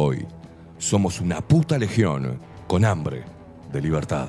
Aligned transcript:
Hoy 0.00 0.24
somos 0.78 1.20
una 1.20 1.40
puta 1.40 1.76
legión 1.76 2.38
con 2.68 2.84
hambre 2.84 3.24
de 3.72 3.82
libertad. 3.82 4.28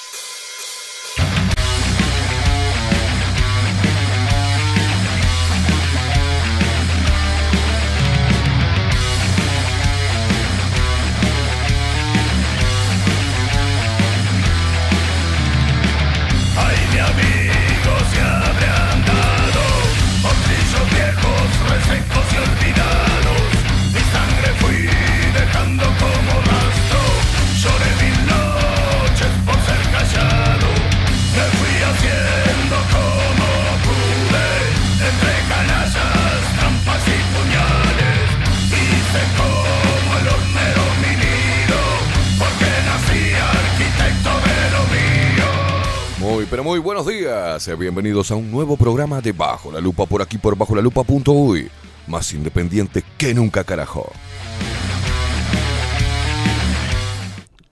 Días. 47.65 47.77
Bienvenidos 47.79 48.31
a 48.31 48.35
un 48.35 48.51
nuevo 48.51 48.77
programa 48.77 49.21
de 49.21 49.31
Bajo 49.31 49.71
la 49.71 49.79
Lupa 49.79 50.05
por 50.05 50.21
aquí 50.21 50.37
por 50.37 50.57
bajo 50.57 50.75
la 50.75 50.81
lupa.uy. 50.81 51.69
Más 52.07 52.33
independiente 52.33 53.03
que 53.17 53.33
nunca, 53.33 53.63
carajo. 53.63 54.11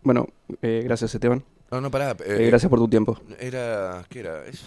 Bueno, 0.03 0.27
eh, 0.61 0.81
gracias 0.83 1.13
Esteban. 1.13 1.43
No, 1.71 1.81
no, 1.81 1.91
pará. 1.91 2.15
Eh, 2.25 2.47
gracias 2.47 2.69
por 2.69 2.79
tu 2.79 2.87
tiempo. 2.87 3.19
Era. 3.39 4.03
¿Qué 4.09 4.19
era? 4.21 4.45
Es- 4.45 4.63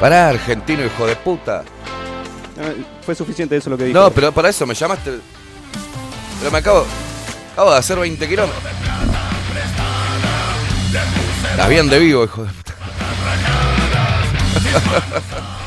Pará, 0.00 0.28
argentino, 0.30 0.84
hijo 0.84 1.06
de 1.06 1.16
puta. 1.16 1.64
Eh, 2.58 2.84
fue 3.02 3.14
suficiente 3.14 3.56
eso 3.56 3.70
lo 3.70 3.76
que 3.78 3.84
dije. 3.84 3.94
No, 3.98 4.10
pero 4.10 4.32
para 4.32 4.48
eso 4.48 4.66
me 4.66 4.74
llamaste. 4.74 5.12
Pero 6.40 6.50
me 6.50 6.58
acabo. 6.58 6.84
Acabo 7.52 7.72
de 7.72 7.78
hacer 7.78 7.98
20 7.98 8.28
kilómetros. 8.28 8.62
Estás 11.54 11.68
bien 11.68 11.88
de 11.88 12.00
vivo, 12.00 12.24
hijo 12.24 12.42
de 12.42 12.52
puta. 12.52 12.74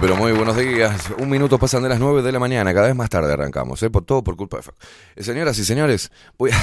pero 0.00 0.16
muy 0.16 0.32
buenos 0.32 0.56
días. 0.56 1.12
Un 1.18 1.28
minuto 1.28 1.58
pasan 1.58 1.82
de 1.82 1.88
las 1.90 2.00
9 2.00 2.22
de 2.22 2.32
la 2.32 2.38
mañana. 2.38 2.72
Cada 2.72 2.86
vez 2.86 2.96
más 2.96 3.10
tarde 3.10 3.32
arrancamos, 3.32 3.82
¿eh? 3.82 3.90
Por, 3.90 4.04
todo 4.04 4.24
por 4.24 4.36
culpa 4.36 4.56
de 4.56 4.62
Facu. 4.62 4.78
Eh, 5.14 5.22
señoras 5.22 5.58
y 5.58 5.64
señores, 5.64 6.10
voy 6.38 6.50
a, 6.52 6.56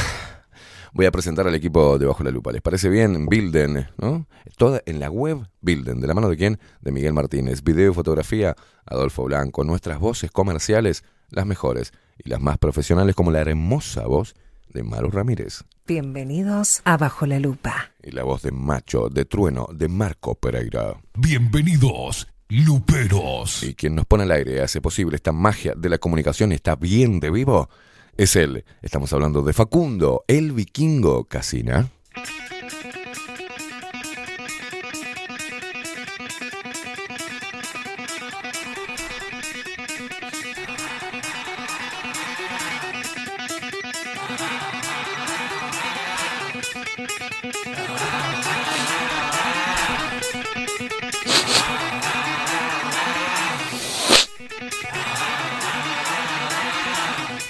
voy 0.93 1.05
a 1.05 1.11
presentar 1.11 1.47
al 1.47 1.53
equipo 1.53 1.99
de 1.99 2.07
Bajo 2.07 2.23
la 2.23 2.31
Lupa. 2.31 2.51
¿Les 2.51 2.61
parece 2.61 2.89
bien? 2.89 3.27
Bilden, 3.27 3.87
¿no? 3.97 4.25
Toda 4.57 4.81
en 4.85 4.99
la 4.99 5.11
web 5.11 5.47
Bilden. 5.61 6.01
¿De 6.01 6.07
la 6.07 6.15
mano 6.15 6.29
de 6.29 6.37
quién? 6.37 6.59
De 6.81 6.91
Miguel 6.91 7.13
Martínez. 7.13 7.63
Video 7.63 7.91
y 7.91 7.93
fotografía, 7.93 8.55
Adolfo 8.85 9.25
Blanco. 9.25 9.63
Nuestras 9.63 9.99
voces 9.99 10.31
comerciales, 10.31 11.03
las 11.29 11.45
mejores 11.45 11.93
y 12.17 12.29
las 12.29 12.41
más 12.41 12.57
profesionales, 12.57 13.15
como 13.15 13.31
la 13.31 13.41
hermosa 13.41 14.07
voz 14.07 14.33
de 14.73 14.83
Maru 14.83 15.11
Ramírez. 15.11 15.63
Bienvenidos 15.85 16.81
a 16.85 16.97
Bajo 16.97 17.25
la 17.27 17.39
Lupa. 17.39 17.91
Y 18.01 18.11
la 18.11 18.23
voz 18.23 18.41
de 18.41 18.51
Macho, 18.51 19.09
de 19.09 19.25
Trueno, 19.25 19.67
de 19.71 19.87
Marco 19.87 20.35
Pereira. 20.35 20.99
Bienvenidos, 21.15 22.27
Luperos. 22.49 23.63
Y 23.63 23.73
quien 23.75 23.95
nos 23.95 24.05
pone 24.05 24.23
al 24.23 24.31
aire 24.31 24.61
hace 24.61 24.81
posible 24.81 25.15
esta 25.15 25.31
magia 25.31 25.73
de 25.75 25.89
la 25.89 25.97
comunicación 25.97 26.51
está 26.51 26.75
bien 26.75 27.19
de 27.19 27.29
vivo 27.29 27.69
es 28.17 28.35
él. 28.35 28.65
Estamos 28.81 29.13
hablando 29.13 29.43
de 29.43 29.53
Facundo, 29.53 30.23
el 30.27 30.51
vikingo 30.51 31.25
Casina. 31.25 31.89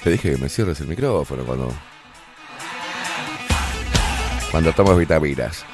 Te 0.07 0.11
dije 0.11 0.31
que 0.31 0.37
me 0.37 0.47
cierres 0.47 0.79
el 0.79 0.87
micrófono 0.87 1.43
cuando. 1.43 1.73
Cuando 4.49 4.71
tomas 4.71 4.97
vitaminas. 4.97 5.65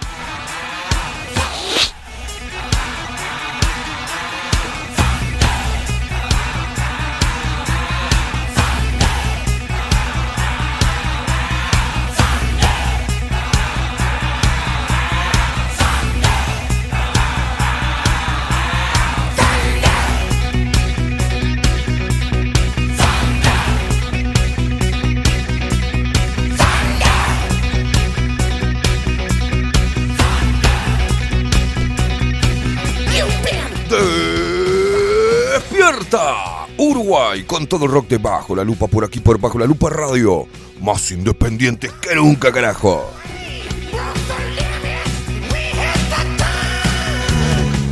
Con 37.53 37.67
todo 37.67 37.85
el 37.85 37.91
rock 37.91 38.07
de 38.07 38.17
Bajo 38.17 38.55
la 38.55 38.63
Lupa 38.63 38.87
por 38.87 39.05
aquí 39.05 39.19
por 39.19 39.39
Bajo 39.39 39.59
la 39.59 39.67
Lupa 39.67 39.87
Radio. 39.87 40.47
Más 40.81 41.11
independiente 41.11 41.87
que 42.01 42.15
nunca, 42.15 42.51
carajo. 42.51 43.07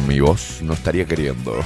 Mi 0.08 0.20
voz 0.20 0.64
no 0.64 0.74
estaría 0.74 1.06
queriendo. 1.06 1.64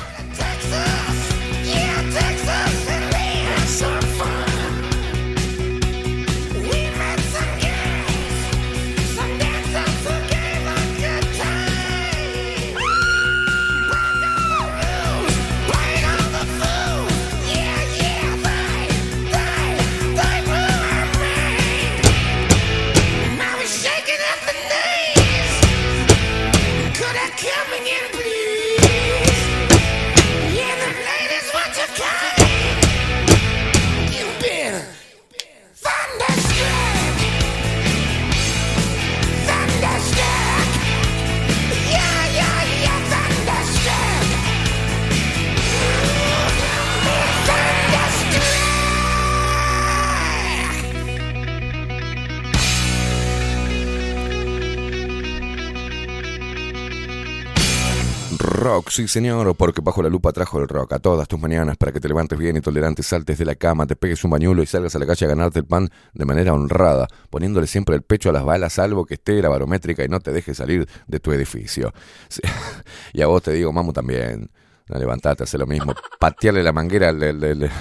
Sí 58.95 59.07
señor, 59.09 59.55
porque 59.57 59.81
bajo 59.81 60.01
la 60.01 60.09
lupa 60.09 60.31
trajo 60.31 60.59
el 60.59 60.67
rock 60.69 60.93
a 60.93 60.99
todas 60.99 61.27
tus 61.27 61.37
mañanas 61.39 61.75
para 61.75 61.91
que 61.91 61.99
te 61.99 62.07
levantes 62.07 62.39
bien 62.39 62.55
y 62.55 62.61
tolerante, 62.61 63.03
saltes 63.03 63.37
de 63.37 63.43
la 63.45 63.55
cama, 63.55 63.85
te 63.85 63.95
pegues 63.97 64.23
un 64.23 64.31
bañuelo 64.31 64.63
y 64.63 64.65
salgas 64.65 64.95
a 64.95 64.99
la 64.99 65.05
calle 65.05 65.25
a 65.25 65.29
ganarte 65.29 65.59
el 65.59 65.65
pan 65.65 65.89
de 66.13 66.25
manera 66.25 66.53
honrada, 66.53 67.07
poniéndole 67.29 67.67
siempre 67.67 67.95
el 67.95 68.03
pecho 68.03 68.29
a 68.29 68.33
las 68.33 68.45
balas, 68.45 68.73
salvo 68.73 69.05
que 69.05 69.15
esté 69.15 69.41
la 69.41 69.49
barométrica 69.49 70.03
y 70.05 70.07
no 70.07 70.19
te 70.21 70.31
deje 70.31 70.53
salir 70.55 70.87
de 71.07 71.19
tu 71.19 71.31
edificio. 71.33 71.93
Y 73.13 73.21
a 73.21 73.27
vos 73.27 73.43
te 73.43 73.51
digo, 73.51 73.71
mamu 73.73 73.91
también, 73.93 74.49
no, 74.87 74.97
levantate, 74.99 75.43
hace 75.43 75.57
lo 75.57 75.65
mismo, 75.67 75.93
patearle 76.19 76.63
la 76.63 76.71
manguera 76.71 77.09
al- 77.09 77.71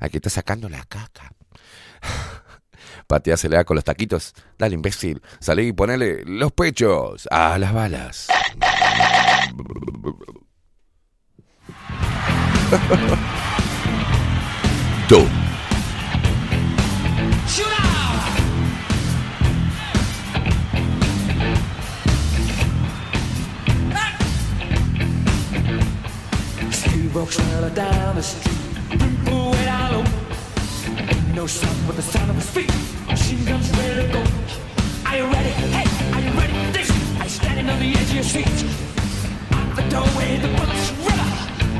Aquí 0.00 0.16
está 0.16 0.30
sacando 0.30 0.68
la 0.68 0.82
caca. 0.84 1.30
Pateásela 3.06 3.64
con 3.64 3.74
los 3.74 3.84
taquitos. 3.84 4.34
Dale, 4.58 4.74
imbécil. 4.76 5.20
Salí 5.40 5.68
y 5.68 5.72
ponele 5.72 6.22
los 6.24 6.52
pechos 6.52 7.26
a 7.30 7.58
las 7.58 7.72
balas. 7.74 8.28
Walks 27.12 27.38
right 27.38 27.74
down 27.74 28.14
the 28.14 28.22
street, 28.22 28.56
people 28.88 29.50
way 29.50 29.64
down 29.64 29.92
low. 29.92 30.04
Ain't 30.96 31.34
no 31.34 31.46
sound 31.46 31.76
but 31.86 31.96
the 31.96 32.02
sound 32.02 32.30
of 32.30 32.36
his 32.36 32.48
feet. 32.48 32.72
Machine 33.08 33.44
guns 33.44 33.68
ready 33.76 34.06
to 34.06 34.12
go. 34.12 34.22
Are 35.06 35.16
you 35.18 35.24
ready? 35.24 35.50
Hey, 35.50 35.86
are 36.14 36.20
you 36.22 36.30
ready 36.38 36.54
this? 36.72 36.88
You 36.88 37.28
standing 37.28 37.68
on 37.68 37.78
the 37.78 37.90
edge 37.90 38.08
of 38.08 38.14
your 38.14 38.24
seat? 38.24 38.46
Out 39.52 39.76
the 39.76 39.82
doorway, 39.90 40.38
the 40.38 40.48
bullets 40.56 40.90
run 41.04 41.19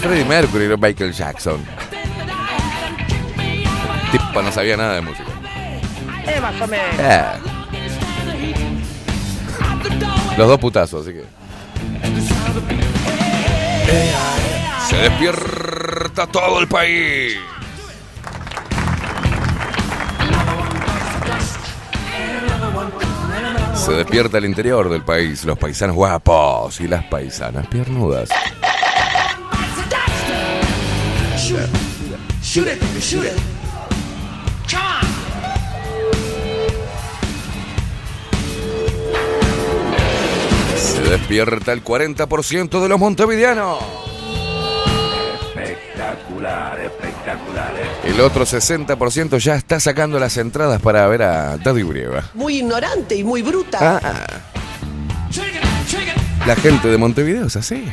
Freddie 0.00 0.24
Mercury, 0.24 0.68
no 0.68 0.76
Michael 0.76 1.12
Jackson. 1.12 1.60
Tipo, 4.12 4.42
no 4.42 4.52
sabía 4.52 4.76
nada 4.76 4.94
de 4.94 5.00
música. 5.00 5.24
Eh, 6.26 6.40
más 6.40 6.60
o 6.60 6.66
menos. 6.66 6.94
Eh. 6.98 7.22
Los 10.36 10.48
dos 10.48 10.58
putazos, 10.58 11.06
así 11.06 11.16
que. 11.16 11.24
Se 14.88 14.96
despierta 14.96 16.26
todo 16.28 16.60
el 16.60 16.68
país. 16.68 17.36
Se 23.74 23.92
despierta 23.92 24.38
el 24.38 24.44
interior 24.44 24.88
del 24.88 25.02
país, 25.02 25.44
los 25.44 25.58
paisanos 25.58 25.96
guapos 25.96 26.80
y 26.80 26.88
las 26.88 27.04
paisanas 27.04 27.66
piernudas. 27.66 28.28
Shoot 32.58 32.66
it, 32.66 32.82
shoot 33.00 33.24
it. 33.24 33.36
Come 34.68 34.82
on. 34.82 35.06
Se 40.76 41.02
despierta 41.02 41.72
el 41.72 41.84
40% 41.84 42.80
de 42.80 42.88
los 42.88 42.98
montevideanos. 42.98 43.78
Espectacular, 45.54 46.80
espectacular. 46.80 47.74
El 48.04 48.20
otro 48.20 48.44
60% 48.44 49.38
ya 49.38 49.54
está 49.54 49.78
sacando 49.78 50.18
las 50.18 50.36
entradas 50.36 50.80
para 50.80 51.06
ver 51.06 51.22
a 51.22 51.56
Daddy 51.58 51.82
Brieva. 51.82 52.24
Muy 52.34 52.58
ignorante 52.58 53.14
y 53.14 53.22
muy 53.22 53.42
bruta. 53.42 53.78
Ah, 53.80 54.26
it. 55.30 56.46
la 56.46 56.56
gente 56.56 56.88
de 56.88 56.98
Montevideo 56.98 57.46
es 57.46 57.56
así. 57.56 57.84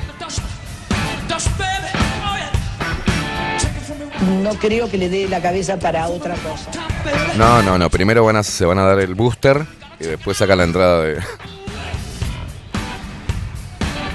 No 4.25 4.51
creo 4.55 4.89
que 4.89 4.97
le 4.97 5.09
dé 5.09 5.27
la 5.27 5.41
cabeza 5.41 5.77
para 5.77 6.07
otra 6.07 6.35
cosa. 6.35 6.71
No, 7.37 7.61
no, 7.61 7.77
no. 7.77 7.89
Primero 7.89 8.25
van 8.25 8.37
a, 8.37 8.43
se 8.43 8.65
van 8.65 8.79
a 8.79 8.83
dar 8.83 8.99
el 8.99 9.13
booster 9.13 9.65
y 9.99 10.05
después 10.05 10.37
sacan 10.37 10.57
la 10.57 10.63
entrada 10.63 11.01
de. 11.03 11.19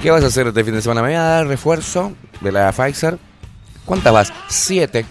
¿Qué 0.02 0.10
vas 0.10 0.24
a 0.24 0.28
hacer 0.28 0.46
este 0.46 0.64
fin 0.64 0.74
de 0.74 0.82
semana? 0.82 1.02
Me 1.02 1.08
voy 1.08 1.16
a 1.16 1.22
dar 1.22 1.46
refuerzo 1.46 2.12
de 2.40 2.52
la 2.52 2.72
Pfizer. 2.72 3.18
¿Cuántas 3.84 4.12
vas? 4.12 4.32
Siete. 4.48 5.04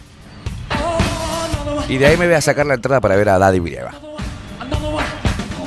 Y 1.87 1.97
de 1.97 2.05
ahí 2.05 2.17
me 2.17 2.25
voy 2.25 2.35
a 2.35 2.41
sacar 2.41 2.65
la 2.65 2.75
entrada 2.75 2.99
para 3.01 3.15
ver 3.15 3.29
a 3.29 3.39
Daddy 3.39 3.59
one. 3.59 3.77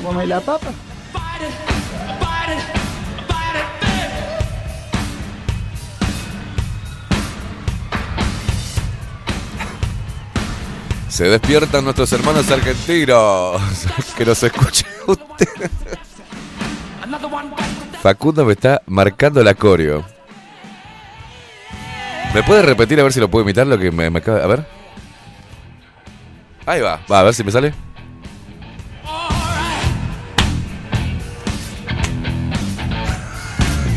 Come 0.03 0.25
la 0.25 0.39
papa. 0.41 0.67
Se 11.13 11.25
despiertan 11.25 11.83
nuestros 11.83 12.11
hermanos 12.11 12.49
argentinos. 12.49 13.61
que 14.17 14.25
nos 14.25 14.41
escuche 14.41 14.83
usted. 15.05 15.69
Facundo 18.01 18.43
me 18.43 18.53
está 18.53 18.81
marcando 18.87 19.43
la 19.43 19.53
coreo. 19.53 20.03
¿Me 22.33 22.41
puede 22.41 22.63
repetir 22.63 22.99
a 22.99 23.03
ver 23.03 23.13
si 23.13 23.19
lo 23.19 23.29
puedo 23.29 23.43
imitar 23.43 23.67
lo 23.67 23.77
que 23.77 23.91
me, 23.91 24.09
me 24.09 24.17
acaba 24.17 24.43
A 24.43 24.47
ver. 24.47 24.65
Ahí 26.65 26.81
va. 26.81 26.99
Va, 27.11 27.19
a 27.19 27.23
ver 27.23 27.35
si 27.35 27.43
me 27.43 27.51
sale. 27.51 27.75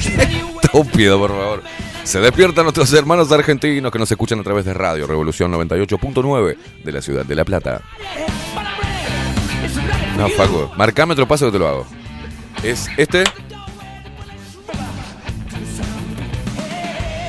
Estúpido, 0.62 1.18
por 1.18 1.30
favor. 1.30 1.75
Se 2.06 2.20
despiertan 2.20 2.62
nuestros 2.62 2.92
hermanos 2.92 3.32
argentinos 3.32 3.90
que 3.90 3.98
nos 3.98 4.08
escuchan 4.08 4.38
a 4.38 4.44
través 4.44 4.64
de 4.64 4.72
Radio 4.72 5.08
Revolución 5.08 5.52
98.9 5.52 6.56
de 6.84 6.92
la 6.92 7.02
ciudad 7.02 7.26
de 7.26 7.34
La 7.34 7.44
Plata. 7.44 7.82
No, 10.16 10.28
Facu, 10.28 10.70
marcame 10.76 11.14
otro 11.14 11.26
paso 11.26 11.46
que 11.46 11.52
te 11.52 11.58
lo 11.58 11.66
hago. 11.66 11.86
¿Es 12.62 12.86
este? 12.96 13.24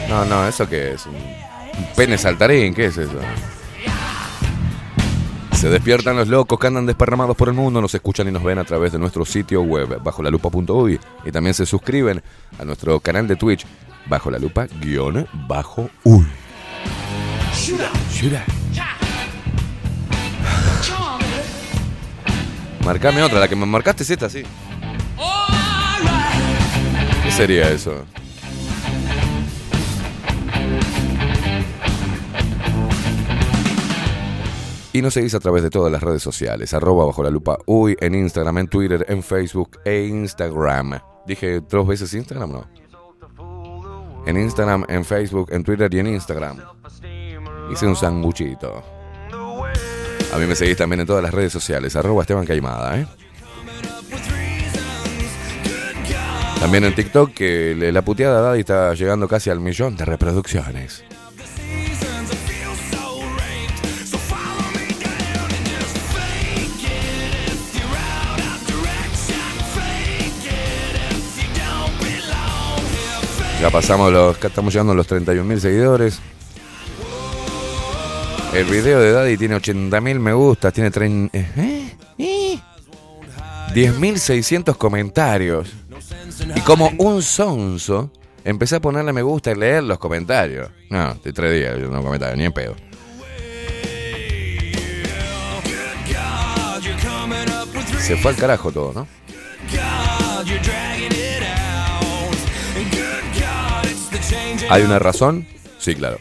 No, 0.09 0.25
no, 0.25 0.47
¿eso 0.47 0.69
qué 0.69 0.93
es? 0.93 1.07
¿Un, 1.07 1.15
un 1.15 1.95
pene 1.95 2.15
saltarín? 2.19 2.75
¿Qué 2.75 2.85
es 2.85 2.97
eso? 2.99 3.19
Se 5.53 5.69
despiertan 5.69 6.17
los 6.17 6.27
locos 6.27 6.59
que 6.59 6.67
andan 6.67 6.85
desparramados 6.85 7.35
por 7.35 7.47
el 7.47 7.55
mundo, 7.55 7.81
nos 7.81 7.95
escuchan 7.95 8.27
y 8.27 8.31
nos 8.31 8.43
ven 8.43 8.59
a 8.59 8.63
través 8.63 8.91
de 8.91 8.99
nuestro 8.99 9.25
sitio 9.25 9.63
web 9.63 9.99
bajo 10.03 10.21
la 10.21 10.29
lupa.uy 10.29 10.99
y 11.25 11.31
también 11.31 11.55
se 11.55 11.65
suscriben 11.65 12.21
a 12.59 12.63
nuestro 12.63 12.99
canal 12.99 13.27
de 13.27 13.37
Twitch 13.37 13.65
bajo 14.09 14.31
la 14.31 14.39
lupa 14.39 14.67
guion 14.81 15.27
bajo 15.47 15.89
uy. 16.03 16.25
Marcame 22.85 23.21
otra, 23.21 23.39
la 23.39 23.47
que 23.47 23.55
me 23.55 23.65
marcaste 23.65 24.03
es 24.03 24.09
esta, 24.11 24.29
sí. 24.29 24.43
¿Qué 27.23 27.31
sería 27.31 27.69
eso? 27.69 28.05
Y 34.93 35.01
nos 35.01 35.13
seguís 35.13 35.35
a 35.35 35.39
través 35.39 35.61
de 35.61 35.69
todas 35.69 35.91
las 35.91 36.01
redes 36.01 36.23
sociales, 36.23 36.73
arroba 36.73 37.05
bajo 37.05 37.21
la 37.21 37.29
lupa 37.29 37.59
uy, 37.65 37.95
en 37.99 38.15
Instagram, 38.15 38.57
en 38.59 38.67
Twitter, 38.67 39.05
en 39.09 39.21
Facebook 39.21 39.79
e 39.85 40.05
Instagram. 40.07 40.99
Dije 41.27 41.59
dos 41.59 41.85
veces 41.85 42.13
Instagram, 42.13 42.51
¿no? 42.51 42.86
En 44.27 44.35
Instagram, 44.35 44.83
en 44.89 45.05
Facebook, 45.05 45.47
en 45.51 45.63
Twitter 45.63 45.91
y 45.93 45.99
en 45.99 46.07
Instagram. 46.07 46.57
Hice 47.71 47.87
un 47.87 47.95
sanguchito. 47.95 48.83
A 50.33 50.37
mí 50.37 50.45
me 50.45 50.53
seguís 50.53 50.75
también 50.75 50.99
en 50.99 51.07
todas 51.07 51.23
las 51.23 51.33
redes 51.33 51.53
sociales, 51.53 51.95
arroba 51.95 52.23
Esteban 52.23 52.45
Caimada, 52.45 52.99
¿eh? 52.99 53.07
También 56.59 56.83
en 56.83 56.93
TikTok, 56.93 57.33
que 57.33 57.73
la 57.93 58.01
puteada 58.01 58.41
Daddy 58.41 58.59
está 58.59 58.93
llegando 58.95 59.29
casi 59.29 59.49
al 59.49 59.61
millón 59.61 59.95
de 59.95 60.03
reproducciones. 60.03 61.05
Ya 73.61 73.69
pasamos 73.71 74.11
los. 74.11 74.43
Estamos 74.43 74.73
llegando 74.73 74.93
a 74.93 74.95
los 74.95 75.07
31.000 75.09 75.59
seguidores. 75.59 76.19
El 78.53 78.65
video 78.65 78.99
de 78.99 79.11
Daddy 79.11 79.37
tiene 79.37 79.55
80.000 79.57 80.19
me 80.19 80.33
gustas, 80.33 80.73
tiene 80.73 80.91
trein- 80.91 81.29
¿eh? 81.33 81.93
¿Eh? 82.17 82.59
10.600 83.73 84.75
comentarios. 84.77 85.69
Y 86.55 86.61
como 86.61 86.91
un 86.97 87.21
sonso, 87.21 88.09
empecé 88.43 88.77
a 88.77 88.79
ponerle 88.79 89.11
me 89.13 89.21
gusta 89.21 89.51
y 89.51 89.55
leer 89.55 89.83
los 89.83 89.99
comentarios. 89.99 90.69
No, 90.89 91.13
de 91.15 91.33
tres 91.33 91.51
días, 91.53 91.77
yo 91.79 91.89
no 91.89 92.01
comentarios, 92.01 92.37
ni 92.37 92.45
en 92.45 92.53
pedo. 92.53 92.75
Se 97.99 98.15
fue 98.17 98.31
al 98.31 98.37
carajo 98.37 98.71
todo, 98.71 98.93
¿no? 98.93 99.07
¿Hay 104.69 104.83
una 104.83 104.99
razón? 104.99 105.47
Sí, 105.79 105.95
claro. 105.95 106.17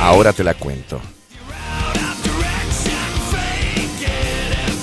Ahora 0.00 0.32
te 0.32 0.44
la 0.44 0.54
cuento. 0.54 1.00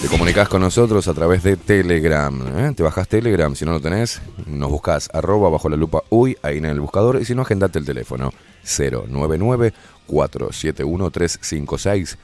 Te 0.01 0.07
comunicas 0.07 0.48
con 0.48 0.62
nosotros 0.62 1.07
a 1.07 1.13
través 1.13 1.43
de 1.43 1.57
Telegram. 1.57 2.41
¿eh? 2.57 2.74
Te 2.75 2.81
bajas 2.81 3.07
Telegram, 3.07 3.55
si 3.55 3.65
no 3.65 3.74
lo 3.74 3.79
tenés, 3.79 4.22
nos 4.48 4.72
buscas 4.72 5.10
arroba 5.13 5.50
bajo 5.50 5.69
la 5.69 5.75
lupa 5.75 6.03
uy, 6.10 6.38
ahí 6.41 6.57
en 6.57 6.65
el 6.65 6.79
buscador, 6.79 7.22
y 7.22 7.25
si 7.25 7.36
no, 7.36 7.41
agendate 7.43 7.77
el 7.77 7.86
teléfono 7.86 8.31
099 8.63 9.74
471 10.07 11.12
356 11.12 12.17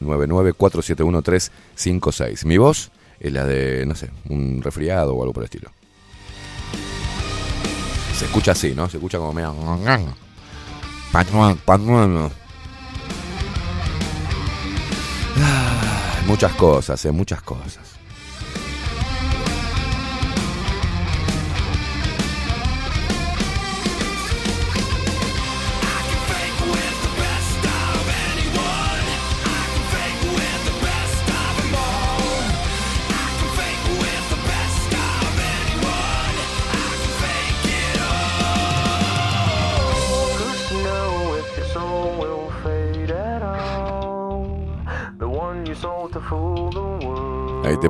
099 0.00 0.52
471 0.52 1.22
356. 1.22 2.44
Mi 2.44 2.56
voz 2.56 2.90
es 3.20 3.32
la 3.32 3.44
de, 3.44 3.84
no 3.86 3.94
sé, 3.94 4.10
un 4.28 4.62
resfriado 4.62 5.14
o 5.14 5.22
algo 5.22 5.32
por 5.32 5.42
el 5.42 5.46
estilo. 5.46 5.75
Se 8.16 8.24
escucha 8.24 8.52
así, 8.52 8.74
¿no? 8.74 8.88
Se 8.88 8.96
escucha 8.96 9.18
como 9.18 9.32
medio... 9.32 9.54
Ah, 15.38 16.20
Muchas 16.26 16.52
cosas, 16.54 17.04
eh, 17.04 17.12
muchas 17.12 17.42
cosas. 17.42 17.95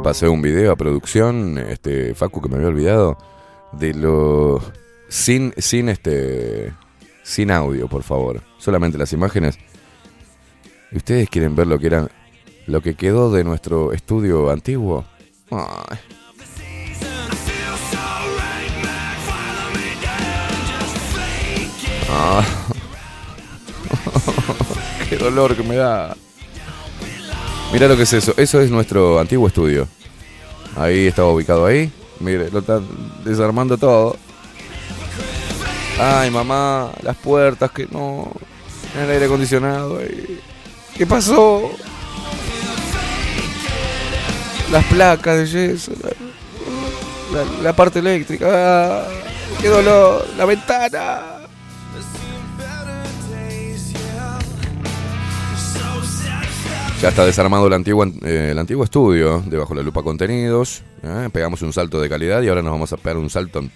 Pasé 0.01 0.29
un 0.29 0.43
video 0.43 0.73
a 0.73 0.77
producción, 0.77 1.59
este 1.59 2.15
Facu 2.15 2.41
que 2.41 2.49
me 2.49 2.57
había 2.57 2.69
olvidado 2.69 3.19
de 3.73 3.95
lo 3.95 4.61
sin 5.09 5.53
sin 5.57 5.89
este 5.89 6.73
sin 7.23 7.51
audio, 7.51 7.89
por 7.89 8.03
favor. 8.03 8.43
Solamente 8.59 8.99
las 8.99 9.13
imágenes. 9.13 9.59
¿Y 10.93 10.99
ustedes 10.99 11.29
quieren 11.29 11.57
ver 11.57 11.67
lo 11.67 11.79
que 11.79 11.89
era 11.89 12.09
lo 12.67 12.81
que 12.81 12.95
quedó 12.95 13.33
de 13.33 13.45
nuestro 13.45 13.93
estudio 13.93 14.51
antiguo? 14.51 15.05
Ah. 15.51 15.97
Qué 25.09 25.17
dolor 25.17 25.57
que 25.57 25.63
me 25.63 25.77
da. 25.77 26.17
Mira 27.73 27.89
lo 27.89 27.97
que 27.97 28.03
es 28.05 28.13
eso. 28.13 28.33
Eso 28.37 28.61
es 28.61 28.71
nuestro 28.71 29.19
antiguo 29.19 29.49
estudio. 29.49 29.89
Ahí 30.77 31.07
estaba 31.07 31.29
ubicado 31.33 31.67
ahí. 31.67 31.91
Mire, 32.21 32.51
lo 32.51 32.61
están 32.61 32.87
desarmando 33.25 33.77
todo. 33.77 34.17
Ay, 36.01 36.31
mamá, 36.31 36.91
las 37.03 37.17
puertas 37.17 37.71
que 37.71 37.87
no. 37.91 38.31
El 38.99 39.11
aire 39.11 39.27
acondicionado. 39.27 39.99
ahí. 39.99 40.41
¿Qué 40.97 41.07
pasó? 41.07 41.71
Las 44.71 44.85
placas 44.87 45.39
de 45.39 45.47
yeso. 45.47 45.93
La, 47.33 47.43
la- 47.45 47.63
la 47.63 47.77
parte 47.77 47.99
eléctrica. 47.99 48.47
Ah, 48.51 49.05
¡Qué 49.61 49.69
dolor! 49.69 50.27
¡La 50.37 50.45
ventana! 50.45 51.36
Ya 57.03 57.11
está 57.11 57.27
desarmado 57.27 57.67
el 57.67 57.73
antiguo, 57.75 58.05
eh, 58.25 58.49
el 58.53 58.59
antiguo 58.59 58.83
estudio 58.83 59.43
de 59.47 59.59
Bajo 59.59 59.75
la 59.75 59.83
Lupa 59.83 60.03
Contenidos. 60.03 60.83
¿eh? 61.03 61.29
Pegamos 61.33 61.61
un 61.63 61.73
salto 61.73 62.01
de 62.01 62.09
calidad 62.09 62.41
y 62.43 62.49
ahora 62.49 62.63
nos 62.63 62.73
vamos 62.73 62.93
a 62.93 62.97
pegar 62.97 63.19
un 63.19 63.29
salto 63.29 63.59
en 63.61 63.71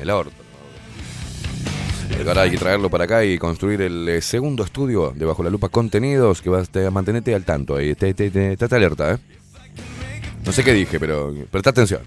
el 0.00 0.10
orto. 0.10 0.32
Ahora 2.26 2.42
hay 2.42 2.50
que 2.50 2.56
traerlo 2.58 2.88
para 2.88 3.04
acá 3.04 3.24
y 3.24 3.36
construir 3.38 3.82
el 3.82 4.08
eh, 4.08 4.22
segundo 4.22 4.64
estudio 4.64 5.12
de 5.14 5.24
Bajo 5.24 5.42
la 5.42 5.50
Lupa 5.50 5.68
Contenidos 5.68 6.40
que 6.40 6.48
vas 6.50 6.70
a 6.74 6.90
mantenerte 6.90 7.34
al 7.34 7.44
tanto 7.44 7.76
ahí. 7.76 7.94
Te, 7.94 8.14
te, 8.14 8.30
te- 8.30 8.74
alerta, 8.74 9.14
¿eh? 9.14 9.18
No 10.44 10.52
sé 10.52 10.64
qué 10.64 10.72
dije, 10.72 10.98
pero 10.98 11.32
presta 11.50 11.70
atención. 11.70 12.00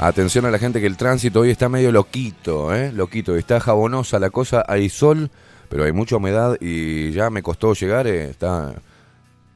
Atención 0.00 0.44
a 0.44 0.50
la 0.52 0.60
gente 0.60 0.80
que 0.80 0.86
el 0.86 0.96
tránsito 0.96 1.40
hoy 1.40 1.50
está 1.50 1.68
medio 1.68 1.90
loquito, 1.90 2.72
¿eh? 2.72 2.92
Loquito. 2.92 3.36
Está 3.36 3.58
jabonosa 3.58 4.20
la 4.20 4.30
cosa, 4.30 4.64
hay 4.68 4.88
sol, 4.88 5.28
pero 5.68 5.82
hay 5.82 5.90
mucha 5.92 6.16
humedad 6.16 6.56
y 6.60 7.10
ya 7.10 7.30
me 7.30 7.42
costó 7.42 7.74
llegar. 7.74 8.06
eh, 8.06 8.30
está, 8.30 8.74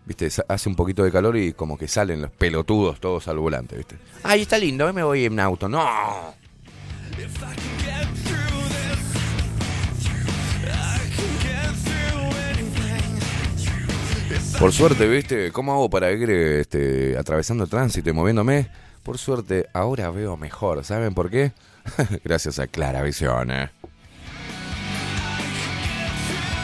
viste, 0.05 0.29
hace 0.49 0.69
un 0.69 0.75
poquito 0.75 1.05
de 1.05 1.13
calor 1.13 1.37
y 1.37 1.53
como 1.53 1.79
que 1.79 1.87
salen 1.87 2.23
los 2.23 2.33
pelotudos 2.33 2.99
todos 2.99 3.29
al 3.29 3.39
volante, 3.39 3.77
viste. 3.77 3.97
Ay, 4.25 4.43
está 4.43 4.59
lindo, 4.59 4.85
hoy 4.85 4.93
me 4.93 5.05
voy 5.05 5.27
en 5.27 5.39
auto. 5.39 5.69
No. 5.69 6.35
Por 14.59 14.73
suerte, 14.73 15.07
¿viste? 15.09 15.53
¿Cómo 15.53 15.73
hago 15.73 15.89
para 15.89 16.11
ir 16.11 16.29
este, 16.31 17.17
atravesando 17.17 17.63
el 17.63 17.71
tránsito 17.71 18.11
y 18.11 18.13
moviéndome? 18.13 18.69
Por 19.03 19.19
suerte, 19.19 19.69
ahora 19.73 20.11
veo 20.11 20.37
mejor. 20.37 20.85
¿Saben 20.85 21.15
por 21.15 21.29
qué? 21.31 21.53
Gracias 22.25 22.59
a 22.59 22.69
Clara 22.69 23.03
Visión. 23.03 23.51
¿eh? 23.51 23.71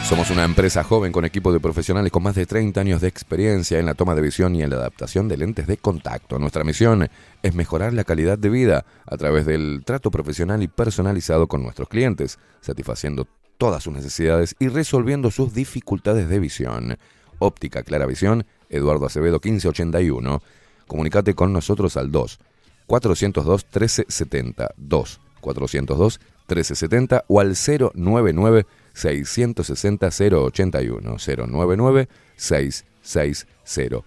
Somos 0.07 0.31
una 0.31 0.43
empresa 0.43 0.83
joven 0.83 1.11
con 1.11 1.25
equipo 1.25 1.51
de 1.53 1.59
profesionales 1.59 2.11
con 2.11 2.23
más 2.23 2.33
de 2.33 2.45
30 2.45 2.81
años 2.81 3.01
de 3.01 3.07
experiencia 3.07 3.77
en 3.77 3.85
la 3.85 3.93
toma 3.93 4.15
de 4.15 4.21
visión 4.21 4.55
y 4.55 4.63
en 4.63 4.71
la 4.71 4.77
adaptación 4.77 5.27
de 5.27 5.37
lentes 5.37 5.67
de 5.67 5.77
contacto. 5.77 6.39
Nuestra 6.39 6.63
misión 6.63 7.09
es 7.43 7.53
mejorar 7.53 7.93
la 7.93 8.05
calidad 8.05 8.39
de 8.39 8.49
vida 8.49 8.85
a 9.05 9.17
través 9.17 9.45
del 9.45 9.83
trato 9.85 10.09
profesional 10.09 10.63
y 10.63 10.67
personalizado 10.67 11.47
con 11.47 11.61
nuestros 11.61 11.89
clientes, 11.89 12.39
satisfaciendo 12.61 13.27
todas 13.59 13.83
sus 13.83 13.93
necesidades 13.93 14.55
y 14.57 14.69
resolviendo 14.69 15.29
sus 15.29 15.53
dificultades 15.53 16.27
de 16.27 16.39
visión. 16.39 16.97
Óptica 17.37 17.83
Clara 17.83 18.07
Visión, 18.07 18.47
Eduardo 18.69 19.05
Acevedo 19.05 19.39
1581. 19.43 20.41
Comunicate 20.89 21.35
con 21.35 21.53
nosotros 21.53 21.95
al 21.97 22.11
2 22.11 22.39
402 22.87 23.63
1370 23.63 24.73
2 24.75 25.21
402 25.39 26.19
1370 26.47 27.25
o 27.27 27.39
al 27.39 27.55
099 27.55 28.65
660 28.93 30.07
081 30.07 31.17
099 31.47 32.09
660 32.35 34.03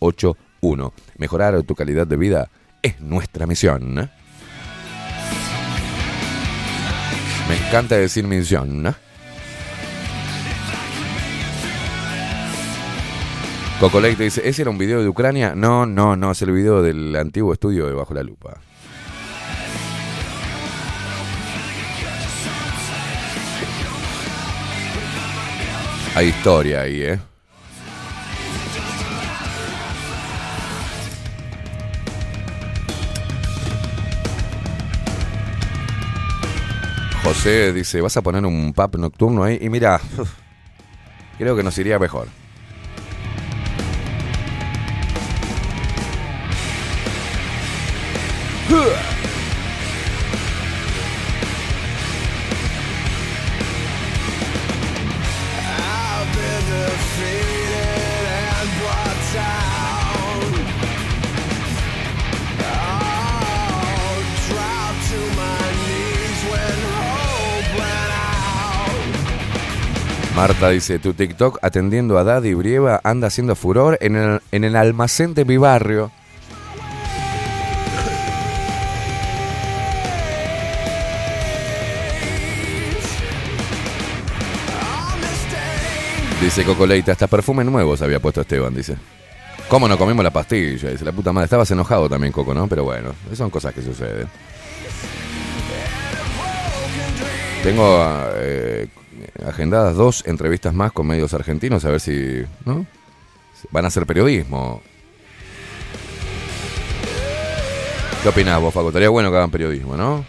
081. 0.00 0.92
Mejorar 1.16 1.62
tu 1.62 1.76
calidad 1.76 2.08
de 2.08 2.16
vida 2.16 2.50
es 2.82 3.00
nuestra 3.00 3.46
misión. 3.46 3.98
¿eh? 4.00 4.10
Me 7.48 7.68
encanta 7.68 7.96
decir 7.96 8.26
misión. 8.26 8.88
¿eh? 8.88 8.94
Cocolecto 13.80 14.22
dice, 14.22 14.48
¿ese 14.48 14.62
era 14.62 14.70
un 14.70 14.78
video 14.78 15.02
de 15.02 15.08
Ucrania? 15.08 15.54
No, 15.56 15.84
no, 15.84 16.14
no, 16.14 16.30
es 16.30 16.40
el 16.42 16.52
video 16.52 16.80
del 16.80 17.14
antiguo 17.16 17.52
estudio 17.52 17.86
de 17.86 17.92
Bajo 17.92 18.14
la 18.14 18.22
Lupa. 18.22 18.60
Hay 26.14 26.28
historia 26.28 26.82
ahí, 26.82 27.02
¿eh? 27.02 27.18
José 37.24 37.72
dice, 37.72 38.00
¿vas 38.00 38.16
a 38.16 38.22
poner 38.22 38.46
un 38.46 38.72
pub 38.72 38.96
nocturno 38.98 39.42
ahí? 39.42 39.58
Y 39.60 39.68
mira, 39.68 40.00
creo 41.38 41.56
que 41.56 41.64
nos 41.64 41.76
iría 41.76 41.98
mejor. 41.98 42.28
Marta 70.46 70.68
dice, 70.68 70.98
tu 70.98 71.14
TikTok 71.14 71.58
atendiendo 71.62 72.18
a 72.18 72.22
Daddy 72.22 72.52
Brieva 72.52 73.00
anda 73.02 73.28
haciendo 73.28 73.56
furor 73.56 73.96
en 74.02 74.14
el, 74.14 74.42
en 74.52 74.64
el 74.64 74.76
almacén 74.76 75.32
de 75.32 75.46
mi 75.46 75.56
barrio. 75.56 76.12
Dice 86.42 86.62
Cocoleita, 86.64 87.12
hasta 87.12 87.26
perfumes 87.26 87.64
nuevos 87.64 88.02
había 88.02 88.20
puesto 88.20 88.42
Esteban, 88.42 88.74
dice. 88.74 88.98
¿Cómo 89.70 89.88
no 89.88 89.96
comimos 89.96 90.22
la 90.22 90.30
pastilla? 90.30 90.90
Dice 90.90 91.06
la 91.06 91.12
puta 91.12 91.32
madre. 91.32 91.44
Estabas 91.44 91.70
enojado 91.70 92.06
también, 92.06 92.34
Coco, 92.34 92.52
¿no? 92.52 92.68
Pero 92.68 92.84
bueno, 92.84 93.14
son 93.32 93.48
cosas 93.48 93.72
que 93.72 93.80
suceden. 93.80 94.28
Tengo 97.62 98.04
eh, 98.36 98.88
agendadas 99.46 99.96
dos 99.96 100.24
entrevistas 100.26 100.74
más 100.74 100.92
con 100.92 101.06
medios 101.06 101.34
argentinos, 101.34 101.84
a 101.84 101.90
ver 101.90 102.00
si. 102.00 102.44
¿No? 102.64 102.86
Van 103.70 103.84
a 103.84 103.88
hacer 103.88 104.06
periodismo. 104.06 104.82
¿Qué 108.22 108.28
opinás 108.28 108.60
vos, 108.60 108.72
Faco? 108.72 108.88
Estaría 108.88 109.08
bueno 109.08 109.30
que 109.30 109.36
hagan 109.36 109.50
periodismo, 109.50 109.96
¿no? 109.96 110.24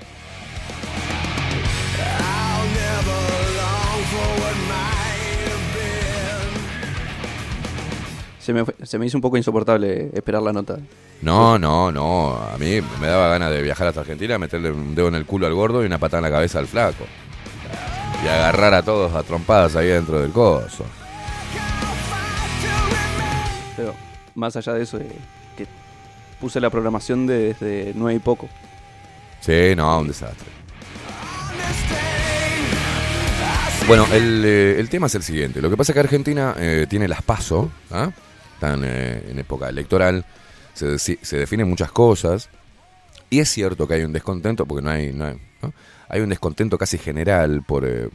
Se 8.40 8.54
me, 8.54 8.64
se 8.84 9.00
me 9.00 9.08
hizo 9.08 9.18
un 9.18 9.22
poco 9.22 9.38
insoportable 9.38 10.12
esperar 10.14 10.44
la 10.44 10.54
nota. 10.54 10.78
No, 11.22 11.58
no, 11.58 11.92
no. 11.92 12.36
A 12.36 12.58
mí 12.60 12.80
me 13.02 13.08
daba 13.08 13.28
ganas 13.28 13.50
de 13.52 13.62
viajar 13.62 13.88
hasta 13.88 14.02
Argentina, 14.02 14.38
meterle 14.38 14.72
un 14.72 14.94
dedo 14.94 15.08
en 15.08 15.16
el 15.16 15.26
culo 15.26 15.48
al 15.48 15.56
gordo 15.56 15.82
y 15.82 15.88
una 15.88 15.98
patada 15.98 16.20
en 16.20 16.32
la 16.32 16.38
cabeza 16.38 16.60
al 16.60 16.68
flaco. 16.68 17.06
Y 18.24 18.28
agarrar 18.28 18.74
a 18.74 18.82
todos 18.84 19.14
a 19.14 19.24
trompadas 19.24 19.76
ahí 19.76 19.88
dentro 19.88 20.20
del 20.20 20.32
coso. 20.32 20.86
Pero 23.76 23.94
más 24.34 24.56
allá 24.56 24.74
de 24.74 24.84
eso, 24.84 24.98
que 25.58 25.68
puse 26.40 26.60
la 26.60 26.70
programación 26.70 27.28
de- 27.28 27.54
desde 27.54 27.92
nueve 27.96 28.16
y 28.16 28.20
poco. 28.20 28.50
Sí, 29.42 29.74
no, 29.76 30.00
un 30.00 30.08
desastre. 30.08 30.48
Bueno, 33.88 34.08
el, 34.14 34.44
eh, 34.44 34.80
el 34.80 34.90
tema 34.90 35.06
es 35.08 35.16
el 35.16 35.22
siguiente. 35.22 35.62
Lo 35.62 35.70
que 35.70 35.78
pasa 35.78 35.92
es 35.92 35.94
que 35.94 36.00
Argentina 36.00 36.56
eh, 36.58 36.88
tiene 36.90 37.08
las 37.08 37.22
PASO, 37.22 37.70
¿ah? 37.92 38.10
están 38.56 38.82
eh, 38.84 39.24
en 39.30 39.38
época 39.38 39.70
electoral, 39.70 40.26
se, 40.74 40.98
se 40.98 41.38
definen 41.38 41.70
muchas 41.70 41.92
cosas, 41.92 42.50
y 43.30 43.40
es 43.40 43.50
cierto 43.50 43.88
que 43.88 43.94
hay 43.96 44.04
un 44.04 44.12
descontento, 44.14 44.66
porque 44.66 44.82
no 44.84 44.90
hay, 44.90 45.14
no 45.14 45.26
hay, 45.26 45.38
¿no? 45.62 45.72
Hay 46.08 46.22
un 46.22 46.30
descontento 46.30 46.78
casi 46.78 46.98
general 46.98 47.64
por, 47.66 47.86
eh, 47.86 48.10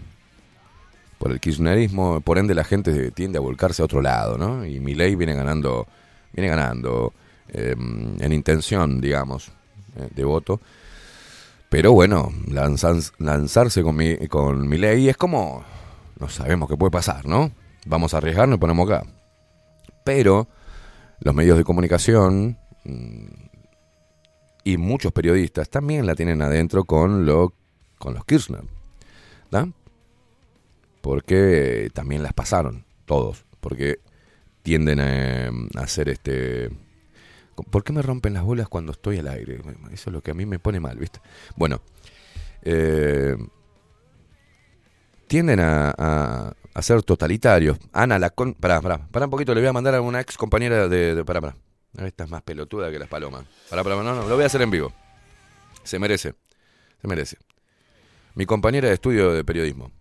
por 1.18 1.32
el 1.32 1.40
kirchnerismo, 1.40 2.20
por 2.20 2.38
ende 2.38 2.54
la 2.54 2.64
gente 2.64 3.10
tiende 3.10 3.38
a 3.38 3.40
volcarse 3.40 3.82
a 3.82 3.84
otro 3.84 4.00
lado, 4.00 4.38
¿no? 4.38 4.64
Y 4.64 4.80
Milei 4.80 5.16
viene 5.16 5.34
ganando, 5.34 5.86
viene 6.32 6.48
ganando 6.48 7.12
eh, 7.48 7.74
en 7.76 8.32
intención, 8.32 9.00
digamos, 9.00 9.48
eh, 9.96 10.08
de 10.14 10.24
voto. 10.24 10.60
Pero 11.68 11.92
bueno, 11.92 12.32
lanzarse 12.48 13.82
con 13.82 13.96
mi, 13.96 14.16
con 14.28 14.68
mi 14.68 14.76
ley 14.76 15.08
es 15.08 15.16
como. 15.16 15.64
No 16.18 16.28
sabemos 16.28 16.68
qué 16.68 16.76
puede 16.76 16.90
pasar, 16.90 17.26
¿no? 17.26 17.52
Vamos 17.86 18.12
a 18.12 18.18
arriesgarnos 18.18 18.56
y 18.56 18.60
ponemos 18.60 18.90
acá. 18.90 19.06
Pero 20.04 20.48
los 21.20 21.34
medios 21.34 21.56
de 21.56 21.64
comunicación 21.64 22.58
mm, 22.84 23.26
y 24.64 24.76
muchos 24.76 25.12
periodistas 25.12 25.70
también 25.70 26.06
la 26.06 26.14
tienen 26.14 26.42
adentro 26.42 26.84
con, 26.84 27.24
lo, 27.24 27.54
con 28.00 28.14
los 28.14 28.24
Kirchner. 28.24 28.64
¿da? 29.50 29.68
Porque 31.00 31.90
también 31.94 32.22
las 32.24 32.32
pasaron, 32.32 32.84
todos. 33.04 33.44
Porque 33.60 34.00
tienden 34.62 35.00
a, 35.00 35.48
a 35.48 35.82
hacer 35.82 36.08
este. 36.08 36.70
¿Por 37.70 37.84
qué 37.84 37.92
me 37.92 38.02
rompen 38.02 38.32
las 38.32 38.42
bolas 38.42 38.68
cuando 38.68 38.92
estoy 38.92 39.18
al 39.18 39.28
aire? 39.28 39.60
Eso 39.92 40.10
es 40.10 40.14
lo 40.14 40.22
que 40.22 40.30
a 40.30 40.34
mí 40.34 40.46
me 40.46 40.58
pone 40.58 40.80
mal, 40.80 40.96
¿viste? 40.96 41.20
Bueno, 41.56 41.82
eh, 42.62 43.36
tienden 45.26 45.60
a, 45.60 46.54
ser 46.80 47.02
totalitarios. 47.02 47.78
Ana, 47.92 48.18
la 48.18 48.30
con... 48.30 48.54
Pará, 48.54 48.80
pará, 48.80 49.06
pará 49.10 49.26
un 49.26 49.30
poquito, 49.30 49.54
le 49.54 49.60
voy 49.60 49.68
a 49.68 49.72
mandar 49.74 49.94
a 49.94 50.00
una 50.00 50.20
ex 50.20 50.38
compañera 50.38 50.88
de... 50.88 51.14
de 51.14 51.24
pará, 51.24 51.42
pará. 51.42 51.56
Esta 51.98 52.24
es 52.24 52.30
más 52.30 52.40
pelotuda 52.42 52.90
que 52.90 52.98
las 52.98 53.08
palomas. 53.08 53.44
Pará, 53.68 53.84
pará, 53.84 53.96
no, 53.96 54.14
no, 54.14 54.26
lo 54.26 54.34
voy 54.34 54.44
a 54.44 54.46
hacer 54.46 54.62
en 54.62 54.70
vivo. 54.70 54.92
Se 55.82 55.98
merece, 55.98 56.34
se 57.02 57.08
merece. 57.08 57.36
Mi 58.40 58.46
compañera 58.46 58.88
de 58.88 58.94
estudio 58.94 59.34
de 59.34 59.44
periodismo. 59.44 59.92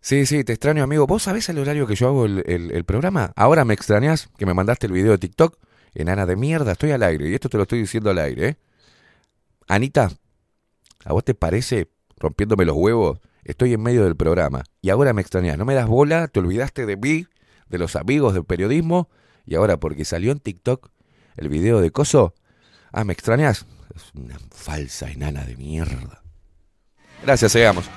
Sí, 0.00 0.24
sí, 0.24 0.44
te 0.44 0.52
extraño, 0.52 0.84
amigo. 0.84 1.04
¿Vos 1.08 1.24
sabés 1.24 1.48
el 1.48 1.58
horario 1.58 1.84
que 1.84 1.96
yo 1.96 2.06
hago 2.06 2.26
el, 2.26 2.84
programa? 2.84 3.32
Ahora 3.34 3.64
me 3.64 3.74
extrañás 3.74 4.28
que 4.38 4.46
me 4.46 4.54
mandaste 4.54 4.86
el 4.86 4.92
video 4.92 5.10
de 5.10 5.18
TikTok. 5.18 5.58
Enana 5.94 6.26
de 6.26 6.36
mierda, 6.36 6.70
estoy 6.70 6.92
al 6.92 7.02
aire. 7.02 7.28
Y 7.28 7.34
esto 7.34 7.48
te 7.48 7.56
lo 7.56 7.64
estoy 7.64 7.80
diciendo 7.80 8.10
al 8.10 8.18
aire, 8.18 8.48
¿eh? 8.50 8.56
Anita, 9.66 10.12
¿a 11.04 11.12
vos 11.12 11.24
te 11.24 11.34
parece, 11.34 11.90
rompiéndome 12.18 12.64
los 12.66 12.76
huevos, 12.76 13.18
estoy 13.42 13.72
en 13.72 13.82
medio 13.82 14.04
del 14.04 14.14
programa 14.14 14.62
y 14.80 14.90
ahora 14.90 15.12
me 15.12 15.22
extrañás? 15.22 15.58
¿No 15.58 15.64
me 15.64 15.74
das 15.74 15.88
bola? 15.88 16.28
¿Te 16.28 16.38
olvidaste 16.38 16.86
de 16.86 16.96
mí, 16.96 17.26
de 17.68 17.78
los 17.78 17.96
amigos 17.96 18.32
del 18.34 18.44
periodismo? 18.44 19.10
Y 19.44 19.56
ahora, 19.56 19.76
porque 19.80 20.04
salió 20.04 20.30
en 20.30 20.38
TikTok 20.38 20.88
el 21.36 21.48
video 21.48 21.80
de 21.80 21.90
Coso, 21.90 22.32
ah, 22.92 23.02
¿me 23.02 23.12
extrañás? 23.12 23.66
Es 23.92 24.14
una 24.14 24.38
falsa 24.52 25.10
enana 25.10 25.44
de 25.44 25.56
mierda. 25.56 26.21
Gracias, 27.24 27.52
sigamos. 27.52 27.84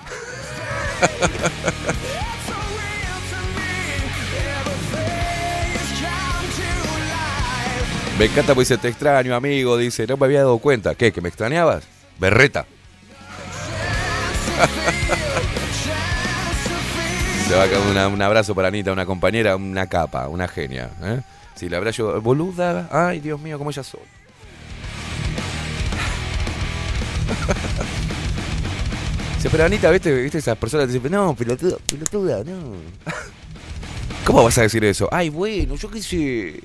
Me 8.17 8.25
encanta 8.25 8.53
porque 8.55 8.61
dice, 8.61 8.77
te 8.77 8.87
extraño, 8.87 9.35
amigo. 9.35 9.77
Dice, 9.77 10.07
no 10.07 10.15
me 10.17 10.25
había 10.25 10.39
dado 10.39 10.57
cuenta. 10.59 10.95
¿Qué? 10.95 11.11
¿Que 11.11 11.19
me 11.21 11.27
extrañabas? 11.29 11.83
Berreta. 12.17 12.65
Se 17.47 17.55
va 17.55 17.63
a 17.63 17.79
una- 17.91 18.07
un 18.07 18.21
abrazo 18.21 18.55
para 18.55 18.69
Anita, 18.69 18.91
una 18.93 19.05
compañera, 19.05 19.55
una 19.57 19.87
capa, 19.87 20.27
una 20.29 20.47
genia. 20.47 20.89
¿eh? 21.03 21.19
Si 21.55 21.67
la 21.69 21.77
abrazo, 21.77 22.21
boluda. 22.21 22.87
Ay, 22.91 23.19
Dios 23.19 23.39
mío, 23.39 23.57
cómo 23.57 23.69
ella 23.69 23.83
soy. 23.83 23.99
Pero 29.51 29.63
Anita, 29.63 29.91
¿viste, 29.91 30.21
¿viste 30.21 30.39
esas 30.39 30.57
personas 30.57 30.87
que 30.87 30.93
dicen, 30.93 31.11
no, 31.11 31.35
pelotuda, 31.35 31.77
pelotuda, 31.87 32.43
no. 32.43 32.73
¿Cómo 34.25 34.43
vas 34.43 34.57
a 34.57 34.63
decir 34.63 34.83
eso? 34.83 35.07
Ay, 35.11 35.29
bueno, 35.29 35.75
yo 35.75 35.89
qué 35.89 36.01
sé. 36.01 36.61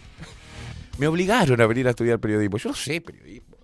Me 0.98 1.06
obligaron 1.06 1.60
a 1.60 1.66
venir 1.66 1.86
a 1.86 1.90
estudiar 1.90 2.18
periodismo. 2.18 2.56
Yo 2.56 2.70
no 2.70 2.74
sé 2.74 3.00
periodismo. 3.00 3.56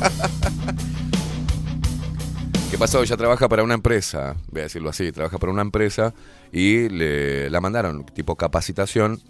¿Qué 2.70 2.78
pasó? 2.78 3.02
Ella 3.02 3.16
trabaja 3.16 3.48
para 3.48 3.62
una 3.62 3.74
empresa, 3.74 4.36
voy 4.50 4.60
a 4.60 4.64
decirlo 4.64 4.90
así, 4.90 5.12
trabaja 5.12 5.38
para 5.38 5.52
una 5.52 5.62
empresa 5.62 6.14
y 6.52 6.88
le, 6.88 7.50
la 7.50 7.60
mandaron 7.60 8.04
tipo 8.06 8.36
capacitación 8.36 9.20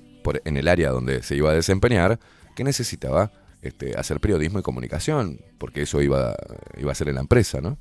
en 0.44 0.56
el 0.56 0.68
área 0.68 0.90
donde 0.90 1.22
se 1.22 1.36
iba 1.36 1.50
a 1.50 1.54
desempeñar 1.54 2.18
que 2.54 2.64
necesitaba 2.64 3.30
este, 3.62 3.96
hacer 3.96 4.20
periodismo 4.20 4.58
y 4.58 4.62
comunicación, 4.62 5.40
porque 5.58 5.82
eso 5.82 6.02
iba, 6.02 6.34
iba 6.78 6.92
a 6.92 6.94
ser 6.94 7.08
en 7.08 7.16
la 7.16 7.20
empresa, 7.20 7.60
¿no? 7.60 7.78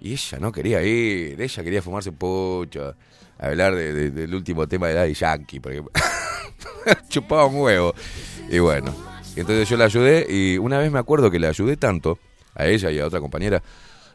Y 0.00 0.12
ella 0.12 0.38
no 0.38 0.52
quería 0.52 0.82
ir, 0.82 1.40
ella 1.40 1.62
quería 1.64 1.82
fumarse 1.82 2.10
un 2.10 2.16
pucho, 2.16 2.94
hablar 3.38 3.74
de- 3.74 3.92
de- 3.92 4.10
del 4.10 4.34
último 4.34 4.66
tema 4.68 4.88
de 4.88 4.94
Daddy 4.94 5.14
Yankee, 5.14 5.60
porque 5.60 5.82
chupaba 7.08 7.46
un 7.46 7.56
huevo. 7.56 7.94
Y 8.50 8.58
bueno, 8.60 8.94
entonces 9.36 9.68
yo 9.68 9.76
la 9.76 9.86
ayudé 9.86 10.26
y 10.28 10.58
una 10.58 10.78
vez 10.78 10.90
me 10.90 10.98
acuerdo 10.98 11.30
que 11.30 11.38
la 11.38 11.48
ayudé 11.48 11.76
tanto 11.76 12.18
a 12.54 12.66
ella 12.66 12.90
y 12.90 12.98
a 12.98 13.06
otra 13.06 13.20
compañera, 13.20 13.62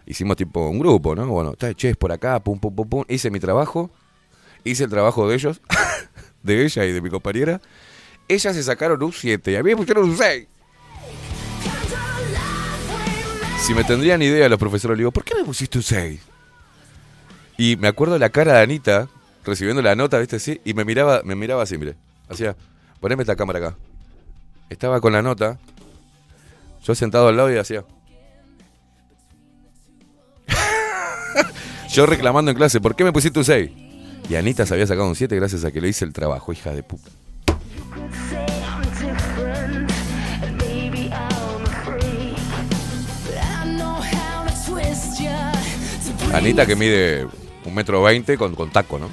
hicimos 0.06 0.36
tipo 0.38 0.68
un 0.70 0.80
grupo, 0.80 1.16
¿no? 1.16 1.28
Bueno, 1.28 1.54
che, 1.56 1.90
es 1.90 1.98
por 1.98 2.12
acá, 2.12 2.40
pum, 2.42 2.60
pum, 2.60 2.76
pum, 2.76 2.90
pum, 2.90 3.04
hice 3.08 3.30
mi 3.30 3.40
trabajo, 3.40 3.92
hice 4.64 4.86
el 4.86 4.90
trabajo 4.90 5.28
de 5.28 5.36
ellos, 5.36 5.62
de 6.44 6.64
ella 6.66 6.86
y 6.86 6.92
de 6.92 7.02
mi 7.02 7.10
compañera. 7.10 7.62
Ellas 8.28 8.56
se 8.56 8.64
sacaron 8.64 9.04
un 9.04 9.12
7 9.12 9.52
y 9.52 9.56
a 9.56 9.64
mí 9.64 9.72
me 9.72 9.76
pusieron 9.78 10.10
un 10.10 10.16
6. 10.18 10.48
Si 13.60 13.74
me 13.74 13.84
tendrían 13.84 14.22
idea 14.22 14.50
los 14.50 14.60
profesores, 14.60 14.98
le 14.98 15.02
digo, 15.02 15.12
¿por 15.12 15.24
qué 15.24 15.36
me 15.36 15.44
pusiste 15.44 15.78
un 15.78 15.84
6? 15.84 16.20
Y 17.58 17.76
me 17.78 17.88
acuerdo 17.88 18.18
la 18.20 18.30
cara 18.30 18.54
de 18.54 18.62
Anita 18.62 19.08
recibiendo 19.46 19.82
la 19.82 19.96
nota, 19.96 20.20
¿viste? 20.20 20.40
Sí, 20.40 20.60
y 20.66 20.74
me 20.74 20.86
miraba, 20.86 21.22
me 21.24 21.36
miraba 21.36 21.64
así, 21.64 21.78
mire. 21.78 21.96
Hacía, 22.30 22.56
poneme 23.00 23.24
esta 23.24 23.36
cámara 23.36 23.60
acá. 23.60 23.78
Estaba 24.70 25.00
con 25.00 25.14
la 25.14 25.22
nota, 25.22 25.60
yo 26.84 26.96
sentado 26.96 27.28
al 27.30 27.38
lado 27.38 27.54
y 27.54 27.58
hacía. 27.58 27.86
yo 31.90 32.06
reclamando 32.06 32.52
en 32.52 32.58
clase, 32.58 32.82
¿por 32.82 32.96
qué 32.96 33.04
me 33.04 33.14
pusiste 33.14 33.40
un 33.40 33.46
6? 33.46 33.72
Y 34.30 34.36
Anita 34.36 34.66
se 34.66 34.74
había 34.74 34.88
sacado 34.88 35.08
un 35.08 35.16
7 35.16 35.36
gracias 35.36 35.64
a 35.64 35.72
que 35.72 35.80
le 35.82 35.90
hice 35.90 36.06
el 36.06 36.14
trabajo, 36.14 36.52
hija 36.52 36.72
de 36.72 36.84
puta. 36.84 37.10
Anita 46.34 46.66
que 46.66 46.76
mide 46.76 47.28
un 47.64 47.76
metro 47.76 48.02
veinte 48.02 48.38
con, 48.38 48.56
con 48.56 48.72
taco, 48.72 48.98
¿no? 48.98 49.10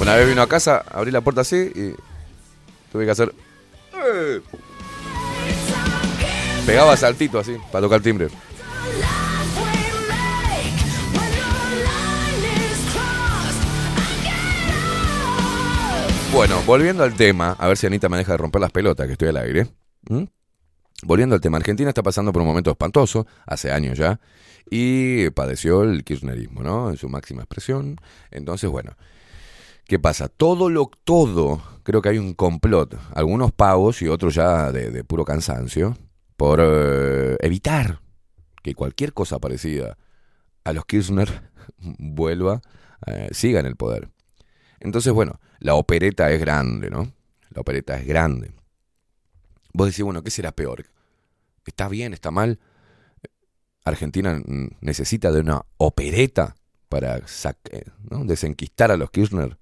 Una 0.00 0.14
vez 0.16 0.28
vino 0.28 0.42
a 0.42 0.48
casa, 0.48 0.84
abrí 0.90 1.10
la 1.10 1.20
puerta 1.20 1.42
así 1.42 1.56
y 1.56 1.94
tuve 2.90 3.04
que 3.04 3.10
hacer... 3.10 3.32
¡Eh! 3.94 4.40
Pegaba 6.66 6.96
saltito 6.96 7.38
así, 7.38 7.56
para 7.70 7.82
tocar 7.82 7.96
el 7.98 8.02
timbre. 8.02 8.28
Bueno, 16.32 16.62
volviendo 16.66 17.04
al 17.04 17.14
tema, 17.14 17.56
a 17.58 17.68
ver 17.68 17.76
si 17.76 17.86
Anita 17.86 18.08
me 18.08 18.18
deja 18.18 18.32
de 18.32 18.38
romper 18.38 18.60
las 18.60 18.70
pelotas, 18.70 19.06
que 19.06 19.12
estoy 19.12 19.28
al 19.28 19.38
aire. 19.38 19.66
¿Mm? 20.08 20.24
Volviendo 21.04 21.34
al 21.34 21.40
tema, 21.40 21.58
Argentina 21.58 21.90
está 21.90 22.02
pasando 22.02 22.32
por 22.32 22.42
un 22.42 22.48
momento 22.48 22.70
espantoso, 22.70 23.26
hace 23.46 23.70
años 23.70 23.96
ya, 23.96 24.20
y 24.68 25.30
padeció 25.30 25.84
el 25.84 26.02
kirchnerismo, 26.02 26.62
¿no? 26.62 26.90
En 26.90 26.96
su 26.96 27.08
máxima 27.08 27.42
expresión. 27.42 27.96
Entonces, 28.30 28.68
bueno, 28.68 28.96
¿qué 29.86 29.98
pasa? 29.98 30.28
Todo 30.28 30.70
lo, 30.70 30.90
todo, 31.04 31.62
creo 31.84 32.02
que 32.02 32.08
hay 32.08 32.18
un 32.18 32.34
complot, 32.34 32.98
algunos 33.14 33.52
pagos 33.52 34.02
y 34.02 34.08
otros 34.08 34.34
ya 34.34 34.72
de, 34.72 34.90
de 34.90 35.04
puro 35.04 35.24
cansancio, 35.24 35.96
por 36.36 36.60
eh, 36.62 37.36
evitar 37.40 38.00
que 38.62 38.74
cualquier 38.74 39.12
cosa 39.12 39.38
parecida 39.38 39.98
a 40.64 40.72
los 40.72 40.84
Kirchner 40.84 41.50
vuelva, 41.78 42.60
eh, 43.06 43.28
siga 43.32 43.60
en 43.60 43.66
el 43.66 43.76
poder. 43.76 44.08
Entonces, 44.80 45.12
bueno, 45.12 45.40
la 45.58 45.74
opereta 45.74 46.30
es 46.30 46.40
grande, 46.40 46.90
¿no? 46.90 47.12
La 47.50 47.60
opereta 47.60 47.96
es 47.98 48.06
grande. 48.06 48.52
Vos 49.72 49.88
decís, 49.88 50.04
bueno, 50.04 50.22
¿qué 50.22 50.30
será 50.30 50.52
peor? 50.52 50.86
¿Está 51.66 51.88
bien? 51.88 52.12
¿Está 52.12 52.30
mal? 52.30 52.58
Argentina 53.84 54.40
necesita 54.80 55.32
de 55.32 55.40
una 55.40 55.64
opereta 55.76 56.56
para 56.88 57.20
¿no? 58.10 58.24
desenquistar 58.24 58.90
a 58.90 58.96
los 58.96 59.10
Kirchner. 59.10 59.58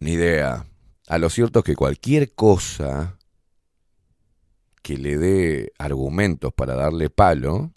Ni 0.00 0.12
idea. 0.12 0.66
A 1.06 1.18
lo 1.18 1.30
cierto 1.30 1.60
es 1.60 1.64
que 1.64 1.76
cualquier 1.76 2.34
cosa 2.34 3.18
que 4.82 4.98
le 4.98 5.16
dé 5.16 5.72
argumentos 5.78 6.52
para 6.52 6.74
darle 6.74 7.10
palo 7.10 7.72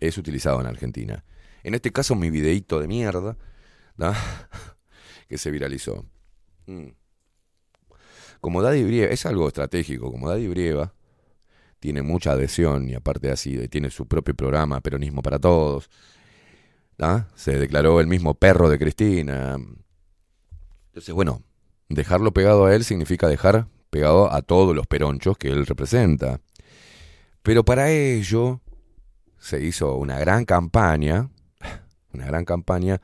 es 0.00 0.18
utilizado 0.18 0.60
en 0.60 0.66
Argentina. 0.66 1.24
En 1.62 1.74
este 1.74 1.92
caso, 1.92 2.14
mi 2.14 2.30
videíto 2.30 2.80
de 2.80 2.88
mierda 2.88 3.38
¿no? 3.96 4.12
que 5.28 5.38
se 5.38 5.50
viralizó. 5.50 6.04
Mm. 6.66 6.88
Como 8.44 8.60
Daddy 8.60 8.84
Brieva, 8.84 9.10
es 9.10 9.24
algo 9.24 9.48
estratégico, 9.48 10.12
como 10.12 10.28
Daddy 10.28 10.48
Brieva 10.48 10.92
tiene 11.80 12.02
mucha 12.02 12.32
adhesión 12.32 12.90
y 12.90 12.94
aparte 12.94 13.30
así, 13.30 13.68
tiene 13.68 13.88
su 13.88 14.06
propio 14.06 14.34
programa, 14.34 14.82
Peronismo 14.82 15.22
para 15.22 15.38
Todos. 15.38 15.88
¿ah? 16.98 17.26
Se 17.36 17.58
declaró 17.58 18.00
el 18.00 18.06
mismo 18.06 18.34
perro 18.34 18.68
de 18.68 18.78
Cristina. 18.78 19.56
Entonces, 20.88 21.14
bueno, 21.14 21.42
dejarlo 21.88 22.34
pegado 22.34 22.66
a 22.66 22.74
él 22.74 22.84
significa 22.84 23.28
dejar 23.28 23.66
pegado 23.88 24.30
a 24.30 24.42
todos 24.42 24.76
los 24.76 24.86
peronchos 24.86 25.38
que 25.38 25.48
él 25.48 25.64
representa. 25.64 26.42
Pero 27.42 27.64
para 27.64 27.90
ello 27.92 28.60
se 29.38 29.64
hizo 29.64 29.96
una 29.96 30.18
gran 30.18 30.44
campaña, 30.44 31.30
una 32.12 32.26
gran 32.26 32.44
campaña 32.44 33.00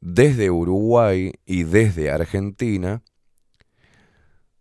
desde 0.00 0.50
Uruguay 0.50 1.34
y 1.44 1.64
desde 1.64 2.10
Argentina, 2.10 3.02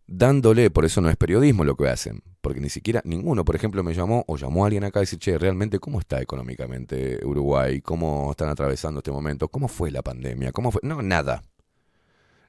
dándole, 0.08 0.70
por 0.70 0.86
eso 0.86 1.02
no 1.02 1.10
es 1.10 1.16
periodismo 1.18 1.64
lo 1.64 1.76
que 1.76 1.88
hacen, 1.90 2.22
porque 2.42 2.60
ni 2.60 2.70
siquiera 2.70 3.02
ninguno, 3.06 3.44
por 3.46 3.56
ejemplo, 3.56 3.84
me 3.84 3.94
llamó 3.94 4.24
o 4.28 4.38
llamó 4.38 4.64
a 4.64 4.68
alguien 4.68 4.84
acá 4.84 5.00
y 5.00 5.04
dice, 5.04 5.18
che, 5.18 5.38
realmente, 5.38 5.80
¿cómo 5.80 6.00
está 6.00 6.22
económicamente 6.22 7.20
Uruguay? 7.26 7.82
¿Cómo 7.82 8.32
están 8.32 8.50
atravesando 8.50 9.00
este 9.00 9.12
momento? 9.12 9.48
¿Cómo 9.48 9.68
fue 9.68 9.92
la 9.92 10.02
pandemia? 10.02 10.52
¿Cómo 10.52 10.72
fue? 10.72 10.82
No, 10.84 11.02
nada. 11.02 11.44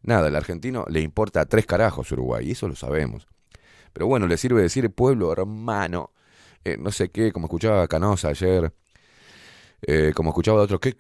Nada, 0.03 0.29
al 0.29 0.37
argentino 0.37 0.85
le 0.89 1.01
importa 1.01 1.41
a 1.41 1.47
tres 1.47 1.67
carajos 1.67 2.13
Uruguay, 2.13 2.47
y 2.49 2.53
eso 2.53 2.69
lo 2.69 2.77
sabemos. 2.77 3.27
Pero 3.93 4.07
bueno, 4.07 4.27
le 4.27 4.37
sirve 4.37 4.63
decir 4.63 4.91
pueblo 4.91 5.33
hermano, 5.33 6.13
eh, 6.65 6.77
no 6.79 6.91
sé 6.93 7.11
qué, 7.11 7.33
como 7.33 7.47
escuchaba 7.47 7.89
Canosa 7.89 8.29
ayer, 8.29 8.73
eh, 9.83 10.13
como 10.15 10.31
escuchaba 10.31 10.61
a 10.61 10.65
otros, 10.65 10.81
qué, 10.81 10.95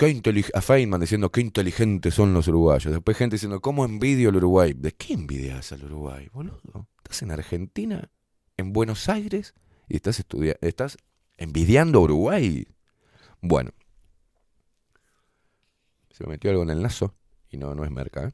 a 0.52 0.60
Feynman 0.60 1.00
diciendo 1.00 1.30
qué 1.30 1.40
inteligentes 1.40 2.14
son 2.14 2.34
los 2.34 2.46
uruguayos. 2.48 2.92
Después 2.92 3.16
gente 3.16 3.36
diciendo, 3.36 3.60
¿cómo 3.60 3.84
envidio 3.84 4.28
al 4.28 4.36
Uruguay? 4.36 4.74
¿De 4.76 4.92
qué 4.92 5.14
envidias 5.14 5.72
al 5.72 5.84
Uruguay, 5.84 6.28
boludo? 6.32 6.88
Estás 6.98 7.22
en 7.22 7.30
Argentina, 7.30 8.10
en 8.56 8.72
Buenos 8.72 9.08
Aires, 9.08 9.54
y 9.88 9.96
estás, 9.96 10.22
estás 10.60 10.98
envidiando 11.38 12.00
a 12.00 12.02
Uruguay. 12.02 12.66
Bueno. 13.40 13.70
Se 16.10 16.24
me 16.24 16.30
metió 16.30 16.50
algo 16.50 16.62
en 16.62 16.70
el 16.70 16.82
lazo, 16.82 17.14
y 17.50 17.56
no, 17.56 17.74
no 17.74 17.84
es 17.84 17.90
merca. 17.90 18.28
¿eh? 18.28 18.32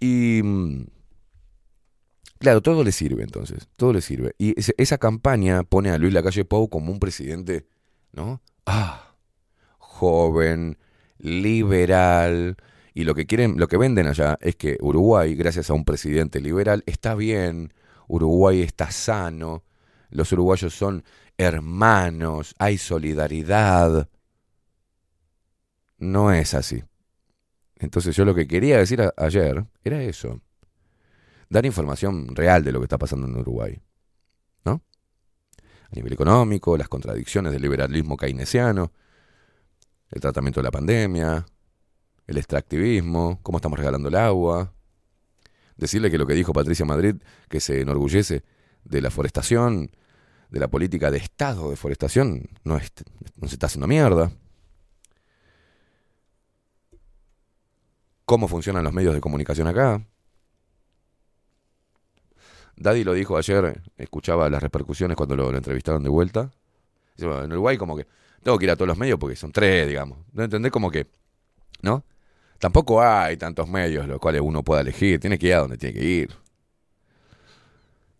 Y... 0.00 0.42
Mm, 0.42 0.86
claro, 2.38 2.62
todo 2.62 2.82
le 2.82 2.92
sirve 2.92 3.22
entonces, 3.22 3.68
todo 3.76 3.92
le 3.92 4.00
sirve. 4.00 4.34
Y 4.38 4.54
esa 4.56 4.98
campaña 4.98 5.62
pone 5.64 5.90
a 5.90 5.98
Luis 5.98 6.12
Lacalle 6.12 6.44
Pou 6.44 6.68
como 6.68 6.92
un 6.92 6.98
presidente, 6.98 7.66
¿no? 8.12 8.42
Ah, 8.66 9.09
joven, 10.00 10.78
liberal, 11.18 12.56
y 12.94 13.04
lo 13.04 13.14
que 13.14 13.26
quieren, 13.26 13.58
lo 13.58 13.68
que 13.68 13.76
venden 13.76 14.06
allá 14.06 14.38
es 14.40 14.56
que 14.56 14.78
Uruguay, 14.80 15.34
gracias 15.34 15.70
a 15.70 15.74
un 15.74 15.84
presidente 15.84 16.40
liberal, 16.40 16.82
está 16.86 17.14
bien, 17.14 17.72
Uruguay 18.08 18.62
está 18.62 18.90
sano, 18.90 19.62
los 20.10 20.32
uruguayos 20.32 20.74
son 20.74 21.04
hermanos, 21.38 22.54
hay 22.58 22.78
solidaridad. 22.78 24.08
No 25.98 26.32
es 26.32 26.54
así. 26.54 26.82
Entonces 27.76 28.16
yo 28.16 28.24
lo 28.24 28.34
que 28.34 28.46
quería 28.46 28.78
decir 28.78 29.02
ayer 29.16 29.64
era 29.84 30.02
eso. 30.02 30.40
Dar 31.48 31.64
información 31.66 32.34
real 32.34 32.64
de 32.64 32.72
lo 32.72 32.80
que 32.80 32.84
está 32.84 32.98
pasando 32.98 33.26
en 33.26 33.36
Uruguay. 33.36 33.78
¿No? 34.64 34.82
A 35.90 35.94
nivel 35.94 36.12
económico, 36.12 36.76
las 36.76 36.88
contradicciones 36.88 37.52
del 37.52 37.62
liberalismo 37.62 38.16
keynesiano, 38.16 38.92
el 40.10 40.20
tratamiento 40.20 40.60
de 40.60 40.64
la 40.64 40.70
pandemia, 40.70 41.46
el 42.26 42.38
extractivismo, 42.38 43.40
cómo 43.42 43.58
estamos 43.58 43.78
regalando 43.78 44.08
el 44.08 44.14
agua. 44.14 44.72
Decirle 45.76 46.10
que 46.10 46.18
lo 46.18 46.26
que 46.26 46.34
dijo 46.34 46.52
Patricia 46.52 46.84
Madrid, 46.84 47.16
que 47.48 47.60
se 47.60 47.80
enorgullece 47.80 48.44
de 48.84 49.00
la 49.00 49.10
forestación, 49.10 49.90
de 50.50 50.60
la 50.60 50.68
política 50.68 51.10
de 51.10 51.18
Estado 51.18 51.70
de 51.70 51.76
forestación, 51.76 52.48
no, 52.64 52.78
no 53.36 53.48
se 53.48 53.54
está 53.54 53.66
haciendo 53.66 53.86
mierda. 53.86 54.30
Cómo 58.24 58.48
funcionan 58.48 58.84
los 58.84 58.92
medios 58.92 59.14
de 59.14 59.20
comunicación 59.20 59.66
acá. 59.66 60.04
Daddy 62.76 63.04
lo 63.04 63.12
dijo 63.12 63.36
ayer, 63.36 63.82
escuchaba 63.98 64.48
las 64.48 64.62
repercusiones 64.62 65.16
cuando 65.16 65.36
lo, 65.36 65.54
entrevistaron 65.54 66.02
de 66.02 66.08
vuelta. 66.08 66.50
En 67.18 67.52
Uruguay 67.52 67.76
como 67.76 67.96
que 67.96 68.06
tengo 68.42 68.58
que 68.58 68.64
ir 68.64 68.70
a 68.70 68.76
todos 68.76 68.88
los 68.88 68.98
medios 68.98 69.18
porque 69.18 69.36
son 69.36 69.52
tres, 69.52 69.88
digamos. 69.88 70.18
¿No 70.32 70.44
entendés? 70.44 70.72
Como 70.72 70.90
que, 70.90 71.06
¿no? 71.82 72.04
Tampoco 72.58 73.02
hay 73.02 73.36
tantos 73.36 73.68
medios 73.68 74.06
los 74.06 74.18
cuales 74.18 74.42
uno 74.42 74.62
pueda 74.62 74.82
elegir. 74.82 75.18
Tiene 75.20 75.38
que 75.38 75.46
ir 75.48 75.54
a 75.54 75.60
donde 75.60 75.78
tiene 75.78 75.98
que 75.98 76.04
ir. 76.04 76.30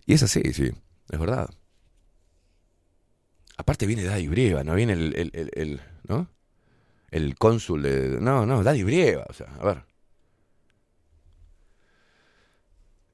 Y 0.06 0.14
es 0.14 0.22
así, 0.22 0.42
sí, 0.52 0.72
es 1.10 1.18
verdad. 1.18 1.50
Aparte 3.56 3.86
viene 3.86 4.04
Daddy 4.04 4.28
Brieva, 4.28 4.64
no 4.64 4.74
viene 4.74 4.94
el, 4.94 5.14
el, 5.14 5.50
el, 5.54 5.80
¿no? 6.08 6.28
El 7.10 7.36
cónsul 7.36 7.82
de... 7.82 8.18
No, 8.20 8.46
no, 8.46 8.62
Daddy 8.62 8.82
Brieva, 8.82 9.26
o 9.28 9.32
sea, 9.34 9.54
a 9.60 9.64
ver. 9.64 9.84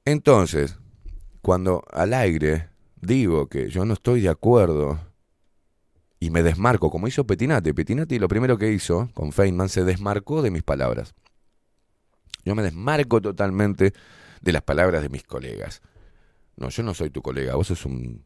Entonces, 0.05 0.79
cuando 1.41 1.83
al 1.91 2.13
aire 2.13 2.69
digo 2.95 3.47
que 3.47 3.69
yo 3.69 3.83
no 3.83 3.93
estoy 3.93 4.21
de 4.21 4.29
acuerdo 4.29 4.99
y 6.19 6.29
me 6.31 6.43
desmarco, 6.43 6.89
como 6.89 7.07
hizo 7.07 7.25
Petinati. 7.25 7.73
Petinati 7.73 8.19
lo 8.19 8.27
primero 8.27 8.57
que 8.57 8.71
hizo 8.71 9.09
con 9.13 9.31
Feynman 9.31 9.69
se 9.69 9.83
desmarcó 9.83 10.41
de 10.41 10.51
mis 10.51 10.63
palabras. 10.63 11.13
Yo 12.43 12.55
me 12.55 12.63
desmarco 12.63 13.21
totalmente 13.21 13.93
de 14.41 14.51
las 14.51 14.61
palabras 14.61 15.01
de 15.01 15.09
mis 15.09 15.23
colegas. 15.23 15.81
No, 16.55 16.69
yo 16.69 16.83
no 16.83 16.93
soy 16.93 17.09
tu 17.09 17.21
colega, 17.21 17.55
vos 17.55 17.67
sos 17.67 17.85
un, 17.85 18.25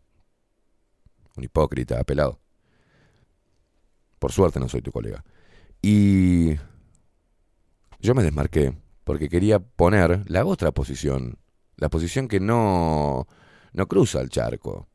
un 1.36 1.44
hipócrita, 1.44 2.00
apelado. 2.00 2.40
Por 4.20 4.32
suerte 4.32 4.60
no 4.60 4.70
soy 4.70 4.82
tu 4.82 4.92
colega. 4.92 5.24
Y 5.82 6.56
yo 8.00 8.14
me 8.16 8.24
desmarqué 8.24 8.74
porque 9.04 9.30
quería 9.30 9.60
poner 9.60 10.30
la 10.30 10.46
otra 10.46 10.72
posición, 10.72 11.40
la 11.76 11.90
posición 11.90 12.28
que 12.28 12.40
no, 12.40 13.28
no 13.74 13.88
cruza 13.88 14.22
el 14.22 14.30
charco. 14.30 14.88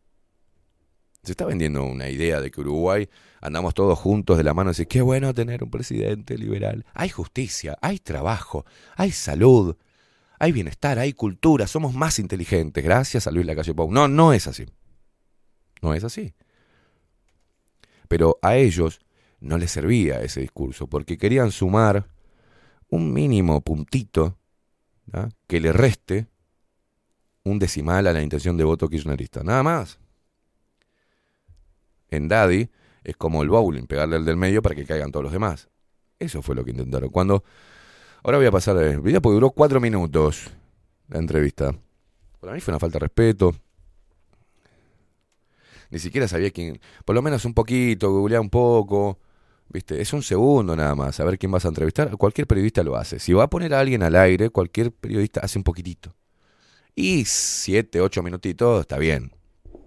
Se 1.27 1.33
está 1.33 1.45
vendiendo 1.45 1.83
una 1.83 2.09
idea 2.09 2.41
de 2.41 2.53
que 2.53 2.61
Uruguay 2.61 3.09
andamos 3.41 3.75
todos 3.75 3.99
juntos 3.99 4.39
de 4.39 4.45
la 4.45 4.55
mano 4.55 4.71
y 4.71 4.75
dice, 4.75 4.87
qué 4.87 5.03
bueno 5.03 5.35
tener 5.35 5.65
un 5.65 5.73
presidente 5.73 6.39
liberal. 6.39 6.87
Hay 6.95 7.09
justicia, 7.09 7.77
hay 7.83 7.99
trabajo, 7.99 8.65
hay 8.95 9.11
salud, 9.11 9.77
hay 10.39 10.53
bienestar, 10.53 11.01
hay 11.01 11.15
cultura, 11.15 11.67
somos 11.67 11.95
más 11.95 12.21
inteligentes, 12.21 12.85
gracias 12.85 13.27
a 13.27 13.33
Luis 13.33 13.45
Lacalle 13.45 13.75
Pou. 13.75 13.91
No, 13.91 14.07
no 14.07 14.33
es 14.33 14.47
así. 14.47 14.67
No 15.83 15.95
es 15.95 16.05
así. 16.05 16.33
Pero 18.07 18.39
a 18.41 18.55
ellos 18.55 19.01
no 19.41 19.59
les 19.59 19.73
servía 19.73 20.23
ese 20.23 20.43
discurso, 20.43 20.87
porque 20.87 21.19
querían 21.19 21.51
sumar 21.51 22.09
un 22.89 23.13
mínimo 23.13 23.63
puntito 23.63 24.39
¿ah? 25.13 25.29
que 25.49 25.59
le 25.59 25.73
reste 25.73 26.29
un 27.43 27.59
decimal 27.59 28.07
a 28.07 28.13
la 28.13 28.23
intención 28.23 28.57
de 28.57 28.63
voto 28.63 28.89
kirchnerista. 28.89 29.43
Nada 29.43 29.65
más. 29.65 29.99
En 32.17 32.29
Daddy 32.29 32.69
es 33.05 33.17
como 33.17 33.43
el 33.43 33.49
bowling, 33.49 33.85
pegarle 33.85 34.17
al 34.17 34.25
del 34.25 34.37
medio 34.37 34.63
para 34.63 34.75
que 34.75 34.85
caigan 34.85 35.13
todos 35.13 35.25
los 35.25 35.33
demás. 35.33 35.69
Eso 36.19 36.43
fue 36.43 36.55
lo 36.55 36.65
que 36.65 36.71
intentaron. 36.71 37.11
Cuando. 37.11 37.45
Ahora 38.23 38.39
voy 38.39 38.47
a 38.47 38.51
pasar 38.51 38.77
a 38.77 39.01
porque 39.01 39.21
duró 39.21 39.51
cuatro 39.51 39.81
minutos 39.81 40.51
la 41.09 41.19
entrevista. 41.19 41.73
Para 42.41 42.53
mí 42.53 42.61
fue 42.61 42.73
una 42.73 42.81
falta 42.81 42.99
de 42.99 43.01
respeto. 43.01 43.55
Ni 45.91 45.99
siquiera 46.01 46.27
sabía 46.27 46.51
quién. 46.51 46.81
Por 47.05 47.15
lo 47.15 47.23
menos 47.23 47.45
un 47.45 47.55
poquito, 47.55 48.11
googlear 48.11 48.41
un 48.41 48.51
poco. 48.51 49.21
¿Viste? 49.69 50.01
Es 50.01 50.13
un 50.13 50.23
segundo 50.23 50.77
nada 50.77 50.95
más, 50.95 51.19
a 51.19 51.25
ver 51.25 51.39
quién 51.39 51.51
vas 51.53 51.65
a 51.65 51.69
entrevistar. 51.69 52.17
Cualquier 52.17 52.47
periodista 52.47 52.83
lo 52.83 52.97
hace. 52.97 53.19
Si 53.19 53.33
va 53.33 53.45
a 53.45 53.51
poner 53.51 53.75
a 53.75 53.81
alguien 53.81 54.03
al 54.03 54.15
aire, 54.17 54.51
cualquier 54.51 54.93
periodista 54.93 55.41
hace 55.41 55.59
un 55.59 55.65
poquitito. 55.65 56.15
Y 56.95 57.25
siete, 57.27 58.01
ocho 58.01 58.23
minutitos 58.23 58.81
está 58.81 58.97
bien, 58.99 59.33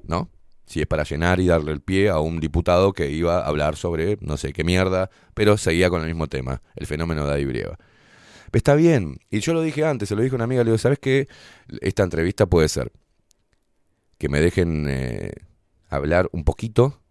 ¿no? 0.04 0.30
Si 0.70 0.82
es 0.82 0.86
para 0.86 1.04
llenar 1.04 1.40
y 1.40 1.48
darle 1.48 1.72
el 1.72 1.82
pie 1.82 2.10
a 2.10 2.20
un 2.20 2.40
diputado 2.40 2.94
que 2.94 3.10
iba 3.10 3.40
a 3.40 3.48
hablar 3.48 3.76
sobre 3.76 4.20
no 4.22 4.38
sé 4.38 4.54
qué 4.54 4.64
mierda, 4.64 5.10
pero 5.34 5.58
seguía 5.58 5.90
con 5.90 6.02
el 6.02 6.08
mismo 6.08 6.28
tema, 6.28 6.62
el 6.76 6.86
fenómeno 6.86 7.26
de 7.26 7.44
Brieva. 7.44 7.80
Está 8.52 8.76
bien, 8.76 9.18
y 9.32 9.40
yo 9.40 9.56
lo 9.56 9.64
dije 9.64 9.84
antes, 9.84 10.10
se 10.10 10.16
lo 10.16 10.22
dije 10.22 10.36
a 10.36 10.38
una 10.38 10.44
amiga, 10.44 10.64
le 10.64 10.70
digo, 10.70 10.78
¿sabes 10.78 11.00
qué? 11.00 11.28
Esta 11.82 12.04
entrevista 12.04 12.46
puede 12.46 12.70
ser 12.70 12.92
que 14.20 14.30
me 14.30 14.40
dejen 14.42 14.86
eh, 14.88 15.32
hablar 15.90 16.30
un 16.34 16.44
poquito 16.44 17.02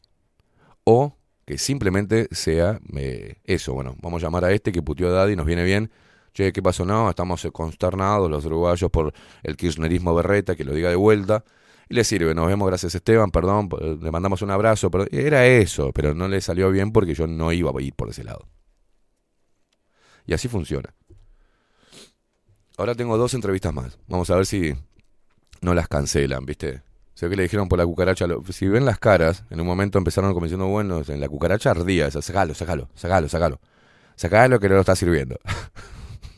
o 0.85 1.16
que 1.44 1.59
simplemente 1.59 2.29
sea 2.31 2.79
eh, 2.94 3.40
eso. 3.42 3.75
Bueno, 3.75 3.97
vamos 4.01 4.23
a 4.23 4.27
llamar 4.27 4.44
a 4.44 4.53
este 4.53 4.71
que 4.71 4.83
puteó 4.83 5.09
a 5.09 5.11
Daddy, 5.11 5.35
nos 5.35 5.47
viene 5.47 5.64
bien. 5.64 5.90
Che, 6.33 6.53
¿qué 6.53 6.62
pasó? 6.62 6.85
No, 6.85 7.11
estamos 7.11 7.44
consternados 7.53 8.31
los 8.31 8.44
uruguayos 8.44 8.88
por 8.88 9.12
el 9.42 9.57
kirchnerismo 9.57 10.14
berreta, 10.14 10.55
que 10.55 10.62
lo 10.64 10.75
diga 10.75 10.90
de 10.90 10.97
vuelta. 10.97 11.42
Y 11.88 11.94
le 11.94 12.05
sirve, 12.05 12.35
nos 12.35 12.46
vemos, 12.46 12.68
gracias 12.68 12.94
Esteban, 12.94 13.31
perdón, 13.31 13.70
le 14.01 14.11
mandamos 14.11 14.42
un 14.42 14.51
abrazo. 14.51 14.90
Pero 14.90 15.07
era 15.11 15.46
eso, 15.46 15.92
pero 15.92 16.14
no 16.14 16.29
le 16.29 16.40
salió 16.40 16.70
bien 16.70 16.92
porque 16.92 17.14
yo 17.14 17.27
no 17.27 17.53
iba 17.53 17.70
a 17.70 17.83
ir 17.83 17.94
por 17.94 18.11
ese 18.11 18.24
lado. 18.24 18.46
Y 20.27 20.35
así 20.35 20.48
funciona. 20.48 20.94
Ahora 22.77 22.94
tengo 22.94 23.16
dos 23.16 23.35
entrevistas 23.35 23.72
más. 23.72 23.98
Vamos 24.07 24.29
a 24.31 24.37
ver 24.37 24.46
si 24.46 24.74
no 25.62 25.74
las 25.74 25.88
cancelan, 25.88 26.44
¿viste? 26.44 26.83
Sé 27.14 27.29
que 27.29 27.35
le 27.35 27.42
dijeron 27.42 27.68
por 27.68 27.79
la 27.79 27.87
cucaracha. 27.87 28.27
Si 28.51 28.68
ven 28.68 28.85
las 28.85 28.98
caras, 28.98 29.44
en 29.51 29.61
un 29.61 29.66
momento 29.66 29.98
empezaron 29.98 30.33
como 30.35 30.44
diciendo, 30.44 30.66
bueno, 30.66 31.03
en 31.09 31.20
la 31.20 31.29
cucaracha 31.29 31.70
ardía. 31.70 32.07
Esa, 32.07 32.22
sacalo, 32.22 32.55
sacalo, 32.55 32.88
sacalo, 32.94 33.29
sacalo. 33.29 33.61
Sacalo 34.14 34.61
que 34.61 34.68
no 34.68 34.74
lo 34.74 34.81
está 34.83 34.94
sirviendo. 34.94 35.37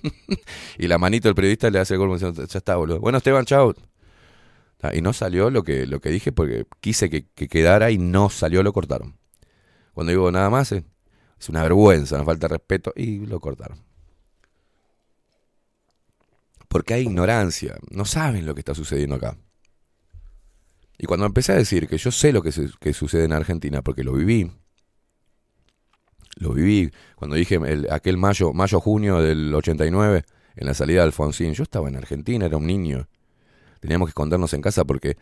y 0.78 0.86
la 0.86 0.96
manito 0.96 1.28
del 1.28 1.34
periodista 1.34 1.68
le 1.68 1.80
hace 1.80 1.94
el 1.94 1.98
golpe 1.98 2.14
diciendo, 2.14 2.44
ya 2.46 2.58
está, 2.58 2.76
boludo. 2.76 3.00
Bueno, 3.00 3.18
Esteban, 3.18 3.44
chao. 3.44 3.74
Y 4.94 5.02
no 5.02 5.12
salió 5.12 5.50
lo 5.50 5.62
que, 5.62 5.86
lo 5.86 6.00
que 6.00 6.08
dije 6.08 6.32
porque 6.32 6.66
quise 6.80 7.10
que, 7.10 7.26
quedara 7.26 7.90
y 7.90 7.98
no 7.98 8.30
salió, 8.30 8.62
lo 8.62 8.72
cortaron. 8.72 9.18
Cuando 9.92 10.10
digo 10.10 10.32
nada 10.32 10.48
más, 10.48 10.72
es 10.72 11.48
una 11.48 11.62
vergüenza, 11.62 12.16
nos 12.16 12.26
falta 12.26 12.48
respeto 12.48 12.92
y 12.96 13.26
lo 13.26 13.40
cortaron. 13.40 13.78
Porque 16.68 16.94
hay 16.94 17.02
ignorancia, 17.02 17.76
no 17.90 18.04
saben 18.04 18.46
lo 18.46 18.54
que 18.54 18.60
está 18.60 18.74
sucediendo 18.74 19.16
acá. 19.16 19.36
Y 20.96 21.06
cuando 21.06 21.26
empecé 21.26 21.52
a 21.52 21.56
decir 21.56 21.88
que 21.88 21.98
yo 21.98 22.10
sé 22.10 22.32
lo 22.32 22.42
que, 22.42 22.52
sucede 22.92 23.24
en 23.24 23.32
Argentina, 23.32 23.82
porque 23.82 24.04
lo 24.04 24.12
viví, 24.12 24.50
lo 26.36 26.52
viví, 26.52 26.90
cuando 27.16 27.36
dije 27.36 27.58
aquel 27.90 28.16
mayo, 28.16 28.52
mayo-junio 28.52 29.20
del 29.20 29.54
89, 29.54 30.24
en 30.56 30.66
la 30.66 30.74
salida 30.74 31.00
de 31.00 31.06
Alfonsín, 31.06 31.54
yo 31.54 31.62
estaba 31.62 31.88
en 31.88 31.96
Argentina, 31.96 32.46
era 32.46 32.56
un 32.56 32.66
niño. 32.66 33.08
Teníamos 33.80 34.08
que 34.08 34.10
escondernos 34.10 34.52
en 34.54 34.62
casa 34.62 34.84
porque, 34.84 35.16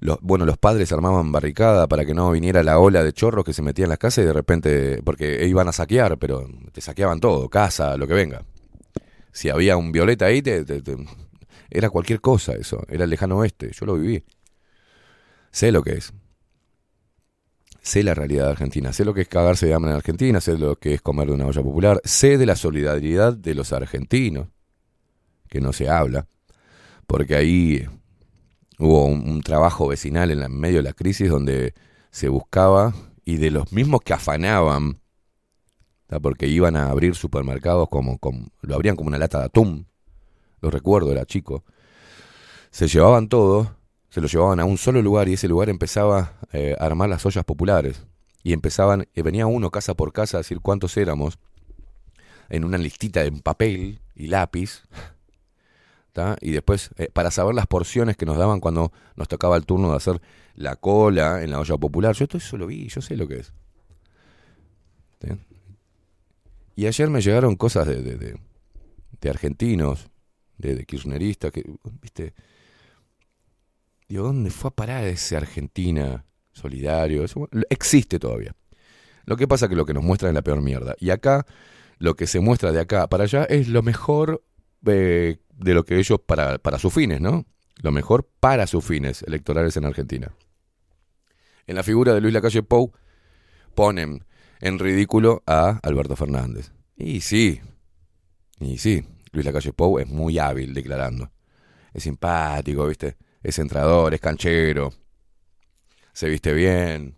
los, 0.00 0.18
bueno, 0.20 0.44
los 0.44 0.58
padres 0.58 0.92
armaban 0.92 1.32
barricada 1.32 1.86
para 1.86 2.04
que 2.04 2.14
no 2.14 2.30
viniera 2.30 2.62
la 2.62 2.78
ola 2.78 3.02
de 3.02 3.12
chorros 3.12 3.44
que 3.44 3.52
se 3.52 3.62
metía 3.62 3.84
en 3.84 3.90
las 3.90 3.98
casas 3.98 4.24
y 4.24 4.26
de 4.26 4.32
repente, 4.32 5.02
porque 5.04 5.46
iban 5.46 5.68
a 5.68 5.72
saquear, 5.72 6.18
pero 6.18 6.46
te 6.72 6.80
saqueaban 6.80 7.20
todo, 7.20 7.48
casa, 7.48 7.96
lo 7.96 8.06
que 8.06 8.14
venga. 8.14 8.42
Si 9.32 9.48
había 9.48 9.76
un 9.76 9.92
violeta 9.92 10.26
ahí, 10.26 10.42
era 11.70 11.90
cualquier 11.90 12.20
cosa 12.20 12.54
eso, 12.54 12.82
era 12.88 13.04
el 13.04 13.10
lejano 13.10 13.38
oeste, 13.38 13.70
yo 13.72 13.86
lo 13.86 13.94
viví. 13.94 14.24
Sé 15.50 15.72
lo 15.72 15.82
que 15.82 15.92
es. 15.92 16.12
Sé 17.80 18.02
la 18.02 18.14
realidad 18.14 18.46
de 18.46 18.50
Argentina, 18.50 18.92
sé 18.92 19.04
lo 19.04 19.14
que 19.14 19.20
es 19.20 19.28
cagarse 19.28 19.66
de 19.66 19.74
hambre 19.74 19.92
en 19.92 19.96
Argentina, 19.96 20.40
sé 20.40 20.58
lo 20.58 20.76
que 20.76 20.94
es 20.94 21.02
comer 21.02 21.28
de 21.28 21.34
una 21.34 21.46
olla 21.46 21.62
popular, 21.62 22.00
sé 22.02 22.36
de 22.36 22.44
la 22.44 22.56
solidaridad 22.56 23.32
de 23.32 23.54
los 23.54 23.72
argentinos, 23.72 24.48
que 25.48 25.60
no 25.60 25.72
se 25.72 25.88
habla, 25.88 26.26
porque 27.06 27.36
ahí 27.36 27.86
hubo 28.78 29.04
un, 29.06 29.40
trabajo 29.42 29.88
vecinal 29.88 30.30
en, 30.30 30.52
medio 30.58 30.78
de 30.78 30.82
la 30.82 30.92
crisis 30.92 31.30
donde 31.30 31.74
se 32.10 32.28
buscaba 32.28 32.94
y 33.24 33.36
de 33.36 33.50
los 33.50 33.72
mismos 33.72 34.00
que 34.02 34.12
afanaban, 34.12 35.00
porque 36.22 36.46
iban 36.46 36.76
a 36.76 36.90
abrir 36.90 37.14
supermercados 37.14 37.88
como, 37.88 38.18
como, 38.18 38.46
lo 38.62 38.74
abrían 38.74 38.96
como 38.96 39.08
una 39.08 39.18
lata 39.18 39.40
de 39.40 39.44
atún, 39.46 39.86
lo 40.60 40.70
recuerdo, 40.70 41.12
era 41.12 41.26
chico, 41.26 41.64
se 42.70 42.88
llevaban 42.88 43.28
todo 43.28 43.76
se 44.16 44.22
lo 44.22 44.28
llevaban 44.28 44.60
a 44.60 44.64
un 44.64 44.78
solo 44.78 45.02
lugar 45.02 45.28
y 45.28 45.34
ese 45.34 45.46
lugar 45.46 45.68
empezaba 45.68 46.38
eh, 46.50 46.74
a 46.80 46.86
armar 46.86 47.10
las 47.10 47.26
ollas 47.26 47.44
populares. 47.44 48.06
Y 48.42 48.54
empezaban, 48.54 49.06
y 49.14 49.20
venía 49.20 49.46
uno 49.46 49.70
casa 49.70 49.92
por 49.92 50.14
casa 50.14 50.38
a 50.38 50.40
decir 50.40 50.60
cuántos 50.60 50.96
éramos, 50.96 51.38
en 52.48 52.64
una 52.64 52.78
listita 52.78 53.24
en 53.24 53.40
papel 53.40 54.00
y 54.14 54.28
lápiz. 54.28 54.84
Y 56.40 56.50
después, 56.52 56.90
eh, 56.96 57.08
para 57.12 57.30
saber 57.30 57.54
las 57.54 57.66
porciones 57.66 58.16
que 58.16 58.26
nos 58.26 58.38
daban 58.38 58.60
cuando 58.60 58.92
nos 59.16 59.28
tocaba 59.28 59.56
el 59.56 59.66
turno 59.66 59.90
de 59.90 59.96
hacer 59.96 60.20
la 60.54 60.76
cola 60.76 61.42
en 61.42 61.50
la 61.50 61.60
olla 61.60 61.76
popular. 61.76 62.14
Yo 62.14 62.26
todo 62.26 62.38
eso 62.38 62.56
lo 62.56 62.66
vi, 62.66 62.88
yo 62.88 63.00
sé 63.00 63.16
lo 63.16 63.28
que 63.28 63.38
es. 63.38 63.52
Y 66.74 66.86
ayer 66.86 67.08
me 67.08 67.20
llegaron 67.20 67.56
cosas 67.56 67.86
de, 67.86 68.02
de, 68.02 68.38
de, 69.20 69.30
argentinos, 69.30 70.10
de, 70.58 70.74
de 70.74 70.84
kirchneristas, 70.84 71.50
que, 71.50 71.64
viste, 72.02 72.34
¿dónde 74.08 74.50
fue 74.50 74.68
a 74.68 74.74
parar 74.74 75.04
ese 75.04 75.36
Argentina 75.36 76.24
solidario? 76.52 77.24
existe 77.70 78.18
todavía. 78.18 78.54
Lo 79.24 79.36
que 79.36 79.48
pasa 79.48 79.66
es 79.66 79.70
que 79.70 79.76
lo 79.76 79.86
que 79.86 79.94
nos 79.94 80.04
muestra 80.04 80.28
es 80.28 80.34
la 80.34 80.42
peor 80.42 80.60
mierda. 80.60 80.94
Y 81.00 81.10
acá, 81.10 81.46
lo 81.98 82.14
que 82.14 82.26
se 82.26 82.40
muestra 82.40 82.72
de 82.72 82.80
acá 82.80 83.08
para 83.08 83.24
allá 83.24 83.44
es 83.44 83.68
lo 83.68 83.82
mejor 83.82 84.44
eh, 84.86 85.38
de 85.56 85.74
lo 85.74 85.84
que 85.84 85.98
ellos, 85.98 86.20
para, 86.24 86.58
para 86.58 86.78
sus 86.78 86.92
fines, 86.92 87.20
¿no? 87.20 87.46
Lo 87.82 87.92
mejor 87.92 88.28
para 88.40 88.66
sus 88.66 88.84
fines 88.84 89.22
electorales 89.22 89.76
en 89.76 89.84
Argentina. 89.84 90.32
En 91.66 91.76
la 91.76 91.82
figura 91.82 92.14
de 92.14 92.20
Luis 92.20 92.32
Lacalle 92.32 92.62
Pou 92.62 92.92
ponen 93.74 94.24
en 94.60 94.78
ridículo 94.78 95.42
a 95.46 95.80
Alberto 95.82 96.16
Fernández. 96.16 96.72
Y 96.96 97.20
sí, 97.20 97.60
y 98.60 98.78
sí, 98.78 99.04
Luis 99.32 99.44
Lacalle 99.44 99.72
Pou 99.72 99.98
es 99.98 100.08
muy 100.08 100.38
hábil 100.38 100.72
declarando. 100.72 101.30
Es 101.92 102.04
simpático, 102.04 102.86
¿viste? 102.86 103.16
es 103.46 103.58
entrador, 103.60 104.12
es 104.12 104.20
canchero, 104.20 104.92
se 106.12 106.28
viste 106.28 106.52
bien, 106.52 107.14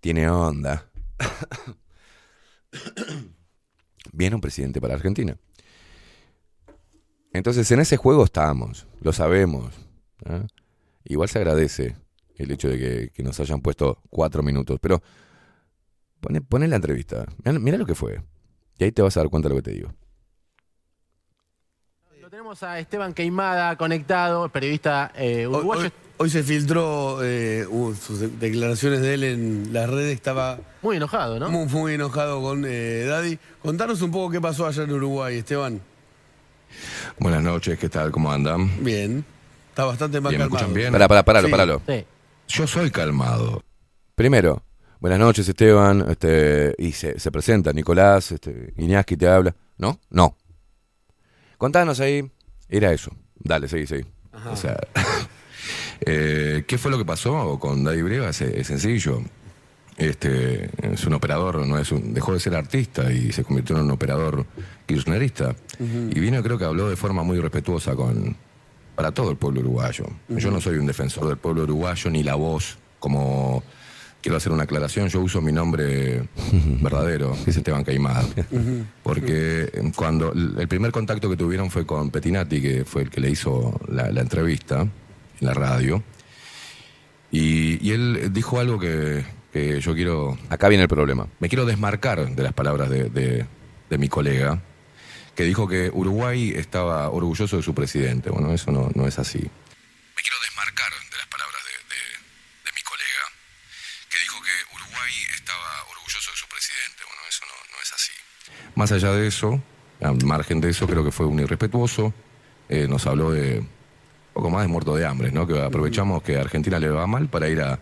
tiene 0.00 0.30
onda. 0.30 0.88
Viene 4.12 4.36
un 4.36 4.40
presidente 4.40 4.80
para 4.80 4.94
Argentina. 4.94 5.36
Entonces 7.32 7.70
en 7.70 7.80
ese 7.80 7.96
juego 7.96 8.24
estamos, 8.24 8.86
lo 9.00 9.12
sabemos. 9.12 9.74
¿ah? 10.26 10.42
Igual 11.04 11.28
se 11.28 11.38
agradece 11.38 11.96
el 12.36 12.50
hecho 12.50 12.68
de 12.68 13.10
que, 13.14 13.22
nos 13.22 13.38
hayan 13.40 13.60
puesto 13.60 13.98
cuatro 14.10 14.42
minutos, 14.42 14.78
pero 14.80 15.02
pone, 16.48 16.68
la 16.68 16.76
entrevista, 16.76 17.24
mira, 17.44 17.58
mira, 17.58 17.78
lo 17.78 17.86
que 17.86 17.94
fue. 17.94 18.22
Y 18.78 18.84
ahí 18.84 18.92
te 18.92 19.02
vas 19.02 19.16
a 19.16 19.20
dar 19.20 19.28
cuenta 19.30 19.48
de 19.48 19.54
lo 19.54 19.62
que 19.62 19.70
te 19.70 19.76
digo. 19.76 19.92
Lo 22.20 22.30
tenemos 22.30 22.62
a 22.62 22.78
Esteban 22.78 23.12
Queimada 23.14 23.76
conectado, 23.76 24.48
periodista 24.48 25.12
eh, 25.16 25.46
Hoy, 25.46 25.54
uruguayo. 25.56 25.82
hoy- 25.84 25.92
hoy 26.18 26.30
se 26.30 26.42
filtró 26.42 27.18
eh, 27.24 27.66
uh, 27.68 27.94
sus 27.94 28.20
de- 28.20 28.28
declaraciones 28.28 29.00
de 29.00 29.14
él 29.14 29.24
en 29.24 29.72
las 29.72 29.90
redes. 29.90 30.14
Estaba 30.14 30.58
Muy 30.82 30.96
enojado, 30.96 31.38
¿no? 31.40 31.50
muy, 31.50 31.66
muy 31.66 31.94
enojado 31.94 32.40
con 32.40 32.64
eh, 32.66 33.04
Daddy. 33.06 33.38
Contanos 33.60 34.00
un 34.02 34.10
poco 34.12 34.30
qué 34.30 34.40
pasó 34.40 34.66
allá 34.66 34.84
en 34.84 34.92
Uruguay, 34.92 35.36
Esteban. 35.38 35.80
Buenas 37.18 37.42
noches, 37.42 37.78
¿qué 37.78 37.88
tal? 37.88 38.10
¿Cómo 38.10 38.30
andan? 38.32 38.84
Bien. 38.84 39.24
Está 39.70 39.84
bastante 39.84 40.20
más 40.20 40.30
Bien, 40.30 40.40
¿me 40.42 40.44
calmado. 40.44 40.56
escuchan 40.64 40.74
bien? 40.74 40.92
Pará, 40.92 41.08
pará, 41.08 41.24
paralo, 41.24 41.46
Sí. 41.48 41.50
paralo. 41.50 41.82
Sí. 41.86 42.04
Yo 42.48 42.66
soy 42.66 42.90
calmado. 42.90 43.62
Primero, 44.14 44.62
buenas 45.00 45.18
noches, 45.18 45.48
Esteban. 45.48 46.04
Este, 46.10 46.74
y 46.78 46.92
se, 46.92 47.18
se 47.18 47.30
presenta 47.32 47.72
Nicolás, 47.72 48.32
este, 48.32 48.74
Iñaki 48.76 49.16
te 49.16 49.28
habla. 49.28 49.54
¿No? 49.78 49.98
No. 50.10 50.36
Contanos 51.58 52.00
ahí. 52.00 52.30
Era 52.68 52.92
eso. 52.92 53.10
Dale, 53.36 53.68
seguí, 53.68 53.86
seguí. 53.86 54.04
O 54.50 54.56
sea, 54.56 54.76
eh, 56.06 56.64
¿qué 56.66 56.78
fue 56.78 56.90
lo 56.90 56.98
que 56.98 57.04
pasó 57.04 57.58
con 57.58 57.84
Daddy 57.84 58.02
Breva? 58.02 58.28
Es, 58.30 58.40
es 58.42 58.66
sencillo. 58.66 59.22
Este, 59.96 60.70
es 60.82 61.04
un 61.06 61.14
operador, 61.14 61.66
no 61.66 61.78
es 61.78 61.92
un, 61.92 62.14
dejó 62.14 62.32
de 62.32 62.40
ser 62.40 62.54
artista 62.54 63.12
y 63.12 63.30
se 63.32 63.44
convirtió 63.44 63.76
en 63.76 63.82
un 63.82 63.90
operador 63.90 64.46
kirchnerista. 64.86 65.54
Y 65.78 66.18
vino, 66.20 66.42
creo 66.42 66.58
que 66.58 66.64
habló 66.64 66.88
de 66.88 66.96
forma 66.96 67.22
muy 67.22 67.38
respetuosa 67.40 67.94
con 67.94 68.36
para 68.94 69.12
todo 69.12 69.30
el 69.30 69.36
pueblo 69.36 69.60
uruguayo. 69.60 70.04
Yo 70.28 70.50
no 70.50 70.60
soy 70.60 70.76
un 70.76 70.86
defensor 70.86 71.26
del 71.26 71.36
pueblo 71.36 71.62
uruguayo 71.62 72.10
ni 72.10 72.22
la 72.22 72.34
voz, 72.34 72.78
como 72.98 73.62
quiero 74.20 74.36
hacer 74.36 74.52
una 74.52 74.62
aclaración, 74.62 75.08
yo 75.08 75.20
uso 75.20 75.40
mi 75.40 75.50
nombre 75.50 76.28
verdadero, 76.80 77.36
que 77.44 77.50
es 77.50 77.56
Esteban 77.56 77.84
Caimada. 77.84 78.24
Porque 79.02 79.90
cuando 79.96 80.32
el 80.32 80.68
primer 80.68 80.92
contacto 80.92 81.28
que 81.28 81.36
tuvieron 81.36 81.70
fue 81.70 81.84
con 81.84 82.10
Petinati, 82.10 82.60
que 82.62 82.84
fue 82.84 83.02
el 83.02 83.10
que 83.10 83.20
le 83.20 83.30
hizo 83.30 83.80
la, 83.88 84.10
la 84.10 84.20
entrevista 84.20 84.82
en 84.82 85.46
la 85.46 85.54
radio. 85.54 86.02
Y, 87.32 87.84
y 87.86 87.92
él 87.92 88.30
dijo 88.32 88.60
algo 88.60 88.78
que, 88.78 89.24
que 89.52 89.80
yo 89.80 89.94
quiero. 89.94 90.38
Acá 90.50 90.68
viene 90.68 90.82
el 90.84 90.88
problema. 90.88 91.26
Me 91.40 91.48
quiero 91.48 91.64
desmarcar 91.66 92.26
de 92.30 92.42
las 92.42 92.52
palabras 92.52 92.88
de, 92.90 93.10
de- 93.10 93.46
de 93.90 93.98
mi 93.98 94.08
colega, 94.08 94.58
que 95.34 95.44
dijo 95.44 95.68
que 95.68 95.90
Uruguay 95.92 96.54
estaba 96.56 97.10
orgulloso 97.10 97.58
de 97.58 97.62
su 97.62 97.74
presidente. 97.74 98.30
Bueno, 98.30 98.52
eso 98.52 98.70
no, 98.70 98.88
no 98.94 99.06
es 99.06 99.18
así. 99.18 99.38
Me 99.38 100.22
quiero 100.22 100.36
desmarcar 100.44 100.90
de 100.92 101.16
las 101.18 101.26
palabras 101.26 101.60
de, 101.64 101.94
de- 101.94 102.16
de 102.64 102.72
mi 102.74 102.82
colega, 102.82 103.24
que 104.10 104.18
dijo 104.18 104.38
que 104.42 104.74
Uruguay 104.76 105.12
estaba 105.34 105.82
orgulloso 105.90 106.30
de 106.30 106.36
su 106.38 106.46
presidente. 106.48 107.02
Bueno, 107.04 107.20
eso 107.28 107.42
no, 107.46 107.76
no 107.76 107.82
es 107.82 107.92
así. 107.92 108.12
Más 108.74 108.92
allá 108.92 109.12
de 109.12 109.26
eso, 109.26 109.62
al 110.00 110.24
margen 110.24 110.60
de 110.62 110.70
eso, 110.70 110.86
creo 110.86 111.04
que 111.04 111.12
fue 111.12 111.26
un 111.26 111.40
irrespetuoso. 111.40 112.14
Eh, 112.70 112.86
nos 112.88 113.06
habló 113.06 113.30
de 113.32 113.58
un 113.58 113.68
poco 114.32 114.48
más 114.48 114.62
de 114.62 114.68
muerto 114.68 114.96
de 114.96 115.04
hambre, 115.04 115.30
¿no? 115.30 115.46
Que 115.46 115.60
aprovechamos 115.60 116.22
que 116.22 116.38
a 116.38 116.40
Argentina 116.40 116.78
le 116.78 116.88
va 116.88 117.06
mal 117.06 117.28
para 117.28 117.48
ir 117.50 117.60
a 117.60 117.78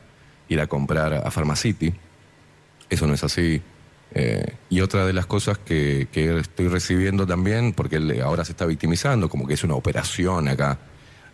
ir 0.51 0.61
a 0.61 0.67
comprar 0.67 1.15
a 1.15 1.31
Pharmacity. 1.31 1.95
Eso 2.91 3.07
no 3.07 3.15
es 3.15 3.25
así. 3.25 3.63
Eh, 4.13 4.55
y 4.69 4.81
otra 4.81 5.07
de 5.07 5.13
las 5.13 5.27
cosas 5.27 5.57
que, 5.59 6.09
que 6.13 6.41
estoy 6.41 6.69
recibiendo 6.69 7.27
también, 7.27 7.73
porque 7.73 7.97
él 7.97 8.21
ahora 8.21 8.45
se 8.45 8.53
está 8.53 8.67
victimizando, 8.67 9.29
como 9.29 9.47
que 9.47 9.55
es 9.55 9.65
una 9.65 9.75
operación 9.75 10.49
acá 10.49 10.79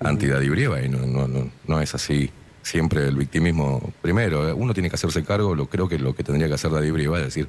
anti 0.00 0.26
Daddy 0.26 0.50
Brieva, 0.50 0.82
y 0.82 0.88
no, 0.90 0.98
no, 1.06 1.26
no, 1.26 1.50
no 1.66 1.80
es 1.80 1.94
así. 1.94 2.30
Siempre 2.62 3.06
el 3.06 3.16
victimismo, 3.16 3.92
primero, 4.02 4.48
eh, 4.48 4.52
uno 4.52 4.74
tiene 4.74 4.90
que 4.90 4.96
hacerse 4.96 5.24
cargo, 5.24 5.54
lo, 5.54 5.66
creo 5.66 5.88
que 5.88 5.98
lo 5.98 6.14
que 6.14 6.22
tendría 6.22 6.48
que 6.48 6.54
hacer 6.54 6.70
Daddy 6.70 6.90
Brieva 6.90 7.18
es 7.18 7.24
decir, 7.24 7.48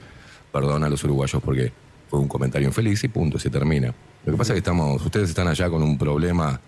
perdona 0.51 0.87
a 0.87 0.89
los 0.89 1.03
uruguayos 1.03 1.43
porque 1.43 1.73
fue 2.09 2.19
un 2.19 2.29
comentario 2.29 2.67
infeliz 2.69 3.03
y 3.03 3.09
punto, 3.09 3.37
se 3.37 3.49
termina. 3.49 3.93
Lo 4.25 4.31
que 4.31 4.37
pasa 4.37 4.53
es 4.53 4.55
que 4.55 4.59
estamos, 4.59 5.03
ustedes 5.03 5.29
están 5.29 5.49
allá 5.49 5.69
con 5.69 5.83
un 5.83 5.97
problema 5.97 6.61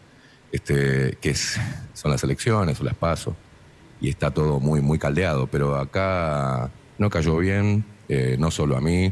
este, 0.52 1.18
que 1.22 1.30
es, 1.30 1.58
son 1.94 2.12
las 2.12 2.22
elecciones 2.24 2.82
o 2.82 2.84
las 2.84 2.96
pasos 2.96 3.36
y 4.02 4.10
está 4.10 4.32
todo 4.32 4.60
muy, 4.60 4.82
muy 4.82 4.98
caldeado, 4.98 5.48
pero 5.48 5.76
acá 5.76 6.70
no 6.98 7.10
cayó 7.10 7.38
bien, 7.38 7.84
eh, 8.08 8.36
no 8.40 8.52
solo 8.52 8.78
a 8.78 8.82
mí, 8.82 9.12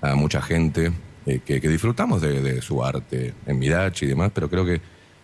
a 0.00 0.14
mucha 0.14 0.40
gente 0.42 0.92
eh, 1.26 1.40
que, 1.44 1.60
que 1.60 1.68
disfrutamos 1.68 2.22
de, 2.22 2.40
de 2.40 2.62
su 2.62 2.84
arte 2.84 3.34
en 3.46 3.58
Midachi 3.58 4.04
y 4.06 4.08
demás, 4.08 4.30
pero 4.34 4.48
creo 4.48 4.64
que 4.64 4.80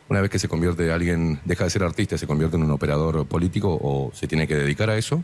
una 0.09 0.21
vez 0.21 0.31
que 0.31 0.39
se 0.41 0.49
convierte 0.49 0.91
alguien, 0.91 1.39
deja 1.45 1.65
de 1.65 1.71
ser 1.71 1.85
artista, 1.85 2.19
se 2.19 2.27
convierte 2.27 2.57
en 2.57 2.65
un 2.65 2.71
operador 2.73 3.27
político 3.27 3.79
o 3.81 4.11
se 4.13 4.27
tiene 4.27 4.49
que 4.49 4.57
dedicar 4.57 4.91
a 4.91 4.99
eso 4.99 5.23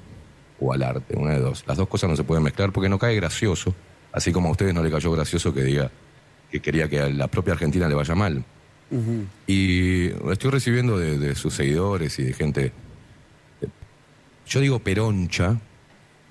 o 0.60 0.72
al 0.72 0.82
arte, 0.82 1.16
una 1.16 1.32
de 1.32 1.40
dos. 1.40 1.64
Las 1.66 1.76
dos 1.76 1.88
cosas 1.88 2.08
no 2.08 2.16
se 2.16 2.24
pueden 2.24 2.44
mezclar 2.44 2.72
porque 2.72 2.88
no 2.88 2.98
cae 2.98 3.16
gracioso, 3.16 3.74
así 4.12 4.32
como 4.32 4.48
a 4.48 4.52
ustedes 4.52 4.74
no 4.74 4.82
le 4.82 4.90
cayó 4.90 5.10
gracioso 5.10 5.52
que 5.52 5.62
diga 5.62 5.90
que 6.50 6.60
quería 6.60 6.88
que 6.88 7.00
a 7.00 7.08
la 7.08 7.26
propia 7.26 7.54
Argentina 7.54 7.88
le 7.88 7.94
vaya 7.94 8.14
mal. 8.14 8.44
Y 9.48 10.10
estoy 10.30 10.50
recibiendo 10.52 10.96
de, 10.96 11.18
de 11.18 11.34
sus 11.34 11.54
seguidores 11.54 12.20
y 12.20 12.24
de 12.26 12.32
gente 12.32 12.72
yo 14.46 14.60
digo 14.60 14.78
peroncha 14.78 15.56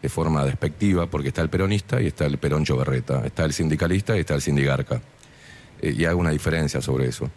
de 0.01 0.09
forma 0.09 0.45
despectiva 0.45 1.07
porque 1.07 1.30
está 1.30 1.41
el 1.41 1.49
peronista 1.49 2.01
y 2.01 2.07
está 2.07 2.26
el 2.26 2.38
peroncho 2.38 2.78
berreta, 2.78 3.26
está 3.26 3.45
el 3.45 3.53
sindicalista 3.53 4.16
y 4.16 4.22
está 4.22 4.36
el 4.36 4.41
sindigarca. 4.41 5.01
Eh, 5.82 5.93
y 5.97 6.05
hago 6.05 6.20
una 6.20 6.30
diferencia 6.32 6.82
sobre 6.82 7.07
eso. 7.07 7.30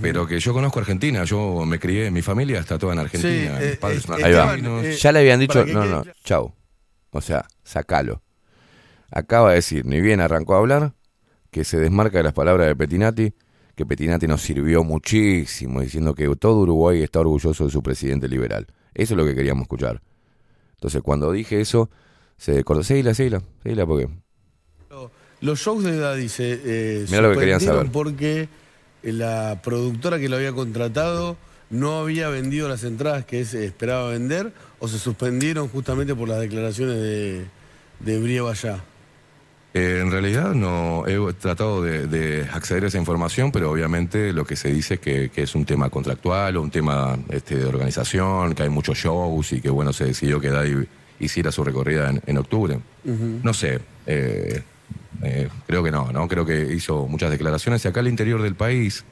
Pero 0.00 0.26
que 0.28 0.38
yo 0.38 0.52
conozco 0.52 0.78
Argentina, 0.78 1.24
yo 1.24 1.64
me 1.66 1.80
crié, 1.80 2.08
mi 2.12 2.22
familia 2.22 2.60
está 2.60 2.78
toda 2.78 2.92
en 2.92 3.00
Argentina, 3.00 3.58
Sí, 3.58 3.64
mis 3.64 3.72
eh, 3.72 3.78
padres 3.80 3.98
eh, 4.04 4.06
son 4.06 4.24
Ahí 4.24 4.32
va. 4.32 4.42
argentinos. 4.44 4.84
eh, 4.84 4.96
Ya 4.96 5.10
le 5.10 5.18
habían 5.18 5.40
dicho, 5.40 5.66
no, 5.66 5.84
no, 5.84 6.02
claro. 6.02 6.18
chau. 6.22 6.54
O 7.10 7.20
sea, 7.20 7.46
sacalo. 7.64 8.22
Acaba 9.10 9.48
de 9.50 9.56
decir, 9.56 9.84
ni 9.84 10.00
bien 10.00 10.20
arrancó 10.20 10.54
a 10.54 10.58
hablar, 10.58 10.92
que 11.50 11.64
se 11.64 11.78
desmarca 11.78 12.18
de 12.18 12.24
las 12.24 12.32
palabras 12.32 12.68
de 12.68 12.76
Petinati, 12.76 13.34
que 13.74 13.84
Petinati 13.84 14.28
nos 14.28 14.40
sirvió 14.42 14.84
muchísimo, 14.84 15.80
diciendo 15.80 16.14
que 16.14 16.28
todo 16.36 16.60
Uruguay 16.60 17.02
está 17.02 17.18
orgulloso 17.20 17.64
de 17.64 17.70
su 17.70 17.82
presidente 17.82 18.28
liberal. 18.28 18.68
Eso 18.94 19.14
es 19.14 19.18
lo 19.18 19.24
que 19.24 19.34
queríamos 19.34 19.62
escuchar. 19.62 20.02
Entonces, 20.74 21.00
cuando 21.02 21.30
dije 21.32 21.60
eso, 21.60 21.90
se 22.36 22.62
cortó. 22.64 22.82
Seguila, 22.82 23.14
seguila, 23.14 23.42
seguila, 23.62 23.86
porque. 23.86 24.08
Los 25.40 25.58
shows 25.58 25.82
de 25.82 25.96
Daddy 25.96 26.28
se 26.28 26.60
eh, 26.64 27.06
Mirá 27.08 27.22
lo 27.22 27.32
que 27.32 27.38
querían 27.38 27.58
suspendieron 27.58 27.86
saber. 27.86 27.92
porque 27.92 28.48
la 29.02 29.60
productora 29.62 30.18
que 30.20 30.28
lo 30.28 30.36
había 30.36 30.52
contratado 30.52 31.36
no 31.70 31.98
había 31.98 32.28
vendido 32.28 32.68
las 32.68 32.84
entradas 32.84 33.24
que 33.24 33.44
se 33.44 33.64
esperaba 33.64 34.10
vender 34.10 34.52
o 34.78 34.86
se 34.88 34.98
suspendieron 34.98 35.68
justamente 35.68 36.14
por 36.14 36.28
las 36.28 36.38
declaraciones 36.38 36.96
de, 36.96 37.46
de 38.00 38.20
Brieva 38.20 38.50
allá. 38.52 38.84
Eh, 39.74 40.00
en 40.02 40.10
realidad 40.10 40.52
no 40.54 41.04
he 41.06 41.32
tratado 41.32 41.82
de, 41.82 42.06
de 42.06 42.46
acceder 42.52 42.84
a 42.84 42.88
esa 42.88 42.98
información, 42.98 43.50
pero 43.52 43.70
obviamente 43.70 44.32
lo 44.32 44.44
que 44.44 44.54
se 44.54 44.72
dice 44.72 44.94
es 44.94 45.00
que, 45.00 45.30
que 45.30 45.42
es 45.42 45.54
un 45.54 45.64
tema 45.64 45.88
contractual 45.88 46.56
o 46.58 46.62
un 46.62 46.70
tema 46.70 47.18
este, 47.30 47.56
de 47.56 47.64
organización, 47.64 48.54
que 48.54 48.64
hay 48.64 48.68
muchos 48.68 48.98
shows 48.98 49.52
y 49.52 49.60
que 49.60 49.70
bueno, 49.70 49.92
se 49.92 50.04
decidió 50.04 50.40
que 50.40 50.50
Daddy 50.50 50.86
hiciera 51.20 51.50
su 51.52 51.64
recorrida 51.64 52.10
en, 52.10 52.20
en 52.26 52.38
octubre. 52.38 52.78
No 53.04 53.54
sé, 53.54 53.80
eh, 54.06 54.62
eh, 55.22 55.48
creo 55.66 55.82
que 55.82 55.90
no, 55.90 56.12
¿no? 56.12 56.28
Creo 56.28 56.44
que 56.44 56.74
hizo 56.74 57.06
muchas 57.06 57.30
declaraciones 57.30 57.84
y 57.84 57.88
acá 57.88 58.00
al 58.00 58.08
interior 58.08 58.42
del 58.42 58.54
país, 58.54 59.04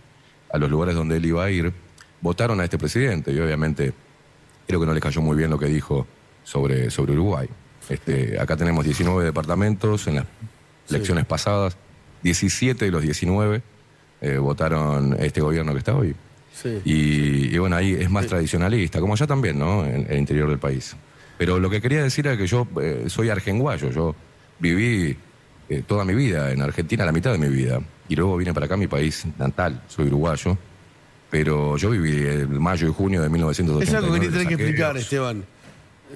a 0.52 0.58
los 0.58 0.70
lugares 0.70 0.94
donde 0.94 1.16
él 1.16 1.26
iba 1.26 1.44
a 1.44 1.50
ir, 1.50 1.72
votaron 2.20 2.60
a 2.60 2.64
este 2.64 2.78
presidente 2.78 3.32
y 3.32 3.40
obviamente 3.40 3.92
creo 4.66 4.80
que 4.80 4.86
no 4.86 4.92
les 4.92 5.02
cayó 5.02 5.22
muy 5.22 5.36
bien 5.36 5.50
lo 5.50 5.58
que 5.58 5.66
dijo 5.66 6.06
sobre, 6.44 6.90
sobre 6.90 7.12
Uruguay. 7.12 7.48
Este, 7.88 8.38
acá 8.38 8.56
tenemos 8.56 8.84
19 8.84 9.24
departamentos 9.24 10.06
en 10.06 10.16
las 10.16 10.26
elecciones 10.90 11.26
pasadas, 11.26 11.76
17 12.22 12.84
de 12.84 12.90
los 12.90 13.02
19 13.02 13.62
eh, 14.20 14.36
votaron 14.36 15.16
este 15.18 15.40
gobierno 15.40 15.72
que 15.72 15.78
está 15.78 15.94
hoy. 15.94 16.14
Sí. 16.54 16.80
Y, 16.84 17.54
y 17.54 17.58
bueno, 17.58 17.76
ahí 17.76 17.94
es 17.94 18.10
más 18.10 18.26
tradicionalista, 18.26 19.00
como 19.00 19.14
allá 19.14 19.26
también, 19.26 19.58
¿no? 19.58 19.84
En 19.86 20.06
el 20.10 20.18
interior 20.18 20.48
del 20.48 20.58
país. 20.58 20.94
Pero 21.38 21.58
lo 21.58 21.70
que 21.70 21.80
quería 21.80 22.02
decir 22.02 22.26
era 22.26 22.36
que 22.36 22.46
yo 22.46 22.68
eh, 22.82 23.04
soy 23.06 23.30
argenguayo, 23.30 23.90
yo 23.90 24.14
viví 24.58 25.16
eh, 25.70 25.82
toda 25.86 26.04
mi 26.04 26.14
vida 26.14 26.52
en 26.52 26.60
Argentina, 26.60 27.06
la 27.06 27.12
mitad 27.12 27.32
de 27.32 27.38
mi 27.38 27.48
vida, 27.48 27.80
y 28.08 28.16
luego 28.16 28.36
vine 28.36 28.52
para 28.52 28.66
acá, 28.66 28.76
mi 28.76 28.88
país 28.88 29.24
natal, 29.38 29.82
soy 29.88 30.08
uruguayo, 30.08 30.58
pero 31.30 31.76
yo 31.78 31.90
viví 31.90 32.26
el 32.26 32.48
mayo 32.48 32.88
y 32.88 32.92
junio 32.92 33.22
de 33.22 33.30
1989. 33.30 33.84
Es 33.88 33.94
algo 33.94 34.12
que 34.12 34.20
ni 34.20 34.32
tenés 34.32 34.48
que 34.48 34.54
explicar, 34.54 34.96
Esteban. 34.96 35.44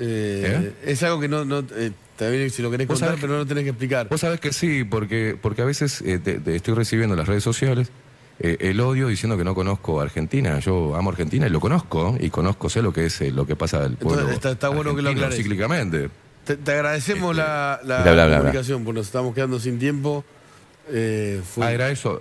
Eh, 0.00 0.72
Es 0.84 1.02
algo 1.04 1.20
que 1.20 1.28
no, 1.28 1.44
no 1.44 1.60
eh, 1.76 1.92
también 2.16 2.50
si 2.50 2.62
lo 2.62 2.70
querés 2.70 2.86
contar, 2.86 3.08
sabés 3.08 3.20
pero 3.20 3.32
no 3.34 3.38
lo 3.40 3.46
tenés 3.46 3.64
que 3.64 3.70
explicar. 3.70 4.08
Vos 4.08 4.20
sabés 4.20 4.40
que 4.40 4.52
sí, 4.52 4.84
porque, 4.84 5.36
porque 5.40 5.62
a 5.62 5.64
veces 5.64 6.00
eh, 6.02 6.18
te- 6.18 6.38
te 6.40 6.54
estoy 6.56 6.74
recibiendo 6.74 7.14
en 7.14 7.18
las 7.18 7.28
redes 7.28 7.42
sociales 7.44 7.90
eh, 8.40 8.56
el 8.60 8.80
odio 8.80 9.08
diciendo 9.08 9.36
que 9.38 9.44
no 9.44 9.54
conozco 9.54 10.00
Argentina. 10.00 10.58
Yo 10.60 10.94
amo 10.96 11.10
Argentina 11.10 11.46
y 11.46 11.50
lo 11.50 11.60
conozco, 11.60 12.16
y 12.20 12.30
conozco, 12.30 12.68
sé 12.68 12.82
lo 12.82 12.92
que 12.92 13.06
es 13.06 13.20
eh, 13.20 13.30
lo 13.30 13.46
que 13.46 13.56
pasa 13.56 13.80
del 13.80 13.96
pueblo. 13.96 14.20
Entonces, 14.22 14.36
está- 14.36 14.50
está 14.52 14.68
bueno 14.70 14.94
que 14.94 15.02
lo 15.02 15.10
aclares. 15.10 15.36
cíclicamente. 15.36 16.10
Te, 16.44 16.56
te 16.56 16.72
agradecemos 16.72 17.34
la, 17.34 17.80
la 17.84 18.02
Bla, 18.02 18.12
bla, 18.12 18.12
bla, 18.12 18.26
bla. 18.26 18.36
comunicación, 18.38 18.84
porque 18.84 18.98
nos 18.98 19.06
estamos 19.06 19.34
quedando 19.34 19.58
sin 19.58 19.78
tiempo. 19.78 20.24
Eh, 20.90 21.40
fue 21.54 21.66
Ah, 21.66 21.72
era 21.72 21.88
eso. 21.90 22.20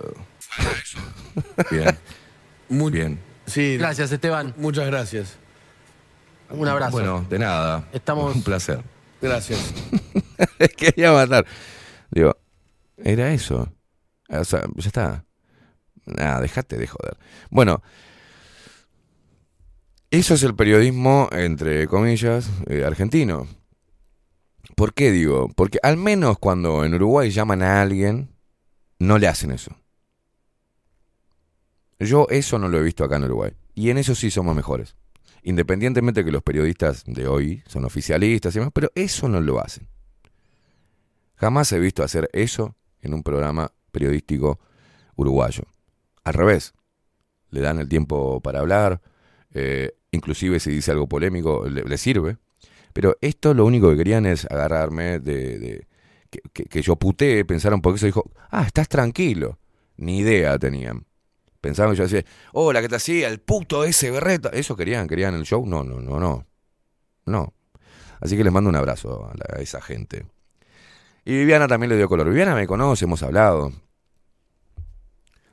Bien, 1.70 1.96
muy- 2.68 2.90
bien. 2.92 3.18
Sí, 3.46 3.76
Gracias, 3.76 4.10
Esteban. 4.10 4.54
muchas 4.56 4.86
gracias. 4.86 5.36
Un 6.50 6.66
abrazo. 6.68 6.92
Bueno, 6.92 7.26
de 7.28 7.38
nada. 7.38 7.88
Estamos- 7.92 8.34
Un 8.34 8.42
placer. 8.42 8.80
Gracias. 9.24 9.72
Quería 10.76 11.10
matar. 11.10 11.46
Digo, 12.10 12.36
era 12.98 13.32
eso. 13.32 13.72
O 14.28 14.44
sea, 14.44 14.66
ya 14.76 14.86
está. 14.86 15.24
Nada, 16.04 16.42
dejate 16.42 16.76
de 16.76 16.86
joder. 16.86 17.16
Bueno, 17.48 17.82
eso 20.10 20.34
es 20.34 20.42
el 20.42 20.54
periodismo, 20.54 21.30
entre 21.32 21.88
comillas, 21.88 22.50
eh, 22.66 22.84
argentino. 22.84 23.48
¿Por 24.76 24.92
qué 24.92 25.10
digo? 25.10 25.48
Porque 25.56 25.78
al 25.82 25.96
menos 25.96 26.38
cuando 26.38 26.84
en 26.84 26.92
Uruguay 26.92 27.30
llaman 27.30 27.62
a 27.62 27.80
alguien, 27.80 28.28
no 28.98 29.18
le 29.18 29.26
hacen 29.26 29.52
eso. 29.52 29.74
Yo 31.98 32.26
eso 32.28 32.58
no 32.58 32.68
lo 32.68 32.78
he 32.78 32.82
visto 32.82 33.04
acá 33.04 33.16
en 33.16 33.24
Uruguay. 33.24 33.52
Y 33.74 33.88
en 33.88 33.96
eso 33.96 34.14
sí 34.14 34.30
somos 34.30 34.54
mejores. 34.54 34.96
Independientemente 35.46 36.24
que 36.24 36.32
los 36.32 36.42
periodistas 36.42 37.04
de 37.06 37.28
hoy 37.28 37.62
son 37.66 37.84
oficialistas 37.84 38.56
y 38.56 38.58
demás, 38.58 38.72
pero 38.74 38.90
eso 38.94 39.28
no 39.28 39.40
lo 39.42 39.60
hacen. 39.60 39.86
Jamás 41.36 41.70
he 41.72 41.78
visto 41.78 42.02
hacer 42.02 42.30
eso 42.32 42.76
en 43.02 43.12
un 43.12 43.22
programa 43.22 43.70
periodístico 43.92 44.58
uruguayo. 45.16 45.64
Al 46.24 46.32
revés, 46.32 46.72
le 47.50 47.60
dan 47.60 47.78
el 47.78 47.88
tiempo 47.88 48.40
para 48.40 48.60
hablar, 48.60 49.02
eh, 49.52 49.92
inclusive 50.12 50.58
si 50.60 50.70
dice 50.70 50.92
algo 50.92 51.06
polémico, 51.08 51.68
le, 51.68 51.98
sirve. 51.98 52.38
Pero 52.94 53.18
esto 53.20 53.52
lo 53.52 53.66
único 53.66 53.90
que 53.90 53.98
querían 53.98 54.24
es 54.24 54.46
agarrarme 54.46 55.18
de... 55.18 55.58
de 55.58 55.86
que, 56.30 56.40
que, 56.54 56.64
que, 56.64 56.82
yo 56.82 56.96
puté, 56.96 57.44
pensaron 57.44 57.82
porque 57.82 57.98
eso 57.98 58.06
dijo, 58.06 58.30
ah, 58.50 58.64
estás 58.66 58.88
tranquilo. 58.88 59.58
Ni 59.98 60.20
idea 60.20 60.58
tenían. 60.58 61.04
Pensaban 61.64 61.92
que 61.92 61.96
yo 61.96 62.04
decía, 62.04 62.22
hola, 62.52 62.82
¿qué 62.82 62.90
te 62.90 62.96
hacía? 62.96 63.26
El 63.26 63.40
puto 63.40 63.84
ese 63.84 64.10
berreta. 64.10 64.50
¿Eso 64.50 64.76
querían? 64.76 65.08
¿Querían 65.08 65.34
el 65.34 65.44
show? 65.44 65.64
No, 65.64 65.82
no, 65.82 65.98
no, 65.98 66.20
no. 66.20 66.46
No. 67.24 67.54
Así 68.20 68.36
que 68.36 68.44
les 68.44 68.52
mando 68.52 68.68
un 68.68 68.76
abrazo 68.76 69.24
a, 69.24 69.32
la, 69.34 69.56
a 69.58 69.62
esa 69.62 69.80
gente. 69.80 70.26
Y 71.24 71.32
Viviana 71.38 71.66
también 71.66 71.88
le 71.88 71.96
dio 71.96 72.06
color. 72.06 72.28
Viviana 72.28 72.54
me 72.54 72.66
conoce, 72.66 73.06
hemos 73.06 73.22
hablado. 73.22 73.72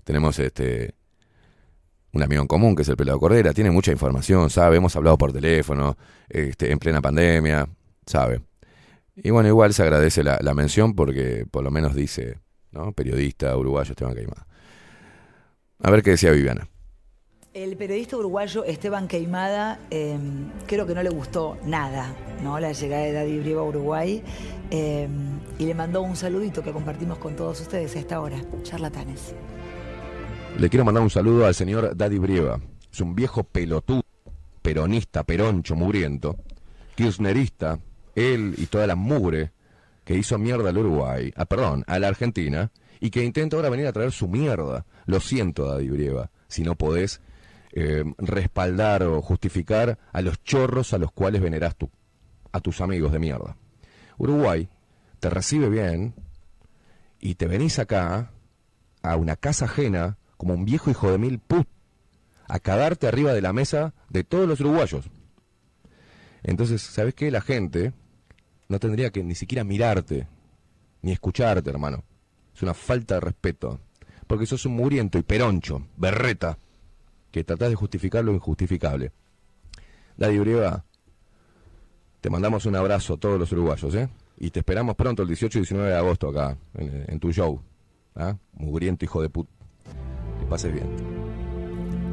Tenemos 0.03 0.37
este 0.39 0.95
un 2.11 2.23
amigo 2.23 2.41
en 2.41 2.47
común 2.49 2.75
que 2.75 2.81
es 2.81 2.89
el 2.89 2.97
pelado 2.97 3.17
Cordera, 3.17 3.53
tiene 3.53 3.71
mucha 3.71 3.93
información, 3.93 4.49
sabe, 4.49 4.75
hemos 4.75 4.93
hablado 4.97 5.17
por 5.17 5.31
teléfono, 5.31 5.95
este, 6.27 6.69
en 6.73 6.77
plena 6.77 6.99
pandemia, 7.01 7.69
sabe. 8.05 8.41
Y 9.15 9.29
bueno, 9.29 9.47
igual 9.47 9.73
se 9.73 9.83
agradece 9.83 10.25
la, 10.25 10.37
la 10.41 10.53
mención 10.53 10.93
porque 10.93 11.45
por 11.49 11.63
lo 11.63 11.71
menos 11.71 11.95
dice, 11.95 12.37
¿no? 12.71 12.91
Periodista 12.91 13.55
uruguayo 13.55 13.91
Esteban 13.91 14.13
Caimada. 14.13 14.45
A 15.83 15.91
ver 15.91 16.03
qué 16.03 16.11
decía 16.11 16.31
Viviana. 16.31 16.67
El 17.53 17.75
periodista 17.75 18.15
uruguayo 18.15 18.63
Esteban 18.63 19.07
Queimada, 19.07 19.79
eh, 19.89 20.17
creo 20.67 20.87
que 20.87 20.95
no 20.95 21.03
le 21.03 21.09
gustó 21.09 21.57
nada, 21.65 22.15
¿no? 22.41 22.59
La 22.59 22.71
llegada 22.71 23.03
de 23.03 23.11
Daddy 23.11 23.39
Brieva 23.39 23.61
a 23.61 23.65
Uruguay. 23.65 24.23
Eh, 24.69 25.09
y 25.59 25.65
le 25.65 25.73
mandó 25.73 26.01
un 26.01 26.15
saludito 26.15 26.63
que 26.63 26.71
compartimos 26.71 27.17
con 27.17 27.35
todos 27.35 27.59
ustedes 27.59 27.95
a 27.95 27.99
esta 27.99 28.21
hora. 28.21 28.37
Charlatanes. 28.63 29.35
Le 30.57 30.69
quiero 30.69 30.85
mandar 30.85 31.03
un 31.03 31.09
saludo 31.09 31.45
al 31.45 31.55
señor 31.55 31.95
Daddy 31.95 32.19
Brieva. 32.19 32.59
Es 32.91 33.01
un 33.01 33.15
viejo 33.15 33.43
pelotudo, 33.43 34.03
peronista, 34.61 35.23
peroncho, 35.23 35.75
mugriento, 35.75 36.37
kirchnerista, 36.95 37.79
él 38.15 38.55
y 38.57 38.67
toda 38.67 38.87
la 38.87 38.95
mugre 38.95 39.51
que 40.05 40.15
hizo 40.15 40.37
mierda 40.37 40.69
al 40.69 40.77
Uruguay, 40.77 41.33
ah, 41.35 41.45
perdón, 41.45 41.83
a 41.87 41.99
la 41.99 42.07
Argentina, 42.07 42.71
y 43.01 43.09
que 43.09 43.25
intenta 43.25 43.57
ahora 43.57 43.69
venir 43.69 43.87
a 43.87 43.91
traer 43.91 44.13
su 44.13 44.29
mierda. 44.29 44.85
Lo 45.05 45.19
siento, 45.19 45.65
Daddy 45.65 45.89
Brieva, 45.89 46.29
si 46.47 46.63
no 46.63 46.75
podés 46.75 47.19
eh, 47.73 48.05
respaldar 48.19 49.03
o 49.03 49.21
justificar 49.21 49.97
a 50.13 50.21
los 50.21 50.41
chorros 50.43 50.93
a 50.93 50.99
los 50.99 51.11
cuales 51.11 51.41
venerás 51.41 51.75
tú, 51.75 51.89
a 52.51 52.61
tus 52.61 52.79
amigos 52.79 53.11
de 53.11 53.19
mierda. 53.19 53.57
Uruguay 54.17 54.69
te 55.19 55.29
recibe 55.31 55.67
bien 55.67 56.13
y 57.19 57.35
te 57.35 57.47
venís 57.47 57.79
acá 57.79 58.31
a 59.01 59.15
una 59.15 59.35
casa 59.35 59.65
ajena 59.65 60.17
como 60.37 60.53
un 60.53 60.63
viejo 60.63 60.91
hijo 60.91 61.11
de 61.11 61.17
mil 61.17 61.39
put, 61.39 61.67
a 62.47 62.59
cagarte 62.59 63.07
arriba 63.07 63.33
de 63.33 63.41
la 63.41 63.51
mesa 63.51 63.95
de 64.09 64.23
todos 64.23 64.47
los 64.47 64.59
uruguayos. 64.59 65.09
Entonces, 66.43 66.81
¿sabes 66.83 67.15
qué? 67.15 67.31
La 67.31 67.41
gente 67.41 67.93
no 68.67 68.79
tendría 68.79 69.09
que 69.09 69.23
ni 69.23 69.33
siquiera 69.33 69.63
mirarte, 69.63 70.27
ni 71.01 71.11
escucharte, 71.11 71.69
hermano. 71.69 72.03
Es 72.61 72.63
una 72.63 72.75
falta 72.75 73.15
de 73.15 73.21
respeto. 73.21 73.79
Porque 74.27 74.45
sos 74.45 74.67
un 74.67 74.75
muriento 74.75 75.17
y 75.17 75.23
peroncho, 75.23 75.87
berreta, 75.97 76.59
que 77.31 77.43
tratás 77.43 77.69
de 77.69 77.75
justificar 77.75 78.23
lo 78.23 78.35
injustificable. 78.35 79.11
Daddy 80.15 80.37
Urieva, 80.37 80.85
te 82.21 82.29
mandamos 82.29 82.67
un 82.67 82.75
abrazo 82.75 83.15
a 83.15 83.17
todos 83.17 83.39
los 83.39 83.51
uruguayos, 83.51 83.95
¿eh? 83.95 84.09
Y 84.37 84.51
te 84.51 84.59
esperamos 84.59 84.95
pronto 84.95 85.23
el 85.23 85.27
18 85.27 85.57
y 85.57 85.61
19 85.61 85.89
de 85.89 85.97
agosto 85.97 86.29
acá, 86.29 86.55
en, 86.75 87.19
tu 87.19 87.31
show. 87.33 87.59
¿ah? 88.15 88.37
Mugriento 88.53 89.05
hijo 89.05 89.23
de 89.23 89.29
puta 89.29 89.49
pases 90.47 90.71
bien. 90.71 90.85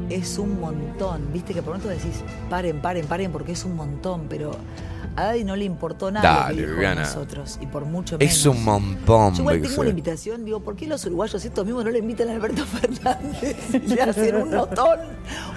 Es 0.09 0.39
un 0.39 0.59
montón, 0.59 1.31
viste 1.31 1.53
que 1.53 1.61
por 1.61 1.79
decís, 1.79 2.23
paren, 2.49 2.81
paren, 2.81 3.05
paren, 3.05 3.31
porque 3.31 3.51
es 3.51 3.65
un 3.65 3.75
montón, 3.75 4.25
pero 4.27 4.49
a 5.19 5.25
Daddy 5.25 5.43
no 5.43 5.55
le 5.55 5.65
importó 5.65 6.11
nada 6.11 6.27
Dale, 6.45 6.49
lo 6.49 6.55
que 6.55 6.61
dijo 6.63 6.73
Viviana. 6.75 7.01
a 7.01 7.05
nosotros, 7.05 7.59
y 7.61 7.65
por 7.67 7.85
mucho 7.85 8.17
menos. 8.17 8.33
Es 8.33 8.45
un 8.45 8.63
montón. 8.63 9.33
Yo 9.35 9.41
igual 9.41 9.61
tengo 9.61 9.81
una 9.81 9.89
invitación, 9.89 10.45
digo, 10.45 10.59
¿por 10.61 10.75
qué 10.75 10.87
los 10.87 11.05
uruguayos 11.05 11.43
estos 11.43 11.65
mismos 11.65 11.83
no 11.85 11.91
le 11.91 11.99
invitan 11.99 12.29
a 12.29 12.33
Alberto 12.33 12.65
Fernández? 12.65 13.57
Le 13.87 14.01
hacen 14.01 14.35
un 14.37 14.51
notón, 14.51 14.99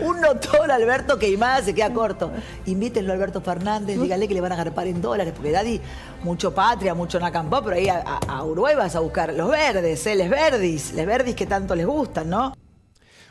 un 0.01 0.21
notón 0.21 0.71
a 0.71 0.75
Alberto 0.75 1.19
Queimada, 1.19 1.63
se 1.63 1.75
queda 1.75 1.93
corto. 1.93 2.31
Invítenlo 2.67 3.13
a 3.13 3.15
Alberto 3.15 3.41
Fernández, 3.41 4.01
díganle 4.01 4.29
que 4.29 4.35
le 4.35 4.41
van 4.41 4.53
a 4.53 4.55
agarpar 4.57 4.87
en 4.87 5.01
dólares, 5.01 5.33
porque 5.37 5.51
Daddy, 5.53 5.81
mucho 6.25 6.55
patria, 6.55 6.95
mucho 6.95 7.19
nacampó, 7.21 7.63
pero 7.63 7.77
ahí 7.77 7.89
a, 7.89 8.03
a- 8.07 8.19
a 8.39 8.45
Uruguay 8.45 8.75
vas 8.77 8.95
a 8.97 9.01
buscar 9.01 9.33
los 9.35 9.51
verdes, 9.51 10.07
¿eh? 10.07 10.15
les 10.15 10.31
verdis, 10.31 10.93
les 10.95 11.07
verdis 11.07 11.35
que 11.35 11.47
tanto 11.47 11.75
les 11.75 11.87
gustan, 11.87 12.31
¿no? 12.31 12.55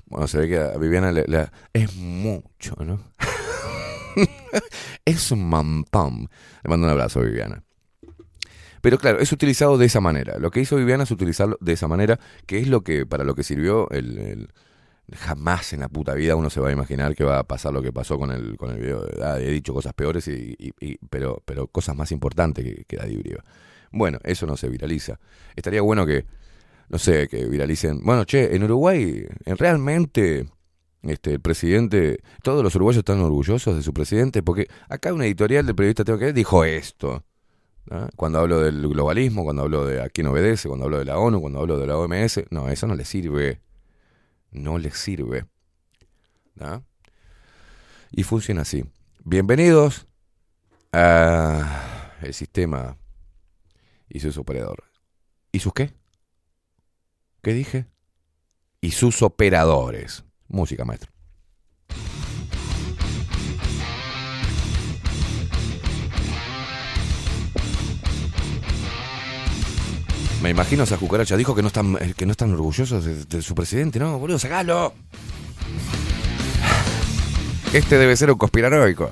Bueno, 0.06 0.28
se 0.28 0.40
ve 0.40 0.48
que 0.50 0.60
a 0.60 0.78
Viviana 0.78 1.12
le, 1.12 1.24
le- 1.26 1.48
es 1.74 1.96
mucho, 1.96 2.76
¿no? 2.84 3.00
es 5.06 5.32
un 5.32 5.48
mampam. 5.50 6.28
Le 6.64 6.70
mando 6.70 6.88
un 6.88 6.92
abrazo 6.92 7.22
Viviana. 7.22 7.64
Pero 8.82 8.98
claro, 8.98 9.20
es 9.20 9.32
utilizado 9.32 9.78
de 9.78 9.86
esa 9.86 10.02
manera. 10.02 10.38
Lo 10.40 10.50
que 10.50 10.60
hizo 10.60 10.76
Viviana 10.76 11.04
es 11.04 11.12
utilizarlo 11.12 11.58
de 11.62 11.74
esa 11.74 11.88
manera, 11.88 12.20
que 12.48 12.58
es 12.60 12.68
lo 12.68 12.82
que 12.82 13.06
para 13.06 13.24
lo 13.24 13.36
que 13.36 13.44
sirvió 13.44 13.88
el, 13.92 14.50
jamás 15.14 15.74
en 15.74 15.82
la 15.82 15.90
puta 15.90 16.14
vida 16.16 16.36
uno 16.36 16.50
se 16.50 16.60
va 16.62 16.70
a 16.70 16.72
imaginar 16.72 17.16
que 17.16 17.24
va 17.24 17.40
a 17.40 17.44
pasar 17.44 17.74
lo 17.74 17.82
que 17.84 17.92
pasó 17.94 18.18
con 18.18 18.32
el 18.32 18.58
con 18.58 18.72
el 18.72 18.80
video. 18.80 19.04
de 19.04 19.48
he 19.48 19.52
dicho 19.52 19.74
cosas 19.74 19.94
peores 19.94 20.28
y, 20.28 20.56
y- 20.58 20.72
y- 20.80 20.98
pero 21.10 21.44
pero 21.46 21.68
cosas 21.68 21.96
más 21.96 22.12
importantes 22.12 22.64
que, 22.66 22.86
que 22.86 22.98
Daddy. 22.98 23.22
Bueno, 23.92 24.20
eso 24.24 24.48
no 24.48 24.58
se 24.58 24.70
viraliza. 24.70 25.20
Estaría 25.56 25.82
bueno 25.82 26.06
que 26.06 26.26
no 26.90 26.98
sé, 26.98 27.28
que 27.30 27.46
viralicen. 27.46 28.02
Bueno, 28.04 28.26
che, 28.26 28.56
en 28.56 28.64
Uruguay, 28.64 29.26
en 29.46 29.58
realmente, 29.58 30.48
este, 31.04 31.34
el 31.34 31.40
presidente, 31.40 32.22
todos 32.44 32.64
los 32.64 32.76
uruguayos 32.76 33.00
están 33.00 33.22
orgullosos 33.22 33.76
de 33.76 33.84
su 33.84 33.94
presidente, 33.94 34.44
porque 34.44 34.68
acá 34.90 35.14
una 35.14 35.26
editorial 35.26 35.66
del 35.66 35.76
periodista 35.76 36.04
Tengo 36.04 36.20
que 36.20 36.26
ver 36.26 36.34
dijo 36.34 36.64
esto. 36.64 37.24
Cuando 38.16 38.40
hablo 38.40 38.60
del 38.60 38.88
globalismo, 38.88 39.44
cuando 39.44 39.64
hablo 39.64 39.86
de 39.86 40.02
a 40.02 40.10
quién 40.10 40.28
obedece, 40.28 40.68
cuando 40.68 40.86
hablo 40.86 41.00
de 41.00 41.06
la 41.06 41.18
ONU, 41.18 41.42
cuando 41.42 41.60
hablo 41.60 41.78
de 41.78 41.88
la 41.88 41.98
OMS, 41.98 42.44
no, 42.52 42.70
eso 42.70 42.88
no 42.88 42.96
le 42.96 43.04
sirve. 43.06 43.60
No 44.52 44.78
le 44.78 44.92
sirve. 44.92 45.46
¿no? 46.56 46.86
Y 48.12 48.24
funciona 48.24 48.62
así. 48.62 48.86
Bienvenidos 49.24 50.08
a 50.94 52.14
el 52.22 52.34
sistema 52.34 52.98
y 54.10 54.20
sus 54.20 54.38
operadores. 54.38 54.86
¿Y 55.52 55.60
sus 55.60 55.74
qué? 55.74 55.94
¿Qué 57.42 57.54
dije? 57.54 57.88
Y 58.80 58.92
sus 58.92 59.22
operadores. 59.22 60.24
Música, 60.52 60.86
maestro. 60.86 61.12
Me 70.42 70.50
imagino 70.50 70.84
esa 70.84 70.98
cucaracha. 70.98 71.38
Dijo 71.38 71.54
que 71.54 71.62
no 71.62 71.68
están, 71.68 71.98
eh, 72.02 72.14
que 72.18 72.26
no 72.26 72.32
están 72.32 72.52
orgullosos 72.54 73.06
de, 73.28 73.42
su 73.42 73.54
presidente. 73.54 74.00
No, 74.00 74.18
boludo, 74.18 74.40
sacalo. 74.40 74.94
Este 77.74 77.98
debe 77.98 78.18
ser 78.18 78.32
un 78.32 78.38
conspiranoico. 78.38 79.12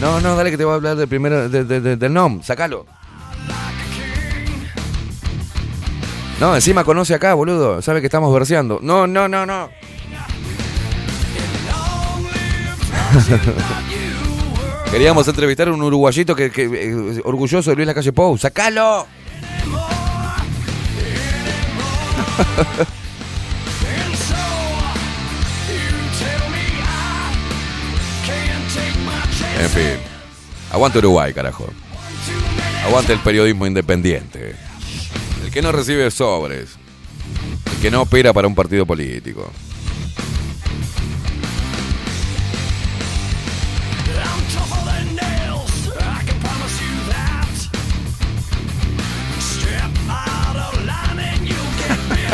No, 0.00 0.20
no, 0.20 0.36
dale 0.36 0.50
que 0.50 0.58
te 0.58 0.64
voy 0.64 0.72
a 0.72 0.76
hablar 0.76 0.96
del 0.96 1.08
primero, 1.08 1.48
de- 1.48 1.64
del 1.96 2.12
NOM. 2.12 2.42
Sacalo. 2.42 2.84
No, 6.38 6.54
encima 6.54 6.84
conoce 6.84 7.14
acá, 7.14 7.32
boludo. 7.32 7.80
Sabe 7.80 8.00
que 8.00 8.06
estamos 8.08 8.32
verseando. 8.34 8.78
No, 8.82 9.06
no, 9.06 9.26
no, 9.26 9.46
no. 9.46 9.70
Queríamos 14.90 15.28
entrevistar 15.28 15.68
a 15.68 15.72
un 15.72 15.82
uruguayito 15.82 16.34
que, 16.34 16.50
que, 16.50 16.64
eh, 16.64 17.20
orgulloso 17.24 17.70
de 17.70 17.76
Luis 17.76 17.86
Lacalle 17.86 18.12
Pou. 18.12 18.38
¡Sacalo! 18.38 19.06
En 29.58 29.70
fin. 29.70 29.98
Aguante 30.70 30.98
Uruguay, 30.98 31.32
carajo. 31.32 31.66
Aguante 32.84 33.12
el 33.12 33.20
periodismo 33.20 33.66
independiente. 33.66 34.54
El 35.44 35.50
que 35.50 35.62
no 35.62 35.72
recibe 35.72 36.10
sobres. 36.10 36.76
y 37.76 37.80
que 37.80 37.90
no 37.90 38.02
opera 38.02 38.32
para 38.32 38.46
un 38.46 38.54
partido 38.54 38.86
político. 38.86 39.50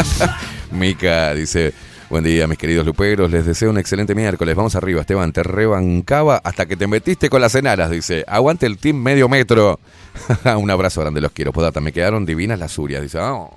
Mica 0.71 1.35
dice, 1.35 1.73
buen 2.09 2.25
día 2.25 2.47
mis 2.47 2.59
queridos 2.59 2.87
luperos, 2.87 3.31
les 3.31 3.45
deseo 3.47 3.71
un 3.71 3.79
excelente 3.79 4.15
miércoles. 4.15 4.55
Vamos 4.57 4.75
arriba, 4.75 5.01
Esteban, 5.01 5.33
te 5.33 5.43
rebancaba 5.43 6.41
hasta 6.43 6.67
que 6.67 6.77
te 6.77 6.87
metiste 6.87 7.29
con 7.29 7.41
las 7.41 7.55
enaras, 7.55 7.91
dice. 7.91 8.25
Aguante 8.27 8.67
el 8.67 8.79
team 8.79 8.97
medio 8.97 9.29
metro. 9.29 9.79
un 10.57 10.71
abrazo 10.71 11.01
grande, 11.01 11.21
los 11.21 11.33
quiero. 11.33 11.53
Podata, 11.53 11.81
me 11.81 11.93
quedaron 11.93 12.25
divinas 12.27 12.59
las 12.59 12.79
urias, 12.79 13.03
dice. 13.03 13.19
"Oh, 13.19 13.51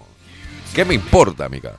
¿Qué 0.74 0.84
me 0.84 0.94
importa, 0.94 1.48
Mica? 1.48 1.74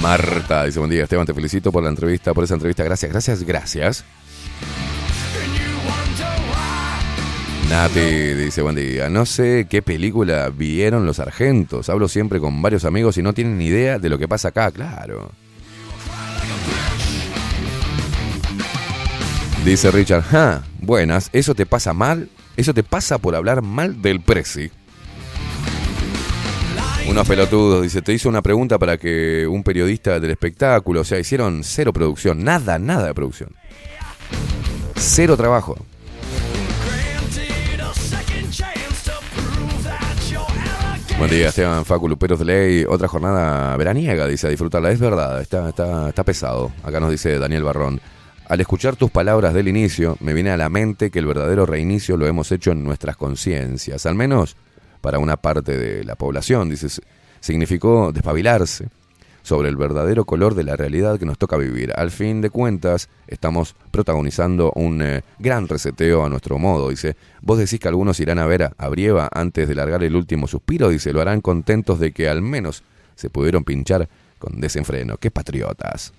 Marta 0.00 0.64
dice, 0.64 0.78
buen 0.78 0.90
día, 0.90 1.02
Esteban, 1.02 1.26
te 1.26 1.34
felicito 1.34 1.72
por 1.72 1.82
la 1.82 1.88
entrevista, 1.88 2.32
por 2.32 2.44
esa 2.44 2.54
entrevista. 2.54 2.84
Gracias, 2.84 3.10
gracias, 3.10 3.42
gracias. 3.42 4.04
Nati 7.68 8.00
dice, 8.00 8.62
buen 8.62 8.76
día. 8.76 9.10
No 9.10 9.26
sé 9.26 9.66
qué 9.68 9.82
película 9.82 10.48
vieron 10.48 11.04
los 11.04 11.20
argentos. 11.20 11.90
Hablo 11.90 12.08
siempre 12.08 12.40
con 12.40 12.62
varios 12.62 12.86
amigos 12.86 13.18
y 13.18 13.22
no 13.22 13.34
tienen 13.34 13.58
ni 13.58 13.66
idea 13.66 13.98
de 13.98 14.08
lo 14.08 14.18
que 14.18 14.26
pasa 14.26 14.48
acá, 14.48 14.70
claro. 14.70 15.30
Dice 19.66 19.90
Richard, 19.90 20.24
ah, 20.32 20.62
buenas, 20.80 21.28
eso 21.34 21.54
te 21.54 21.66
pasa 21.66 21.92
mal, 21.92 22.30
eso 22.56 22.72
te 22.72 22.82
pasa 22.82 23.18
por 23.18 23.34
hablar 23.34 23.60
mal 23.60 24.00
del 24.00 24.22
Prezi. 24.22 24.70
Unos 27.06 27.28
pelotudos, 27.28 27.82
dice, 27.82 28.00
te 28.00 28.14
hizo 28.14 28.30
una 28.30 28.40
pregunta 28.40 28.78
para 28.78 28.96
que 28.96 29.46
un 29.46 29.62
periodista 29.62 30.18
del 30.20 30.30
espectáculo, 30.30 31.02
o 31.02 31.04
sea, 31.04 31.18
hicieron 31.18 31.62
cero 31.64 31.92
producción, 31.92 32.42
nada, 32.42 32.78
nada 32.78 33.08
de 33.08 33.14
producción. 33.14 33.50
Cero 34.96 35.36
trabajo. 35.36 35.76
Buen 41.18 41.32
día, 41.32 41.48
Esteban 41.48 41.84
Facu 41.84 42.08
Luperos 42.08 42.38
de 42.38 42.44
Ley. 42.44 42.84
Otra 42.88 43.08
jornada 43.08 43.76
veraniega, 43.76 44.28
dice, 44.28 44.48
disfrutarla. 44.48 44.92
Es 44.92 45.00
verdad, 45.00 45.40
está, 45.40 45.68
está, 45.68 46.10
está 46.10 46.22
pesado. 46.22 46.70
Acá 46.84 47.00
nos 47.00 47.10
dice 47.10 47.40
Daniel 47.40 47.64
Barrón. 47.64 48.00
Al 48.48 48.60
escuchar 48.60 48.94
tus 48.94 49.10
palabras 49.10 49.52
del 49.52 49.66
inicio, 49.66 50.16
me 50.20 50.32
viene 50.32 50.50
a 50.50 50.56
la 50.56 50.68
mente 50.68 51.10
que 51.10 51.18
el 51.18 51.26
verdadero 51.26 51.66
reinicio 51.66 52.16
lo 52.16 52.28
hemos 52.28 52.52
hecho 52.52 52.70
en 52.70 52.84
nuestras 52.84 53.16
conciencias, 53.16 54.06
al 54.06 54.14
menos 54.14 54.56
para 55.00 55.18
una 55.18 55.36
parte 55.36 55.76
de 55.76 56.04
la 56.04 56.14
población, 56.14 56.70
dice, 56.70 56.86
significó 57.40 58.12
despabilarse 58.12 58.88
sobre 59.48 59.70
el 59.70 59.76
verdadero 59.76 60.26
color 60.26 60.54
de 60.54 60.62
la 60.62 60.76
realidad 60.76 61.18
que 61.18 61.24
nos 61.24 61.38
toca 61.38 61.56
vivir. 61.56 61.92
Al 61.96 62.10
fin 62.10 62.42
de 62.42 62.50
cuentas, 62.50 63.08
estamos 63.26 63.74
protagonizando 63.90 64.72
un 64.74 65.00
eh, 65.00 65.22
gran 65.38 65.66
reseteo 65.66 66.22
a 66.22 66.28
nuestro 66.28 66.58
modo, 66.58 66.90
dice. 66.90 67.16
Vos 67.40 67.58
decís 67.58 67.80
que 67.80 67.88
algunos 67.88 68.20
irán 68.20 68.38
a 68.38 68.46
ver 68.46 68.64
a, 68.64 68.72
a 68.76 68.88
Brieva 68.88 69.30
antes 69.32 69.66
de 69.66 69.74
largar 69.74 70.04
el 70.04 70.14
último 70.14 70.46
suspiro, 70.46 70.90
dice, 70.90 71.14
lo 71.14 71.22
harán 71.22 71.40
contentos 71.40 71.98
de 71.98 72.12
que 72.12 72.28
al 72.28 72.42
menos 72.42 72.84
se 73.14 73.30
pudieron 73.30 73.64
pinchar 73.64 74.06
con 74.38 74.60
desenfreno. 74.60 75.16
¡Qué 75.16 75.30
patriotas! 75.30 76.12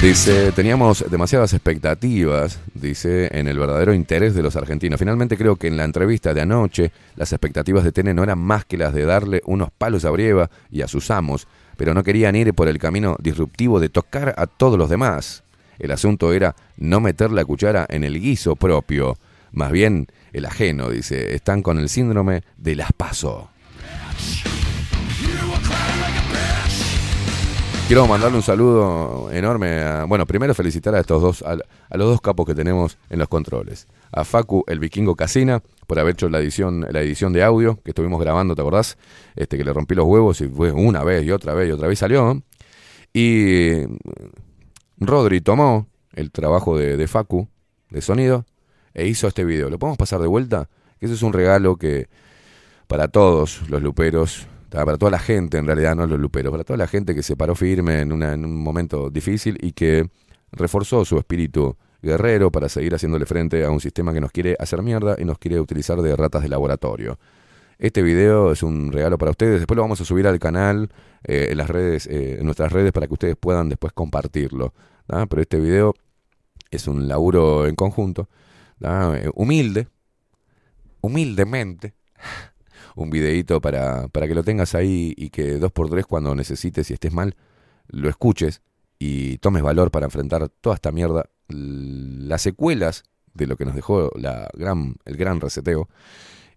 Dice, 0.00 0.52
teníamos 0.52 1.04
demasiadas 1.10 1.52
expectativas, 1.54 2.60
dice, 2.72 3.36
en 3.36 3.48
el 3.48 3.58
verdadero 3.58 3.92
interés 3.92 4.32
de 4.32 4.44
los 4.44 4.54
argentinos. 4.54 5.00
Finalmente 5.00 5.36
creo 5.36 5.56
que 5.56 5.66
en 5.66 5.76
la 5.76 5.82
entrevista 5.82 6.32
de 6.32 6.40
anoche 6.40 6.92
las 7.16 7.32
expectativas 7.32 7.82
de 7.82 7.90
Tene 7.90 8.14
no 8.14 8.22
eran 8.22 8.38
más 8.38 8.64
que 8.64 8.76
las 8.76 8.94
de 8.94 9.04
darle 9.04 9.42
unos 9.44 9.72
palos 9.72 10.04
a 10.04 10.10
Brieva 10.10 10.50
y 10.70 10.82
a 10.82 10.88
sus 10.88 11.10
amos, 11.10 11.48
pero 11.76 11.94
no 11.94 12.04
querían 12.04 12.36
ir 12.36 12.54
por 12.54 12.68
el 12.68 12.78
camino 12.78 13.16
disruptivo 13.18 13.80
de 13.80 13.88
tocar 13.88 14.34
a 14.38 14.46
todos 14.46 14.78
los 14.78 14.88
demás. 14.88 15.42
El 15.80 15.90
asunto 15.90 16.32
era 16.32 16.54
no 16.76 17.00
meter 17.00 17.32
la 17.32 17.44
cuchara 17.44 17.84
en 17.88 18.04
el 18.04 18.20
guiso 18.20 18.54
propio, 18.54 19.18
más 19.50 19.72
bien 19.72 20.06
el 20.32 20.46
ajeno, 20.46 20.90
dice. 20.90 21.34
Están 21.34 21.60
con 21.60 21.76
el 21.76 21.88
síndrome 21.88 22.44
de 22.56 22.76
las 22.76 22.92
Quiero 27.88 28.06
mandarle 28.06 28.36
un 28.36 28.42
saludo 28.42 29.30
enorme 29.32 29.80
a, 29.80 30.04
bueno, 30.04 30.26
primero 30.26 30.52
felicitar 30.52 30.94
a 30.94 31.00
estos 31.00 31.22
dos, 31.22 31.40
a, 31.40 31.52
a 31.52 31.96
los 31.96 32.06
dos 32.06 32.20
capos 32.20 32.44
que 32.44 32.54
tenemos 32.54 32.98
en 33.08 33.18
los 33.18 33.28
controles. 33.28 33.88
A 34.12 34.24
Facu, 34.24 34.62
el 34.66 34.78
vikingo 34.78 35.16
Casina, 35.16 35.62
por 35.86 35.98
haber 35.98 36.12
hecho 36.12 36.28
la 36.28 36.38
edición, 36.38 36.86
la 36.90 37.00
edición 37.00 37.32
de 37.32 37.42
audio 37.42 37.80
que 37.82 37.92
estuvimos 37.92 38.20
grabando, 38.20 38.54
¿te 38.54 38.60
acordás? 38.60 38.98
Este, 39.36 39.56
que 39.56 39.64
le 39.64 39.72
rompí 39.72 39.94
los 39.94 40.04
huevos 40.04 40.38
y 40.42 40.48
fue 40.48 40.70
una 40.70 41.02
vez 41.02 41.24
y 41.24 41.30
otra 41.30 41.54
vez 41.54 41.70
y 41.70 41.72
otra 41.72 41.88
vez 41.88 41.98
salió. 41.98 42.42
Y 43.14 43.84
Rodri 44.98 45.40
tomó 45.40 45.86
el 46.12 46.30
trabajo 46.30 46.76
de, 46.76 46.98
de 46.98 47.08
Facu, 47.08 47.48
de 47.88 48.02
sonido, 48.02 48.44
e 48.92 49.06
hizo 49.06 49.28
este 49.28 49.46
video. 49.46 49.70
¿Lo 49.70 49.78
podemos 49.78 49.96
pasar 49.96 50.20
de 50.20 50.26
vuelta? 50.26 50.68
Ese 51.00 51.14
es 51.14 51.22
un 51.22 51.32
regalo 51.32 51.76
que 51.76 52.10
para 52.86 53.08
todos 53.08 53.62
los 53.70 53.80
luperos, 53.80 54.46
para 54.70 54.98
toda 54.98 55.10
la 55.10 55.18
gente 55.18 55.58
en 55.58 55.66
realidad, 55.66 55.96
no 55.96 56.06
los 56.06 56.18
luperos, 56.18 56.50
para 56.50 56.64
toda 56.64 56.76
la 56.76 56.86
gente 56.86 57.14
que 57.14 57.22
se 57.22 57.36
paró 57.36 57.54
firme 57.54 58.00
en, 58.00 58.22
en 58.22 58.44
un 58.44 58.62
momento 58.62 59.10
difícil 59.10 59.58
y 59.60 59.72
que 59.72 60.08
reforzó 60.52 61.04
su 61.04 61.18
espíritu 61.18 61.76
guerrero 62.02 62.50
para 62.50 62.68
seguir 62.68 62.94
haciéndole 62.94 63.26
frente 63.26 63.64
a 63.64 63.70
un 63.70 63.80
sistema 63.80 64.12
que 64.12 64.20
nos 64.20 64.30
quiere 64.30 64.56
hacer 64.58 64.82
mierda 64.82 65.16
y 65.18 65.24
nos 65.24 65.38
quiere 65.38 65.60
utilizar 65.60 66.00
de 66.00 66.14
ratas 66.16 66.42
de 66.42 66.48
laboratorio. 66.48 67.18
Este 67.78 68.02
video 68.02 68.50
es 68.50 68.64
un 68.64 68.92
regalo 68.92 69.18
para 69.18 69.30
ustedes. 69.30 69.60
Después 69.60 69.76
lo 69.76 69.82
vamos 69.82 70.00
a 70.00 70.04
subir 70.04 70.26
al 70.26 70.40
canal, 70.40 70.90
eh, 71.22 71.48
en 71.50 71.58
las 71.58 71.70
redes, 71.70 72.06
eh, 72.06 72.38
en 72.40 72.44
nuestras 72.44 72.72
redes, 72.72 72.90
para 72.92 73.06
que 73.06 73.12
ustedes 73.12 73.36
puedan 73.36 73.68
después 73.68 73.92
compartirlo. 73.92 74.74
Pero 75.06 75.40
este 75.40 75.60
video 75.60 75.94
es 76.70 76.88
un 76.88 77.06
laburo 77.06 77.66
en 77.66 77.76
conjunto. 77.76 78.28
Eh, 78.80 79.30
humilde, 79.34 79.88
humildemente, 81.00 81.94
un 83.02 83.10
videíto 83.10 83.60
para, 83.60 84.08
para 84.08 84.26
que 84.26 84.34
lo 84.34 84.42
tengas 84.42 84.74
ahí 84.74 85.14
y 85.16 85.30
que 85.30 85.54
dos 85.54 85.72
por 85.72 85.88
tres 85.88 86.06
cuando 86.06 86.34
necesites 86.34 86.90
y 86.90 86.94
estés 86.94 87.12
mal, 87.12 87.36
lo 87.88 88.08
escuches 88.08 88.62
y 88.98 89.38
tomes 89.38 89.62
valor 89.62 89.90
para 89.90 90.06
enfrentar 90.06 90.48
toda 90.48 90.74
esta 90.74 90.92
mierda, 90.92 91.28
las 91.48 92.42
secuelas 92.42 93.04
de 93.34 93.46
lo 93.46 93.56
que 93.56 93.64
nos 93.64 93.74
dejó 93.74 94.10
la 94.16 94.48
gran, 94.54 94.96
el 95.04 95.16
gran 95.16 95.40
reseteo 95.40 95.88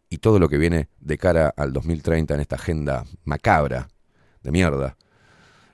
y 0.10 0.18
todo 0.18 0.40
lo 0.40 0.50
que 0.50 0.58
viene 0.58 0.90
de 1.00 1.18
cara 1.18 1.54
al 1.56 1.72
2030 1.74 2.34
en 2.34 2.42
esta 2.42 2.56
agenda 2.56 3.06
macabra 3.24 3.88
de 4.44 4.52
mierda 4.52 4.98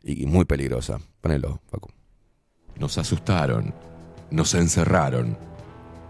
y 0.04 0.26
muy 0.26 0.46
peligrosa. 0.46 1.00
Ponelo, 1.22 1.62
Paco. 1.72 1.90
Nos 2.78 2.98
asustaron, 2.98 3.74
nos 4.30 4.54
encerraron, 4.54 5.38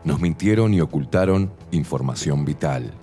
nos 0.03 0.19
mintieron 0.19 0.73
y 0.73 0.81
ocultaron 0.81 1.53
información 1.71 2.43
vital. 2.43 2.93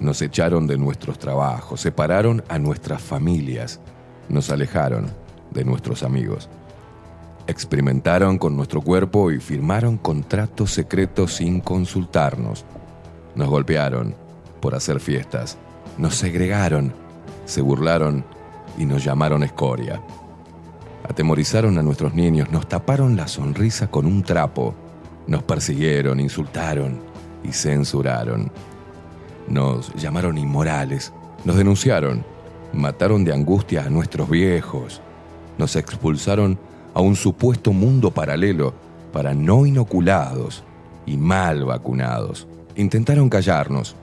Nos 0.00 0.22
echaron 0.22 0.66
de 0.66 0.78
nuestros 0.78 1.18
trabajos, 1.18 1.80
separaron 1.80 2.44
a 2.48 2.58
nuestras 2.58 3.02
familias, 3.02 3.80
nos 4.28 4.50
alejaron 4.50 5.10
de 5.50 5.64
nuestros 5.64 6.02
amigos. 6.02 6.48
Experimentaron 7.46 8.38
con 8.38 8.56
nuestro 8.56 8.80
cuerpo 8.80 9.32
y 9.32 9.40
firmaron 9.40 9.96
contratos 9.96 10.70
secretos 10.72 11.34
sin 11.34 11.60
consultarnos. 11.60 12.64
Nos 13.34 13.48
golpearon 13.48 14.14
por 14.60 14.74
hacer 14.74 15.00
fiestas, 15.00 15.56
nos 15.96 16.14
segregaron, 16.14 16.92
se 17.44 17.60
burlaron 17.60 18.24
y 18.76 18.84
nos 18.84 19.02
llamaron 19.02 19.42
escoria. 19.42 20.00
Atemorizaron 21.08 21.78
a 21.78 21.82
nuestros 21.82 22.14
niños, 22.14 22.50
nos 22.50 22.68
taparon 22.68 23.16
la 23.16 23.26
sonrisa 23.26 23.90
con 23.90 24.06
un 24.06 24.22
trapo, 24.22 24.74
nos 25.26 25.42
persiguieron, 25.42 26.20
insultaron 26.20 27.00
y 27.42 27.52
censuraron. 27.52 28.52
Nos 29.48 29.94
llamaron 29.94 30.36
inmorales, 30.38 31.12
nos 31.44 31.56
denunciaron, 31.56 32.24
mataron 32.72 33.24
de 33.24 33.32
angustia 33.32 33.84
a 33.84 33.90
nuestros 33.90 34.28
viejos, 34.28 35.00
nos 35.56 35.74
expulsaron 35.76 36.58
a 36.94 37.00
un 37.00 37.16
supuesto 37.16 37.72
mundo 37.72 38.10
paralelo 38.10 38.74
para 39.12 39.34
no 39.34 39.66
inoculados 39.66 40.64
y 41.06 41.16
mal 41.16 41.64
vacunados. 41.64 42.46
Intentaron 42.76 43.28
callarnos, 43.28 43.96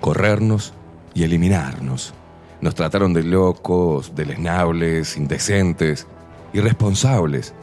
corrernos 0.00 0.74
y 1.14 1.24
eliminarnos. 1.24 2.14
Nos 2.60 2.74
trataron 2.74 3.14
de 3.14 3.22
locos, 3.22 4.14
deleznables, 4.14 5.16
indecentes, 5.16 6.06
irresponsables 6.52 7.54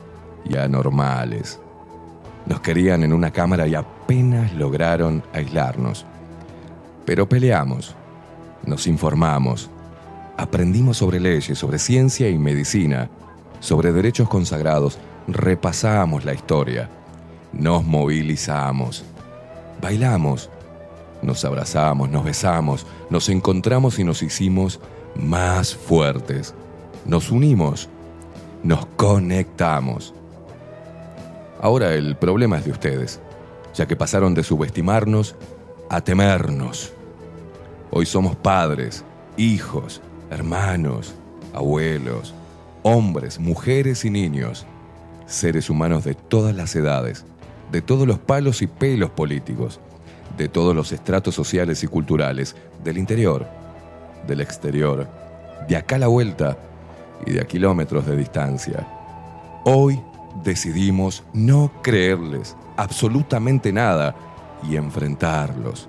y 0.45 0.57
anormales. 0.57 1.59
Nos 2.45 2.59
querían 2.61 3.03
en 3.03 3.13
una 3.13 3.31
cámara 3.31 3.67
y 3.67 3.75
apenas 3.75 4.53
lograron 4.53 5.23
aislarnos. 5.33 6.05
Pero 7.05 7.29
peleamos, 7.29 7.95
nos 8.65 8.87
informamos, 8.87 9.69
aprendimos 10.37 10.97
sobre 10.97 11.19
leyes, 11.19 11.57
sobre 11.57 11.79
ciencia 11.79 12.29
y 12.29 12.37
medicina, 12.37 13.09
sobre 13.59 13.93
derechos 13.93 14.27
consagrados, 14.27 14.97
repasamos 15.27 16.25
la 16.25 16.33
historia, 16.33 16.89
nos 17.53 17.83
movilizamos, 17.83 19.03
bailamos, 19.81 20.49
Nos 21.21 21.43
abrazamos, 21.43 22.09
nos 22.09 22.23
besamos, 22.23 22.85
nos 23.09 23.29
encontramos 23.29 23.97
y 23.97 24.03
nos 24.03 24.21
hicimos 24.21 24.79
más 25.15 25.73
fuertes. 25.73 26.53
Nos 27.05 27.31
unimos, 27.31 27.89
nos 28.61 28.85
conectamos. 28.97 30.13
Ahora 31.61 31.95
el 31.95 32.15
problema 32.15 32.57
es 32.57 32.65
de 32.65 32.71
ustedes, 32.71 33.21
ya 33.73 33.87
que 33.87 33.95
pasaron 33.95 34.35
de 34.35 34.43
subestimarnos 34.43 35.35
a 35.89 36.01
temernos. 36.01 36.93
Hoy 37.97 38.05
somos 38.05 38.35
padres, 38.35 39.05
hijos, 39.37 40.01
hermanos, 40.29 41.15
abuelos, 41.53 42.33
hombres, 42.83 43.39
mujeres 43.39 44.03
y 44.03 44.09
niños, 44.09 44.65
seres 45.27 45.69
humanos 45.69 46.03
de 46.03 46.13
todas 46.13 46.53
las 46.53 46.75
edades, 46.75 47.23
de 47.71 47.81
todos 47.81 48.05
los 48.05 48.19
palos 48.19 48.61
y 48.61 48.67
pelos 48.67 49.11
políticos, 49.11 49.79
de 50.35 50.49
todos 50.49 50.75
los 50.75 50.91
estratos 50.91 51.35
sociales 51.35 51.85
y 51.85 51.87
culturales, 51.87 52.57
del 52.83 52.97
interior, 52.97 53.47
del 54.27 54.41
exterior, 54.41 55.07
de 55.69 55.77
acá 55.77 55.95
a 55.95 55.99
la 55.99 56.07
vuelta 56.07 56.57
y 57.25 57.31
de 57.31 57.39
a 57.39 57.47
kilómetros 57.47 58.05
de 58.05 58.17
distancia. 58.17 58.85
Hoy 59.63 60.01
decidimos 60.43 61.23
no 61.31 61.71
creerles 61.81 62.57
absolutamente 62.75 63.71
nada 63.71 64.13
y 64.69 64.75
enfrentarlos. 64.75 65.87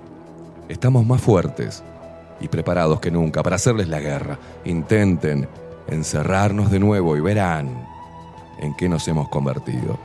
Estamos 0.69 1.05
más 1.05 1.19
fuertes 1.19 1.83
y 2.39 2.47
preparados 2.47 2.99
que 2.99 3.11
nunca 3.11 3.43
para 3.43 3.55
hacerles 3.55 3.87
la 3.87 3.99
guerra. 3.99 4.37
Intenten 4.65 5.47
encerrarnos 5.87 6.71
de 6.71 6.79
nuevo 6.79 7.15
y 7.17 7.21
verán 7.21 7.87
en 8.59 8.75
qué 8.75 8.89
nos 8.89 9.07
hemos 9.07 9.29
convertido. 9.29 9.97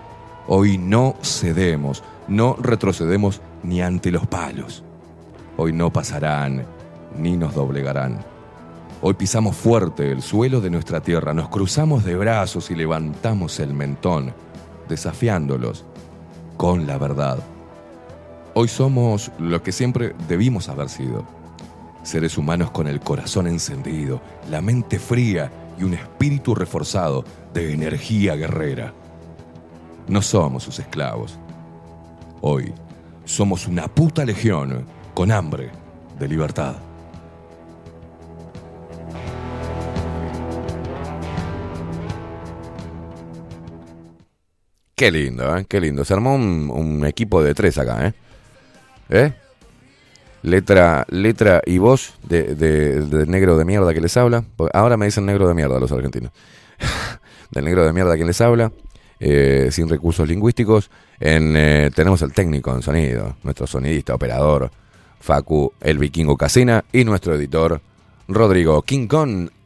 Hoy 0.46 0.78
no 0.78 1.14
cedemos, 1.22 2.02
no 2.28 2.56
retrocedemos 2.60 3.40
ni 3.62 3.80
ante 3.80 4.10
los 4.10 4.26
palos. 4.26 4.82
Hoy 5.56 5.72
no 5.72 5.92
pasarán 5.92 6.64
ni 7.16 7.36
nos 7.36 7.54
doblegarán. 7.54 8.24
Hoy 9.00 9.14
pisamos 9.14 9.56
fuerte 9.56 10.12
el 10.12 10.22
suelo 10.22 10.60
de 10.60 10.70
nuestra 10.70 11.00
tierra, 11.00 11.34
nos 11.34 11.48
cruzamos 11.48 12.04
de 12.04 12.16
brazos 12.16 12.70
y 12.70 12.76
levantamos 12.76 13.58
el 13.58 13.74
mentón, 13.74 14.32
desafiándolos 14.88 15.84
con 16.56 16.86
la 16.86 16.98
verdad. 16.98 17.38
Hoy 18.54 18.68
somos 18.68 19.32
lo 19.38 19.62
que 19.62 19.72
siempre 19.72 20.14
debimos 20.28 20.68
haber 20.68 20.88
sido. 20.88 21.24
Seres 22.02 22.36
humanos 22.36 22.72
con 22.72 22.88
el 22.88 23.00
corazón 23.00 23.46
encendido, 23.46 24.20
la 24.50 24.60
mente 24.60 24.98
fría 24.98 25.50
y 25.78 25.84
un 25.84 25.94
espíritu 25.94 26.54
reforzado 26.54 27.24
de 27.54 27.72
energía 27.72 28.34
guerrera. 28.34 28.92
No 30.08 30.20
somos 30.20 30.64
sus 30.64 30.78
esclavos. 30.80 31.38
Hoy 32.40 32.72
somos 33.24 33.68
una 33.68 33.86
puta 33.86 34.24
legión 34.24 34.84
con 35.14 35.30
hambre 35.30 35.70
de 36.18 36.28
libertad. 36.28 36.74
Qué 44.96 45.10
lindo, 45.10 45.56
¿eh? 45.56 45.66
Qué 45.68 45.80
lindo. 45.80 46.04
Se 46.04 46.14
armó 46.14 46.34
un, 46.34 46.70
un 46.70 47.06
equipo 47.06 47.42
de 47.42 47.54
tres 47.54 47.78
acá, 47.78 48.08
¿eh? 48.08 48.14
¿Eh? 49.08 49.32
Letra, 50.42 51.06
letra 51.08 51.62
y 51.64 51.78
voz 51.78 52.14
de, 52.24 52.54
de- 52.54 53.26
negro 53.26 53.56
de 53.56 53.64
mierda 53.64 53.94
que 53.94 54.00
les 54.00 54.16
habla. 54.16 54.44
Ahora 54.72 54.96
me 54.96 55.06
dicen 55.06 55.24
negro 55.26 55.46
de 55.48 55.54
mierda 55.54 55.78
los 55.78 55.92
argentinos. 55.92 56.32
del 57.50 57.64
negro 57.64 57.84
de 57.84 57.92
mierda 57.92 58.16
que 58.16 58.24
les 58.24 58.40
habla. 58.40 58.72
eh, 59.20 59.68
sin 59.70 59.88
recursos 59.88 60.26
lingüísticos. 60.28 60.90
En, 61.20 61.54
eh, 61.56 61.90
tenemos 61.94 62.22
el 62.22 62.32
técnico 62.32 62.74
en 62.74 62.82
sonido, 62.82 63.36
nuestro 63.44 63.68
sonidista, 63.68 64.14
operador, 64.14 64.70
Facu, 65.20 65.72
el 65.80 65.98
vikingo 65.98 66.36
Casina, 66.36 66.84
y 66.92 67.04
nuestro 67.04 67.36
editor, 67.36 67.80
Rodrigo 68.26 68.82
King 68.82 69.06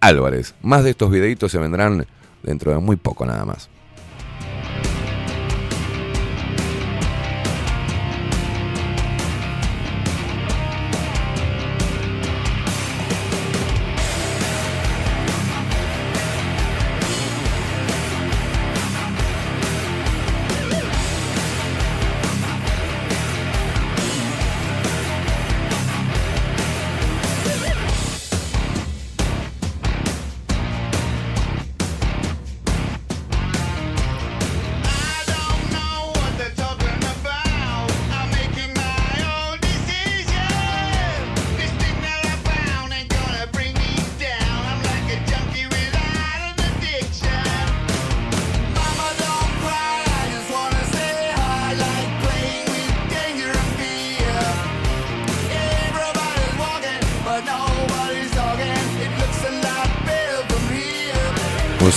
Álvarez. 0.01 0.55
Más 0.61 0.85
de 0.85 0.91
estos 0.91 1.11
videitos 1.11 1.51
se 1.53 1.57
vendrán 1.59 2.07
dentro 2.43 2.71
de 2.73 2.79
muy 2.79 2.97
poco 2.97 3.25
nada 3.25 3.47
más. 3.47 3.71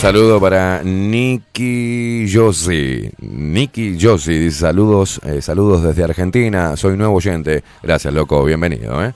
Saludo 0.10 0.42
para 0.42 0.82
Nicky 0.84 2.26
Yossi. 2.26 3.12
Nicky 3.20 3.96
Yossi 3.96 4.40
dice 4.40 4.62
saludos, 4.62 5.22
eh, 5.24 5.40
saludos 5.40 5.84
desde 5.84 6.04
Argentina. 6.04 6.76
Soy 6.78 6.98
nuevo 6.98 7.14
oyente. 7.14 7.64
Gracias, 7.84 8.12
loco. 8.12 8.44
Bienvenido. 8.44 9.06
¿eh? 9.06 9.14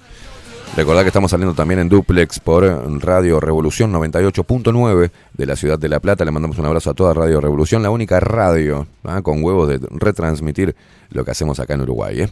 Recordad 0.77 1.01
que 1.01 1.07
estamos 1.07 1.31
saliendo 1.31 1.55
también 1.55 1.79
en 1.79 1.89
Duplex 1.89 2.39
por 2.39 2.63
Radio 3.03 3.39
Revolución 3.39 3.91
98.9 3.91 5.09
de 5.33 5.45
la 5.47 5.55
ciudad 5.55 5.79
de 5.79 5.89
La 5.89 5.99
Plata. 5.99 6.25
Le 6.25 6.29
mandamos 6.29 6.59
un 6.59 6.65
abrazo 6.67 6.91
a 6.91 6.93
toda 6.93 7.11
Radio 7.15 7.41
Revolución, 7.41 7.81
la 7.81 7.89
única 7.89 8.19
radio 8.19 8.85
¿ah? 9.03 9.23
con 9.23 9.43
huevos 9.43 9.69
de 9.69 9.79
retransmitir 9.89 10.75
lo 11.09 11.25
que 11.25 11.31
hacemos 11.31 11.59
acá 11.59 11.73
en 11.73 11.81
Uruguay. 11.81 12.21
¿eh? 12.21 12.29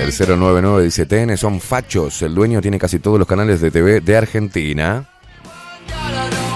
El 0.00 0.12
099 0.12 0.84
dice, 0.84 1.06
TN 1.06 1.36
son 1.36 1.60
fachos, 1.60 2.22
el 2.22 2.34
dueño 2.34 2.60
tiene 2.60 2.78
casi 2.78 2.98
todos 2.98 3.18
los 3.18 3.28
canales 3.28 3.60
de 3.60 3.70
TV 3.70 4.00
de 4.00 4.16
Argentina. 4.16 5.04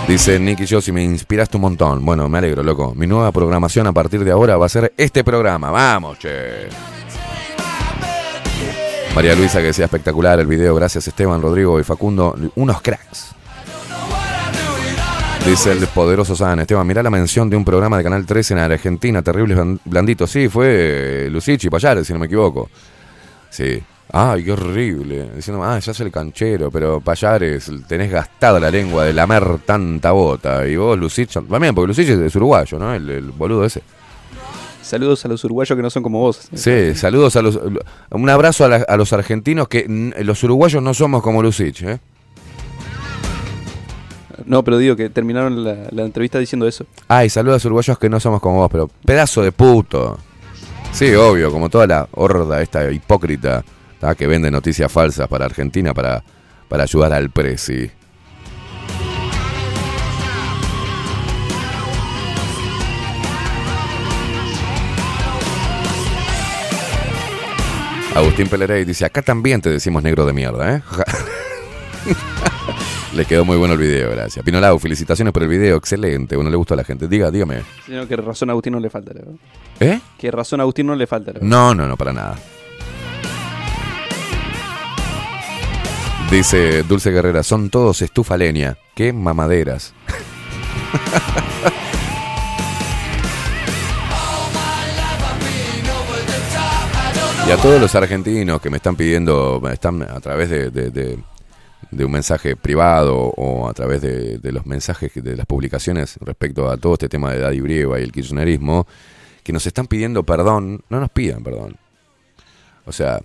Dice 0.09 0.38
Nicky 0.38 0.66
Josi, 0.66 0.90
me 0.93 1.03
inspiraste 1.03 1.57
un 1.57 1.62
montón. 1.62 2.05
Bueno, 2.05 2.28
me 2.28 2.38
alegro, 2.38 2.62
loco. 2.62 2.95
Mi 2.95 3.07
nueva 3.07 3.30
programación 3.32 3.86
a 3.86 3.93
partir 3.93 4.24
de 4.24 4.30
ahora 4.32 4.57
va 4.57 4.66
a 4.66 4.68
ser 4.68 4.93
este 4.97 5.22
programa. 5.22 5.70
Vamos, 5.70 6.18
che. 6.18 6.68
María 9.14 9.34
Luisa, 9.34 9.61
que 9.61 9.72
sea 9.72 9.84
espectacular 9.84 10.40
el 10.40 10.47
video. 10.47 10.74
Gracias 10.74 11.07
Esteban, 11.09 11.40
Rodrigo 11.43 11.78
y 11.78 11.84
Facundo. 11.84 12.34
Unos 12.57 12.80
cracks. 12.80 13.28
Dice 15.47 15.72
el 15.72 15.86
poderoso 15.88 16.36
San 16.36 16.61
Esteban, 16.61 16.86
mirá 16.86 17.03
la 17.03 17.11
mención 17.11 17.51
de 17.51 17.57
un 17.57 17.64
programa 17.64 17.99
de 17.99 18.05
Canal 18.05 18.24
13 18.24 18.55
en 18.55 18.61
Argentina, 18.61 19.22
Terribles 19.22 19.59
Blan- 19.59 19.80
Blanditos. 19.84 20.30
Sí, 20.30 20.49
fue 20.49 21.28
Lucichi 21.30 21.68
Payares, 21.68 22.07
si 22.07 22.12
no 22.12 22.18
me 22.20 22.26
equivoco. 22.26 22.70
Sí. 23.53 23.83
Ay, 24.15 24.45
qué 24.45 24.53
horrible. 24.53 25.31
Diciendo, 25.37 25.63
ah, 25.65 25.79
ya 25.79 25.95
soy 25.95 26.07
el 26.07 26.13
canchero, 26.13 26.71
pero 26.71 27.01
Payares, 27.01 27.71
tenés 27.89 28.11
gastada 28.11 28.59
la 28.61 28.71
lengua 28.71 29.05
de 29.05 29.13
lamer 29.13 29.59
tanta 29.65 30.11
bota. 30.13 30.67
Y 30.67 30.77
vos, 30.77 30.99
Lucich, 30.99 31.31
también, 31.49 31.75
porque 31.75 31.87
Lucich 31.89 32.09
es 32.09 32.37
uruguayo, 32.37 32.79
¿no? 32.79 32.93
El, 32.93 33.09
el 33.09 33.31
boludo 33.31 33.65
ese. 33.65 33.83
Saludos 34.83 35.25
a 35.25 35.29
los 35.29 35.43
uruguayos 35.45 35.75
que 35.77 35.83
no 35.83 35.89
son 35.89 36.03
como 36.03 36.19
vos. 36.19 36.49
Sí, 36.53 36.95
saludos 36.95 37.37
a 37.37 37.43
los. 37.43 37.59
Un 38.11 38.29
abrazo 38.29 38.65
a, 38.65 38.69
la- 38.69 38.85
a 38.87 38.97
los 38.99 39.13
argentinos 39.15 39.69
que 39.69 39.87
los 40.23 40.43
uruguayos 40.43 40.83
no 40.83 40.93
somos 40.93 41.23
como 41.23 41.41
Lucich, 41.43 41.83
¿eh? 41.83 41.99
No, 44.45 44.65
pero 44.65 44.77
digo 44.79 44.97
que 44.97 45.09
terminaron 45.09 45.63
la, 45.65 45.77
la 45.91 46.03
entrevista 46.03 46.39
diciendo 46.39 46.67
eso. 46.67 46.85
Ay, 47.09 47.31
saludos 47.31 47.55
a 47.55 47.57
los 47.57 47.65
uruguayos 47.67 47.99
que 47.99 48.09
no 48.11 48.19
somos 48.19 48.41
como 48.41 48.57
vos, 48.57 48.69
pero 48.71 48.91
pedazo 49.07 49.41
de 49.43 49.53
puto. 49.53 50.19
Sí, 50.93 51.14
obvio, 51.14 51.51
como 51.51 51.70
toda 51.70 51.86
la 51.86 52.09
horda 52.12 52.61
esta 52.61 52.90
hipócrita 52.90 53.64
¿tá? 53.99 54.14
que 54.14 54.26
vende 54.26 54.51
noticias 54.51 54.93
falsas 54.93 55.26
para 55.26 55.47
Argentina 55.47 55.95
para, 55.95 56.22
para 56.68 56.82
ayudar 56.84 57.12
al 57.12 57.30
presi. 57.30 57.90
Agustín 68.14 68.49
Pelerey 68.49 68.84
dice, 68.84 69.07
acá 69.07 69.22
también 69.22 69.62
te 69.62 69.70
decimos 69.70 70.03
negro 70.03 70.26
de 70.26 70.34
mierda, 70.34 70.76
¿eh? 70.76 70.82
Le 73.14 73.26
quedó 73.26 73.45
muy 73.45 73.57
bueno 73.59 73.74
el 73.74 73.80
video, 73.80 74.11
gracias. 74.11 74.43
Pinolau, 74.45 74.78
felicitaciones 74.78 75.32
por 75.32 75.43
el 75.43 75.49
video, 75.49 75.76
excelente. 75.76 76.34
Bueno, 76.34 76.51
le 76.51 76.57
gustó 76.57 76.72
a 76.72 76.78
la 76.78 76.84
gente. 76.84 77.09
Diga, 77.09 77.30
dígame. 77.30 77.62
Sino 77.84 78.09
que 78.09 78.16
razón 78.16 78.49
a 78.49 78.53
Agustín 78.53 78.72
no 78.72 78.80
le 78.80 78.88
falta, 78.88 79.12
verdad. 79.12 79.34
¿Eh? 79.80 80.01
Que 80.23 80.31
razón 80.31 80.61
a 80.61 80.62
Agustín 80.62 80.87
no 80.87 80.95
le 80.95 81.09
falta. 81.09 81.33
No, 81.41 81.75
no, 81.75 81.89
no, 81.89 81.97
para 81.97 82.12
nada. 82.12 82.37
Dice 86.31 86.85
Dulce 86.85 87.11
Guerrera, 87.11 87.43
son 87.43 87.70
todos 87.70 88.03
estufa 88.03 88.37
leña. 88.37 88.79
Qué 88.95 89.12
mamaderas. 89.12 89.93
Y 97.47 97.51
a 97.51 97.57
todos 97.57 97.81
los 97.81 97.95
argentinos 97.97 98.61
que 98.61 98.70
me 98.70 98.77
están 98.77 98.95
pidiendo, 98.97 99.61
están 99.73 100.03
a 100.03 100.20
través 100.20 100.49
de, 100.49 100.70
de- 100.70 100.91
de- 100.91 101.18
un 102.05 102.11
mensaje 102.12 102.57
privado 102.57 103.14
o 103.16 103.68
a 103.68 103.75
través 103.75 104.01
de 104.01 104.41
los 104.53 104.64
mensajes 104.64 105.12
de 105.14 105.37
las 105.37 105.45
publicaciones 105.45 106.16
respecto 106.23 106.70
a 106.70 106.77
todo 106.79 106.95
este 106.95 107.09
tema 107.09 107.33
de 107.33 107.41
Daddy 107.41 107.61
Brieva 107.61 108.01
y 108.01 108.03
el 108.05 108.12
kirchnerismo, 108.12 108.87
que 109.43 109.53
nos 109.53 109.66
están 109.66 109.86
pidiendo 109.86 110.22
perdón, 110.22 110.84
no 110.88 111.01
nos 111.01 111.11
pidan 111.11 111.43
perdón. 111.43 111.76
O 112.84 112.93
sea, 112.93 113.20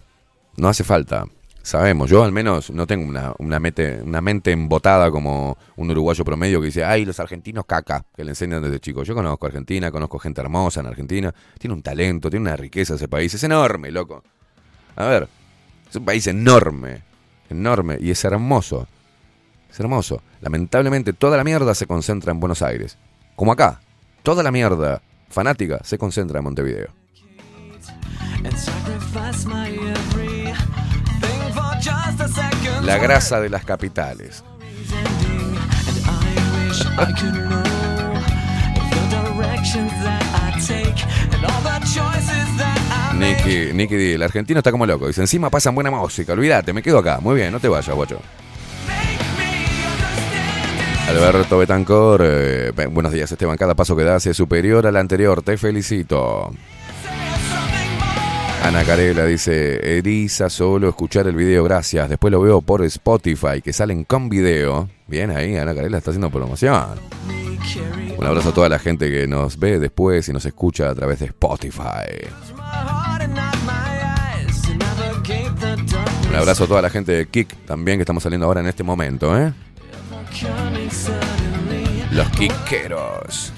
no 0.55 0.70
hace 0.70 0.84
falta. 0.84 1.26
Sabemos, 1.61 2.09
yo 2.09 2.24
al 2.24 2.32
menos 2.32 2.72
no 2.72 2.88
tengo 2.88 3.05
una, 3.05 3.34
una, 3.39 3.59
mente, 3.59 3.99
una 4.01 4.22
mente 4.22 4.53
embotada 4.53 5.11
como 5.11 5.57
un 5.76 5.91
uruguayo 5.91 6.24
promedio 6.24 6.61
que 6.61 6.68
dice, 6.68 6.86
ay, 6.86 7.03
los 7.03 7.20
argentinos 7.20 7.65
caca, 7.65 8.05
que 8.15 8.24
le 8.24 8.32
enseñan 8.32 8.63
desde 8.63 8.80
chico. 8.80 9.03
Yo 9.03 9.13
conozco 9.13 9.47
Argentina, 9.47 9.91
conozco 9.91 10.18
gente 10.18 10.39
hermosa 10.39 10.80
en 10.80 10.88
Argentina, 10.88 11.36
tiene 11.59 11.74
un 11.74 11.82
talento, 11.82 12.30
tiene 12.30 12.43
una 12.43 12.55
riqueza 12.55 12.95
ese 12.95 13.09
país, 13.09 13.34
es 13.34 13.43
enorme, 13.43 13.91
loco. 13.91 14.24
A 14.95 15.07
ver, 15.07 15.28
es 15.89 15.95
un 15.97 16.05
país 16.05 16.26
enorme, 16.28 17.03
enorme, 17.49 17.97
y 17.99 18.11
es 18.11 18.24
hermoso. 18.24 18.88
Es 19.70 19.78
hermoso. 19.78 20.22
Lamentablemente 20.39 21.11
toda 21.11 21.36
la 21.36 21.43
mierda 21.43 21.76
se 21.76 21.86
concentra 21.86 22.32
en 22.32 22.39
Buenos 22.39 22.61
Aires. 22.61 22.97
Como 23.36 23.51
acá, 23.51 23.82
toda 24.24 24.41
la 24.41 24.51
mierda 24.51 25.01
fanática 25.30 25.80
se 25.84 25.98
concentra 25.98 26.40
en 26.40 26.44
Montevideo. 26.44 26.90
La 32.84 32.98
grasa 32.98 33.40
de 33.40 33.50
las 33.50 33.66
capitales. 33.66 34.44
Nicky, 43.18 43.74
Nicky 43.74 43.96
D, 43.96 44.14
el 44.16 44.24
argentino 44.24 44.60
está 44.60 44.72
como 44.72 44.86
loco. 44.86 45.08
Dice, 45.08 45.22
encima 45.22 45.50
pasan 45.50 45.76
buena 45.76 45.92
música. 45.92 46.34
Olvídate, 46.34 46.74
me 46.74 46.82
quedo 46.82 47.00
acá. 47.00 47.20
Muy 47.20 47.36
bien, 47.36 47.52
no 47.52 47.60
te 47.60 47.68
vayas, 47.68 47.96
guacho. 47.96 48.22
Alberto 51.08 51.58
Betancor, 51.58 52.22
eh, 52.24 52.72
buenos 52.91 53.14
días 53.14 53.32
Esteban, 53.32 53.58
cada 53.58 53.76
paso 53.76 53.95
que 53.95 54.03
das 54.03 54.26
es 54.28 54.36
superior 54.36 54.86
al 54.86 54.97
anterior, 54.97 55.41
te 55.41 55.58
felicito. 55.58 56.51
Ana 58.64 58.84
Carela 58.84 59.26
dice, 59.26 59.97
eriza 59.97 60.49
solo 60.49 60.89
escuchar 60.89 61.28
el 61.28 61.36
video, 61.36 61.64
gracias. 61.64 62.10
Después 62.10 62.32
lo 62.32 62.41
veo 62.41 62.62
por 62.62 62.84
Spotify, 62.84 63.62
que 63.64 63.72
salen 63.72 64.03
con 64.03 64.28
video. 64.28 64.89
Bien 65.08 65.32
ahí, 65.32 65.55
Ana 65.55 65.74
Carela 65.74 65.97
está 65.99 66.12
haciendo 66.12 66.30
promoción. 66.30 66.84
Un 68.18 68.26
abrazo 68.26 68.49
a 68.49 68.53
toda 68.53 68.68
la 68.68 68.80
gente 68.80 69.10
que 69.10 69.28
nos 69.28 69.58
ve 69.58 69.80
después 69.80 70.28
y 70.28 70.34
nos 70.34 70.45
escucha 70.45 70.89
a 70.89 70.95
través 70.95 71.20
de 71.20 71.28
Spotify. 71.28 72.28
Un 76.30 76.36
abrazo 76.36 76.66
a 76.66 76.68
toda 76.68 76.82
la 76.82 76.89
gente 76.89 77.14
de 77.14 77.28
Kik 77.28 77.66
también 77.66 77.97
que 77.97 78.01
estamos 78.01 78.24
saliendo 78.24 78.45
ahora 78.45 78.60
en 78.60 78.68
este 78.68 78.84
momento, 78.84 79.38
¿eh? 79.39 79.53
Los 82.12 82.30
Kikeros. 82.32 83.54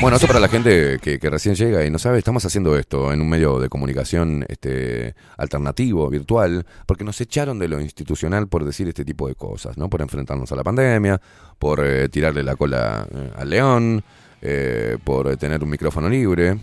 Bueno, 0.00 0.16
eso 0.18 0.26
para 0.26 0.40
la 0.40 0.48
gente 0.48 0.98
que, 1.00 1.18
recién 1.30 1.54
llega 1.54 1.84
y 1.84 1.90
no 1.90 1.98
sabe, 1.98 2.18
estamos 2.18 2.44
haciendo 2.44 2.76
esto 2.76 3.12
en 3.12 3.20
un 3.20 3.28
medio 3.28 3.58
de 3.58 3.68
comunicación 3.68 4.44
este, 4.48 5.14
alternativo, 5.38 6.10
virtual, 6.10 6.66
porque 6.84 7.04
nos 7.04 7.20
echaron 7.20 7.58
de 7.58 7.68
lo 7.68 7.80
institucional 7.80 8.48
por 8.48 8.64
decir 8.64 8.86
este 8.88 9.04
tipo 9.04 9.28
de 9.28 9.34
cosas, 9.34 9.78
¿no? 9.78 9.88
Por 9.88 10.02
enfrentarnos 10.02 10.50
a 10.52 10.56
la 10.56 10.62
pandemia, 10.62 11.20
por 11.58 11.84
eh, 11.84 12.08
tirarle 12.08 12.42
la 12.42 12.56
cola 12.56 13.06
eh, 13.10 13.30
al 13.36 13.48
león, 13.48 14.04
eh, 14.42 14.98
por 15.02 15.36
tener 15.36 15.62
un 15.62 15.70
micrófono 15.70 16.08
libre, 16.08 16.58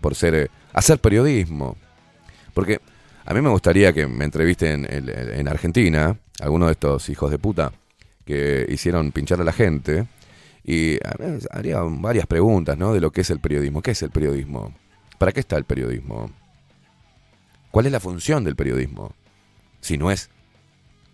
por 0.00 0.14
ser 0.14 0.50
hacer 0.72 0.98
periodismo. 0.98 1.76
Porque 2.54 2.80
a 3.26 3.34
mí 3.34 3.40
me 3.42 3.50
gustaría 3.50 3.92
que 3.92 4.06
me 4.06 4.24
entrevisten 4.24 4.86
en, 4.88 5.08
en 5.10 5.48
Argentina, 5.48 6.16
algunos 6.42 6.68
de 6.68 6.72
estos 6.72 7.08
hijos 7.08 7.30
de 7.30 7.38
puta 7.38 7.72
que 8.26 8.66
hicieron 8.68 9.12
pinchar 9.12 9.40
a 9.40 9.44
la 9.44 9.52
gente, 9.52 10.06
y 10.64 10.98
haría 11.50 11.80
varias 11.80 12.26
preguntas, 12.26 12.76
¿no? 12.78 12.92
De 12.92 13.00
lo 13.00 13.10
que 13.10 13.22
es 13.22 13.30
el 13.30 13.40
periodismo. 13.40 13.82
¿Qué 13.82 13.92
es 13.92 14.02
el 14.02 14.10
periodismo? 14.10 14.72
¿Para 15.18 15.32
qué 15.32 15.40
está 15.40 15.56
el 15.56 15.64
periodismo? 15.64 16.30
¿Cuál 17.70 17.86
es 17.86 17.92
la 17.92 18.00
función 18.00 18.44
del 18.44 18.54
periodismo? 18.54 19.12
Si 19.80 19.98
no 19.98 20.10
es 20.10 20.30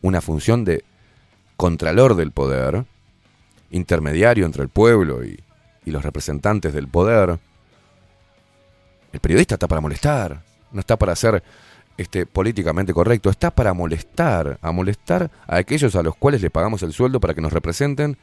una 0.02 0.20
función 0.20 0.64
de 0.64 0.84
contralor 1.56 2.14
del 2.14 2.30
poder, 2.30 2.84
intermediario 3.70 4.46
entre 4.46 4.62
el 4.62 4.68
pueblo 4.68 5.24
y, 5.24 5.42
y 5.84 5.90
los 5.90 6.02
representantes 6.02 6.72
del 6.72 6.88
poder. 6.88 7.38
El 9.12 9.20
periodista 9.20 9.54
está 9.54 9.66
para 9.66 9.80
molestar, 9.80 10.42
no 10.72 10.80
está 10.80 10.96
para 10.96 11.16
ser 11.16 11.42
este, 11.98 12.26
políticamente 12.26 12.94
correcto, 12.94 13.28
está 13.28 13.50
para 13.50 13.74
molestar, 13.74 14.58
a 14.62 14.70
molestar 14.70 15.30
a 15.46 15.56
aquellos 15.56 15.96
a 15.96 16.02
los 16.04 16.14
cuales 16.14 16.40
le 16.40 16.48
pagamos 16.48 16.82
el 16.84 16.92
sueldo 16.92 17.18
para 17.18 17.34
que 17.34 17.40
nos 17.40 17.52
representen 17.52 18.16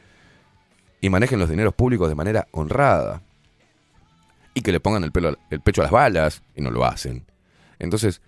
y 1.02 1.10
manejen 1.10 1.38
los 1.38 1.50
dineros 1.50 1.74
públicos 1.74 2.08
de 2.08 2.14
manera 2.14 2.48
honrada. 2.52 3.22
Y 4.54 4.62
que 4.62 4.72
le 4.72 4.80
pongan 4.80 5.04
el, 5.04 5.12
pelo, 5.12 5.36
el 5.50 5.60
pecho 5.60 5.82
a 5.82 5.84
las 5.84 5.92
balas 5.92 6.42
y 6.54 6.62
no 6.62 6.70
lo 6.70 6.86
hacen. 6.86 7.26
Entonces, 7.78 8.22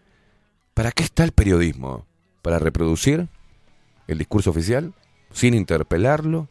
¿para 0.74 0.92
qué 0.92 1.02
está 1.02 1.24
el 1.24 1.32
periodismo? 1.32 2.06
¿Para 2.42 2.58
reproducir 2.58 3.28
el 4.06 4.18
discurso 4.18 4.50
oficial 4.50 4.92
sin 5.32 5.54
interpelarlo? 5.54 6.48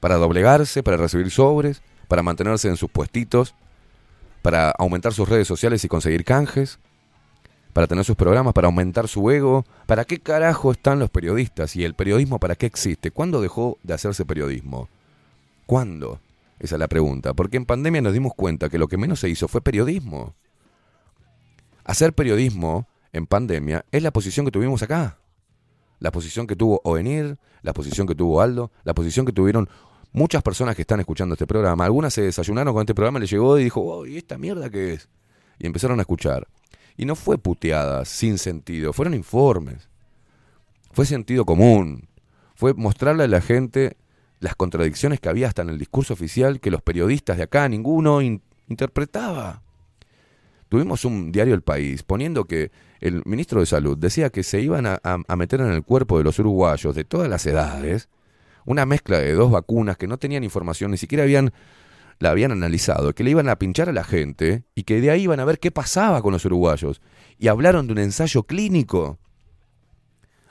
¿Para 0.00 0.16
doblegarse? 0.16 0.82
¿Para 0.82 0.96
recibir 0.96 1.30
sobres? 1.30 1.82
¿Para 2.08 2.22
mantenerse 2.22 2.68
en 2.68 2.78
sus 2.78 2.90
puestitos? 2.90 3.54
¿Para 4.40 4.70
aumentar 4.70 5.12
sus 5.12 5.28
redes 5.28 5.46
sociales 5.46 5.84
y 5.84 5.88
conseguir 5.88 6.24
canjes? 6.24 6.78
¿Para 7.72 7.86
tener 7.86 8.04
sus 8.04 8.16
programas? 8.16 8.52
¿Para 8.52 8.66
aumentar 8.66 9.06
su 9.06 9.30
ego? 9.30 9.64
¿Para 9.86 10.04
qué 10.04 10.18
carajo 10.18 10.72
están 10.72 10.98
los 10.98 11.10
periodistas? 11.10 11.76
¿Y 11.76 11.84
el 11.84 11.94
periodismo 11.94 12.38
para 12.38 12.56
qué 12.56 12.66
existe? 12.66 13.10
¿Cuándo 13.10 13.40
dejó 13.40 13.78
de 13.82 13.94
hacerse 13.94 14.24
periodismo? 14.24 14.88
¿Cuándo? 15.66 16.20
Esa 16.58 16.74
es 16.74 16.80
la 16.80 16.88
pregunta. 16.88 17.32
Porque 17.32 17.56
en 17.56 17.66
pandemia 17.66 18.02
nos 18.02 18.12
dimos 18.12 18.34
cuenta 18.34 18.68
que 18.68 18.78
lo 18.78 18.88
que 18.88 18.96
menos 18.96 19.20
se 19.20 19.28
hizo 19.28 19.46
fue 19.46 19.60
periodismo. 19.60 20.34
Hacer 21.84 22.12
periodismo 22.12 22.88
en 23.12 23.26
pandemia 23.26 23.84
es 23.92 24.02
la 24.02 24.10
posición 24.10 24.46
que 24.46 24.52
tuvimos 24.52 24.82
acá. 24.82 25.18
La 26.00 26.10
posición 26.10 26.46
que 26.46 26.56
tuvo 26.56 26.80
Ovenir, 26.82 27.38
la 27.62 27.72
posición 27.72 28.06
que 28.06 28.14
tuvo 28.14 28.40
Aldo, 28.40 28.72
la 28.84 28.94
posición 28.94 29.26
que 29.26 29.32
tuvieron 29.32 29.68
muchas 30.12 30.42
personas 30.42 30.74
que 30.74 30.82
están 30.82 30.98
escuchando 30.98 31.34
este 31.34 31.46
programa. 31.46 31.84
Algunas 31.84 32.12
se 32.14 32.22
desayunaron 32.22 32.74
con 32.74 32.82
este 32.82 32.94
programa, 32.94 33.20
les 33.20 33.30
llegó 33.30 33.58
y 33.58 33.64
dijo, 33.64 33.80
oh, 33.80 34.06
¿y 34.06 34.16
esta 34.16 34.38
mierda 34.38 34.70
qué 34.70 34.94
es? 34.94 35.08
Y 35.58 35.66
empezaron 35.66 35.98
a 36.00 36.02
escuchar. 36.02 36.48
Y 37.00 37.06
no 37.06 37.16
fue 37.16 37.38
puteada, 37.38 38.04
sin 38.04 38.36
sentido, 38.36 38.92
fueron 38.92 39.14
informes. 39.14 39.88
Fue 40.92 41.06
sentido 41.06 41.46
común. 41.46 42.06
Fue 42.54 42.74
mostrarle 42.74 43.24
a 43.24 43.26
la 43.26 43.40
gente 43.40 43.96
las 44.38 44.54
contradicciones 44.54 45.18
que 45.18 45.30
había 45.30 45.48
hasta 45.48 45.62
en 45.62 45.70
el 45.70 45.78
discurso 45.78 46.12
oficial 46.12 46.60
que 46.60 46.70
los 46.70 46.82
periodistas 46.82 47.38
de 47.38 47.44
acá 47.44 47.66
ninguno 47.70 48.20
in- 48.20 48.42
interpretaba. 48.68 49.62
Tuvimos 50.68 51.06
un 51.06 51.32
diario 51.32 51.54
El 51.54 51.62
País 51.62 52.02
poniendo 52.02 52.44
que 52.44 52.70
el 53.00 53.22
ministro 53.24 53.60
de 53.60 53.66
Salud 53.66 53.96
decía 53.96 54.28
que 54.28 54.42
se 54.42 54.60
iban 54.60 54.84
a- 54.84 55.00
a 55.02 55.36
meter 55.36 55.62
en 55.62 55.72
el 55.72 55.82
cuerpo 55.82 56.18
de 56.18 56.24
los 56.24 56.38
uruguayos 56.38 56.94
de 56.94 57.04
todas 57.04 57.30
las 57.30 57.46
edades 57.46 58.10
una 58.66 58.84
mezcla 58.84 59.16
de 59.20 59.32
dos 59.32 59.50
vacunas 59.50 59.96
que 59.96 60.06
no 60.06 60.18
tenían 60.18 60.44
información, 60.44 60.90
ni 60.90 60.98
siquiera 60.98 61.24
habían 61.24 61.50
la 62.20 62.30
habían 62.30 62.52
analizado, 62.52 63.14
que 63.14 63.24
le 63.24 63.30
iban 63.30 63.48
a 63.48 63.56
pinchar 63.56 63.88
a 63.88 63.92
la 63.92 64.04
gente 64.04 64.64
y 64.74 64.84
que 64.84 65.00
de 65.00 65.10
ahí 65.10 65.22
iban 65.22 65.40
a 65.40 65.46
ver 65.46 65.58
qué 65.58 65.70
pasaba 65.70 66.20
con 66.20 66.32
los 66.32 66.44
uruguayos. 66.44 67.00
Y 67.38 67.48
hablaron 67.48 67.86
de 67.86 67.94
un 67.94 67.98
ensayo 67.98 68.42
clínico 68.42 69.18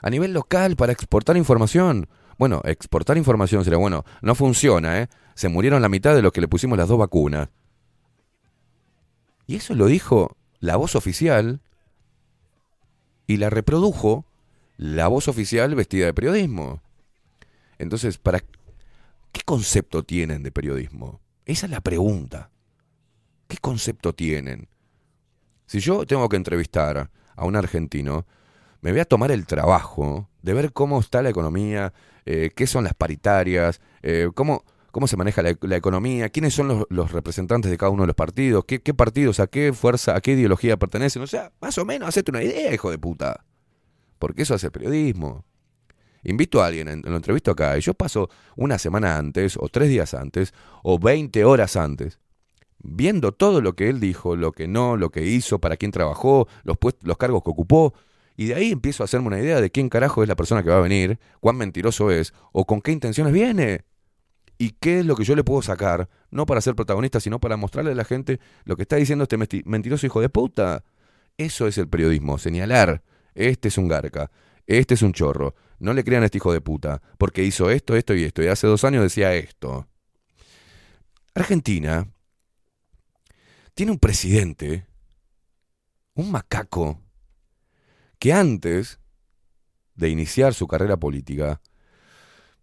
a 0.02 0.10
nivel 0.10 0.32
local 0.32 0.74
para 0.74 0.92
exportar 0.92 1.36
información. 1.36 2.08
Bueno, 2.38 2.60
exportar 2.64 3.16
información 3.16 3.62
sería 3.62 3.78
bueno, 3.78 4.04
no 4.20 4.34
funciona, 4.34 5.00
¿eh? 5.00 5.08
Se 5.36 5.48
murieron 5.48 5.80
la 5.80 5.88
mitad 5.88 6.14
de 6.14 6.22
los 6.22 6.32
que 6.32 6.40
le 6.40 6.48
pusimos 6.48 6.76
las 6.76 6.88
dos 6.88 6.98
vacunas. 6.98 7.50
Y 9.46 9.54
eso 9.54 9.74
lo 9.74 9.86
dijo 9.86 10.36
la 10.58 10.74
voz 10.74 10.96
oficial 10.96 11.60
y 13.28 13.36
la 13.36 13.48
reprodujo 13.48 14.26
la 14.76 15.06
voz 15.06 15.28
oficial 15.28 15.76
vestida 15.76 16.06
de 16.06 16.14
periodismo. 16.14 16.82
Entonces, 17.78 18.18
¿para 18.18 18.40
qué 18.40 19.42
concepto 19.44 20.02
tienen 20.02 20.42
de 20.42 20.50
periodismo? 20.50 21.20
Esa 21.50 21.66
es 21.66 21.72
la 21.72 21.80
pregunta. 21.80 22.48
¿Qué 23.48 23.56
concepto 23.56 24.14
tienen? 24.14 24.68
Si 25.66 25.80
yo 25.80 26.06
tengo 26.06 26.28
que 26.28 26.36
entrevistar 26.36 27.10
a 27.34 27.44
un 27.44 27.56
argentino, 27.56 28.24
me 28.82 28.92
voy 28.92 29.00
a 29.00 29.04
tomar 29.04 29.32
el 29.32 29.46
trabajo 29.46 30.28
de 30.42 30.54
ver 30.54 30.72
cómo 30.72 31.00
está 31.00 31.22
la 31.22 31.30
economía, 31.30 31.92
eh, 32.24 32.50
qué 32.54 32.68
son 32.68 32.84
las 32.84 32.94
paritarias, 32.94 33.80
eh, 34.02 34.30
cómo, 34.32 34.62
cómo 34.92 35.08
se 35.08 35.16
maneja 35.16 35.42
la, 35.42 35.76
economía, 35.76 36.28
quiénes 36.28 36.54
son 36.54 36.86
los, 36.88 37.10
representantes 37.10 37.68
de 37.68 37.76
cada 37.76 37.90
uno 37.90 38.04
de 38.04 38.08
los 38.08 38.16
partidos, 38.16 38.64
qué, 38.64 38.94
partidos, 38.94 39.40
a 39.40 39.48
qué 39.48 39.72
fuerza, 39.72 40.14
a 40.14 40.20
qué 40.20 40.32
ideología 40.32 40.76
pertenecen. 40.76 41.20
O 41.22 41.26
sea, 41.26 41.50
más 41.60 41.76
o 41.78 41.84
menos, 41.84 42.08
hacete 42.08 42.30
una 42.30 42.44
idea, 42.44 42.72
hijo 42.72 42.92
de 42.92 42.98
puta. 42.98 43.44
Porque 44.20 44.42
eso 44.42 44.54
hace 44.54 44.70
periodismo. 44.70 45.44
Invito 46.22 46.62
a 46.62 46.66
alguien, 46.66 46.88
en- 46.88 47.02
lo 47.02 47.16
entrevisto 47.16 47.50
acá, 47.50 47.76
y 47.78 47.80
yo 47.80 47.94
paso 47.94 48.28
una 48.56 48.78
semana 48.78 49.16
antes, 49.16 49.56
o 49.58 49.68
tres 49.68 49.88
días 49.88 50.14
antes, 50.14 50.52
o 50.82 50.98
20 50.98 51.44
horas 51.44 51.76
antes, 51.76 52.18
viendo 52.82 53.32
todo 53.32 53.60
lo 53.60 53.74
que 53.74 53.88
él 53.88 54.00
dijo, 54.00 54.36
lo 54.36 54.52
que 54.52 54.68
no, 54.68 54.96
lo 54.96 55.10
que 55.10 55.24
hizo, 55.26 55.58
para 55.58 55.76
quién 55.76 55.90
trabajó, 55.92 56.48
los, 56.64 56.76
puest- 56.78 56.98
los 57.02 57.16
cargos 57.16 57.42
que 57.42 57.50
ocupó, 57.50 57.94
y 58.36 58.46
de 58.46 58.54
ahí 58.54 58.70
empiezo 58.72 59.02
a 59.02 59.04
hacerme 59.04 59.26
una 59.28 59.38
idea 59.40 59.60
de 59.60 59.70
quién 59.70 59.88
carajo 59.88 60.22
es 60.22 60.28
la 60.28 60.36
persona 60.36 60.62
que 60.62 60.70
va 60.70 60.78
a 60.78 60.80
venir, 60.80 61.18
cuán 61.40 61.56
mentiroso 61.56 62.10
es, 62.10 62.32
o 62.52 62.64
con 62.64 62.80
qué 62.80 62.92
intenciones 62.92 63.32
viene. 63.32 63.84
Y 64.56 64.72
qué 64.78 65.00
es 65.00 65.06
lo 65.06 65.16
que 65.16 65.24
yo 65.24 65.34
le 65.36 65.42
puedo 65.44 65.62
sacar, 65.62 66.08
no 66.30 66.44
para 66.46 66.60
ser 66.60 66.74
protagonista, 66.74 67.18
sino 67.20 67.38
para 67.40 67.56
mostrarle 67.56 67.92
a 67.92 67.94
la 67.94 68.04
gente 68.04 68.40
lo 68.64 68.76
que 68.76 68.82
está 68.82 68.96
diciendo 68.96 69.22
este 69.24 69.38
mentiroso 69.64 70.04
hijo 70.06 70.20
de 70.20 70.28
puta. 70.28 70.84
Eso 71.38 71.66
es 71.66 71.78
el 71.78 71.88
periodismo, 71.88 72.36
señalar, 72.36 73.02
este 73.34 73.68
es 73.68 73.78
un 73.78 73.88
garca, 73.88 74.30
este 74.78 74.94
es 74.94 75.02
un 75.02 75.12
chorro, 75.12 75.54
no 75.80 75.92
le 75.94 76.04
crean 76.04 76.22
a 76.22 76.26
este 76.26 76.38
hijo 76.38 76.52
de 76.52 76.60
puta, 76.60 77.02
porque 77.18 77.42
hizo 77.42 77.70
esto, 77.70 77.96
esto 77.96 78.14
y 78.14 78.24
esto, 78.24 78.42
y 78.42 78.46
hace 78.46 78.66
dos 78.66 78.84
años 78.84 79.02
decía 79.02 79.34
esto. 79.34 79.88
Argentina 81.34 82.06
tiene 83.74 83.92
un 83.92 83.98
presidente, 83.98 84.86
un 86.14 86.30
macaco, 86.30 87.02
que 88.20 88.32
antes 88.32 89.00
de 89.94 90.08
iniciar 90.08 90.54
su 90.54 90.68
carrera 90.68 90.96
política, 90.98 91.60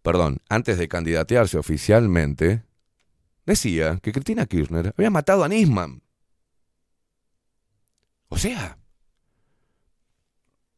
perdón, 0.02 0.40
antes 0.48 0.78
de 0.78 0.88
candidatearse 0.88 1.58
oficialmente, 1.58 2.64
decía 3.46 4.00
que 4.02 4.12
Cristina 4.12 4.46
Kirchner 4.46 4.94
había 4.98 5.10
matado 5.10 5.44
a 5.44 5.50
Nisman. 5.50 6.04
O 8.30 8.38
sea, 8.38 8.78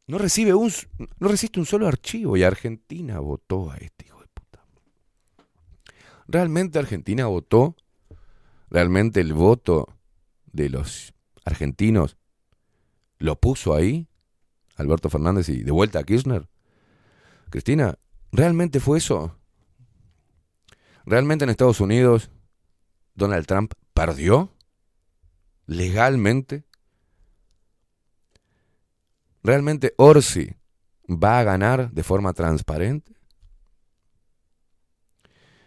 no 0.10 0.18
recibe 0.18 0.56
un, 0.56 0.74
no 1.20 1.28
resiste 1.28 1.60
un 1.60 1.68
solo 1.68 1.88
archivo 1.88 2.36
y 2.36 2.42
Argentina 2.42 3.20
votó 3.20 3.70
a 3.70 3.78
este 3.78 4.08
hijo 4.08 4.20
de 4.20 4.28
puta. 4.34 4.66
¿Realmente 6.28 6.80
Argentina 6.80 7.28
votó? 7.28 7.76
¿Realmente 8.72 9.22
el 9.22 9.34
voto 9.34 9.88
de 10.52 10.70
los 10.70 11.14
argentinos 11.46 12.18
lo 13.20 13.40
puso 13.40 13.76
ahí? 13.76 14.08
Alberto 14.78 15.12
Fernández 15.12 15.48
y 15.50 15.62
de 15.62 15.72
vuelta 15.72 16.00
a 16.00 16.04
Kirchner. 16.04 16.50
Cristina, 17.52 18.00
¿realmente 18.32 18.80
fue 18.80 18.98
eso? 18.98 19.38
¿Realmente 21.06 21.44
en 21.44 21.52
Estados 21.52 21.82
Unidos 21.82 22.32
Donald 23.14 23.46
Trump 23.46 23.74
perdió? 23.94 24.52
¿Legalmente? 25.68 26.64
¿Realmente 29.44 29.94
Orsi 29.98 30.56
va 31.08 31.40
a 31.40 31.44
ganar 31.44 31.92
de 31.92 32.04
forma 32.04 32.34
transparente? 32.34 33.14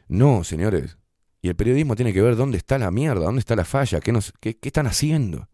No, 0.08 0.44
señores. 0.44 0.98
Y 1.40 1.48
el 1.48 1.56
periodismo 1.56 1.96
tiene 1.96 2.12
que 2.12 2.22
ver 2.22 2.36
dónde 2.36 2.58
está 2.58 2.78
la 2.78 2.90
mierda, 2.90 3.24
dónde 3.24 3.40
está 3.40 3.56
la 3.56 3.64
falla, 3.64 4.00
qué, 4.00 4.12
nos, 4.12 4.32
qué, 4.40 4.58
qué 4.58 4.68
están 4.68 4.86
haciendo. 4.86 5.48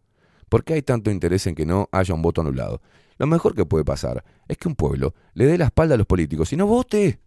¿Por 0.49 0.63
qué 0.63 0.73
hay 0.73 0.81
tanto 0.81 1.11
interés 1.11 1.47
en 1.47 1.55
que 1.55 1.65
no 1.65 1.87
haya 1.91 2.13
un 2.13 2.21
voto 2.21 2.41
anulado? 2.41 2.81
Lo 3.17 3.27
mejor 3.27 3.55
que 3.55 3.65
puede 3.65 3.85
pasar 3.85 4.23
es 4.47 4.57
que 4.57 4.67
un 4.67 4.75
pueblo 4.75 5.13
le 5.33 5.45
dé 5.45 5.57
la 5.57 5.65
espalda 5.65 5.95
a 5.95 5.97
los 5.97 6.07
políticos 6.07 6.51
y 6.53 6.55
no 6.55 6.67
vote. 6.67 7.19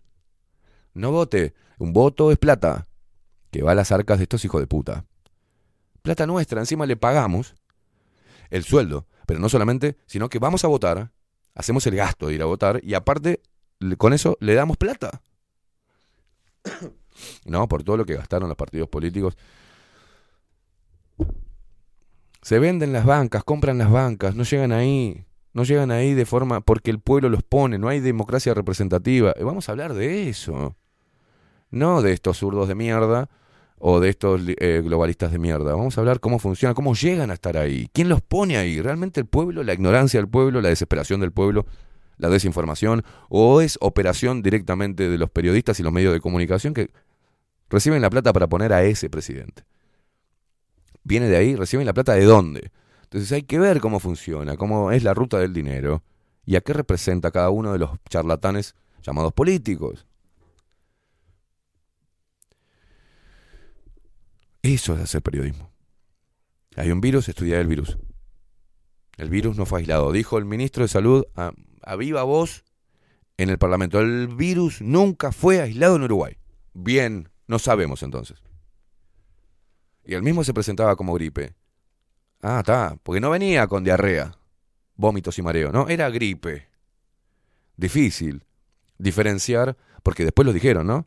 No 0.94 1.10
vote. 1.10 1.54
Un 1.78 1.92
voto 1.92 2.30
es 2.30 2.38
plata, 2.38 2.86
que 3.50 3.62
va 3.62 3.72
a 3.72 3.74
las 3.74 3.92
arcas 3.92 4.18
de 4.18 4.24
estos 4.24 4.44
hijos 4.44 4.60
de 4.60 4.66
puta. 4.66 5.04
Plata 6.02 6.26
nuestra, 6.26 6.60
encima 6.60 6.86
le 6.86 6.96
pagamos 6.96 7.54
el 8.50 8.64
sueldo. 8.64 9.06
Pero 9.32 9.40
no 9.40 9.48
solamente, 9.48 9.96
sino 10.04 10.28
que 10.28 10.38
vamos 10.38 10.62
a 10.62 10.68
votar, 10.68 11.10
hacemos 11.54 11.86
el 11.86 11.96
gasto 11.96 12.26
de 12.26 12.34
ir 12.34 12.42
a 12.42 12.44
votar 12.44 12.80
y 12.84 12.92
aparte 12.92 13.40
con 13.96 14.12
eso 14.12 14.36
le 14.40 14.52
damos 14.52 14.76
plata. 14.76 15.22
No, 17.46 17.66
por 17.68 17.82
todo 17.82 17.96
lo 17.96 18.04
que 18.04 18.14
gastaron 18.16 18.48
los 18.48 18.56
partidos 18.56 18.88
políticos. 18.88 19.38
Se 22.42 22.58
venden 22.58 22.92
las 22.92 23.06
bancas, 23.06 23.42
compran 23.42 23.78
las 23.78 23.90
bancas, 23.90 24.34
no 24.34 24.42
llegan 24.42 24.72
ahí. 24.72 25.24
No 25.54 25.62
llegan 25.64 25.90
ahí 25.90 26.12
de 26.12 26.26
forma 26.26 26.60
porque 26.60 26.90
el 26.90 26.98
pueblo 26.98 27.30
los 27.30 27.42
pone, 27.42 27.78
no 27.78 27.88
hay 27.88 28.00
democracia 28.00 28.52
representativa. 28.52 29.32
Eh, 29.36 29.44
Vamos 29.44 29.68
a 29.68 29.72
hablar 29.72 29.94
de 29.94 30.28
eso. 30.28 30.76
No 31.70 32.02
de 32.02 32.12
estos 32.12 32.38
zurdos 32.38 32.68
de 32.68 32.74
mierda 32.74 33.30
o 33.84 33.98
de 33.98 34.10
estos 34.10 34.40
eh, 34.46 34.80
globalistas 34.84 35.32
de 35.32 35.40
mierda. 35.40 35.74
Vamos 35.74 35.98
a 35.98 36.00
hablar 36.00 36.20
cómo 36.20 36.38
funciona, 36.38 36.72
cómo 36.72 36.94
llegan 36.94 37.32
a 37.32 37.34
estar 37.34 37.56
ahí. 37.56 37.90
¿Quién 37.92 38.08
los 38.08 38.20
pone 38.20 38.56
ahí? 38.56 38.80
¿Realmente 38.80 39.18
el 39.18 39.26
pueblo, 39.26 39.64
la 39.64 39.72
ignorancia 39.72 40.20
del 40.20 40.28
pueblo, 40.28 40.60
la 40.60 40.68
desesperación 40.68 41.18
del 41.18 41.32
pueblo, 41.32 41.66
la 42.16 42.28
desinformación? 42.28 43.02
¿O 43.28 43.60
es 43.60 43.78
operación 43.80 44.40
directamente 44.40 45.08
de 45.08 45.18
los 45.18 45.30
periodistas 45.30 45.80
y 45.80 45.82
los 45.82 45.92
medios 45.92 46.12
de 46.12 46.20
comunicación 46.20 46.74
que 46.74 46.92
reciben 47.68 48.00
la 48.02 48.08
plata 48.08 48.32
para 48.32 48.46
poner 48.46 48.72
a 48.72 48.84
ese 48.84 49.10
presidente? 49.10 49.64
¿Viene 51.02 51.26
de 51.26 51.36
ahí? 51.36 51.56
¿Reciben 51.56 51.84
la 51.84 51.92
plata 51.92 52.12
de 52.12 52.24
dónde? 52.24 52.70
Entonces 53.02 53.32
hay 53.32 53.42
que 53.42 53.58
ver 53.58 53.80
cómo 53.80 53.98
funciona, 53.98 54.56
cómo 54.56 54.92
es 54.92 55.02
la 55.02 55.12
ruta 55.12 55.40
del 55.40 55.52
dinero 55.52 56.04
y 56.46 56.54
a 56.54 56.60
qué 56.60 56.72
representa 56.72 57.32
cada 57.32 57.50
uno 57.50 57.72
de 57.72 57.80
los 57.80 57.90
charlatanes 58.08 58.76
llamados 59.02 59.32
políticos. 59.32 60.06
Eso 64.62 64.94
es 64.94 65.00
hacer 65.00 65.22
periodismo. 65.22 65.70
Hay 66.76 66.90
un 66.90 67.00
virus, 67.00 67.28
estudiar 67.28 67.60
el 67.60 67.66
virus. 67.66 67.98
El 69.16 69.28
virus 69.28 69.56
no 69.56 69.66
fue 69.66 69.80
aislado. 69.80 70.12
Dijo 70.12 70.38
el 70.38 70.44
ministro 70.44 70.84
de 70.84 70.88
Salud 70.88 71.24
a, 71.34 71.52
viva 71.96 72.22
voz 72.22 72.64
en 73.36 73.50
el 73.50 73.58
Parlamento. 73.58 74.00
El 74.00 74.28
virus 74.28 74.80
nunca 74.80 75.32
fue 75.32 75.60
aislado 75.60 75.96
en 75.96 76.02
Uruguay. 76.02 76.38
Bien, 76.72 77.28
no 77.46 77.58
sabemos 77.58 78.02
entonces. 78.02 78.42
Y 80.04 80.14
el 80.14 80.22
mismo 80.22 80.44
se 80.44 80.54
presentaba 80.54 80.96
como 80.96 81.14
gripe. 81.14 81.54
Ah, 82.40 82.60
está, 82.60 82.96
porque 83.02 83.20
no 83.20 83.30
venía 83.30 83.66
con 83.68 83.84
diarrea, 83.84 84.36
vómitos 84.96 85.38
y 85.38 85.42
mareo, 85.42 85.70
no, 85.70 85.88
era 85.88 86.10
gripe. 86.10 86.68
Difícil 87.76 88.44
diferenciar, 89.02 89.76
porque 90.02 90.24
después 90.24 90.46
lo 90.46 90.52
dijeron, 90.52 90.86
¿no? 90.86 91.06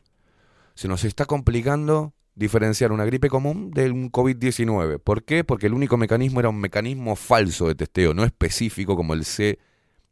Se 0.74 0.86
nos 0.88 1.04
está 1.04 1.24
complicando 1.24 2.14
diferenciar 2.36 2.92
una 2.92 3.06
gripe 3.06 3.28
común 3.28 3.70
de 3.72 3.90
un 3.90 4.12
COVID-19. 4.12 5.00
¿Por 5.00 5.24
qué? 5.24 5.42
Porque 5.42 5.66
el 5.66 5.74
único 5.74 5.96
mecanismo 5.96 6.38
era 6.38 6.50
un 6.50 6.60
mecanismo 6.60 7.16
falso 7.16 7.66
de 7.66 7.74
testeo, 7.74 8.14
no 8.14 8.24
específico 8.24 8.94
como 8.94 9.14
el 9.14 9.24
C, 9.24 9.58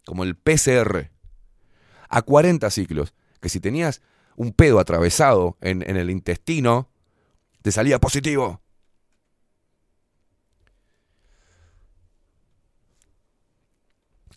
como 0.05 0.25
el 0.25 0.35
PCR. 0.35 1.11
A 2.09 2.23
40 2.23 2.69
ciclos, 2.71 3.15
que 3.41 3.51
si 3.51 3.61
tenías 3.61 4.01
un 4.37 4.53
pedo 4.53 4.81
atravesado 4.81 5.59
en, 5.61 5.89
en 5.89 5.97
el 5.97 6.11
intestino, 6.11 6.89
te 7.63 7.71
salía 7.71 8.01
positivo. 8.01 8.63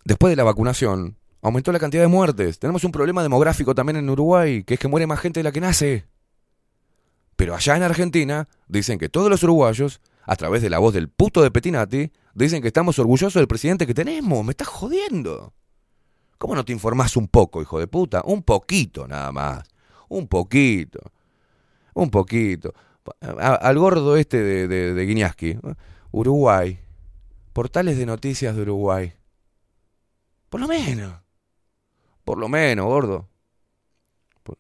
Después 0.04 0.32
de 0.32 0.36
la 0.36 0.44
vacunación, 0.44 1.18
aumentó 1.42 1.72
la 1.72 1.80
cantidad 1.80 2.04
de 2.04 2.08
muertes. 2.08 2.60
Tenemos 2.60 2.84
un 2.84 2.92
problema 2.92 3.24
demográfico 3.24 3.74
también 3.74 3.96
en 3.96 4.10
Uruguay, 4.10 4.64
que 4.64 4.74
es 4.74 4.80
que 4.80 4.88
muere 4.90 5.08
más 5.08 5.20
gente 5.20 5.40
de 5.40 5.46
la 5.46 5.52
que 5.54 5.62
nace. 5.62 6.06
Pero 7.38 7.56
allá 7.56 7.78
en 7.78 7.84
Argentina 7.84 8.50
dicen 8.68 8.98
que 8.98 9.10
todos 9.10 9.30
los 9.30 9.44
uruguayos, 9.44 10.02
a 10.24 10.36
través 10.36 10.62
de 10.64 10.70
la 10.70 10.80
voz 10.80 10.94
del 10.94 11.08
puto 11.08 11.44
de 11.44 11.52
Petinati, 11.52 12.12
dicen 12.34 12.62
que 12.62 12.68
estamos 12.68 13.00
orgullosos 13.00 13.36
del 13.36 13.48
presidente 13.48 13.88
que 13.88 13.94
tenemos. 13.94 14.44
Me 14.44 14.52
estás 14.52 14.68
jodiendo. 14.68 15.54
¿Cómo 16.40 16.56
no 16.56 16.66
te 16.66 16.74
informás 16.74 17.16
un 17.16 17.28
poco, 17.28 17.62
hijo 17.62 17.80
de 17.80 17.88
puta? 17.88 18.24
Un 18.26 18.42
poquito 18.42 19.08
nada 19.08 19.32
más. 19.32 19.64
Un 20.10 20.28
poquito. 20.28 21.00
Un 21.94 22.10
poquito. 22.10 22.74
Al 23.22 23.78
gordo 23.78 24.18
este 24.18 24.42
de, 24.42 24.68
de, 24.68 24.94
de 24.96 25.06
Guiñaski. 25.06 25.60
Uruguay. 26.12 26.80
Portales 27.54 28.00
de 28.00 28.08
noticias 28.08 28.56
de 28.56 28.64
Uruguay. 28.64 29.14
Por 30.50 30.60
lo 30.60 30.68
menos. 30.68 31.14
Por 32.24 32.40
lo 32.40 32.50
menos, 32.50 32.88
gordo. 32.88 33.30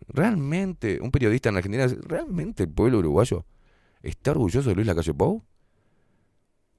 ¿Realmente 0.07 0.99
un 1.01 1.11
periodista 1.11 1.49
en 1.49 1.57
Argentina, 1.57 1.87
realmente 2.03 2.63
el 2.63 2.69
pueblo 2.69 2.99
uruguayo 2.99 3.45
está 4.01 4.31
orgulloso 4.31 4.69
de 4.69 4.75
Luis 4.75 4.87
Lacalle 4.87 5.13
Pou? 5.13 5.43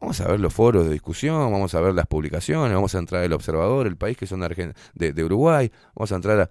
Vamos 0.00 0.20
a 0.20 0.28
ver 0.28 0.38
los 0.38 0.54
foros 0.54 0.86
de 0.86 0.92
discusión, 0.92 1.50
vamos 1.50 1.74
a 1.74 1.80
ver 1.80 1.92
las 1.92 2.06
publicaciones, 2.06 2.72
vamos 2.72 2.94
a 2.94 2.98
entrar 2.98 3.24
el 3.24 3.32
observador, 3.32 3.86
el 3.86 3.96
país 3.96 4.16
que 4.16 4.26
son 4.26 4.40
de, 4.40 5.24
Uruguay, 5.24 5.72
vamos 5.94 6.12
a 6.12 6.16
entrar 6.16 6.40
a... 6.40 6.50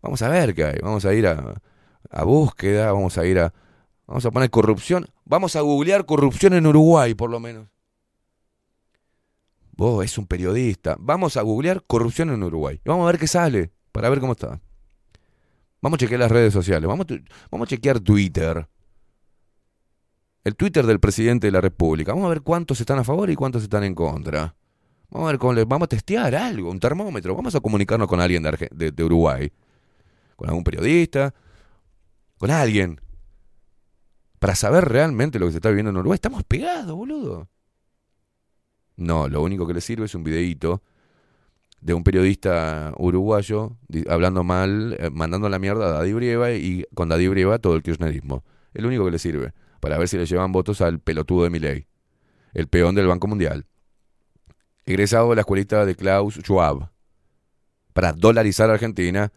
Vamos 0.00 0.20
a 0.22 0.28
ver 0.28 0.54
qué 0.54 0.64
hay, 0.64 0.78
vamos 0.82 1.04
a 1.06 1.14
ir 1.14 1.26
a, 1.26 2.24
búsqueda, 2.24 2.92
vamos 2.92 3.18
a 3.18 3.26
ir 3.26 3.40
a... 3.40 3.52
Vamos 4.06 4.24
a 4.26 4.30
poner 4.30 4.50
corrupción, 4.50 5.06
vamos 5.24 5.56
a 5.56 5.62
googlear 5.62 6.04
corrupción 6.04 6.52
en 6.52 6.66
Uruguay 6.66 7.14
por 7.14 7.30
lo 7.30 7.40
menos. 7.40 7.68
Vos 9.72 10.04
es 10.04 10.16
un 10.18 10.26
periodista, 10.26 10.94
vamos 11.00 11.36
a 11.36 11.42
googlear 11.42 11.82
corrupción 11.84 12.30
en 12.30 12.42
Uruguay 12.44 12.80
y 12.84 12.88
vamos 12.88 13.04
a 13.04 13.10
ver 13.10 13.18
qué 13.18 13.26
sale. 13.26 13.72
para 13.90 14.08
ver 14.08 14.20
cómo 14.20 14.32
está. 14.32 14.60
Vamos 15.84 15.98
a 15.98 16.00
chequear 16.00 16.20
las 16.20 16.30
redes 16.30 16.50
sociales, 16.54 16.88
vamos, 16.88 17.06
a 17.10 17.66
chequear 17.66 18.00
Twitter. 18.00 18.66
El 20.42 20.56
Twitter 20.56 20.86
del 20.86 20.98
presidente 20.98 21.46
de 21.46 21.50
la 21.50 21.60
República. 21.60 22.12
Vamos 22.12 22.24
a 22.24 22.30
ver 22.30 22.40
cuántos 22.40 22.80
están 22.80 22.98
a 23.00 23.04
favor 23.04 23.28
y 23.28 23.34
cuántos 23.34 23.62
están 23.62 23.84
en 23.84 23.94
contra. 23.94 24.56
Vamos 25.10 25.28
a 25.28 25.32
ver 25.32 25.38
cómo 25.38 25.52
le- 25.52 25.66
vamos 25.66 25.84
a 25.84 25.88
testear 25.88 26.34
algo, 26.36 26.70
un 26.70 26.80
termómetro. 26.80 27.34
Vamos 27.36 27.54
a 27.54 27.60
comunicarnos 27.60 28.08
con 28.08 28.18
alguien 28.18 28.42
de- 28.42 28.92
de 28.92 29.04
Uruguay. 29.04 29.52
Con 30.36 30.48
algún 30.48 30.64
periodista. 30.64 31.34
Con 32.38 32.50
alguien. 32.50 32.98
Para 34.38 34.54
saber 34.54 34.86
realmente 34.88 35.38
lo 35.38 35.44
que 35.44 35.52
se 35.52 35.58
está 35.58 35.68
viviendo 35.68 35.90
en 35.90 35.98
Uruguay. 35.98 36.14
Estamos 36.14 36.44
pegados, 36.44 36.96
boludo. 36.96 37.50
No, 38.96 39.28
lo 39.28 39.42
único 39.42 39.66
que 39.66 39.74
le 39.74 39.82
sirve 39.82 40.06
es 40.06 40.14
un 40.14 40.24
videíto 40.24 40.82
de 41.84 41.92
un 41.92 42.02
periodista 42.02 42.94
uruguayo 42.96 43.76
hablando 44.08 44.42
mal, 44.42 44.96
eh, 44.98 45.10
mandando 45.10 45.50
la 45.50 45.58
mierda 45.58 45.86
a 45.86 45.90
Daddy 45.90 46.14
Brieva 46.14 46.50
y 46.52 46.86
con 46.94 47.10
Daddy 47.10 47.28
Brieva 47.28 47.58
todo 47.58 47.76
el 47.76 47.82
kirchnerismo. 47.82 48.42
Es 48.72 48.80
lo 48.80 48.88
único 48.88 49.04
que 49.04 49.10
le 49.10 49.18
sirve 49.18 49.52
para 49.80 49.98
ver 49.98 50.08
si 50.08 50.16
le 50.16 50.24
llevan 50.24 50.50
votos 50.50 50.80
al 50.80 50.98
pelotudo 50.98 51.44
de 51.44 51.50
Milei, 51.50 51.86
el 52.54 52.68
peón 52.68 52.94
del 52.94 53.06
Banco 53.06 53.26
Mundial, 53.26 53.66
egresado 54.86 55.28
de 55.28 55.34
la 55.34 55.42
escuelita 55.42 55.84
de 55.84 55.94
Klaus 55.94 56.36
Schwab, 56.36 56.90
para 57.92 58.14
dolarizar 58.14 58.70
a 58.70 58.72
Argentina 58.72 59.30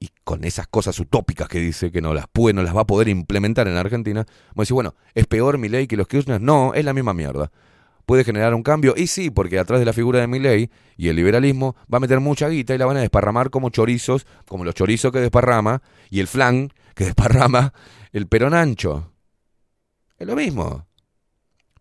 y 0.00 0.10
con 0.24 0.42
esas 0.42 0.66
cosas 0.66 0.98
utópicas 0.98 1.46
que 1.46 1.60
dice 1.60 1.92
que 1.92 2.02
no 2.02 2.14
las 2.14 2.26
puede, 2.26 2.52
no 2.52 2.64
las 2.64 2.76
va 2.76 2.80
a 2.80 2.86
poder 2.86 3.06
implementar 3.06 3.68
en 3.68 3.76
Argentina, 3.76 4.26
vamos 4.56 4.68
a 4.72 4.74
bueno, 4.74 4.94
¿es 5.14 5.28
peor 5.28 5.56
Milei 5.56 5.86
que 5.86 5.96
los 5.96 6.08
Kirchner? 6.08 6.40
No, 6.40 6.74
es 6.74 6.84
la 6.84 6.94
misma 6.94 7.14
mierda. 7.14 7.52
¿Puede 8.10 8.24
generar 8.24 8.54
un 8.54 8.64
cambio? 8.64 8.94
Y 8.96 9.06
sí, 9.06 9.30
porque 9.30 9.60
atrás 9.60 9.78
de 9.78 9.86
la 9.86 9.92
figura 9.92 10.18
de 10.18 10.26
Milei 10.26 10.68
y 10.96 11.10
el 11.10 11.14
liberalismo 11.14 11.76
va 11.82 11.98
a 11.98 12.00
meter 12.00 12.18
mucha 12.18 12.48
guita 12.48 12.74
y 12.74 12.78
la 12.78 12.84
van 12.84 12.96
a 12.96 13.02
desparramar 13.02 13.50
como 13.50 13.70
chorizos, 13.70 14.26
como 14.48 14.64
los 14.64 14.74
chorizos 14.74 15.12
que 15.12 15.20
desparrama 15.20 15.80
y 16.10 16.18
el 16.18 16.26
flan 16.26 16.72
que 16.96 17.04
desparrama 17.14 17.72
el 18.10 18.26
perón 18.26 18.52
ancho. 18.52 19.12
Es 20.18 20.26
lo 20.26 20.34
mismo. 20.34 20.88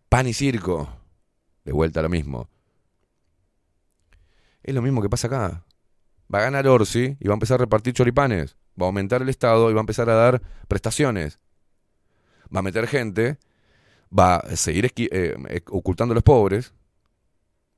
Pan 0.07 0.27
y 0.27 0.33
circo. 0.33 0.87
De 1.65 1.71
vuelta 1.71 2.01
a 2.01 2.03
lo 2.03 2.09
mismo. 2.09 2.47
Es 4.61 4.75
lo 4.75 4.83
mismo 4.83 5.01
que 5.01 5.09
pasa 5.09 5.25
acá. 5.25 5.65
Va 6.31 6.37
a 6.37 6.43
ganar 6.43 6.67
Orsi 6.67 7.17
y 7.19 7.27
va 7.27 7.33
a 7.33 7.37
empezar 7.37 7.55
a 7.55 7.63
repartir 7.63 7.95
choripanes. 7.95 8.55
Va 8.79 8.85
a 8.85 8.89
aumentar 8.89 9.23
el 9.23 9.29
Estado 9.29 9.71
y 9.71 9.73
va 9.73 9.79
a 9.79 9.81
empezar 9.81 10.11
a 10.11 10.13
dar 10.13 10.43
prestaciones. 10.67 11.39
Va 12.55 12.59
a 12.59 12.61
meter 12.61 12.85
gente. 12.85 13.39
Va 14.17 14.37
a 14.37 14.55
seguir 14.55 14.85
eh, 14.85 14.91
eh, 15.49 15.61
ocultando 15.69 16.13
a 16.13 16.15
los 16.15 16.23
pobres. 16.23 16.73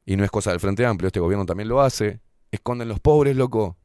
Y 0.06 0.16
no 0.16 0.24
es 0.24 0.32
cosa 0.32 0.52
del 0.52 0.60
Frente 0.60 0.86
Amplio, 0.86 1.08
este 1.08 1.20
gobierno 1.20 1.46
también 1.46 1.70
lo 1.70 1.82
hace. 1.82 2.20
Esconden 2.52 2.88
los 2.88 3.00
pobres, 3.00 3.36
loco. 3.36 3.78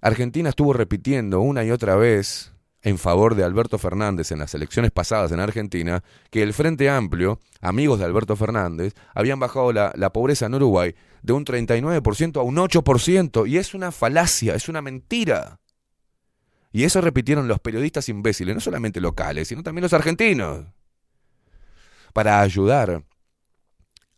Argentina 0.00 0.50
estuvo 0.50 0.72
repitiendo 0.72 1.40
una 1.40 1.64
y 1.64 1.70
otra 1.70 1.96
vez 1.96 2.52
en 2.82 2.98
favor 2.98 3.34
de 3.34 3.44
Alberto 3.44 3.78
Fernández 3.78 4.30
en 4.30 4.38
las 4.38 4.54
elecciones 4.54 4.90
pasadas 4.90 5.32
en 5.32 5.40
Argentina 5.40 6.04
que 6.30 6.42
el 6.42 6.52
Frente 6.52 6.90
Amplio, 6.90 7.40
amigos 7.62 7.98
de 7.98 8.04
Alberto 8.04 8.36
Fernández, 8.36 8.92
habían 9.14 9.40
bajado 9.40 9.72
la, 9.72 9.92
la 9.96 10.12
pobreza 10.12 10.44
en 10.46 10.54
Uruguay 10.54 10.94
de 11.22 11.32
un 11.32 11.46
39% 11.46 12.38
a 12.38 12.42
un 12.42 12.56
8%. 12.56 13.48
Y 13.48 13.56
es 13.56 13.74
una 13.74 13.90
falacia, 13.90 14.54
es 14.54 14.68
una 14.68 14.82
mentira. 14.82 15.58
Y 16.74 16.82
eso 16.82 17.00
repitieron 17.00 17.46
los 17.46 17.60
periodistas 17.60 18.08
imbéciles, 18.08 18.52
no 18.52 18.60
solamente 18.60 19.00
locales, 19.00 19.46
sino 19.46 19.62
también 19.62 19.84
los 19.84 19.92
argentinos. 19.92 20.66
Para 22.12 22.40
ayudar 22.40 23.04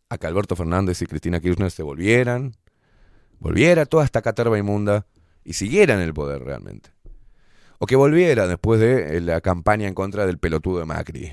a 0.08 0.16
que 0.16 0.26
Alberto 0.26 0.56
Fernández 0.56 1.02
y 1.02 1.06
Cristina 1.06 1.38
Kirchner 1.38 1.70
se 1.70 1.82
volvieran, 1.82 2.56
volviera 3.40 3.84
toda 3.84 4.06
esta 4.06 4.22
caterva 4.22 4.56
inmunda 4.58 5.06
y 5.44 5.52
siguieran 5.52 6.00
el 6.00 6.14
poder 6.14 6.44
realmente. 6.44 6.88
O 7.78 7.84
que 7.84 7.94
volviera 7.94 8.46
después 8.46 8.80
de 8.80 9.18
eh, 9.18 9.20
la 9.20 9.42
campaña 9.42 9.86
en 9.86 9.92
contra 9.92 10.24
del 10.24 10.38
pelotudo 10.38 10.78
de 10.78 10.86
Macri. 10.86 11.32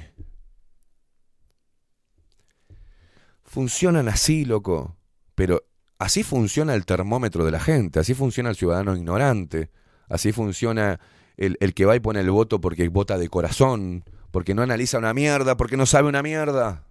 Funcionan 3.46 4.10
así, 4.10 4.44
loco. 4.44 4.98
Pero 5.36 5.64
así 6.00 6.24
funciona 6.24 6.74
el 6.74 6.86
termómetro 6.86 7.46
de 7.46 7.52
la 7.52 7.62
gente, 7.62 8.02
así 8.02 8.14
funciona 8.14 8.50
el 8.50 8.58
ciudadano 8.58 8.94
ignorante, 8.98 9.72
así 10.10 10.32
funciona 10.32 11.00
el, 11.38 11.58
el 11.60 11.74
que 11.74 11.86
va 11.86 11.96
y 11.96 12.00
pone 12.00 12.20
el 12.20 12.32
voto 12.32 12.62
porque 12.62 12.88
vota 12.90 13.18
de 13.18 13.30
corazón, 13.30 14.04
porque 14.32 14.54
no 14.54 14.62
analiza 14.62 14.98
una 14.98 15.14
mierda, 15.14 15.58
porque 15.58 15.78
no 15.78 15.86
sabe 15.86 16.10
una 16.10 16.24
mierda. 16.24 16.84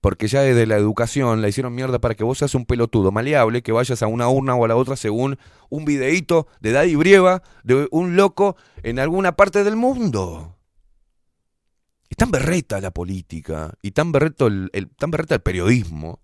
Porque 0.00 0.28
ya 0.28 0.42
desde 0.42 0.66
la 0.66 0.76
educación 0.76 1.42
la 1.42 1.48
hicieron 1.48 1.74
mierda 1.74 1.98
para 1.98 2.14
que 2.14 2.22
vos 2.22 2.38
seas 2.38 2.54
un 2.54 2.66
pelotudo 2.66 3.10
maleable, 3.10 3.62
que 3.62 3.72
vayas 3.72 4.00
a 4.02 4.06
una 4.06 4.28
urna 4.28 4.54
o 4.54 4.64
a 4.64 4.68
la 4.68 4.76
otra 4.76 4.94
según 4.94 5.38
un 5.70 5.84
videíto 5.84 6.46
de 6.60 6.70
Daddy 6.70 6.94
Brieva 6.94 7.42
de 7.64 7.88
un 7.90 8.14
loco 8.14 8.56
en 8.84 9.00
alguna 9.00 9.34
parte 9.34 9.64
del 9.64 9.74
mundo. 9.74 10.56
Y 12.08 12.14
tan 12.14 12.30
berreta 12.30 12.80
la 12.80 12.92
política, 12.92 13.74
y 13.82 13.90
tan 13.90 14.12
berreto 14.12 14.46
el, 14.46 14.70
el- 14.72 14.88
tan 14.88 15.10
berreta 15.10 15.34
el 15.34 15.40
periodismo, 15.42 16.20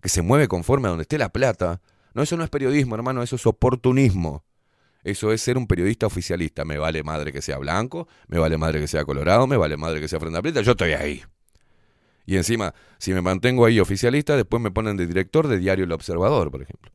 que 0.00 0.08
se 0.08 0.22
mueve 0.22 0.48
conforme 0.48 0.88
a 0.88 0.90
donde 0.90 1.02
esté 1.02 1.18
la 1.18 1.28
plata. 1.30 1.82
No, 2.14 2.22
eso 2.22 2.36
no 2.36 2.44
es 2.44 2.50
periodismo, 2.50 2.94
hermano, 2.94 3.22
eso 3.22 3.36
es 3.36 3.46
oportunismo. 3.46 4.44
Eso 5.02 5.32
es 5.32 5.40
ser 5.40 5.56
un 5.56 5.66
periodista 5.66 6.06
oficialista. 6.06 6.64
Me 6.64 6.78
vale 6.78 7.02
madre 7.02 7.32
que 7.32 7.40
sea 7.40 7.58
blanco, 7.58 8.08
me 8.28 8.38
vale 8.38 8.58
madre 8.58 8.80
que 8.80 8.88
sea 8.88 9.04
colorado, 9.04 9.46
me 9.46 9.56
vale 9.56 9.76
madre 9.76 10.00
que 10.00 10.08
sea 10.08 10.20
frente 10.20 10.38
aprieta, 10.38 10.60
yo 10.60 10.72
estoy 10.72 10.92
ahí. 10.92 11.22
Y 12.26 12.36
encima, 12.36 12.74
si 12.98 13.12
me 13.12 13.22
mantengo 13.22 13.64
ahí 13.64 13.80
oficialista, 13.80 14.36
después 14.36 14.62
me 14.62 14.70
ponen 14.70 14.96
de 14.96 15.06
director 15.06 15.48
de 15.48 15.58
Diario 15.58 15.84
El 15.84 15.92
Observador, 15.92 16.50
por 16.50 16.62
ejemplo. 16.62 16.92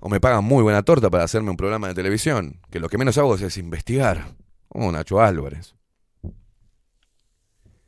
O 0.00 0.08
me 0.08 0.20
pagan 0.20 0.44
muy 0.44 0.62
buena 0.62 0.82
torta 0.82 1.08
para 1.10 1.24
hacerme 1.24 1.50
un 1.50 1.56
programa 1.56 1.88
de 1.88 1.94
televisión, 1.94 2.60
que 2.70 2.80
lo 2.80 2.88
que 2.88 2.98
menos 2.98 3.16
hago 3.16 3.34
es 3.36 3.56
investigar. 3.58 4.34
Como 4.68 4.90
Nacho 4.90 5.20
Álvarez. 5.20 5.76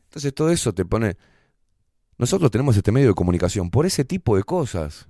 Entonces 0.05 0.33
todo 0.35 0.51
eso 0.51 0.73
te 0.73 0.85
pone... 0.85 1.17
Nosotros 2.19 2.51
tenemos 2.51 2.77
este 2.77 2.93
medio 2.93 3.09
de 3.09 3.15
comunicación 3.15 3.71
por 3.71 3.85
ese 3.85 4.05
tipo 4.05 4.37
de 4.37 4.43
cosas. 4.43 5.09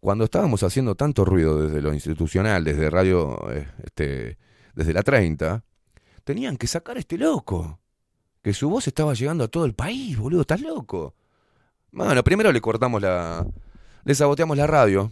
Cuando 0.00 0.24
estábamos 0.24 0.62
haciendo 0.62 0.94
tanto 0.94 1.24
ruido 1.24 1.62
desde 1.62 1.80
lo 1.80 1.94
institucional, 1.94 2.62
desde 2.62 2.90
radio, 2.90 3.50
eh, 3.50 3.66
este, 3.82 4.38
desde 4.74 4.92
la 4.92 5.02
30, 5.02 5.64
tenían 6.24 6.58
que 6.58 6.66
sacar 6.66 6.98
a 6.98 7.00
este 7.00 7.16
loco. 7.16 7.80
Que 8.42 8.52
su 8.52 8.68
voz 8.68 8.86
estaba 8.86 9.14
llegando 9.14 9.44
a 9.44 9.48
todo 9.48 9.64
el 9.64 9.74
país, 9.74 10.18
boludo, 10.18 10.42
estás 10.42 10.60
loco. 10.60 11.14
Bueno, 11.90 12.22
primero 12.22 12.52
le 12.52 12.60
cortamos 12.60 13.00
la. 13.00 13.46
Le 14.04 14.14
saboteamos 14.14 14.58
la 14.58 14.66
radio. 14.66 15.10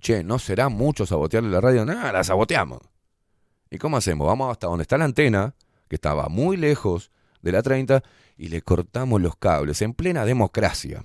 Che, 0.00 0.24
¿no 0.24 0.38
será 0.38 0.70
mucho 0.70 1.04
sabotearle 1.04 1.50
la 1.50 1.60
radio? 1.60 1.84
Nada, 1.84 2.12
la 2.12 2.24
saboteamos. 2.24 2.80
¿Y 3.70 3.76
cómo 3.76 3.98
hacemos? 3.98 4.26
Vamos 4.26 4.50
hasta 4.50 4.68
donde 4.68 4.82
está 4.82 4.96
la 4.96 5.04
antena, 5.04 5.54
que 5.88 5.96
estaba 5.96 6.30
muy 6.30 6.56
lejos 6.56 7.10
de 7.42 7.52
la 7.52 7.62
30, 7.62 8.02
y 8.36 8.48
le 8.48 8.62
cortamos 8.62 9.20
los 9.20 9.36
cables 9.36 9.80
en 9.82 9.94
plena 9.94 10.24
democracia. 10.24 11.04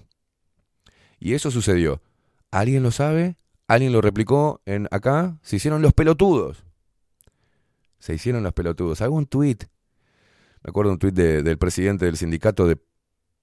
Y 1.19 1.33
eso 1.33 1.51
sucedió. 1.51 2.01
¿Alguien 2.51 2.83
lo 2.83 2.91
sabe? 2.91 3.37
¿Alguien 3.67 3.93
lo 3.93 4.01
replicó 4.01 4.61
en 4.65 4.87
acá? 4.91 5.37
Se 5.43 5.55
hicieron 5.55 5.81
los 5.81 5.93
pelotudos. 5.93 6.65
Se 7.99 8.13
hicieron 8.13 8.43
los 8.43 8.53
pelotudos. 8.53 9.01
Hago 9.01 9.15
un 9.15 9.27
tuit. 9.27 9.63
Me 10.63 10.69
acuerdo 10.69 10.91
un 10.91 10.99
tuit 10.99 11.13
de- 11.13 11.43
del 11.43 11.57
presidente 11.57 12.05
del 12.05 12.17
sindicato 12.17 12.67
de 12.67 12.77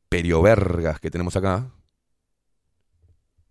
periovergas 0.09 1.01
que 1.01 1.11
tenemos 1.11 1.37
acá. 1.37 1.71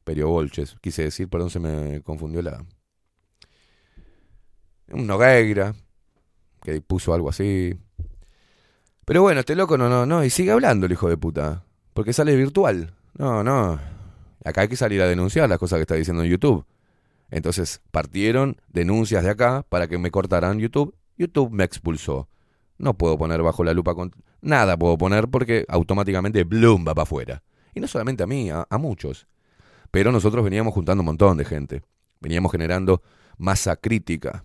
Periobolches, 0.04 0.76
quise 0.82 1.04
decir, 1.04 1.28
perdón, 1.30 1.50
se 1.50 1.60
me 1.60 2.02
confundió 2.02 2.42
la. 2.42 2.64
Un 4.90 5.06
Nogueira, 5.06 5.76
que 6.62 6.80
puso 6.82 7.14
algo 7.14 7.30
así. 7.30 7.78
Pero 9.08 9.22
bueno, 9.22 9.40
este 9.40 9.56
loco 9.56 9.78
no, 9.78 9.88
no, 9.88 10.06
no, 10.06 10.26
y 10.26 10.30
sigue 10.30 10.52
hablando 10.52 10.86
el 10.86 10.92
hijo 10.92 11.08
de 11.08 11.16
puta. 11.16 11.64
Porque 11.94 12.12
sale 12.12 12.36
virtual. 12.36 12.94
No, 13.18 13.42
no. 13.42 13.80
Acá 14.44 14.62
hay 14.64 14.68
que 14.68 14.76
salir 14.76 15.02
a 15.02 15.08
denunciar 15.08 15.48
las 15.48 15.60
cosas 15.60 15.78
que 15.78 15.84
está 15.84 15.96
diciendo 15.96 16.24
en 16.24 16.30
YouTube. 16.30 16.66
Entonces 17.32 17.80
partieron 17.92 18.58
denuncias 18.68 19.24
de 19.24 19.30
acá 19.30 19.64
para 19.70 19.88
que 19.88 19.98
me 19.98 20.12
cortaran 20.12 20.60
YouTube. 20.60 20.94
YouTube 21.18 21.52
me 21.52 21.64
expulsó. 21.64 22.28
No 22.78 22.96
puedo 22.96 23.18
poner 23.18 23.42
bajo 23.42 23.64
la 23.64 23.74
lupa 23.74 23.96
con... 23.96 24.12
Nada 24.42 24.76
puedo 24.76 24.98
poner 24.98 25.30
porque 25.30 25.64
automáticamente 25.70 26.44
Bloom 26.44 26.86
va 26.86 26.94
para 26.94 27.04
afuera. 27.04 27.44
Y 27.74 27.80
no 27.80 27.88
solamente 27.88 28.24
a 28.24 28.28
mí, 28.28 28.50
a, 28.50 28.68
a 28.70 28.78
muchos. 28.78 29.26
Pero 29.90 30.12
nosotros 30.12 30.44
veníamos 30.44 30.74
juntando 30.74 31.00
un 31.02 31.06
montón 31.06 31.38
de 31.38 31.46
gente. 31.46 31.82
Veníamos 32.20 32.52
generando 32.52 33.02
masa 33.38 33.78
crítica. 33.78 34.44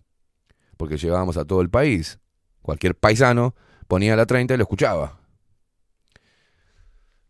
Porque 0.77 0.99
llegábamos 0.99 1.37
a 1.37 1.45
todo 1.45 1.63
el 1.63 1.69
país. 1.69 2.21
Cualquier 2.63 2.95
paisano 2.95 3.57
ponía 3.93 4.17
la 4.17 4.25
30 4.25 4.55
y 4.55 4.57
lo 4.57 4.63
escuchaba. 4.63 5.21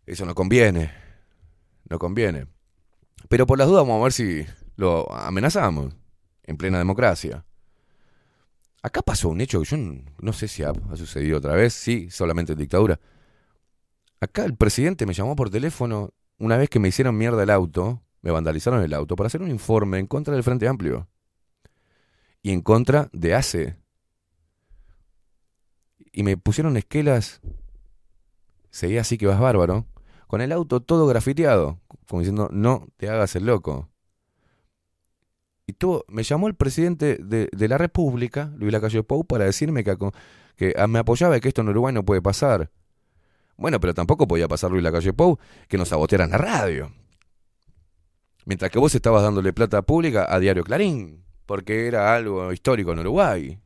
Eso 0.06 0.24
no 0.24 0.32
conviene. 0.32 0.92
No 1.90 1.98
conviene. 1.98 2.46
Pero 3.28 3.48
por 3.48 3.58
las 3.58 3.66
dudas 3.66 3.82
vamos 3.82 3.98
a 3.98 4.04
ver 4.04 4.12
si 4.12 4.46
lo 4.76 5.12
amenazamos 5.12 5.92
en 6.44 6.56
plena 6.56 6.78
democracia. 6.78 7.44
Acá 8.80 9.02
pasó 9.02 9.30
un 9.30 9.40
hecho 9.40 9.60
que 9.60 9.70
yo 9.70 9.76
no 10.20 10.32
sé 10.32 10.46
si 10.46 10.62
ha, 10.62 10.70
ha 10.70 10.96
sucedido 10.96 11.38
otra 11.38 11.56
vez, 11.56 11.74
sí, 11.74 12.08
solamente 12.10 12.52
en 12.52 12.60
dictadura. 12.60 13.00
Acá 14.20 14.44
el 14.44 14.54
presidente 14.54 15.04
me 15.04 15.14
llamó 15.14 15.34
por 15.34 15.50
teléfono 15.50 16.14
una 16.38 16.56
vez 16.58 16.70
que 16.70 16.78
me 16.78 16.86
hicieron 16.86 17.18
mierda 17.18 17.42
el 17.42 17.50
auto, 17.50 18.04
me 18.20 18.30
vandalizaron 18.30 18.84
el 18.84 18.94
auto 18.94 19.16
para 19.16 19.26
hacer 19.26 19.42
un 19.42 19.50
informe 19.50 19.98
en 19.98 20.06
contra 20.06 20.32
del 20.32 20.44
Frente 20.44 20.68
Amplio 20.68 21.08
y 22.40 22.52
en 22.52 22.60
contra 22.60 23.10
de 23.12 23.34
ACE. 23.34 23.81
Y 26.12 26.22
me 26.22 26.36
pusieron 26.36 26.76
esquelas, 26.76 27.40
seguía 28.70 29.00
así 29.00 29.16
que 29.16 29.26
vas 29.26 29.40
bárbaro, 29.40 29.86
con 30.26 30.40
el 30.40 30.52
auto 30.52 30.80
todo 30.80 31.06
grafiteado, 31.06 31.80
como 32.08 32.20
diciendo, 32.20 32.48
no 32.52 32.86
te 32.96 33.08
hagas 33.08 33.34
el 33.36 33.46
loco. 33.46 33.88
Y 35.66 35.74
tuvo, 35.74 36.04
me 36.08 36.22
llamó 36.22 36.48
el 36.48 36.54
presidente 36.54 37.18
de, 37.22 37.68
la 37.68 37.78
República, 37.78 38.52
Luis 38.56 38.72
Lacalle 38.72 39.02
Pou, 39.02 39.24
para 39.24 39.44
decirme 39.44 39.84
que, 39.84 39.96
que 40.56 40.74
ah, 40.76 40.86
me 40.86 40.98
apoyaba 40.98 41.36
y 41.36 41.40
que 41.40 41.48
esto 41.48 41.62
en 41.62 41.68
Uruguay 41.68 41.94
no 41.94 42.04
puede 42.04 42.20
pasar. 42.20 42.70
Bueno, 43.56 43.78
pero 43.80 43.94
tampoco 43.94 44.26
podía 44.26 44.48
pasar 44.48 44.70
Luis 44.70 44.82
Lacalle 44.82 45.12
Pou 45.12 45.38
que 45.68 45.78
nos 45.78 45.88
sabotearan 45.88 46.30
la 46.30 46.38
radio. 46.38 46.92
Mientras 48.44 48.70
que 48.70 48.78
vos 48.78 48.94
estabas 48.94 49.22
dándole 49.22 49.52
plata 49.52 49.82
pública 49.82 50.26
a 50.28 50.40
Diario 50.40 50.64
Clarín, 50.64 51.24
porque 51.46 51.86
era 51.86 52.14
algo 52.14 52.52
histórico 52.52 52.92
en 52.92 52.98
Uruguay. 52.98 53.58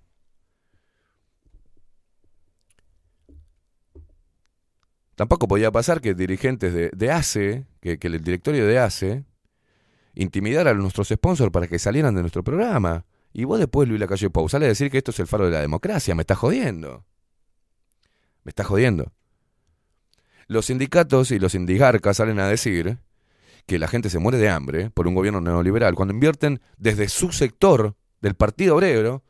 Tampoco 5.16 5.48
podía 5.48 5.72
pasar 5.72 6.02
que 6.02 6.14
dirigentes 6.14 6.74
de, 6.74 6.90
de 6.94 7.10
ACE, 7.10 7.66
que, 7.80 7.98
el 8.00 8.22
directorio 8.22 8.66
de 8.66 8.78
ACE, 8.78 9.24
intimidara 10.14 10.70
a 10.70 10.74
nuestros 10.74 11.08
sponsors 11.08 11.50
para 11.50 11.66
que 11.66 11.78
salieran 11.78 12.14
de 12.14 12.20
nuestro 12.20 12.44
programa. 12.44 13.06
Y 13.32 13.44
vos 13.44 13.58
después, 13.58 13.88
Luis 13.88 13.98
Lacalle 13.98 14.30
Pou, 14.30 14.48
sale 14.48 14.66
a 14.66 14.68
decir 14.68 14.90
que 14.90 14.98
esto 14.98 15.10
es 15.10 15.18
el 15.18 15.26
faro 15.26 15.46
de 15.46 15.52
la 15.52 15.60
democracia. 15.60 16.14
Me 16.14 16.22
estás 16.22 16.38
jodiendo. 16.38 17.04
Me 18.44 18.50
estás 18.50 18.66
jodiendo. 18.66 19.12
Los 20.48 20.66
sindicatos 20.66 21.30
y 21.30 21.38
los 21.38 21.52
sindigarcas 21.52 22.18
salen 22.18 22.38
a 22.38 22.46
decir 22.46 22.98
que 23.66 23.78
la 23.78 23.88
gente 23.88 24.10
se 24.10 24.18
muere 24.18 24.38
de 24.38 24.50
hambre 24.50 24.90
por 24.90 25.08
un 25.08 25.14
gobierno 25.14 25.40
neoliberal 25.40 25.94
cuando 25.94 26.14
invierten 26.14 26.60
desde 26.76 27.08
su 27.08 27.32
sector 27.32 27.96
del 28.20 28.34
Partido 28.34 28.76
Obrero 28.76 29.24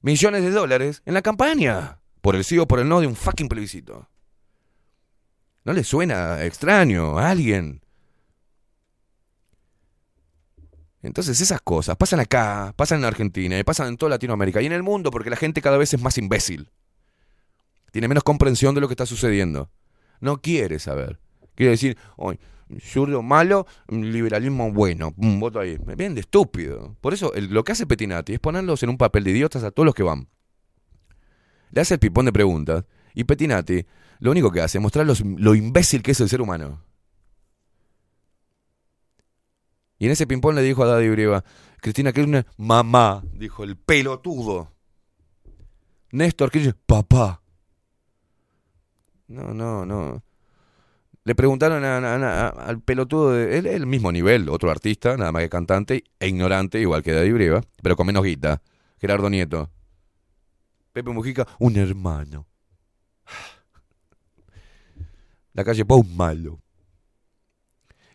millones 0.00 0.42
de 0.42 0.50
dólares 0.50 1.02
en 1.04 1.14
la 1.14 1.22
campaña 1.22 1.98
por 2.20 2.36
el 2.36 2.44
sí 2.44 2.56
o 2.58 2.66
por 2.66 2.78
el 2.78 2.88
no 2.88 3.00
de 3.00 3.06
un 3.06 3.16
fucking 3.16 3.48
plebiscito. 3.48 4.08
¿No 5.64 5.72
le 5.72 5.82
suena 5.82 6.44
extraño 6.44 7.18
a 7.18 7.30
alguien? 7.30 7.80
Entonces 11.02 11.40
esas 11.40 11.60
cosas 11.60 11.96
pasan 11.96 12.20
acá, 12.20 12.72
pasan 12.76 13.00
en 13.00 13.04
Argentina 13.04 13.58
y 13.58 13.64
pasan 13.64 13.88
en 13.88 13.96
toda 13.96 14.10
Latinoamérica 14.10 14.62
y 14.62 14.66
en 14.66 14.72
el 14.72 14.82
mundo 14.82 15.10
porque 15.10 15.30
la 15.30 15.36
gente 15.36 15.60
cada 15.60 15.76
vez 15.76 15.92
es 15.92 16.00
más 16.00 16.16
imbécil. 16.16 16.70
Tiene 17.92 18.08
menos 18.08 18.24
comprensión 18.24 18.74
de 18.74 18.80
lo 18.80 18.88
que 18.88 18.94
está 18.94 19.06
sucediendo. 19.06 19.70
No 20.20 20.40
quiere 20.40 20.78
saber. 20.78 21.20
Quiere 21.54 21.72
decir, 21.72 21.98
hoy 22.16 22.38
zurdo 22.80 23.22
malo, 23.22 23.66
liberalismo 23.88 24.72
bueno. 24.72 25.12
Pum, 25.12 25.38
voto 25.38 25.60
ahí. 25.60 25.78
Vienen 25.78 26.14
de 26.14 26.22
estúpido. 26.22 26.96
Por 27.00 27.14
eso 27.14 27.32
lo 27.36 27.64
que 27.64 27.72
hace 27.72 27.86
Petinati 27.86 28.34
es 28.34 28.40
ponerlos 28.40 28.82
en 28.82 28.90
un 28.90 28.98
papel 28.98 29.24
de 29.24 29.30
idiotas 29.30 29.62
a 29.62 29.70
todos 29.70 29.86
los 29.86 29.94
que 29.94 30.02
van. 30.02 30.28
Le 31.70 31.80
hace 31.80 31.94
el 31.94 32.00
pipón 32.00 32.24
de 32.24 32.32
preguntas 32.32 32.84
y 33.14 33.24
Petinati 33.24 33.86
lo 34.20 34.30
único 34.30 34.50
que 34.50 34.60
hace 34.60 34.78
es 34.78 34.82
mostrar 34.82 35.06
los- 35.06 35.20
lo 35.24 35.54
imbécil 35.54 36.02
que 36.02 36.12
es 36.12 36.20
el 36.20 36.28
ser 36.28 36.40
humano. 36.40 36.82
Y 39.98 40.06
en 40.06 40.12
ese 40.12 40.26
ping-pong 40.26 40.54
le 40.54 40.62
dijo 40.62 40.82
a 40.82 40.86
Daddy 40.86 41.08
Brieva, 41.08 41.44
Cristina 41.80 42.12
Kirchner, 42.12 42.46
mamá, 42.56 43.22
dijo 43.32 43.64
el 43.64 43.76
pelotudo. 43.76 44.72
Néstor 46.10 46.50
Kirchner, 46.50 46.76
papá. 46.86 47.40
No, 49.28 49.54
no, 49.54 49.86
no. 49.86 50.22
Le 51.24 51.34
preguntaron 51.34 51.82
a- 51.84 52.48
al 52.48 52.80
pelotudo 52.82 53.32
de 53.32 53.56
él, 53.58 53.66
el 53.66 53.86
mismo 53.86 54.12
nivel, 54.12 54.48
otro 54.50 54.70
artista, 54.70 55.16
nada 55.16 55.32
más 55.32 55.42
que 55.42 55.48
cantante 55.48 56.04
e 56.20 56.28
ignorante, 56.28 56.80
igual 56.80 57.02
que 57.02 57.12
Daddy 57.12 57.32
Brieva, 57.32 57.62
pero 57.82 57.96
con 57.96 58.06
menos 58.06 58.24
guita. 58.24 58.60
Gerardo 58.98 59.30
Nieto. 59.30 59.70
Pepe 60.92 61.10
Mujica, 61.10 61.46
un 61.58 61.76
hermano. 61.76 62.46
La 65.54 65.64
calle 65.64 65.84
Pau, 65.84 66.04
malo. 66.04 66.60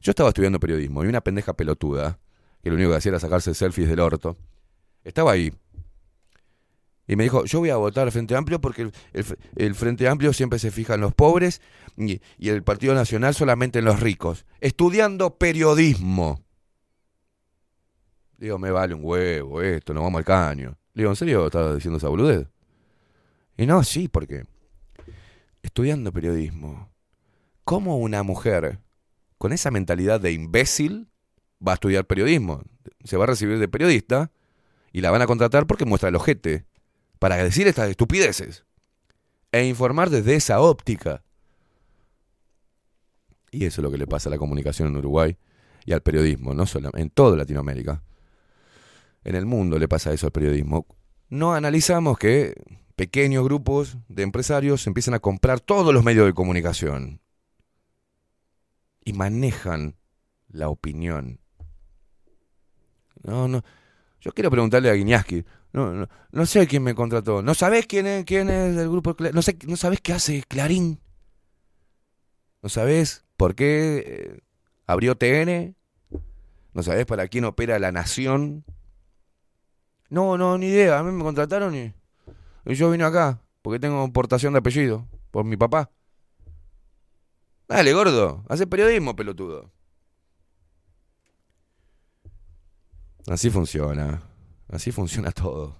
Yo 0.01 0.11
estaba 0.11 0.29
estudiando 0.29 0.59
periodismo 0.59 1.03
y 1.03 1.07
una 1.07 1.21
pendeja 1.21 1.53
pelotuda, 1.53 2.19
que 2.61 2.69
lo 2.69 2.75
único 2.75 2.91
que 2.91 2.97
hacía 2.97 3.09
era 3.11 3.19
sacarse 3.19 3.53
selfies 3.53 3.89
del 3.89 3.99
orto, 3.99 4.37
estaba 5.03 5.31
ahí. 5.31 5.53
Y 7.07 7.15
me 7.15 7.23
dijo, 7.23 7.45
yo 7.45 7.59
voy 7.59 7.69
a 7.71 7.77
votar 7.77 8.05
al 8.05 8.11
Frente 8.11 8.35
Amplio 8.35 8.61
porque 8.61 8.91
el, 9.55 9.75
Frente 9.75 10.07
Amplio 10.07 10.31
siempre 10.31 10.59
se 10.59 10.69
fija 10.69 10.93
en 10.93 11.01
los 11.01 11.13
pobres 11.13 11.59
y, 11.97 12.21
el 12.37 12.61
Partido 12.61 12.93
Nacional 12.93 13.33
solamente 13.33 13.79
en 13.79 13.85
los 13.85 13.99
ricos. 13.99 14.45
Estudiando 14.59 15.35
periodismo. 15.35 16.43
Digo, 18.37 18.59
me 18.59 18.69
vale 18.69 18.93
un 18.93 19.01
huevo 19.03 19.61
esto, 19.61 19.93
nos 19.93 20.03
vamos 20.03 20.19
al 20.19 20.25
caño. 20.25 20.77
Digo, 20.93 21.09
¿en 21.09 21.15
serio 21.15 21.47
estás 21.47 21.73
diciendo 21.73 21.97
esa 21.97 22.09
boludez? 22.09 22.47
Y 23.57 23.65
no, 23.65 23.83
sí, 23.83 24.07
porque 24.07 24.43
estudiando 25.63 26.13
periodismo, 26.13 26.89
¿cómo 27.69 27.99
una 27.99 28.23
mujer 28.23 28.79
con 29.37 29.53
esa 29.53 29.69
mentalidad 29.69 30.19
de 30.19 30.31
imbécil 30.31 31.07
va 31.65 31.73
a 31.73 31.75
estudiar 31.75 32.07
periodismo? 32.07 32.63
Se 33.03 33.15
va 33.15 33.25
a 33.25 33.27
recibir 33.27 33.59
de 33.59 33.67
periodista 33.67 34.31
y 34.91 35.01
la 35.01 35.11
van 35.11 35.21
a 35.21 35.27
contratar 35.27 35.67
porque 35.67 35.85
muestra 35.85 36.09
el 36.09 36.15
ojete 36.15 36.65
para 37.19 37.37
decir 37.37 37.67
estas 37.67 37.87
estupideces 37.91 38.65
e 39.51 39.67
informar 39.67 40.09
desde 40.09 40.33
esa 40.33 40.61
óptica. 40.61 41.21
Y 43.51 43.65
eso 43.65 43.81
es 43.81 43.83
lo 43.83 43.91
que 43.91 43.99
le 43.99 44.07
pasa 44.07 44.29
a 44.29 44.31
la 44.31 44.39
comunicación 44.39 44.87
en 44.87 44.97
Uruguay 44.97 45.37
y 45.85 45.93
al 45.93 46.01
periodismo, 46.01 46.55
no 46.55 46.65
solo 46.65 46.89
en 46.95 47.11
toda 47.11 47.37
Latinoamérica. 47.37 48.01
En 49.23 49.35
el 49.35 49.45
mundo 49.45 49.77
le 49.77 49.87
pasa 49.87 50.11
eso 50.11 50.25
al 50.25 50.31
periodismo. 50.31 50.87
No 51.29 51.53
analizamos 51.53 52.17
que 52.17 52.55
pequeños 52.95 53.43
grupos 53.43 53.99
de 54.07 54.23
empresarios 54.23 54.87
empiezan 54.87 55.13
a 55.13 55.19
comprar 55.19 55.59
todos 55.59 55.93
los 55.93 56.03
medios 56.03 56.25
de 56.25 56.33
comunicación 56.33 57.21
y 59.09 59.13
manejan 59.13 59.95
la 60.49 60.69
opinión. 60.69 61.39
No, 63.23 63.47
no. 63.47 63.63
Yo 64.21 64.31
quiero 64.33 64.51
preguntarle 64.51 64.91
a 64.91 64.93
Guiñaski. 64.93 65.45
No, 65.73 65.91
no, 65.93 66.07
no 66.31 66.45
sé 66.45 66.67
quién 66.67 66.83
me 66.83 66.93
contrató. 66.93 67.41
¿No 67.41 67.55
sabés 67.55 67.87
quién 67.87 68.05
es, 68.05 68.23
quién 68.25 68.49
es 68.51 68.75
del 68.75 68.87
grupo 68.87 69.15
No 69.33 69.41
sé, 69.41 69.57
¿No 69.65 69.77
sabés 69.77 69.99
qué 70.01 70.13
hace 70.13 70.43
Clarín? 70.43 70.99
¿No 72.61 72.69
sabés 72.69 73.25
por 73.35 73.55
qué 73.55 74.03
eh, 74.05 74.39
abrió 74.85 75.17
TN? 75.17 75.75
¿No 76.73 76.83
sabés 76.83 77.07
para 77.07 77.27
quién 77.27 77.45
opera 77.45 77.79
La 77.79 77.91
Nación? 77.91 78.63
No, 80.09 80.37
no, 80.37 80.59
ni 80.59 80.67
idea. 80.67 80.99
A 80.99 81.03
mí 81.03 81.11
me 81.11 81.23
contrataron 81.23 81.75
y, 81.75 81.93
y 82.65 82.75
yo 82.75 82.91
vine 82.91 83.05
acá 83.05 83.41
porque 83.63 83.79
tengo 83.79 84.07
portación 84.13 84.53
de 84.53 84.59
apellido 84.59 85.07
por 85.31 85.45
mi 85.45 85.57
papá. 85.57 85.89
Dale, 87.69 87.93
gordo. 87.93 88.43
Hace 88.49 88.65
periodismo, 88.65 89.15
pelotudo. 89.15 89.71
Así 93.27 93.51
funciona. 93.51 94.23
Así 94.67 94.91
funciona 94.91 95.31
todo. 95.31 95.79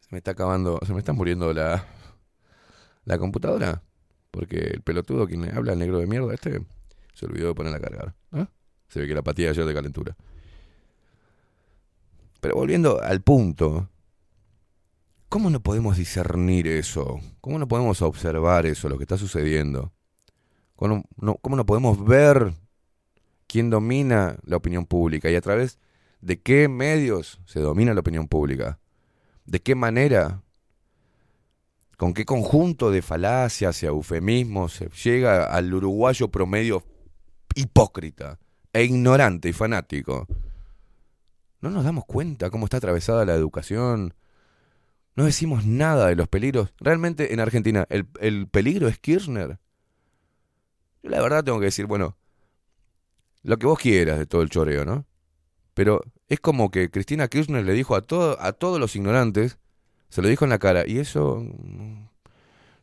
Se 0.00 0.08
me 0.10 0.18
está 0.18 0.32
acabando, 0.32 0.78
se 0.86 0.92
me 0.92 0.98
está 0.98 1.14
muriendo 1.14 1.52
la, 1.54 1.86
la 3.06 3.18
computadora. 3.18 3.82
Porque 4.30 4.58
el 4.58 4.82
pelotudo 4.82 5.26
quien 5.26 5.42
le 5.42 5.52
habla, 5.52 5.72
el 5.72 5.78
negro 5.78 5.98
de 5.98 6.06
mierda, 6.06 6.34
este, 6.34 6.62
se 7.14 7.24
olvidó 7.26 7.48
de 7.48 7.54
ponerla 7.54 7.78
a 7.78 7.80
cargar. 7.80 8.14
Se 8.88 9.00
ve 9.00 9.06
que 9.06 9.14
la 9.14 9.22
patilla 9.22 9.50
ayer 9.50 9.64
de 9.64 9.74
calentura. 9.74 10.16
Pero 12.40 12.54
volviendo 12.54 13.00
al 13.00 13.22
punto, 13.22 13.88
¿cómo 15.30 15.48
no 15.48 15.60
podemos 15.60 15.96
discernir 15.96 16.66
eso? 16.66 17.20
¿Cómo 17.40 17.58
no 17.58 17.66
podemos 17.66 18.02
observar 18.02 18.66
eso, 18.66 18.90
lo 18.90 18.98
que 18.98 19.04
está 19.04 19.16
sucediendo? 19.16 19.92
¿Cómo 20.76 21.04
no, 21.16 21.36
cómo 21.36 21.56
no 21.56 21.64
podemos 21.64 22.04
ver 22.04 22.52
quién 23.46 23.70
domina 23.70 24.36
la 24.44 24.56
opinión 24.56 24.84
pública 24.84 25.30
y 25.30 25.36
a 25.36 25.40
través 25.40 25.78
de 26.20 26.40
qué 26.42 26.68
medios 26.68 27.40
se 27.46 27.60
domina 27.60 27.94
la 27.94 28.00
opinión 28.00 28.28
pública? 28.28 28.80
¿De 29.46 29.62
qué 29.62 29.74
manera? 29.74 30.42
¿Con 31.96 32.12
qué 32.12 32.24
conjunto 32.24 32.90
de 32.90 33.00
falacias 33.00 33.82
y 33.82 33.86
eufemismos 33.86 34.72
se 34.72 34.88
llega 34.88 35.44
al 35.44 35.72
uruguayo 35.72 36.28
promedio 36.28 36.82
hipócrita 37.54 38.38
e 38.72 38.82
ignorante 38.82 39.48
y 39.48 39.52
fanático? 39.52 40.26
No 41.60 41.70
nos 41.70 41.84
damos 41.84 42.04
cuenta 42.06 42.50
cómo 42.50 42.66
está 42.66 42.78
atravesada 42.78 43.24
la 43.24 43.34
educación. 43.34 44.14
No 45.16 45.24
decimos 45.24 45.66
nada 45.66 46.06
de 46.06 46.16
los 46.16 46.28
peligros. 46.28 46.72
Realmente 46.78 47.32
en 47.32 47.40
Argentina, 47.40 47.86
¿el, 47.90 48.06
el 48.20 48.48
peligro 48.48 48.88
es 48.88 48.98
Kirchner? 48.98 49.58
Yo 51.02 51.10
la 51.10 51.20
verdad 51.20 51.44
tengo 51.44 51.58
que 51.58 51.66
decir, 51.66 51.86
bueno, 51.86 52.16
lo 53.42 53.58
que 53.58 53.66
vos 53.66 53.78
quieras 53.78 54.18
de 54.18 54.26
todo 54.26 54.42
el 54.42 54.50
choreo, 54.50 54.84
¿no? 54.84 55.06
Pero 55.74 56.02
es 56.28 56.40
como 56.40 56.70
que 56.70 56.90
Cristina 56.90 57.28
Kirchner 57.28 57.64
le 57.64 57.72
dijo 57.72 57.96
a, 57.96 58.02
todo, 58.02 58.40
a 58.40 58.52
todos 58.52 58.78
los 58.78 58.96
ignorantes, 58.96 59.58
se 60.08 60.22
lo 60.22 60.28
dijo 60.28 60.44
en 60.44 60.50
la 60.50 60.58
cara, 60.58 60.86
y 60.86 60.98
eso 60.98 61.44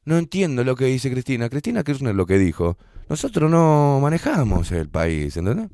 no 0.05 0.17
entiendo 0.17 0.63
lo 0.63 0.75
que 0.75 0.85
dice 0.85 1.11
Cristina. 1.11 1.49
Cristina 1.49 1.83
Kirchner 1.83 2.15
lo 2.15 2.25
que 2.25 2.37
dijo. 2.37 2.77
Nosotros 3.09 3.51
no 3.51 3.99
manejamos 4.01 4.71
el 4.71 4.89
país, 4.89 5.35
¿entendés? 5.37 5.69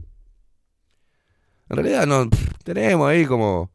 En 1.70 1.78
realidad 1.78 2.06
no 2.06 2.30
tenemos 2.64 3.10
ahí 3.10 3.26
como 3.26 3.72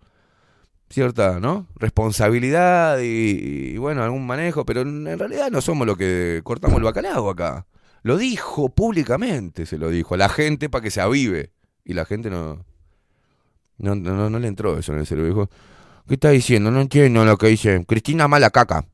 cierta, 0.91 1.41
¿no? 1.41 1.67
Responsabilidad 1.77 2.99
y, 3.01 3.77
bueno, 3.77 4.03
algún 4.03 4.27
manejo, 4.27 4.65
pero 4.65 4.83
en 4.83 5.19
realidad 5.19 5.51
no 5.51 5.61
somos 5.61 5.87
los 5.87 5.97
que 5.97 6.41
cortamos 6.45 6.79
el 6.79 6.85
bacalao 6.85 7.31
acá. 7.31 7.67
Lo 8.03 8.17
dijo 8.17 8.69
públicamente, 8.71 9.67
se 9.67 9.79
lo 9.79 9.91
dijo 9.91 10.15
a 10.15 10.19
la 10.19 10.29
gente 10.29 10.69
para 10.69 10.83
que 10.83 10.91
se 10.91 11.01
avive. 11.01 11.53
Y 11.85 11.95
la 11.95 12.05
gente 12.05 12.31
no, 12.31 12.65
no, 13.79 13.95
no, 13.95 14.31
no 14.31 14.39
le 14.39 14.49
entró 14.49 14.79
eso 14.79 14.93
en 14.93 15.01
el 15.01 15.07
cerebro. 15.07 15.29
Dijo, 15.29 15.51
¿qué 16.07 16.15
está 16.15 16.31
diciendo? 16.31 16.71
No 16.71 16.81
entiendo 16.81 17.25
lo 17.25 17.37
que 17.37 17.49
dice. 17.49 17.85
Cristina 17.87 18.29
mala 18.29 18.51
caca. 18.51 18.87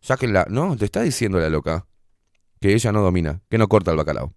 Sáquenla. 0.00 0.46
No, 0.48 0.76
te 0.76 0.84
está 0.84 1.02
diciendo 1.02 1.38
la 1.38 1.50
loca 1.50 1.86
que 2.60 2.72
ella 2.72 2.92
no 2.92 3.02
domina, 3.02 3.40
que 3.48 3.58
no 3.58 3.68
corta 3.68 3.90
el 3.90 3.96
bacalao. 3.96 4.32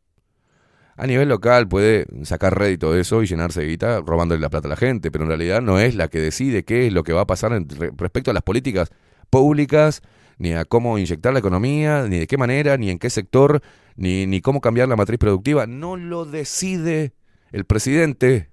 A 0.99 1.07
nivel 1.07 1.29
local 1.29 1.65
puede 1.65 2.05
sacar 2.25 2.59
rédito 2.59 2.91
de 2.91 2.99
eso 2.99 3.23
y 3.23 3.25
llenarse 3.25 3.61
de 3.61 3.67
guita 3.67 4.01
robándole 4.01 4.41
la 4.41 4.49
plata 4.49 4.67
a 4.67 4.71
la 4.71 4.75
gente, 4.75 5.11
pero 5.11 5.23
en 5.23 5.29
realidad 5.29 5.61
no 5.61 5.79
es 5.79 5.95
la 5.95 6.09
que 6.09 6.19
decide 6.19 6.65
qué 6.65 6.87
es 6.87 6.91
lo 6.91 7.03
que 7.03 7.13
va 7.13 7.21
a 7.21 7.25
pasar 7.25 7.53
respecto 7.95 8.31
a 8.31 8.33
las 8.33 8.43
políticas 8.43 8.89
públicas, 9.29 10.01
ni 10.39 10.51
a 10.51 10.65
cómo 10.65 10.97
inyectar 10.97 11.31
la 11.31 11.39
economía, 11.39 12.05
ni 12.09 12.19
de 12.19 12.27
qué 12.27 12.37
manera, 12.37 12.75
ni 12.75 12.89
en 12.89 12.99
qué 12.99 13.09
sector, 13.09 13.61
ni, 13.95 14.27
ni 14.27 14.41
cómo 14.41 14.59
cambiar 14.59 14.89
la 14.89 14.97
matriz 14.97 15.19
productiva. 15.19 15.67
No 15.67 15.95
lo 15.95 16.25
decide 16.25 17.13
el 17.53 17.63
presidente. 17.63 18.49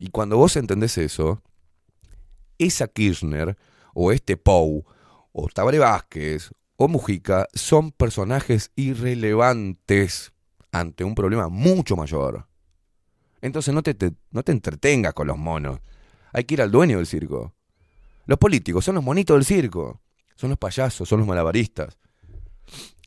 Y 0.00 0.08
cuando 0.08 0.38
vos 0.38 0.56
entendés 0.56 0.98
eso, 0.98 1.40
esa 2.58 2.88
Kirchner, 2.88 3.56
o 3.94 4.10
este 4.10 4.36
Pou, 4.36 4.84
o 5.30 5.48
Tabaré 5.54 5.78
Vázquez, 5.78 6.50
o 6.74 6.88
Mujica, 6.88 7.46
son 7.54 7.92
personajes 7.92 8.72
irrelevantes 8.74 10.32
ante 10.72 11.04
un 11.04 11.14
problema 11.14 11.48
mucho 11.48 11.96
mayor. 11.96 12.46
Entonces 13.40 13.72
no 13.72 13.82
te, 13.82 13.96
no 14.30 14.42
te 14.42 14.52
entretengas 14.52 15.14
con 15.14 15.26
los 15.26 15.38
monos. 15.38 15.80
Hay 16.32 16.44
que 16.44 16.54
ir 16.54 16.62
al 16.62 16.70
dueño 16.70 16.96
del 16.96 17.06
circo. 17.06 17.54
Los 18.26 18.38
políticos 18.38 18.84
son 18.84 18.96
los 18.96 19.04
monitos 19.04 19.36
del 19.36 19.44
circo. 19.44 20.00
Son 20.34 20.50
los 20.50 20.58
payasos, 20.58 21.08
son 21.08 21.20
los 21.20 21.28
malabaristas. 21.28 21.98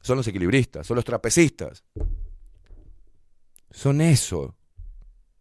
Son 0.02 0.18
los 0.18 0.28
equilibristas, 0.28 0.88
son 0.88 0.96
los 0.96 1.06
trapecistas. 1.06 1.84
Son 3.70 4.02
eso, 4.02 4.56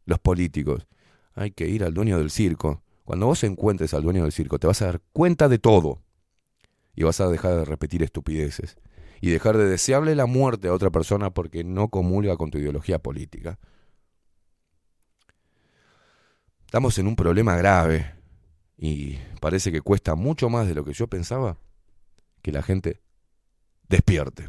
los 0.05 0.19
políticos. 0.19 0.87
Hay 1.35 1.53
que 1.53 1.67
ir 1.67 1.83
al 1.83 1.95
dueño 1.95 2.19
del 2.19 2.31
circo. 2.31 2.83
Cuando 3.05 3.27
vos 3.27 3.43
encuentres 3.43 3.95
al 3.95 4.03
dueño 4.03 4.23
del 4.23 4.33
circo, 4.33 4.59
te 4.59 4.67
vas 4.67 4.83
a 4.83 4.87
dar 4.87 5.01
cuenta 5.13 5.49
de 5.49 5.59
todo. 5.59 6.03
Y 6.95 7.03
vas 7.05 7.21
a 7.21 7.29
dejar 7.29 7.57
de 7.57 7.65
repetir 7.65 8.03
estupideces 8.03 8.77
y 9.21 9.31
dejar 9.31 9.57
de 9.57 9.67
desearle 9.67 10.15
la 10.15 10.27
muerte 10.27 10.69
a 10.69 10.73
otra 10.73 10.91
persona 10.91 11.31
porque 11.31 11.65
no 11.65 11.89
comulga 11.89 12.37
con 12.37 12.51
tu 12.51 12.59
ideología 12.59 12.99
política. 12.99 13.59
Estamos 16.65 16.99
en 16.99 17.07
un 17.07 17.17
problema 17.17 17.57
grave 17.57 18.15
y 18.79 19.19
parece 19.41 19.73
que 19.73 19.81
cuesta 19.81 20.15
mucho 20.15 20.49
más 20.49 20.67
de 20.67 20.75
lo 20.75 20.85
que 20.85 20.93
yo 20.93 21.07
pensaba 21.09 21.59
que 22.43 22.53
la 22.53 22.63
gente 22.63 23.01
despierte. 23.89 24.49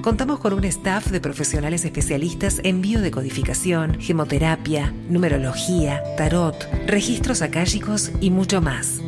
Contamos 0.03 0.39
con 0.39 0.55
un 0.55 0.65
staff 0.65 1.09
de 1.11 1.21
profesionales 1.21 1.85
especialistas 1.85 2.61
en 2.65 2.81
biodecodificación, 2.81 4.01
gemoterapia, 4.01 4.95
numerología, 5.11 6.03
tarot, 6.17 6.57
registros 6.87 7.43
acálicos 7.43 8.11
y 8.19 8.31
mucho 8.31 8.63
más. 8.63 9.01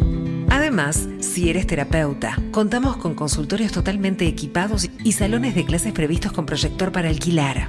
Además, 0.50 1.08
si 1.20 1.48
eres 1.48 1.66
terapeuta, 1.66 2.36
contamos 2.50 2.98
con 2.98 3.14
consultorios 3.14 3.72
totalmente 3.72 4.26
equipados 4.26 4.90
y 5.02 5.12
salones 5.12 5.54
de 5.54 5.64
clases 5.64 5.94
previstos 5.94 6.32
con 6.32 6.44
proyector 6.44 6.92
para 6.92 7.08
alquilar. 7.08 7.68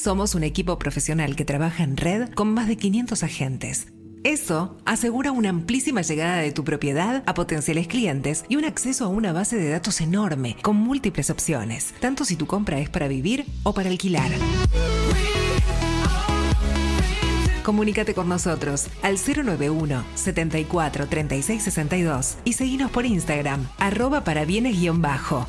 Somos 0.00 0.36
un 0.36 0.44
equipo 0.44 0.78
profesional 0.78 1.34
que 1.34 1.44
trabaja 1.44 1.82
en 1.82 1.96
red 1.96 2.28
con 2.34 2.54
más 2.54 2.68
de 2.68 2.76
500 2.76 3.24
agentes. 3.24 3.88
Eso 4.22 4.78
asegura 4.84 5.32
una 5.32 5.48
amplísima 5.48 6.02
llegada 6.02 6.36
de 6.36 6.52
tu 6.52 6.62
propiedad 6.62 7.24
a 7.26 7.34
potenciales 7.34 7.88
clientes 7.88 8.44
y 8.48 8.54
un 8.54 8.64
acceso 8.64 9.04
a 9.04 9.08
una 9.08 9.32
base 9.32 9.56
de 9.56 9.70
datos 9.70 10.00
enorme 10.00 10.56
con 10.62 10.76
múltiples 10.76 11.30
opciones, 11.30 11.94
tanto 11.98 12.24
si 12.24 12.36
tu 12.36 12.46
compra 12.46 12.78
es 12.78 12.88
para 12.88 13.08
vivir 13.08 13.44
o 13.64 13.74
para 13.74 13.90
alquilar. 13.90 14.30
Comunícate 17.64 18.14
con 18.14 18.28
nosotros 18.28 18.86
al 19.02 19.16
091 19.18 20.04
74 20.14 21.06
36 21.08 21.60
62 21.60 22.36
y 22.44 22.52
seguinos 22.52 22.92
por 22.92 23.04
Instagram, 23.04 23.66
arroba 23.78 24.22
para 24.22 24.44
bienes-bajo. 24.44 25.48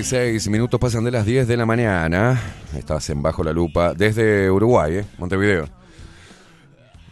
26 0.00 0.48
minutos 0.48 0.80
pasan 0.80 1.04
de 1.04 1.10
las 1.10 1.26
10 1.26 1.46
de 1.46 1.58
la 1.58 1.66
mañana. 1.66 2.40
Estás 2.74 3.10
en 3.10 3.20
Bajo 3.20 3.44
la 3.44 3.52
Lupa 3.52 3.92
desde 3.92 4.50
Uruguay, 4.50 4.96
¿eh? 4.96 5.04
Montevideo. 5.18 5.64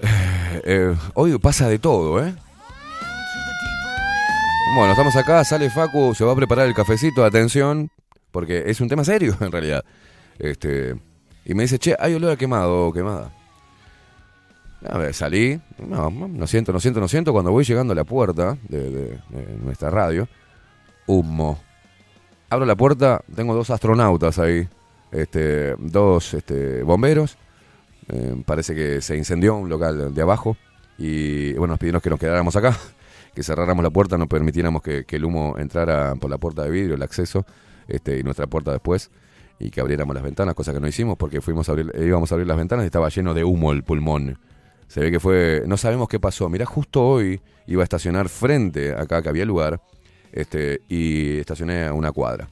Eh, 0.00 0.62
eh, 0.64 0.96
hoy 1.12 1.38
pasa 1.38 1.68
de 1.68 1.78
todo, 1.78 2.24
¿eh? 2.24 2.34
Bueno, 4.74 4.92
estamos 4.92 5.14
acá, 5.16 5.44
sale 5.44 5.68
Facu, 5.68 6.14
se 6.14 6.24
va 6.24 6.32
a 6.32 6.36
preparar 6.36 6.66
el 6.66 6.72
cafecito, 6.72 7.26
atención, 7.26 7.90
porque 8.30 8.62
es 8.64 8.80
un 8.80 8.88
tema 8.88 9.04
serio 9.04 9.36
en 9.40 9.52
realidad. 9.52 9.84
Este, 10.38 10.96
y 11.44 11.52
me 11.52 11.64
dice, 11.64 11.78
che, 11.78 11.94
hay 11.98 12.14
olor 12.14 12.30
a 12.30 12.36
quemado 12.36 12.86
o 12.86 12.92
quemada. 12.94 13.30
A 14.88 14.96
ver, 14.96 15.12
salí, 15.12 15.60
no, 15.76 16.08
no 16.08 16.46
siento, 16.46 16.72
no 16.72 16.80
siento, 16.80 17.00
no 17.00 17.08
siento. 17.08 17.34
Cuando 17.34 17.50
voy 17.50 17.64
llegando 17.64 17.92
a 17.92 17.96
la 17.96 18.04
puerta 18.04 18.56
de, 18.66 19.18
nuestra 19.62 19.90
radio, 19.90 20.26
humo. 21.06 21.67
Abro 22.50 22.64
la 22.64 22.76
puerta, 22.76 23.20
tengo 23.36 23.54
dos 23.54 23.68
astronautas 23.68 24.38
ahí, 24.38 24.66
este, 25.12 25.76
dos 25.76 26.32
este, 26.32 26.82
bomberos. 26.82 27.36
Eh, 28.08 28.42
parece 28.46 28.74
que 28.74 29.02
se 29.02 29.18
incendió 29.18 29.54
un 29.54 29.68
local 29.68 30.14
de 30.14 30.22
abajo 30.22 30.56
y 30.96 31.52
bueno, 31.54 31.72
nos 31.72 31.78
pidieron 31.78 32.00
que 32.00 32.08
nos 32.08 32.18
quedáramos 32.18 32.56
acá, 32.56 32.74
que 33.34 33.42
cerráramos 33.42 33.84
la 33.84 33.90
puerta, 33.90 34.16
no 34.16 34.28
permitiéramos 34.28 34.80
que, 34.80 35.04
el 35.06 35.24
humo 35.26 35.56
entrara 35.58 36.14
por 36.14 36.30
la 36.30 36.38
puerta 36.38 36.62
de 36.62 36.70
vidrio, 36.70 36.94
el 36.94 37.02
acceso, 37.02 37.44
este, 37.86 38.18
y 38.18 38.22
nuestra 38.22 38.46
puerta 38.46 38.72
después, 38.72 39.10
y 39.58 39.70
que 39.70 39.82
abriéramos 39.82 40.14
las 40.14 40.24
ventanas, 40.24 40.54
cosa 40.54 40.72
que 40.72 40.80
no 40.80 40.88
hicimos 40.88 41.18
porque 41.18 41.42
fuimos 41.42 41.68
a 41.68 41.72
abrir, 41.72 41.92
íbamos 42.00 42.32
a 42.32 42.34
abrir 42.34 42.48
las 42.48 42.56
ventanas 42.56 42.84
y 42.84 42.86
estaba 42.86 43.10
lleno 43.10 43.34
de 43.34 43.44
humo 43.44 43.72
el 43.72 43.84
pulmón. 43.84 44.38
Se 44.86 45.00
ve 45.00 45.10
que 45.10 45.20
fue, 45.20 45.64
no 45.66 45.76
sabemos 45.76 46.08
qué 46.08 46.18
pasó. 46.18 46.48
Mirá, 46.48 46.64
justo 46.64 47.06
hoy 47.06 47.42
iba 47.66 47.82
a 47.82 47.84
estacionar 47.84 48.30
frente 48.30 48.94
acá, 48.94 49.20
que 49.20 49.28
había 49.28 49.44
lugar, 49.44 49.82
este, 50.32 50.82
y 50.88 51.38
estacioné 51.38 51.86
a 51.86 51.92
una 51.92 52.12
cuadra. 52.12 52.48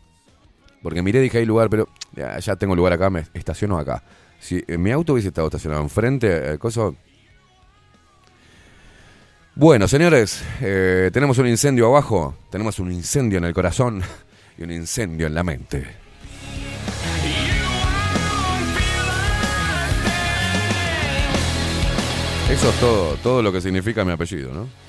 Porque 0.83 1.03
miré, 1.03 1.21
dije, 1.21 1.39
hay 1.39 1.47
lugar, 1.47 1.69
pero 1.69 1.89
ya, 2.15 2.39
ya 2.39 2.57
tengo 2.57 2.75
lugar 2.75 2.93
acá, 2.93 3.11
me 3.11 3.25
estaciono 3.35 3.79
acá. 3.79 4.03
Si 4.39 4.63
mi 4.69 4.93
auto 4.93 5.15
hubiese 5.15 5.29
estado 5.29 5.49
estacionado 5.49 5.83
enfrente, 5.83 6.55
eh, 6.55 6.59
cosa... 6.59 6.93
Bueno, 9.55 9.89
señores, 9.89 10.43
eh, 10.61 11.11
tenemos 11.13 11.39
un 11.39 11.49
incendio 11.49 11.87
abajo, 11.87 12.37
tenemos 12.51 12.79
un 12.79 12.93
incendio 12.93 13.39
en 13.39 13.45
el 13.45 13.55
corazón 13.55 14.03
y 14.59 14.63
un 14.63 14.71
incendio 14.71 15.27
en 15.27 15.35
la 15.35 15.43
mente. 15.43 15.87
Eso 22.51 22.71
es 22.71 22.77
todo, 22.79 23.17
todo 23.17 23.43
lo 23.43 23.51
que 23.51 23.61
significa 23.61 24.05
mi 24.05 24.13
apellido, 24.13 24.53
¿no? 24.53 24.86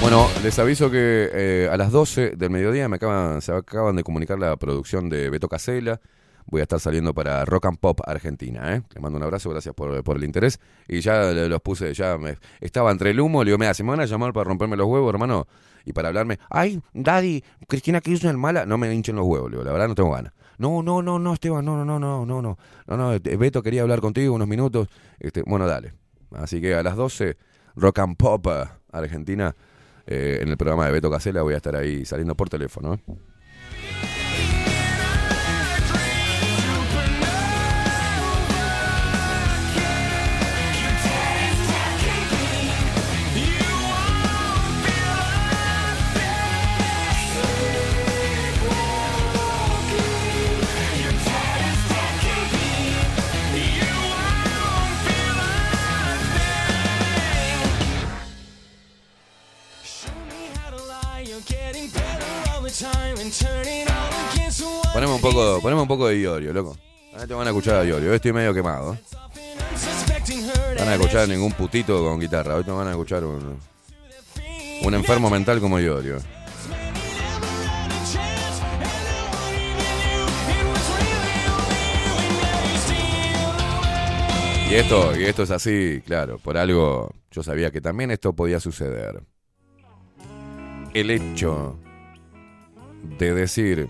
Bueno, 0.00 0.28
les 0.44 0.56
aviso 0.60 0.90
que 0.90 1.28
eh, 1.32 1.68
a 1.70 1.76
las 1.76 1.90
12 1.90 2.36
del 2.36 2.50
mediodía 2.50 2.88
me 2.88 2.96
acaban, 2.96 3.42
se 3.42 3.52
acaban 3.52 3.96
de 3.96 4.04
comunicar 4.04 4.38
la 4.38 4.56
producción 4.56 5.08
de 5.08 5.28
Beto 5.28 5.48
Casela. 5.48 6.00
Voy 6.46 6.60
a 6.60 6.62
estar 6.62 6.78
saliendo 6.78 7.12
para 7.12 7.44
Rock 7.44 7.66
and 7.66 7.78
Pop 7.78 8.00
Argentina, 8.06 8.74
¿eh? 8.74 8.82
Les 8.94 9.02
mando 9.02 9.18
un 9.18 9.24
abrazo, 9.24 9.50
gracias 9.50 9.74
por, 9.74 10.02
por 10.04 10.16
el 10.16 10.24
interés. 10.24 10.60
Y 10.86 11.00
ya 11.00 11.32
los 11.32 11.60
puse, 11.60 11.92
ya 11.92 12.16
me, 12.16 12.38
estaba 12.60 12.92
entre 12.92 13.10
el 13.10 13.20
humo, 13.20 13.42
le 13.42 13.50
digo, 13.50 13.58
mira, 13.58 13.74
si 13.74 13.82
me 13.82 13.90
van 13.90 14.00
a 14.00 14.06
llamar 14.06 14.32
para 14.32 14.44
romperme 14.44 14.76
los 14.76 14.86
huevos, 14.86 15.12
hermano, 15.12 15.46
y 15.84 15.92
para 15.92 16.08
hablarme, 16.08 16.38
ay, 16.48 16.80
Daddy, 16.94 17.42
Cristina 17.66 18.00
Kirchner 18.00 18.36
mala, 18.36 18.64
no 18.64 18.78
me 18.78 18.94
hinchen 18.94 19.16
los 19.16 19.26
huevos, 19.26 19.50
le 19.50 19.56
digo, 19.56 19.64
la 19.64 19.72
verdad 19.72 19.88
no 19.88 19.94
tengo 19.94 20.12
ganas. 20.12 20.32
No, 20.58 20.82
no, 20.82 21.02
no, 21.02 21.18
no, 21.18 21.34
Esteban, 21.34 21.64
no, 21.64 21.76
no, 21.76 21.84
no, 21.84 21.98
no, 21.98 22.24
no, 22.24 22.42
no, 22.42 22.58
no, 22.86 22.96
no, 22.96 23.12
este, 23.12 23.36
Beto 23.36 23.62
quería 23.62 23.82
hablar 23.82 24.00
contigo 24.00 24.32
unos 24.34 24.48
minutos. 24.48 24.88
Este, 25.18 25.42
bueno, 25.42 25.66
dale. 25.66 25.92
Así 26.34 26.60
que 26.60 26.74
a 26.74 26.82
las 26.82 26.96
12, 26.96 27.36
Rock 27.76 27.98
and 27.98 28.16
Pop 28.16 28.46
eh, 28.46 28.64
Argentina, 28.92 29.54
eh, 30.10 30.38
en 30.40 30.48
el 30.48 30.56
programa 30.56 30.86
de 30.86 30.92
Beto 30.92 31.10
Casela, 31.10 31.42
voy 31.42 31.52
a 31.52 31.58
estar 31.58 31.76
ahí 31.76 32.06
saliendo 32.06 32.34
por 32.34 32.48
teléfono. 32.48 32.94
¿eh? 32.94 32.98
poneme 65.62 65.80
un 65.80 65.88
poco, 65.88 66.08
de 66.08 66.20
Iorio, 66.20 66.52
loco. 66.52 66.76
Ahora 67.12 67.26
te 67.26 67.34
van 67.34 67.46
a 67.46 67.50
escuchar 67.50 67.76
a 67.76 67.84
Iorio, 67.84 68.10
hoy 68.10 68.16
estoy 68.16 68.32
medio 68.32 68.52
quemado. 68.52 68.92
No 68.92 70.78
van 70.78 70.88
a 70.88 70.94
escuchar 70.94 71.28
ningún 71.28 71.52
putito 71.52 72.04
con 72.04 72.20
guitarra, 72.20 72.56
hoy 72.56 72.64
te 72.64 72.70
van 72.70 72.86
a 72.86 72.90
escuchar 72.90 73.24
un, 73.24 73.58
un 74.82 74.94
enfermo 74.94 75.30
mental 75.30 75.60
como 75.60 75.80
Iorio. 75.80 76.18
Y 84.70 84.74
esto, 84.74 85.18
y 85.18 85.24
esto 85.24 85.44
es 85.44 85.50
así, 85.50 86.02
claro, 86.04 86.38
por 86.38 86.58
algo 86.58 87.14
yo 87.30 87.42
sabía 87.42 87.70
que 87.70 87.80
también 87.80 88.10
esto 88.10 88.34
podía 88.34 88.60
suceder. 88.60 89.22
El 90.92 91.10
hecho 91.10 91.78
de 93.18 93.32
decir 93.32 93.88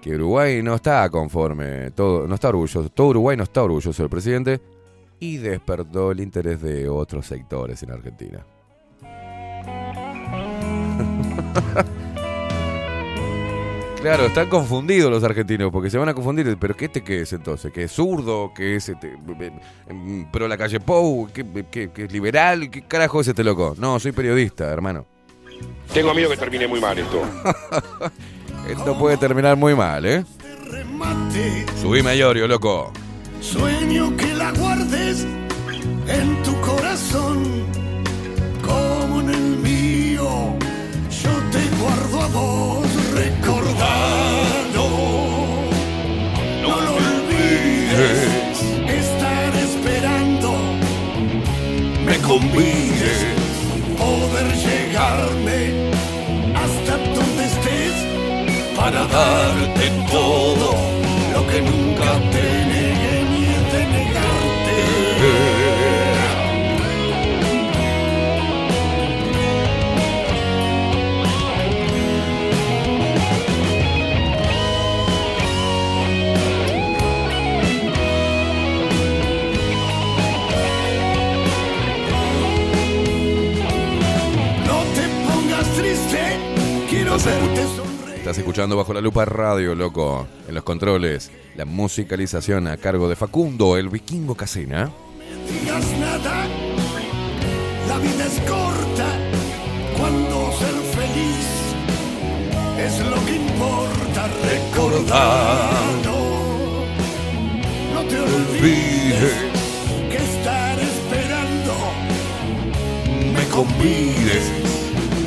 que 0.00 0.14
Uruguay 0.14 0.62
no 0.62 0.74
está 0.74 1.08
conforme, 1.10 1.90
todo, 1.92 2.26
no 2.26 2.34
está 2.34 2.48
orgulloso, 2.48 2.88
todo 2.88 3.08
Uruguay 3.08 3.36
no 3.36 3.44
está 3.44 3.62
orgulloso 3.62 4.02
del 4.02 4.10
presidente 4.10 4.60
y 5.20 5.38
despertó 5.38 6.12
el 6.12 6.20
interés 6.20 6.62
de 6.62 6.88
otros 6.88 7.26
sectores 7.26 7.82
en 7.82 7.90
Argentina. 7.90 8.44
Claro, 14.00 14.26
están 14.26 14.48
confundidos 14.48 15.10
los 15.10 15.24
argentinos 15.24 15.72
porque 15.72 15.90
se 15.90 15.98
van 15.98 16.08
a 16.08 16.14
confundir. 16.14 16.56
¿Pero 16.56 16.76
qué 16.76 16.84
este 16.84 17.02
qué 17.02 17.22
es 17.22 17.32
entonces? 17.32 17.72
¿Que 17.72 17.84
es 17.84 17.92
zurdo? 17.92 18.52
¿Que 18.54 18.76
es 18.76 18.88
este, 18.88 19.18
pro 20.30 20.46
la 20.46 20.56
calle 20.56 20.78
Pou? 20.78 21.28
¿Que, 21.32 21.44
que, 21.68 21.90
que 21.90 22.04
es 22.04 22.12
liberal? 22.12 22.70
¿Qué 22.70 22.82
carajo 22.82 23.20
es 23.20 23.28
este 23.28 23.42
loco? 23.42 23.74
No, 23.76 23.98
soy 23.98 24.12
periodista, 24.12 24.66
hermano. 24.66 25.04
Tengo 25.92 26.14
miedo 26.14 26.30
que 26.30 26.36
termine 26.36 26.68
muy 26.68 26.80
mal 26.80 26.96
esto. 26.96 27.22
Esto 28.68 28.98
puede 28.98 29.16
terminar 29.16 29.56
muy 29.56 29.74
mal, 29.74 30.04
¿eh? 30.04 30.24
Subime 31.80 32.10
a 32.10 32.14
Iorio, 32.14 32.46
loco. 32.46 32.92
Sueño 33.40 34.14
que 34.16 34.34
la 34.34 34.52
guardes 34.52 35.26
en 36.06 36.42
tu 36.42 36.60
corazón 36.60 37.64
como 38.62 39.20
en 39.22 39.30
el 39.30 39.56
mío. 39.58 40.28
Yo 41.10 41.30
te 41.50 41.62
guardo 41.80 42.20
a 42.20 42.28
vos 42.28 42.86
recordado. 43.14 44.88
No 46.62 46.80
lo 46.80 46.92
olvides. 46.96 48.62
Estar 48.88 49.54
esperando. 49.56 50.52
Me 52.04 52.18
convides 52.18 52.87
darte 59.10 59.90
todo 60.10 60.74
lo 61.32 61.46
que 61.46 61.60
nunca 61.62 62.08
te 62.32 62.42
negué 62.72 63.16
ni 63.30 63.44
he 63.44 63.60
de 63.72 63.82
negarte. 63.94 64.76
No 84.66 84.78
te 84.94 85.04
pongas 85.26 85.66
triste, 85.76 86.22
quiero 86.88 87.12
verte. 87.18 87.87
Estás 88.28 88.40
escuchando 88.40 88.76
Bajo 88.76 88.92
la 88.92 89.00
Lupa 89.00 89.24
Radio, 89.24 89.74
loco. 89.74 90.28
En 90.46 90.54
los 90.54 90.62
controles, 90.62 91.30
la 91.56 91.64
musicalización 91.64 92.66
a 92.66 92.76
cargo 92.76 93.08
de 93.08 93.16
Facundo, 93.16 93.78
el 93.78 93.88
vikingo 93.88 94.34
Casena. 94.34 94.90
digas 95.48 95.86
nada. 95.98 96.46
La 97.88 97.96
vida 97.96 98.26
es 98.26 98.38
corta 98.40 99.06
cuando 99.96 100.52
ser 100.58 100.74
feliz 100.92 101.46
es 102.78 103.00
lo 103.08 103.16
que 103.24 103.36
importa. 103.36 104.28
Recordando, 104.44 106.12
no 107.94 108.02
te 108.10 108.20
olvides 108.20 109.32
que 110.10 110.16
estar 110.18 110.78
esperando 110.78 111.72
me 113.32 113.48
convides 113.48 114.52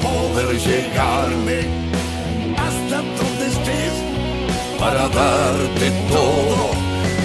poder 0.04 0.56
llegarme 0.60 1.91
para 4.82 5.08
darte 5.10 5.92
todo 6.10 6.72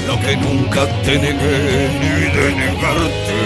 lo 0.07 0.21
que 0.21 0.37
nunca 0.37 0.87
te 1.03 1.19
negué 1.19 1.89
ni 2.01 2.21
de 2.37 2.55
negarte. 2.55 3.37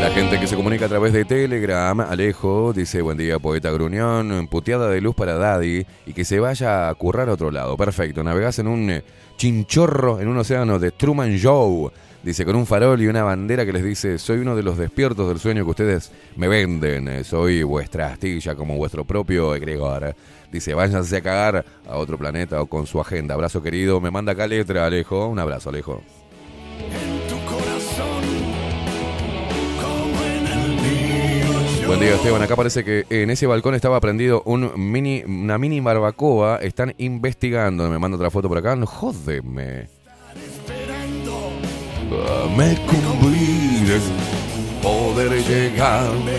La 0.00 0.10
gente 0.10 0.40
que 0.40 0.48
se 0.48 0.56
comunica 0.56 0.86
a 0.86 0.88
través 0.88 1.12
de 1.12 1.24
Telegram, 1.24 2.00
Alejo, 2.00 2.72
dice 2.72 3.02
buen 3.02 3.16
día, 3.16 3.38
poeta 3.38 3.70
Gruñón, 3.70 4.48
puteada 4.48 4.90
de 4.90 5.00
luz 5.00 5.14
para 5.14 5.34
Daddy 5.34 5.86
y 6.04 6.12
que 6.12 6.24
se 6.24 6.40
vaya 6.40 6.88
a 6.88 6.94
currar 6.96 7.28
a 7.28 7.34
otro 7.34 7.52
lado. 7.52 7.76
Perfecto, 7.76 8.24
navegás 8.24 8.58
en 8.58 8.66
un 8.66 8.90
eh, 8.90 9.04
chinchorro, 9.36 10.20
en 10.20 10.26
un 10.26 10.38
océano 10.38 10.80
de 10.80 10.90
Truman 10.90 11.36
Show. 11.36 11.92
Dice, 12.24 12.46
con 12.46 12.56
un 12.56 12.64
farol 12.64 13.02
y 13.02 13.06
una 13.06 13.22
bandera 13.22 13.66
que 13.66 13.72
les 13.74 13.84
dice, 13.84 14.18
soy 14.18 14.38
uno 14.38 14.56
de 14.56 14.62
los 14.62 14.78
despiertos 14.78 15.28
del 15.28 15.38
sueño 15.38 15.62
que 15.64 15.70
ustedes 15.70 16.10
me 16.36 16.48
venden, 16.48 17.22
soy 17.22 17.62
vuestra 17.62 18.06
astilla 18.06 18.54
como 18.54 18.78
vuestro 18.78 19.04
propio 19.04 19.54
egregor. 19.54 20.16
Dice, 20.50 20.72
váyanse 20.72 21.18
a 21.18 21.20
cagar 21.20 21.66
a 21.86 21.96
otro 21.98 22.16
planeta 22.16 22.62
o 22.62 22.66
con 22.66 22.86
su 22.86 22.98
agenda. 22.98 23.34
Abrazo 23.34 23.62
querido, 23.62 24.00
me 24.00 24.10
manda 24.10 24.32
acá 24.32 24.46
letra, 24.46 24.86
Alejo. 24.86 25.26
Un 25.26 25.38
abrazo, 25.38 25.68
Alejo. 25.68 26.00
Buen 31.86 32.00
día, 32.00 32.14
Esteban. 32.14 32.40
Acá 32.40 32.56
parece 32.56 32.84
que 32.84 33.04
en 33.10 33.28
ese 33.28 33.46
balcón 33.46 33.74
estaba 33.74 34.00
prendido 34.00 34.42
un 34.46 34.72
mini, 34.76 35.22
una 35.26 35.58
mini 35.58 35.80
barbacoa. 35.80 36.56
Están 36.62 36.94
investigando. 36.96 37.90
Me 37.90 37.98
manda 37.98 38.16
otra 38.16 38.30
foto 38.30 38.48
por 38.48 38.56
acá. 38.56 38.74
No. 38.76 38.86
Me 42.56 42.76
convides 42.86 44.02
poder 44.82 45.32
llegarme 45.44 46.38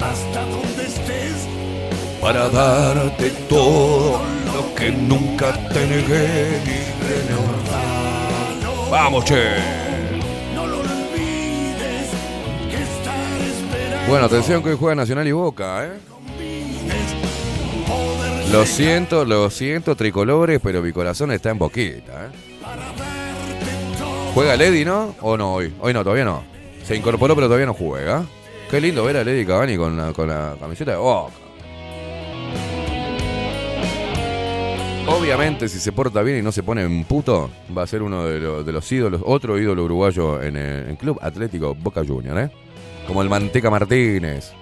hasta 0.00 0.40
donde 0.42 0.86
estés 0.86 1.48
Para 2.20 2.48
darte 2.48 3.30
todo 3.48 4.20
lo 4.54 4.74
que 4.74 4.90
nunca 4.90 5.52
te 5.68 5.86
negué 5.86 6.60
ni. 6.66 6.86
Vamos, 8.90 9.24
che. 9.24 9.42
Bueno, 14.08 14.26
atención 14.26 14.62
que 14.62 14.70
hoy 14.70 14.76
juega 14.78 14.94
Nacional 14.94 15.26
y 15.26 15.32
Boca, 15.32 15.84
¿eh? 15.84 15.98
Lo 18.52 18.64
siento, 18.64 19.24
lo 19.24 19.50
siento, 19.50 19.96
tricolores, 19.96 20.60
pero 20.62 20.80
mi 20.80 20.92
corazón 20.92 21.32
está 21.32 21.50
en 21.50 21.58
boquita, 21.58 22.26
¿eh? 22.26 23.05
¿Juega 24.36 24.54
Lady, 24.54 24.84
no? 24.84 25.14
¿O 25.22 25.34
no 25.38 25.54
hoy? 25.54 25.72
Hoy 25.80 25.94
no, 25.94 26.04
todavía 26.04 26.26
no. 26.26 26.44
Se 26.84 26.94
incorporó, 26.94 27.34
pero 27.34 27.46
todavía 27.46 27.64
no 27.64 27.72
juega. 27.72 28.26
Qué 28.70 28.82
lindo 28.82 29.02
ver 29.02 29.16
a 29.16 29.24
Lady 29.24 29.46
Cavani 29.46 29.78
con 29.78 29.96
la, 29.96 30.56
camiseta 30.60 30.90
de 30.90 30.98
Boca. 30.98 31.32
Obviamente, 35.08 35.70
si 35.70 35.78
se 35.78 35.90
porta 35.90 36.20
bien 36.20 36.40
y 36.40 36.42
no 36.42 36.52
se 36.52 36.62
pone 36.62 36.82
en 36.82 37.04
puto, 37.04 37.48
va 37.74 37.84
a 37.84 37.86
ser 37.86 38.02
uno 38.02 38.26
de, 38.26 38.38
los- 38.72 38.92
ídolos, 38.92 39.22
otro 39.24 39.58
ídolo 39.58 39.84
uruguayo 39.84 40.42
en 40.42 40.56
el 40.56 40.98
Club 40.98 41.18
Atlético 41.22 41.74
Boca 41.74 42.04
Junior, 42.06 42.38
¿eh? 42.38 42.50
Como 43.06 43.22
el 43.22 43.30
Manteca 43.30 43.70
Martínez. 43.70 44.52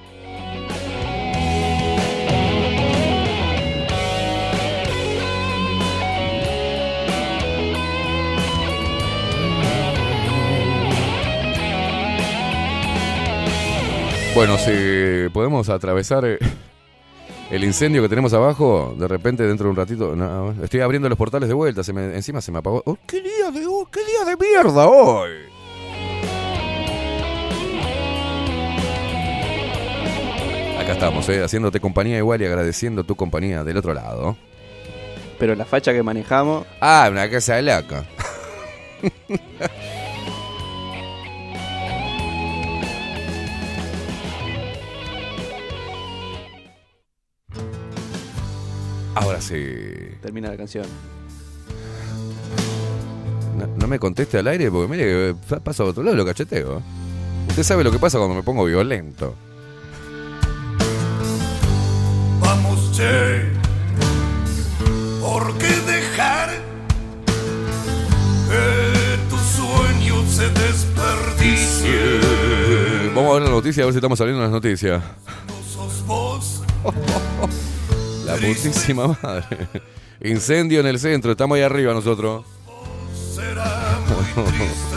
Bueno, 14.35 14.59
si 14.59 15.28
podemos 15.32 15.69
atravesar 15.69 16.24
eh, 16.24 16.39
el 17.51 17.62
incendio 17.62 18.02
que 18.02 18.09
tenemos 18.09 18.32
abajo, 18.32 18.94
de 18.98 19.06
repente 19.06 19.44
dentro 19.44 19.65
de 19.66 19.70
un 19.70 19.77
ratito, 19.77 20.16
no, 20.16 20.52
estoy 20.62 20.81
abriendo 20.81 21.09
los 21.09 21.16
portales 21.16 21.48
de 21.48 21.55
vuelta, 21.55 21.85
se 21.85 21.93
me- 21.93 22.15
encima 22.16 22.40
se 22.40 22.51
me 22.51 22.59
apagó. 22.59 22.82
Oh, 22.85 22.98
¡Qué 23.06 23.20
día 23.20 23.51
de 23.52 23.65
hoy! 23.66 23.85
¡Qué 23.93 24.01
día 24.05 24.24
de 24.24 24.36
mierda 24.36 24.89
hoy! 24.89 25.31
Acá 30.81 30.93
estamos, 30.93 31.28
eh, 31.28 31.43
haciéndote 31.43 31.78
compañía 31.81 32.19
igual 32.19 32.43
y 32.43 32.47
agradeciendo 32.47 33.05
tu 33.05 33.15
compañía 33.15 33.62
del 33.65 33.77
otro 33.77 33.94
lado. 33.94 34.36
Pero 35.39 35.55
la 35.55 35.65
facha 35.65 35.93
que 35.93 36.02
manejamos. 36.02 36.66
Ah, 36.81 37.09
una 37.11 37.31
casa 37.31 37.55
de 37.56 37.62
laca. 37.62 38.05
Ahora 49.14 49.40
sí. 49.40 49.64
Termina 50.20 50.48
la 50.48 50.56
canción. 50.56 50.86
No, 53.56 53.66
no 53.66 53.86
me 53.86 53.98
conteste 53.98 54.38
al 54.38 54.48
aire 54.48 54.70
porque 54.70 54.90
mire 54.90 55.04
que 55.04 55.30
eh, 55.30 55.60
pasa 55.62 55.84
a 55.84 55.86
otro 55.86 56.02
lado 56.02 56.14
y 56.14 56.18
lo 56.18 56.26
cacheteo. 56.26 56.82
Usted 57.48 57.62
sabe 57.62 57.84
lo 57.84 57.92
que 57.92 57.98
pasa 57.98 58.18
cuando 58.18 58.34
me 58.34 58.42
pongo 58.42 58.64
violento. 58.64 59.34
Vamos, 62.40 62.90
che, 62.92 63.42
porque 65.22 65.68
dejar 65.86 66.50
que 68.48 69.18
tu 69.30 69.36
sueño 69.36 70.26
se 70.28 70.48
desperdicie. 70.50 72.20
Vamos 73.14 73.30
a 73.30 73.34
ver 73.34 73.42
la 73.42 73.50
noticia, 73.50 73.84
a 73.84 73.86
ver 73.86 73.92
si 73.94 73.98
estamos 73.98 74.18
saliendo 74.18 74.44
en 74.44 74.50
las 74.50 74.62
noticias. 74.62 75.02
Sos 75.72 76.04
vos, 76.06 76.62
La 78.35 78.40
putísima 78.48 79.16
madre. 79.23 79.69
Incendio 80.20 80.81
en 80.81 80.86
el 80.86 80.98
centro, 80.98 81.31
estamos 81.32 81.56
ahí 81.56 81.62
arriba 81.62 81.93
nosotros. 81.94 82.44
será 83.35 83.98
muy 84.35 84.44
triste. 84.51 84.97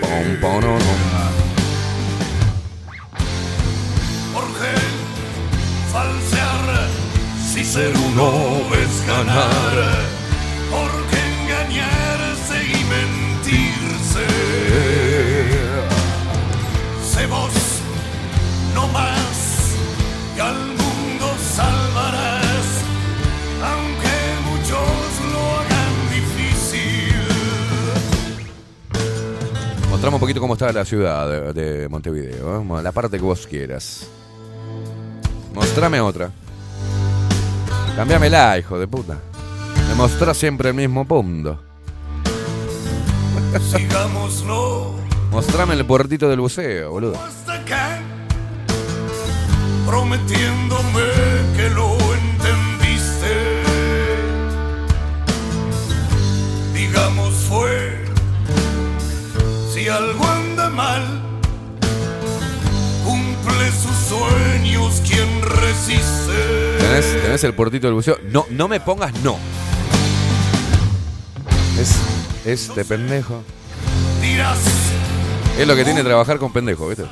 Pom, 0.00 0.36
pom, 0.40 0.60
no, 0.60 0.78
no. 0.78 0.92
Porque 4.34 4.72
falsear 5.92 6.88
si 7.52 7.64
ser 7.64 7.92
uno 7.96 8.28
es 8.74 9.06
ganar. 9.06 9.74
Porque 10.70 11.18
engañarse 11.42 12.64
y 12.64 12.84
mentirse. 12.84 14.26
Mostramos 30.02 30.18
un 30.18 30.20
poquito 30.20 30.40
cómo 30.40 30.54
está 30.54 30.72
la 30.72 30.84
ciudad 30.84 31.52
de, 31.52 31.52
de 31.52 31.88
Montevideo. 31.88 32.60
¿eh? 32.60 32.82
La 32.82 32.90
parte 32.90 33.18
que 33.18 33.22
vos 33.22 33.46
quieras. 33.46 34.08
Mostrame 35.54 36.00
otra. 36.00 36.32
Cambiámela, 37.94 38.58
hijo 38.58 38.80
de 38.80 38.88
puta. 38.88 39.20
Me 39.88 39.94
mostrás 39.94 40.36
siempre 40.36 40.70
el 40.70 40.74
mismo 40.74 41.04
punto. 41.06 41.60
Sigámoslo 43.70 44.96
Mostrame 45.30 45.74
el 45.74 45.86
puertito 45.86 46.28
del 46.28 46.40
buceo, 46.40 46.90
boludo. 46.90 47.14
hasta 47.22 47.54
acá, 47.54 48.00
prometiéndome 49.86 51.04
que 51.56 51.70
lo 51.70 51.96
entendiste. 52.12 53.62
Digamos 56.74 57.34
fue, 57.48 57.81
si 59.82 59.88
algo 59.88 60.24
anda 60.24 60.70
mal, 60.70 61.02
cumple 63.04 63.72
sus 63.72 63.96
sueños 64.08 65.02
quien 65.04 65.42
resiste. 65.42 66.78
¿Tenés, 66.78 67.22
tenés 67.22 67.44
el 67.44 67.54
puertito 67.54 67.88
del 67.88 67.94
buceo? 67.94 68.16
No, 68.30 68.46
no 68.50 68.68
me 68.68 68.78
pongas 68.78 69.12
no. 69.24 69.38
Es 71.80 71.96
este 72.44 72.84
pendejo. 72.84 73.42
Dirás 74.20 74.60
Es 75.58 75.66
lo 75.66 75.74
que 75.74 75.84
tiene 75.84 76.04
trabajar 76.04 76.38
con 76.38 76.52
pendejo, 76.52 76.88
¿viste? 76.88 77.04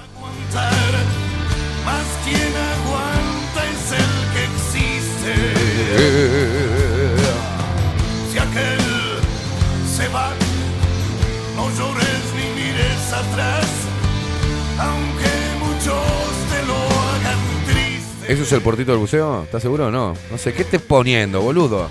¿Eso 18.30 18.42
es 18.44 18.52
el 18.52 18.60
puertito 18.60 18.92
del 18.92 19.00
buceo? 19.00 19.42
¿Estás 19.42 19.60
seguro 19.62 19.86
o 19.86 19.90
no? 19.90 20.14
No 20.30 20.38
sé, 20.38 20.52
¿qué 20.54 20.62
estés 20.62 20.80
poniendo, 20.80 21.40
boludo? 21.40 21.90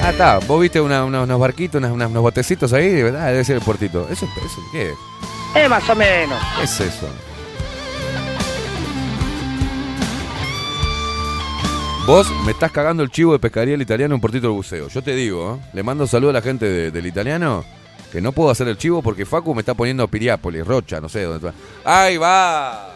Ah, 0.00 0.10
está. 0.10 0.38
Vos 0.38 0.60
viste 0.60 0.80
una- 0.80 1.04
una- 1.04 1.22
unos 1.22 1.40
barquitos, 1.40 1.82
unas- 1.82 1.90
unos 2.10 2.22
botecitos 2.22 2.72
ahí, 2.72 3.02
¿verdad? 3.02 3.26
Debe 3.32 3.42
ser 3.44 3.56
el 3.56 3.62
puertito. 3.62 4.06
¿Eso, 4.10 4.26
eso 4.26 4.62
qué 4.70 4.90
es? 4.90 4.96
Eh, 5.56 5.68
más 5.68 5.88
o 5.90 5.94
menos. 5.96 6.38
¿Qué 6.58 6.64
es 6.64 6.80
eso? 6.80 7.08
Vos 12.06 12.30
me 12.44 12.52
estás 12.52 12.70
cagando 12.70 13.02
el 13.02 13.10
chivo 13.10 13.32
de 13.32 13.38
pescaría 13.38 13.74
el 13.74 13.82
italiano 13.82 14.14
en 14.14 14.20
Portito 14.20 14.46
del 14.48 14.56
Buceo. 14.56 14.88
Yo 14.88 15.02
te 15.02 15.14
digo, 15.16 15.58
¿eh? 15.60 15.68
le 15.72 15.82
mando 15.82 16.04
un 16.04 16.08
saludo 16.08 16.30
a 16.30 16.34
la 16.34 16.42
gente 16.42 16.66
de- 16.66 16.90
del 16.90 17.06
italiano 17.06 17.64
que 18.12 18.20
no 18.20 18.30
puedo 18.32 18.50
hacer 18.50 18.68
el 18.68 18.76
chivo 18.76 19.00
porque 19.02 19.24
Facu 19.24 19.54
me 19.54 19.62
está 19.62 19.72
poniendo 19.74 20.06
Piriápolis, 20.06 20.66
Rocha, 20.66 21.00
no 21.00 21.08
sé 21.08 21.22
dónde 21.22 21.48
está. 21.48 21.58
¡Ahí 21.84 22.18
va! 22.18 22.93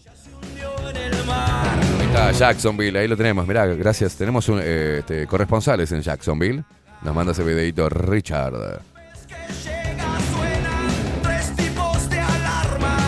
Ahí 2.00 2.06
está 2.06 2.32
Jacksonville, 2.32 2.98
ahí 2.98 3.06
lo 3.06 3.18
tenemos. 3.18 3.46
Mirá, 3.46 3.66
gracias. 3.66 4.16
Tenemos 4.16 4.48
un, 4.48 4.60
eh, 4.62 5.00
este, 5.00 5.26
corresponsales 5.26 5.92
en 5.92 6.00
Jacksonville. 6.00 6.64
Nos 7.02 7.14
manda 7.14 7.32
ese 7.32 7.44
videito 7.44 7.86
Richard. 7.90 8.80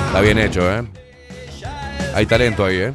Está 0.07 0.21
bien 0.23 0.39
hecho, 0.39 0.61
¿eh? 0.69 0.83
Hay 2.15 2.27
talento 2.27 2.65
ahí, 2.65 2.77
¿eh? 2.77 2.93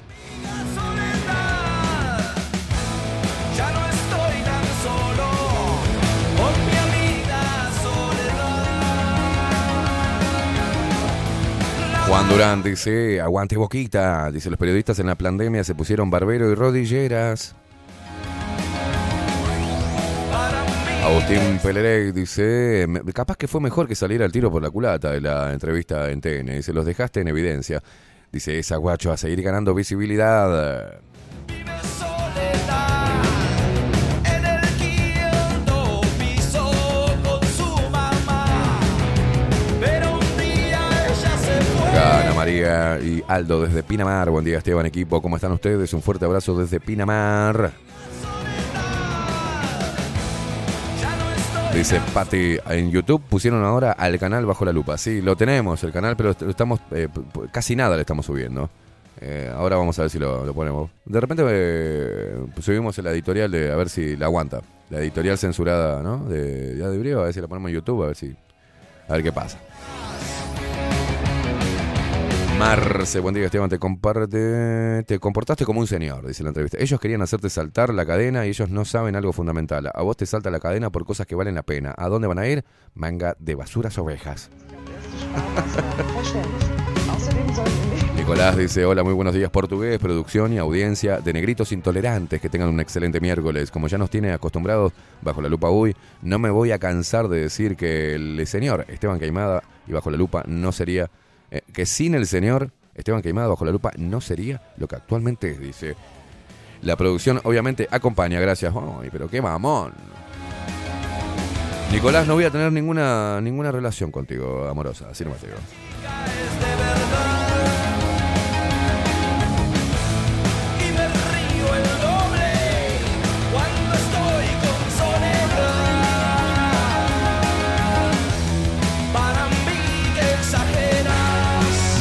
Juan 12.07 12.29
Durán 12.29 12.61
dice, 12.61 13.19
aguante 13.19 13.57
boquita. 13.57 14.29
Dice, 14.31 14.49
los 14.49 14.59
periodistas 14.59 14.99
en 14.99 15.07
la 15.07 15.15
pandemia 15.15 15.63
se 15.63 15.73
pusieron 15.73 16.09
barbero 16.09 16.51
y 16.51 16.55
rodilleras. 16.55 17.55
Agustín 21.05 21.59
Pelerec 21.61 22.15
dice, 22.15 22.87
capaz 23.13 23.37
que 23.37 23.47
fue 23.47 23.61
mejor 23.61 23.87
que 23.87 23.93
salir 23.93 24.23
al 24.23 24.31
tiro 24.31 24.49
por 24.51 24.63
la 24.63 24.71
culata 24.71 25.11
de 25.11 25.21
la 25.21 25.53
entrevista 25.53 26.09
en 26.09 26.19
TN. 26.19 26.47
Dice, 26.47 26.73
los 26.73 26.83
dejaste 26.83 27.21
en 27.21 27.27
evidencia. 27.27 27.83
Dice, 28.31 28.57
esa 28.57 28.77
guacho 28.77 29.11
a 29.11 29.17
seguir 29.17 29.43
ganando 29.43 29.75
visibilidad. 29.75 30.99
Ana 41.93 42.33
María 42.33 42.99
y 42.99 43.23
Aldo 43.27 43.61
desde 43.61 43.83
Pinamar. 43.83 44.31
Buen 44.31 44.43
día 44.43 44.57
Esteban, 44.57 44.87
equipo. 44.87 45.21
¿Cómo 45.21 45.35
están 45.35 45.51
ustedes? 45.51 45.93
Un 45.93 46.01
fuerte 46.01 46.25
abrazo 46.25 46.57
desde 46.57 46.79
Pinamar. 46.79 47.73
Dice 51.75 51.99
Patti, 52.13 52.57
en 52.69 52.89
YouTube 52.89 53.21
pusieron 53.29 53.63
ahora 53.65 53.91
al 53.91 54.17
canal 54.17 54.45
Bajo 54.45 54.63
la 54.63 54.71
Lupa. 54.71 54.97
Sí, 54.97 55.21
lo 55.21 55.35
tenemos, 55.35 55.83
el 55.83 55.91
canal, 55.91 56.15
pero 56.15 56.31
est- 56.31 56.41
estamos 56.43 56.79
eh, 56.91 57.09
casi 57.51 57.75
nada 57.75 57.95
le 57.95 58.01
estamos 58.01 58.25
subiendo. 58.25 58.69
Eh, 59.19 59.51
ahora 59.53 59.75
vamos 59.75 59.99
a 59.99 60.03
ver 60.03 60.09
si 60.09 60.17
lo, 60.17 60.45
lo 60.45 60.53
ponemos. 60.53 60.89
De 61.05 61.19
repente 61.19 61.43
eh, 61.47 62.37
subimos 62.61 62.97
la 62.99 63.11
editorial 63.11 63.51
de 63.51 63.71
a 63.71 63.75
ver 63.75 63.89
si 63.89 64.15
la 64.15 64.25
aguanta. 64.27 64.61
La 64.89 64.99
editorial 64.99 65.37
censurada, 65.37 66.01
¿no? 66.01 66.23
De, 66.25 66.75
de 66.75 66.85
a 66.85 66.87
ver 67.23 67.33
si 67.33 67.41
la 67.41 67.47
ponemos 67.47 67.69
en 67.69 67.75
YouTube, 67.75 68.03
a 68.03 68.07
ver 68.07 68.15
si. 68.15 68.33
A 69.09 69.13
ver 69.13 69.23
qué 69.23 69.31
pasa. 69.33 69.59
Marce, 72.59 73.19
buen 73.19 73.35
día 73.35 73.45
Esteban, 73.45 73.69
te 73.69 73.77
comparte, 73.79 75.03
te 75.03 75.19
comportaste 75.19 75.65
como 75.65 75.81
un 75.81 75.87
señor, 75.87 76.25
dice 76.25 76.41
la 76.43 76.49
entrevista. 76.49 76.77
Ellos 76.79 76.99
querían 76.99 77.21
hacerte 77.21 77.49
saltar 77.49 77.93
la 77.93 78.05
cadena 78.05 78.45
y 78.45 78.49
ellos 78.49 78.69
no 78.69 78.85
saben 78.85 79.15
algo 79.15 79.33
fundamental. 79.33 79.91
A 79.93 80.01
vos 80.01 80.15
te 80.15 80.25
salta 80.25 80.49
la 80.49 80.59
cadena 80.59 80.89
por 80.89 81.05
cosas 81.05 81.27
que 81.27 81.35
valen 81.35 81.55
la 81.55 81.63
pena. 81.63 81.93
¿A 81.97 82.07
dónde 82.07 82.27
van 82.27 82.39
a 82.39 82.47
ir? 82.47 82.63
Manga 82.93 83.35
de 83.39 83.55
basuras 83.55 83.97
ovejas. 83.97 84.49
Nicolás 88.15 88.57
dice, 88.57 88.85
hola, 88.85 89.03
muy 89.03 89.13
buenos 89.13 89.33
días 89.33 89.51
portugués, 89.51 89.99
producción 89.99 90.53
y 90.53 90.57
audiencia 90.57 91.19
de 91.19 91.33
negritos 91.33 91.71
intolerantes, 91.71 92.41
que 92.41 92.49
tengan 92.49 92.69
un 92.69 92.79
excelente 92.79 93.19
miércoles. 93.19 93.69
Como 93.69 93.87
ya 93.87 93.97
nos 93.97 94.09
tiene 94.09 94.31
acostumbrados 94.31 94.93
bajo 95.21 95.41
la 95.41 95.49
lupa 95.49 95.69
hoy, 95.69 95.95
no 96.21 96.39
me 96.39 96.49
voy 96.49 96.71
a 96.71 96.79
cansar 96.79 97.27
de 97.27 97.41
decir 97.41 97.75
que 97.75 98.15
el 98.15 98.47
señor 98.47 98.85
Esteban 98.87 99.19
Caimada 99.19 99.63
y 99.87 99.91
bajo 99.91 100.09
la 100.09 100.17
lupa 100.17 100.43
no 100.47 100.71
sería, 100.71 101.09
eh, 101.55 101.61
que 101.71 101.85
sin 101.85 102.15
el 102.15 102.27
señor 102.27 102.71
Esteban 102.95 103.21
Caimada 103.21 103.47
bajo 103.47 103.63
la 103.63 103.71
lupa 103.71 103.91
no 103.97 104.19
sería 104.19 104.61
lo 104.77 104.89
que 104.89 104.97
actualmente 104.97 105.51
es, 105.51 105.59
dice. 105.59 105.95
La 106.81 106.97
producción 106.97 107.39
obviamente 107.45 107.87
acompaña, 107.89 108.41
gracias. 108.41 108.73
Ay, 109.01 109.09
pero 109.09 109.29
qué 109.29 109.41
mamón. 109.41 109.93
Nicolás, 111.93 112.27
no 112.27 112.33
voy 112.33 112.43
a 112.43 112.51
tener 112.51 112.73
ninguna, 112.73 113.39
ninguna 113.39 113.71
relación 113.71 114.11
contigo 114.11 114.67
amorosa, 114.67 115.07
así 115.11 115.23
nomás 115.23 115.39
te 115.39 115.47
digo. 115.47 115.59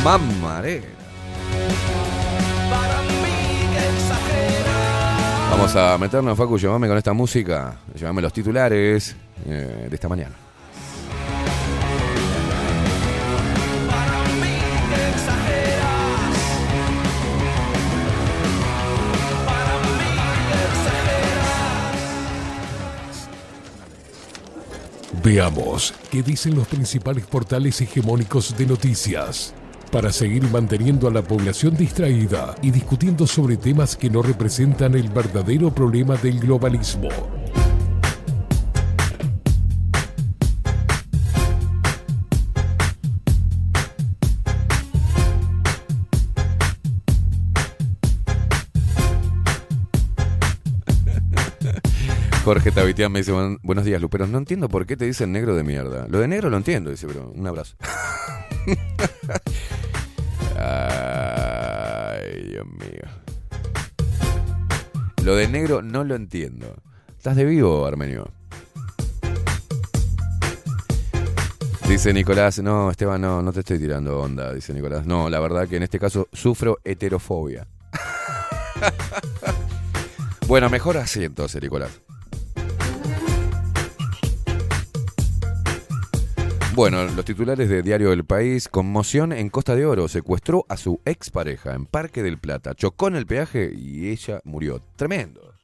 Mamarera. 0.05 0.85
Vamos 5.51 5.75
a 5.77 5.97
meternos, 5.97 6.37
Facu, 6.37 6.59
llévame 6.59 6.89
con 6.89 6.99
esta 6.99 7.15
música, 7.15 7.77
llévame 7.95 8.21
los 8.21 8.33
titulares 8.35 9.17
eh, 9.47 9.87
de 9.89 9.95
esta 9.95 10.09
mañana. 10.11 10.35
Veamos 25.23 25.95
qué 26.11 26.23
dicen 26.23 26.55
los 26.55 26.69
principales 26.69 27.25
portales 27.25 27.81
hegemónicos 27.81 28.55
de 28.59 28.67
noticias. 28.67 29.55
Para 29.95 30.11
seguir 30.11 30.43
manteniendo 30.51 31.07
a 31.07 31.13
la 31.13 31.23
población 31.23 31.77
distraída 31.77 32.57
y 32.63 32.73
discutiendo 32.73 33.29
sobre 33.29 33.57
temas 33.57 33.95
que 33.97 34.11
no 34.11 34.23
representan 34.23 34.97
el 34.97 35.09
verdadero 35.09 35.73
problema 35.73 36.17
del 36.17 36.41
globalismo. 36.41 37.11
Jorge 52.45 52.71
Tabitián 52.73 53.11
me 53.11 53.21
dice, 53.21 53.33
"Buen- 53.33 53.59
buenos 53.63 53.85
días, 53.85 54.01
Luperos. 54.03 54.29
No 54.29 54.39
entiendo 54.39 54.69
por 54.69 54.87
qué 54.87 54.97
te 54.97 55.07
dicen 55.07 55.33
negro 55.33 55.55
de 55.57 55.63
mierda. 55.63 56.07
Lo 56.09 56.19
de 56.19 56.29
negro 56.29 56.51
lo 56.51 56.57
entiendo, 56.59 56.91
dice, 56.91 57.07
pero 57.07 57.31
un 57.35 57.47
abrazo. 57.47 57.77
Ay, 60.57 62.49
Dios 62.51 62.67
mío. 62.67 63.03
Lo 65.23 65.37
de 65.37 65.49
negro 65.49 65.83
no 65.83 66.05
lo 66.05 66.15
entiendo. 66.15 66.77
¿Estás 67.17 67.37
de 67.37 67.45
vivo, 67.45 67.87
Armenio? 67.87 68.31
Dice 71.89 72.13
Nicolás, 72.13 72.59
no, 72.61 72.91
Esteban, 72.91 73.21
no, 73.21 73.43
no 73.43 73.53
te 73.53 73.61
estoy 73.61 73.79
tirando 73.79 74.19
onda, 74.21 74.53
dice 74.53 74.73
Nicolás. 74.73 75.07
No, 75.07 75.29
la 75.29 75.39
verdad 75.39 75.69
que 75.69 75.77
en 75.77 75.83
este 75.83 75.99
caso 75.99 76.29
sufro 76.33 76.79
heterofobia. 76.83 77.67
bueno, 80.47 80.71
mejor 80.71 80.97
así 80.97 81.25
entonces, 81.25 81.63
Nicolás. 81.63 82.01
Bueno, 86.75 87.05
los 87.05 87.25
titulares 87.25 87.69
de 87.69 87.83
Diario 87.83 88.11
del 88.11 88.25
País, 88.25 88.69
conmoción 88.69 89.33
en 89.33 89.49
Costa 89.49 89.77
de 89.77 89.87
Oro, 89.87 90.09
secuestró 90.09 90.67
a 90.69 90.77
su 90.77 91.01
expareja 91.05 91.75
en 91.75 91.87
Parque 91.87 92.23
del 92.23 92.39
Plata, 92.39 92.75
chocó 92.75 93.07
en 93.09 93.15
el 93.17 93.27
peaje 93.27 93.73
y 93.73 94.09
ella 94.09 94.41
murió. 94.45 94.83
Tremendo. 94.97 95.55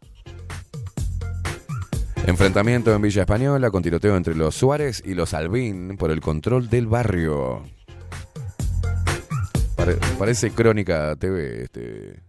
Enfrentamiento 2.26 2.94
en 2.94 3.02
Villa 3.02 3.22
Española 3.22 3.70
con 3.72 3.82
tiroteo 3.82 4.16
entre 4.16 4.36
los 4.36 4.54
Suárez 4.54 5.02
y 5.04 5.14
los 5.14 5.34
Albín 5.34 5.96
por 5.96 6.12
el 6.12 6.20
control 6.20 6.68
del 6.70 6.86
barrio. 6.86 7.64
Pare- 9.74 9.98
parece 10.18 10.50
crónica 10.52 11.16
TV, 11.16 11.64
este. 11.64 12.22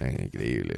Increíble. 0.00 0.76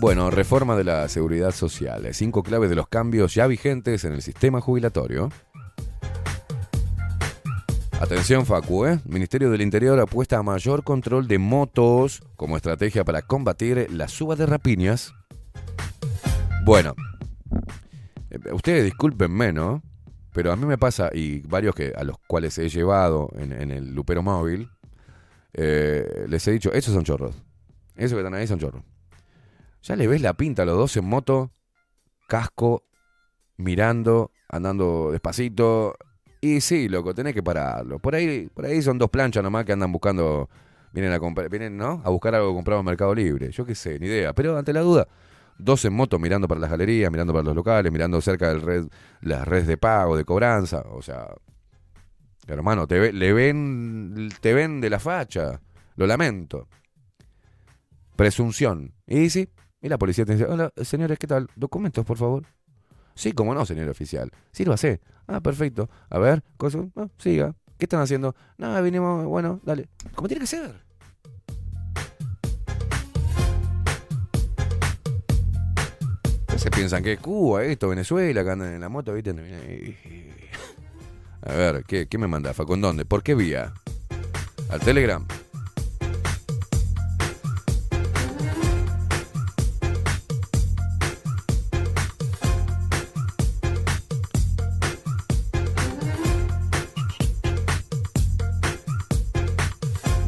Bueno, 0.00 0.30
reforma 0.30 0.76
de 0.76 0.84
la 0.84 1.06
seguridad 1.08 1.50
social. 1.50 2.08
Cinco 2.14 2.42
claves 2.42 2.70
de 2.70 2.74
los 2.74 2.88
cambios 2.88 3.34
ya 3.34 3.46
vigentes 3.46 4.02
en 4.06 4.14
el 4.14 4.22
sistema 4.22 4.62
jubilatorio. 4.62 5.28
Atención, 8.00 8.46
Facu, 8.46 8.86
¿eh? 8.86 8.98
Ministerio 9.04 9.50
del 9.50 9.60
Interior 9.60 10.00
apuesta 10.00 10.38
a 10.38 10.42
mayor 10.42 10.84
control 10.84 11.28
de 11.28 11.38
motos 11.38 12.22
como 12.36 12.56
estrategia 12.56 13.04
para 13.04 13.20
combatir 13.20 13.88
la 13.90 14.08
suba 14.08 14.36
de 14.36 14.46
rapiñas. 14.46 15.12
Bueno, 16.64 16.94
eh, 18.30 18.38
ustedes 18.52 18.84
discúlpenme, 18.84 19.52
¿no? 19.52 19.82
Pero 20.32 20.50
a 20.50 20.56
mí 20.56 20.64
me 20.64 20.78
pasa, 20.78 21.10
y 21.12 21.42
varios 21.42 21.74
que 21.74 21.92
a 21.94 22.04
los 22.04 22.16
cuales 22.26 22.56
he 22.56 22.70
llevado 22.70 23.28
en, 23.36 23.70
el 23.70 23.94
Lupero 23.94 24.22
Móvil, 24.22 24.70
eh, 25.52 26.24
les 26.26 26.48
he 26.48 26.52
dicho, 26.52 26.72
esos 26.72 26.94
son 26.94 27.04
chorros. 27.04 27.34
Esos 27.96 28.12
que 28.12 28.20
están 28.20 28.32
ahí 28.32 28.46
son 28.46 28.58
chorros. 28.58 28.82
Ya 29.82 29.96
le 29.96 30.06
ves 30.06 30.20
la 30.20 30.34
pinta 30.34 30.62
a 30.62 30.66
los 30.66 30.76
dos 30.76 30.96
en 30.96 31.04
moto, 31.06 31.52
casco, 32.28 32.84
mirando, 33.56 34.32
andando 34.48 35.10
despacito. 35.12 35.96
Y 36.40 36.60
sí, 36.60 36.88
loco, 36.88 37.14
tenés 37.14 37.34
que 37.34 37.42
pararlo. 37.42 37.98
Por 37.98 38.14
ahí, 38.14 38.48
por 38.52 38.64
ahí 38.66 38.82
son 38.82 38.98
dos 38.98 39.10
planchas 39.10 39.42
nomás 39.42 39.64
que 39.64 39.72
andan 39.72 39.92
buscando, 39.92 40.48
vienen 40.92 41.12
a 41.12 41.18
comprar, 41.18 41.48
vienen, 41.48 41.76
¿no? 41.76 42.00
A 42.04 42.10
buscar 42.10 42.34
algo 42.34 42.54
comprado 42.54 42.80
en 42.80 42.86
Mercado 42.86 43.14
Libre. 43.14 43.50
Yo 43.50 43.64
qué 43.66 43.74
sé, 43.74 43.98
ni 43.98 44.06
idea. 44.06 44.32
Pero 44.32 44.56
ante 44.56 44.72
la 44.72 44.80
duda, 44.80 45.06
dos 45.58 45.84
en 45.84 45.92
moto 45.92 46.18
mirando 46.18 46.48
para 46.48 46.60
las 46.60 46.70
galerías, 46.70 47.10
mirando 47.10 47.32
para 47.32 47.44
los 47.44 47.54
locales, 47.54 47.92
mirando 47.92 48.20
cerca 48.20 48.48
del 48.48 48.62
red, 48.62 48.86
las 49.20 49.46
redes 49.46 49.66
de 49.66 49.76
pago, 49.76 50.16
de 50.16 50.24
cobranza. 50.24 50.82
O 50.90 51.02
sea, 51.02 51.26
hermano, 52.46 52.86
te 52.86 53.12
le 53.12 53.32
ven, 53.32 54.30
te 54.40 54.54
ven 54.54 54.80
de 54.80 54.90
la 54.90 54.98
facha. 54.98 55.60
Lo 55.96 56.06
lamento. 56.06 56.68
Presunción. 58.16 58.94
Y 59.06 59.28
sí, 59.28 59.48
y 59.82 59.88
la 59.88 59.98
policía 59.98 60.24
te 60.24 60.32
dice, 60.32 60.44
hola, 60.44 60.72
señores, 60.82 61.18
¿qué 61.18 61.26
tal? 61.26 61.48
Documentos, 61.56 62.04
por 62.04 62.18
favor. 62.18 62.44
Sí, 63.14 63.32
como 63.32 63.54
no, 63.54 63.64
señor 63.64 63.88
oficial. 63.88 64.30
Sírvase. 64.52 65.00
Ah, 65.26 65.40
perfecto. 65.40 65.88
A 66.08 66.18
ver, 66.18 66.42
cosa, 66.56 66.86
ah, 66.96 67.08
siga. 67.18 67.54
¿Qué 67.78 67.86
están 67.86 68.00
haciendo? 68.00 68.34
Nada, 68.58 68.80
vinimos, 68.82 69.24
bueno, 69.24 69.60
dale. 69.64 69.88
Como 70.14 70.28
tiene 70.28 70.42
que 70.42 70.46
ser. 70.46 70.74
Se 76.56 76.70
piensan 76.70 77.02
que 77.02 77.14
es 77.14 77.20
Cuba, 77.20 77.64
esto, 77.64 77.88
Venezuela, 77.88 78.44
que 78.44 78.50
andan 78.50 78.74
en 78.74 78.80
la 78.82 78.90
moto, 78.90 79.14
¿viste? 79.14 79.30
A 81.42 81.52
ver, 81.54 81.84
¿qué, 81.84 82.06
qué 82.06 82.18
me 82.18 82.26
manda, 82.26 82.52
¿Con 82.52 82.82
dónde? 82.82 83.06
¿Por 83.06 83.22
qué 83.22 83.34
vía? 83.34 83.72
Al 84.68 84.80
Telegram. 84.80 85.26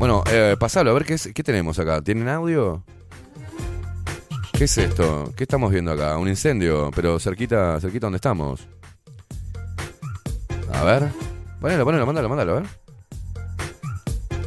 Bueno, 0.03 0.25
eh, 0.33 0.57
pasalo, 0.59 0.91
a 0.91 0.95
ver 0.95 1.05
qué, 1.05 1.15
es- 1.15 1.31
qué 1.33 1.45
tenemos 1.45 1.79
acá. 1.79 2.03
¿Tienen 2.03 2.27
audio? 2.29 2.83
¿Qué 4.53 4.65
es 4.65 4.77
esto? 4.77 5.33
¿Qué 5.37 5.45
estamos 5.45 5.71
viendo 5.71 5.93
acá? 5.93 6.19
Un 6.19 6.27
incendio, 6.27 6.91
pero 6.93 7.21
cerquita, 7.21 7.79
cerquita 7.79 8.07
donde 8.07 8.17
estamos. 8.17 8.67
A 10.73 10.83
ver. 10.83 11.09
Ponelo, 11.61 11.85
ponelo, 11.85 12.05
mándalo, 12.05 12.29
mándalo, 12.29 12.51
a 12.51 12.61
ver. 12.63 12.69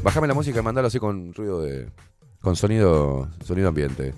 Bájame 0.04 0.28
la 0.28 0.34
música 0.34 0.60
y 0.60 0.62
mandalo 0.62 0.90
así 0.90 1.00
con 1.00 1.34
ruido 1.34 1.62
de. 1.62 1.88
con 2.42 2.58
sonido. 2.58 3.30
sonido 3.46 3.70
ambiente. 3.70 4.14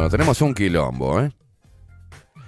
Bueno, 0.00 0.08
tenemos 0.12 0.40
un 0.40 0.54
quilombo, 0.54 1.20
¿eh? 1.20 1.30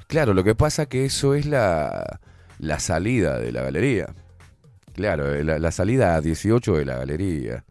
Claro, 0.06 0.32
lo 0.32 0.42
que 0.42 0.54
pasa 0.54 0.86
que 0.86 1.04
eso 1.04 1.34
es 1.34 1.44
la, 1.44 2.18
la 2.58 2.78
salida 2.78 3.38
de 3.38 3.52
la 3.52 3.60
galería. 3.60 4.06
Claro, 4.94 5.34
eh, 5.34 5.44
la, 5.44 5.58
la 5.58 5.70
salida 5.70 6.14
a 6.14 6.22
18 6.22 6.76
de 6.78 6.86
la 6.86 6.96
galería. 6.96 7.62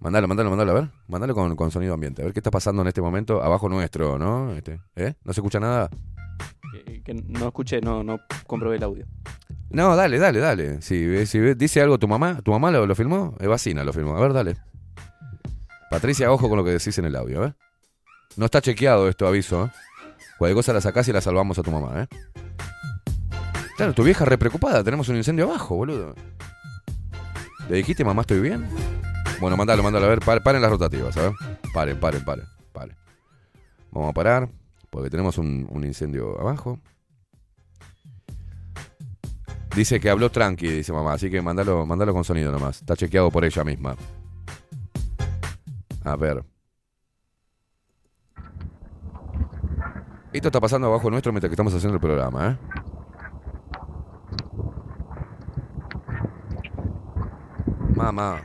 Mandalo, 0.00 0.26
mandalo, 0.26 0.48
mandalo, 0.48 0.70
a 0.70 0.74
ver. 0.80 0.88
Mandalo 1.08 1.34
con, 1.34 1.54
con 1.54 1.70
sonido 1.70 1.92
ambiente. 1.92 2.22
A 2.22 2.24
ver 2.24 2.32
qué 2.32 2.40
está 2.40 2.50
pasando 2.50 2.80
en 2.80 2.88
este 2.88 3.02
momento 3.02 3.42
abajo 3.42 3.68
nuestro, 3.68 4.16
¿no? 4.18 4.54
Este, 4.54 4.80
¿Eh? 4.96 5.12
¿No 5.22 5.34
se 5.34 5.40
escucha 5.40 5.60
nada? 5.60 5.90
Que, 6.72 7.02
que 7.02 7.12
no 7.12 7.48
escuché, 7.48 7.82
no, 7.82 8.02
no 8.02 8.18
comprobé 8.46 8.76
el 8.76 8.84
audio. 8.84 9.04
No, 9.68 9.96
dale, 9.96 10.18
dale, 10.18 10.38
dale. 10.40 10.80
Si, 10.80 11.04
ve- 11.04 11.26
si 11.26 11.40
dice 11.40 11.82
algo 11.82 11.98
tu 11.98 12.08
mamá, 12.08 12.40
¿tu 12.40 12.52
mamá 12.52 12.70
lo, 12.70 12.86
lo 12.86 12.94
filmó? 12.94 13.34
Evasina 13.38 13.84
lo 13.84 13.92
filmó. 13.92 14.16
A 14.16 14.20
ver, 14.22 14.32
dale. 14.32 14.56
Patricia, 15.90 16.32
ojo 16.32 16.48
con 16.48 16.56
lo 16.56 16.64
que 16.64 16.70
decís 16.70 16.96
en 16.96 17.04
el 17.04 17.16
audio, 17.16 17.44
¿eh? 17.44 17.54
No 18.36 18.46
está 18.46 18.60
chequeado 18.60 19.08
esto, 19.08 19.26
aviso, 19.26 19.66
¿eh? 19.66 19.70
Cualquier 20.38 20.56
cosa 20.56 20.72
la 20.72 20.80
sacás 20.80 21.06
y 21.08 21.12
la 21.12 21.20
salvamos 21.20 21.58
a 21.58 21.62
tu 21.62 21.70
mamá, 21.70 22.02
¿eh? 22.02 22.08
Claro, 23.76 23.92
tu 23.92 24.02
vieja 24.02 24.24
re 24.24 24.38
preocupada. 24.38 24.82
Tenemos 24.82 25.08
un 25.08 25.16
incendio 25.16 25.44
abajo, 25.46 25.76
boludo. 25.76 26.14
¿Le 27.68 27.76
dijiste, 27.76 28.04
mamá, 28.04 28.22
estoy 28.22 28.40
bien? 28.40 28.66
Bueno, 29.40 29.56
mandalo, 29.56 29.82
mandalo. 29.82 30.06
A 30.06 30.08
ver, 30.10 30.20
par- 30.20 30.42
paren 30.42 30.62
las 30.62 30.70
rotativas, 30.70 31.14
ver. 31.14 31.32
Paren, 31.72 31.98
paren, 31.98 32.24
paren, 32.24 32.46
paren. 32.72 32.96
Vamos 33.90 34.10
a 34.10 34.12
parar, 34.12 34.48
porque 34.90 35.10
tenemos 35.10 35.38
un, 35.38 35.66
un 35.70 35.84
incendio 35.84 36.38
abajo. 36.40 36.78
Dice 39.74 39.98
que 39.98 40.08
habló 40.10 40.30
tranqui, 40.30 40.68
dice 40.68 40.92
mamá, 40.92 41.14
así 41.14 41.30
que 41.30 41.42
mandalo, 41.42 41.84
mandalo 41.86 42.12
con 42.12 42.22
sonido 42.24 42.52
nomás. 42.52 42.80
Está 42.80 42.96
chequeado 42.96 43.30
por 43.30 43.44
ella 43.44 43.64
misma. 43.64 43.96
A 46.04 46.16
ver. 46.16 46.44
Esto 50.34 50.48
está 50.48 50.60
pasando 50.60 50.88
abajo 50.88 51.08
nuestro 51.10 51.30
mientras 51.30 51.48
que 51.48 51.54
estamos 51.54 51.72
haciendo 51.72 51.94
el 51.94 52.00
programa, 52.00 52.50
¿eh? 52.50 52.56
Mamá. 57.94 58.42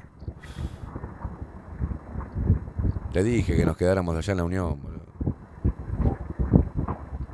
Le 3.12 3.24
dije 3.24 3.58
que 3.58 3.66
nos 3.66 3.76
quedáramos 3.76 4.16
allá 4.16 4.32
en 4.32 4.38
la 4.38 4.44
Unión. 4.44 4.80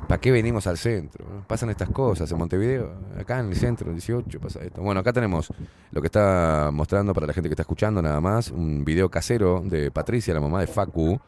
¿Para 0.08 0.18
qué 0.22 0.32
venimos 0.32 0.66
al 0.66 0.78
centro? 0.78 1.26
Pasan 1.46 1.68
estas 1.68 1.90
cosas 1.90 2.32
en 2.32 2.38
Montevideo, 2.38 2.94
acá 3.20 3.40
en 3.40 3.48
el 3.48 3.56
centro, 3.56 3.88
el 3.88 3.96
18 3.96 4.40
pasa 4.40 4.60
esto. 4.60 4.80
Bueno, 4.80 5.00
acá 5.00 5.12
tenemos 5.12 5.52
lo 5.90 6.00
que 6.00 6.06
está 6.06 6.70
mostrando 6.72 7.12
para 7.12 7.26
la 7.26 7.34
gente 7.34 7.50
que 7.50 7.52
está 7.52 7.62
escuchando 7.62 8.00
nada 8.00 8.22
más, 8.22 8.50
un 8.50 8.86
video 8.86 9.10
casero 9.10 9.60
de 9.62 9.90
Patricia, 9.90 10.32
la 10.32 10.40
mamá 10.40 10.60
de 10.60 10.66
Facu, 10.66 11.20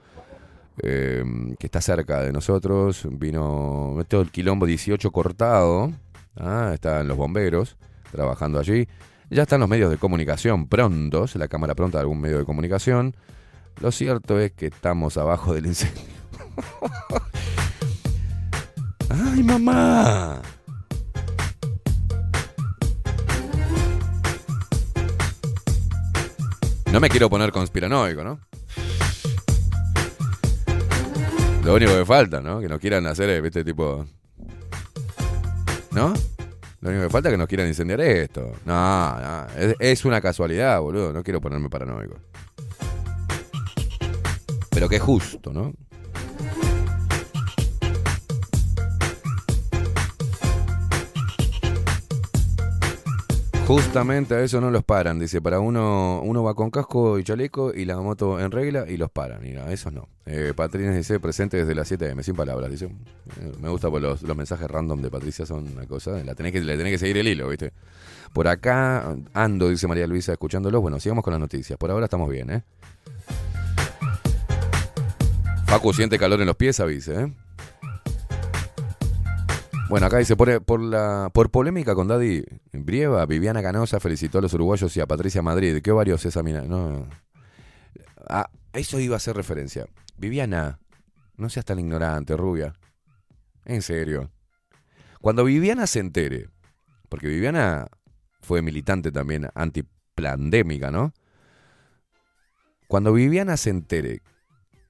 eh, 0.82 1.24
que 1.58 1.66
está 1.66 1.80
cerca 1.80 2.22
de 2.22 2.32
nosotros. 2.32 3.06
Vino 3.10 3.98
todo 4.08 4.22
el 4.22 4.30
quilombo 4.30 4.66
18 4.66 5.10
cortado, 5.10 5.92
ah, 6.36 6.72
están 6.74 7.08
los 7.08 7.16
bomberos 7.16 7.76
trabajando 8.10 8.58
allí. 8.58 8.88
Ya 9.30 9.42
están 9.42 9.60
los 9.60 9.68
medios 9.68 9.90
de 9.90 9.98
comunicación 9.98 10.68
prontos, 10.68 11.36
la 11.36 11.48
cámara 11.48 11.74
pronta 11.74 11.98
de 11.98 12.02
algún 12.02 12.20
medio 12.20 12.38
de 12.38 12.44
comunicación. 12.44 13.14
Lo 13.80 13.92
cierto 13.92 14.40
es 14.40 14.52
que 14.52 14.66
estamos 14.66 15.16
abajo 15.16 15.54
del 15.54 15.66
incendio. 15.66 16.02
¡Ay, 19.10 19.42
mamá! 19.42 20.42
No 26.92 27.00
me 27.00 27.10
quiero 27.10 27.28
poner 27.28 27.52
conspiranoico, 27.52 28.24
¿no? 28.24 28.40
Lo 31.68 31.74
único 31.74 31.94
que 31.94 32.06
falta, 32.06 32.40
¿no? 32.40 32.60
Que 32.60 32.66
nos 32.66 32.80
quieran 32.80 33.06
hacer, 33.06 33.42
¿viste? 33.42 33.62
Tipo. 33.62 34.06
¿No? 35.90 36.14
Lo 36.80 36.88
único 36.88 37.04
que 37.04 37.10
falta 37.10 37.28
es 37.28 37.34
que 37.34 37.36
nos 37.36 37.46
quieran 37.46 37.68
incendiar 37.68 38.00
esto. 38.00 38.52
No, 38.64 39.20
no. 39.20 39.46
Es, 39.54 39.74
es 39.78 40.04
una 40.06 40.22
casualidad, 40.22 40.80
boludo. 40.80 41.12
No 41.12 41.22
quiero 41.22 41.42
ponerme 41.42 41.68
paranoico. 41.68 42.16
Pero 44.70 44.88
que 44.88 44.98
justo, 44.98 45.52
¿no? 45.52 45.74
Justamente 53.68 54.34
a 54.34 54.42
eso 54.42 54.62
no 54.62 54.70
los 54.70 54.82
paran, 54.82 55.18
dice, 55.18 55.42
para 55.42 55.60
uno 55.60 56.22
uno 56.24 56.42
va 56.42 56.54
con 56.54 56.70
casco 56.70 57.18
y 57.18 57.22
chaleco 57.22 57.74
y 57.74 57.84
la 57.84 57.98
moto 57.98 58.40
en 58.40 58.50
regla 58.50 58.86
y 58.88 58.96
los 58.96 59.10
paran, 59.10 59.44
y 59.44 59.56
a 59.56 59.70
esos 59.70 59.92
no. 59.92 60.08
Eh, 60.24 60.54
Patricia 60.56 60.90
dice, 60.90 61.20
presente 61.20 61.58
desde 61.58 61.74
las 61.74 61.86
7 61.86 62.08
m 62.08 62.22
sin 62.22 62.34
palabras, 62.34 62.70
dice. 62.70 62.86
Eh, 62.86 63.52
me 63.60 63.68
gusta 63.68 63.90
porque 63.90 64.06
los, 64.06 64.22
los 64.22 64.34
mensajes 64.34 64.70
random 64.70 65.02
de 65.02 65.10
Patricia 65.10 65.44
son 65.44 65.70
una 65.70 65.86
cosa, 65.86 66.12
la 66.24 66.34
tenés 66.34 66.52
que, 66.52 66.62
le 66.62 66.78
tenés 66.78 66.92
que 66.92 66.98
seguir 66.98 67.18
el 67.18 67.28
hilo, 67.28 67.46
¿viste? 67.46 67.74
Por 68.32 68.48
acá 68.48 69.14
ando, 69.34 69.68
dice 69.68 69.86
María 69.86 70.06
Luisa, 70.06 70.32
escuchándolo. 70.32 70.80
Bueno, 70.80 70.98
sigamos 70.98 71.22
con 71.22 71.34
las 71.34 71.40
noticias. 71.40 71.78
Por 71.78 71.90
ahora 71.90 72.06
estamos 72.06 72.30
bien, 72.30 72.50
¿eh? 72.50 72.62
Facu 75.66 75.92
siente 75.92 76.18
calor 76.18 76.40
en 76.40 76.46
los 76.46 76.56
pies, 76.56 76.80
avise, 76.80 77.20
¿eh? 77.20 77.32
Bueno, 79.88 80.06
acá 80.06 80.18
dice, 80.18 80.36
por, 80.36 80.80
la, 80.80 81.30
por 81.32 81.50
polémica 81.50 81.94
con 81.94 82.08
Daddy 82.08 82.44
Brieva, 82.72 83.24
Viviana 83.24 83.62
Canosa 83.62 83.98
felicitó 84.00 84.38
a 84.38 84.42
los 84.42 84.52
uruguayos 84.52 84.94
y 84.96 85.00
a 85.00 85.06
Patricia 85.06 85.40
Madrid. 85.40 85.80
¿Qué 85.82 85.90
varios 85.92 86.26
esa 86.26 86.42
mina? 86.42 86.60
No. 86.62 87.06
Ah, 88.28 88.50
eso 88.74 89.00
iba 89.00 89.16
a 89.16 89.20
ser 89.20 89.34
referencia. 89.34 89.86
Viviana, 90.18 90.78
no 91.38 91.48
seas 91.48 91.64
tan 91.64 91.78
ignorante, 91.78 92.36
rubia. 92.36 92.74
En 93.64 93.80
serio. 93.80 94.30
Cuando 95.22 95.44
Viviana 95.44 95.86
se 95.86 96.00
entere, 96.00 96.50
porque 97.08 97.28
Viviana 97.28 97.86
fue 98.42 98.60
militante 98.60 99.10
también 99.10 99.48
antiplandémica, 99.54 100.90
¿no? 100.90 101.14
Cuando 102.88 103.12
Viviana 103.14 103.56
se 103.56 103.70
entere, 103.70 104.20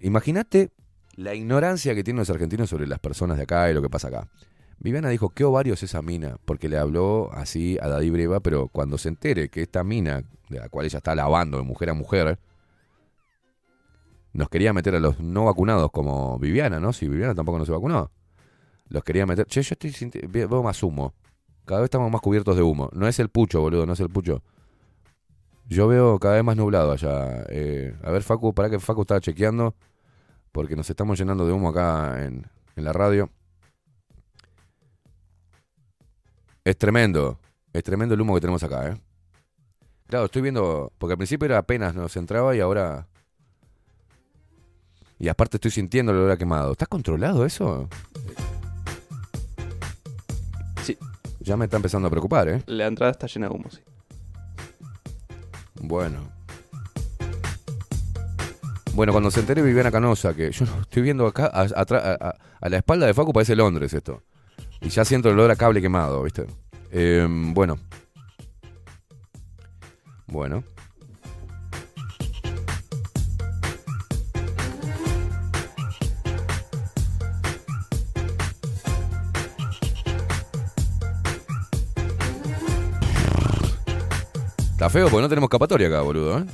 imagínate 0.00 0.72
la 1.14 1.34
ignorancia 1.34 1.94
que 1.94 2.02
tienen 2.02 2.18
los 2.18 2.30
argentinos 2.30 2.68
sobre 2.68 2.86
las 2.88 2.98
personas 2.98 3.36
de 3.36 3.44
acá 3.44 3.70
y 3.70 3.74
lo 3.74 3.82
que 3.82 3.90
pasa 3.90 4.08
acá. 4.08 4.28
Viviana 4.80 5.08
dijo, 5.08 5.30
¿qué 5.30 5.44
ovarios 5.44 5.82
esa 5.82 6.02
mina? 6.02 6.36
Porque 6.44 6.68
le 6.68 6.78
habló 6.78 7.30
así 7.32 7.78
a 7.82 7.88
Daddy 7.88 8.10
Breva, 8.10 8.40
pero 8.40 8.68
cuando 8.68 8.96
se 8.96 9.08
entere 9.08 9.48
que 9.48 9.62
esta 9.62 9.82
mina, 9.82 10.22
de 10.48 10.60
la 10.60 10.68
cual 10.68 10.86
ella 10.86 10.98
está 10.98 11.14
lavando 11.14 11.56
de 11.58 11.64
mujer 11.64 11.90
a 11.90 11.94
mujer, 11.94 12.38
nos 14.32 14.48
quería 14.48 14.72
meter 14.72 14.94
a 14.94 15.00
los 15.00 15.18
no 15.18 15.46
vacunados 15.46 15.90
como 15.90 16.38
Viviana, 16.38 16.78
¿no? 16.78 16.92
Si 16.92 17.08
Viviana 17.08 17.34
tampoco 17.34 17.58
no 17.58 17.66
se 17.66 17.72
vacunó. 17.72 18.12
Los 18.88 19.02
quería 19.02 19.26
meter... 19.26 19.46
Che, 19.46 19.62
yo 19.62 19.72
estoy 19.72 19.90
sinti- 19.90 20.26
veo 20.30 20.62
más 20.62 20.82
humo. 20.82 21.12
Cada 21.64 21.80
vez 21.80 21.86
estamos 21.86 22.10
más 22.10 22.20
cubiertos 22.20 22.54
de 22.54 22.62
humo. 22.62 22.88
No 22.92 23.08
es 23.08 23.18
el 23.18 23.30
pucho, 23.30 23.60
boludo, 23.60 23.84
no 23.84 23.94
es 23.94 24.00
el 24.00 24.08
pucho. 24.08 24.42
Yo 25.66 25.88
veo 25.88 26.18
cada 26.18 26.36
vez 26.36 26.44
más 26.44 26.56
nublado 26.56 26.92
allá. 26.92 27.44
Eh, 27.48 27.94
a 28.02 28.10
ver, 28.12 28.22
Facu, 28.22 28.54
para 28.54 28.70
que 28.70 28.78
Facu 28.78 29.02
estaba 29.02 29.20
chequeando, 29.20 29.74
porque 30.52 30.76
nos 30.76 30.88
estamos 30.88 31.18
llenando 31.18 31.44
de 31.46 31.52
humo 31.52 31.68
acá 31.70 32.24
en 32.24 32.46
la 32.76 32.92
radio. 32.92 33.28
Es 36.68 36.76
tremendo. 36.76 37.38
Es 37.72 37.82
tremendo 37.82 38.14
el 38.14 38.20
humo 38.20 38.34
que 38.34 38.42
tenemos 38.42 38.62
acá, 38.62 38.88
¿eh? 38.90 39.00
Claro, 40.06 40.26
estoy 40.26 40.42
viendo. 40.42 40.92
Porque 40.98 41.14
al 41.14 41.16
principio 41.16 41.46
era 41.46 41.56
apenas 41.56 41.94
nos 41.94 42.14
entraba 42.18 42.54
y 42.54 42.60
ahora. 42.60 43.06
Y 45.18 45.28
aparte 45.28 45.56
estoy 45.56 45.70
sintiendo 45.70 46.12
el 46.12 46.18
olor 46.18 46.32
a 46.32 46.36
quemado. 46.36 46.72
¿Está 46.72 46.84
controlado 46.84 47.46
eso? 47.46 47.88
Sí. 50.82 50.98
Ya 51.40 51.56
me 51.56 51.64
está 51.64 51.78
empezando 51.78 52.08
a 52.08 52.10
preocupar, 52.10 52.50
¿eh? 52.50 52.62
La 52.66 52.86
entrada 52.86 53.12
está 53.12 53.26
llena 53.28 53.48
de 53.48 53.54
humo, 53.54 53.70
sí. 53.70 53.80
Bueno. 55.80 56.28
Bueno, 58.92 59.12
cuando 59.12 59.30
se 59.30 59.40
entere 59.40 59.62
Viviana 59.62 59.90
Canosa, 59.90 60.34
que 60.34 60.50
yo 60.52 60.66
estoy 60.82 61.00
viendo 61.02 61.26
acá, 61.26 61.46
a- 61.46 61.62
a- 61.62 62.36
a 62.60 62.68
la 62.68 62.76
espalda 62.76 63.06
de 63.06 63.14
Facu 63.14 63.32
parece 63.32 63.56
Londres 63.56 63.94
esto. 63.94 64.22
Y 64.80 64.88
ya 64.90 65.04
siento 65.04 65.28
el 65.28 65.34
olor 65.34 65.50
a 65.50 65.56
cable 65.56 65.80
quemado, 65.80 66.22
¿viste? 66.22 66.46
Eh, 66.90 67.26
bueno. 67.28 67.78
Bueno. 70.26 70.62
Está 84.78 84.90
feo 84.90 85.08
porque 85.08 85.22
no 85.22 85.28
tenemos 85.28 85.48
escapatoria 85.48 85.88
acá, 85.88 86.02
boludo, 86.02 86.38
¿eh? 86.38 86.44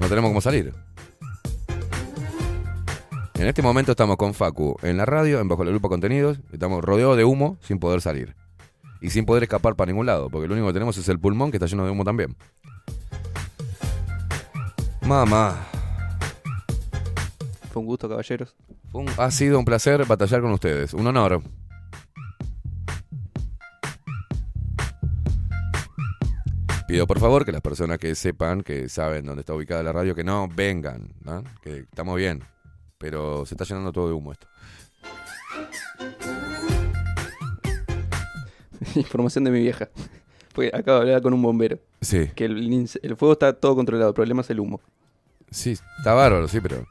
No 0.00 0.08
tenemos 0.08 0.30
cómo 0.30 0.40
salir. 0.40 0.72
En 3.38 3.46
este 3.46 3.62
momento 3.62 3.92
estamos 3.92 4.16
con 4.16 4.34
Facu 4.34 4.76
en 4.82 4.96
la 4.96 5.06
radio, 5.06 5.40
en 5.40 5.48
Bajo 5.48 5.64
la 5.64 5.70
Lupa 5.70 5.88
Contenidos. 5.88 6.40
Estamos 6.52 6.82
rodeados 6.84 7.16
de 7.16 7.24
humo 7.24 7.56
sin 7.60 7.78
poder 7.78 8.00
salir. 8.00 8.34
Y 9.00 9.10
sin 9.10 9.24
poder 9.26 9.44
escapar 9.44 9.76
para 9.76 9.92
ningún 9.92 10.06
lado, 10.06 10.28
porque 10.28 10.48
lo 10.48 10.54
único 10.54 10.66
que 10.66 10.72
tenemos 10.72 10.96
es 10.98 11.08
el 11.08 11.20
pulmón 11.20 11.52
que 11.52 11.56
está 11.58 11.66
lleno 11.66 11.84
de 11.84 11.90
humo 11.92 12.02
también. 12.04 12.36
Mamá. 15.02 15.56
Fue 17.72 17.80
un 17.80 17.86
gusto, 17.86 18.08
caballeros. 18.08 18.56
Fue 18.90 19.02
un- 19.02 19.10
ha 19.16 19.30
sido 19.30 19.58
un 19.60 19.64
placer 19.64 20.04
batallar 20.04 20.40
con 20.40 20.50
ustedes. 20.50 20.92
Un 20.94 21.06
honor. 21.06 21.40
Pido 26.86 27.06
por 27.06 27.20
favor 27.20 27.44
que 27.44 27.52
las 27.52 27.60
personas 27.60 27.98
que 27.98 28.14
sepan, 28.14 28.62
que 28.62 28.88
saben 28.88 29.26
dónde 29.26 29.40
está 29.40 29.52
ubicada 29.54 29.82
la 29.82 29.92
radio, 29.92 30.14
que 30.14 30.24
no 30.24 30.48
vengan, 30.48 31.12
¿no? 31.22 31.44
que 31.62 31.80
estamos 31.80 32.16
bien, 32.16 32.42
pero 32.98 33.46
se 33.46 33.54
está 33.54 33.64
llenando 33.64 33.92
todo 33.92 34.08
de 34.08 34.14
humo 34.14 34.32
esto. 34.32 34.46
Información 38.94 39.44
de 39.44 39.50
mi 39.50 39.60
vieja. 39.60 39.88
Porque 40.54 40.70
acabo 40.74 40.98
de 40.98 41.04
hablar 41.06 41.22
con 41.22 41.32
un 41.32 41.42
bombero. 41.42 41.78
Sí. 42.00 42.28
Que 42.34 42.44
el, 42.46 42.88
fuego 43.16 43.32
está 43.32 43.52
todo 43.52 43.74
controlado, 43.76 44.08
el 44.10 44.14
problema 44.14 44.42
es 44.42 44.50
el 44.50 44.60
humo. 44.60 44.80
Sí, 45.50 45.72
está 45.98 46.12
bárbaro, 46.14 46.46
sí, 46.48 46.60
pero 46.60 46.84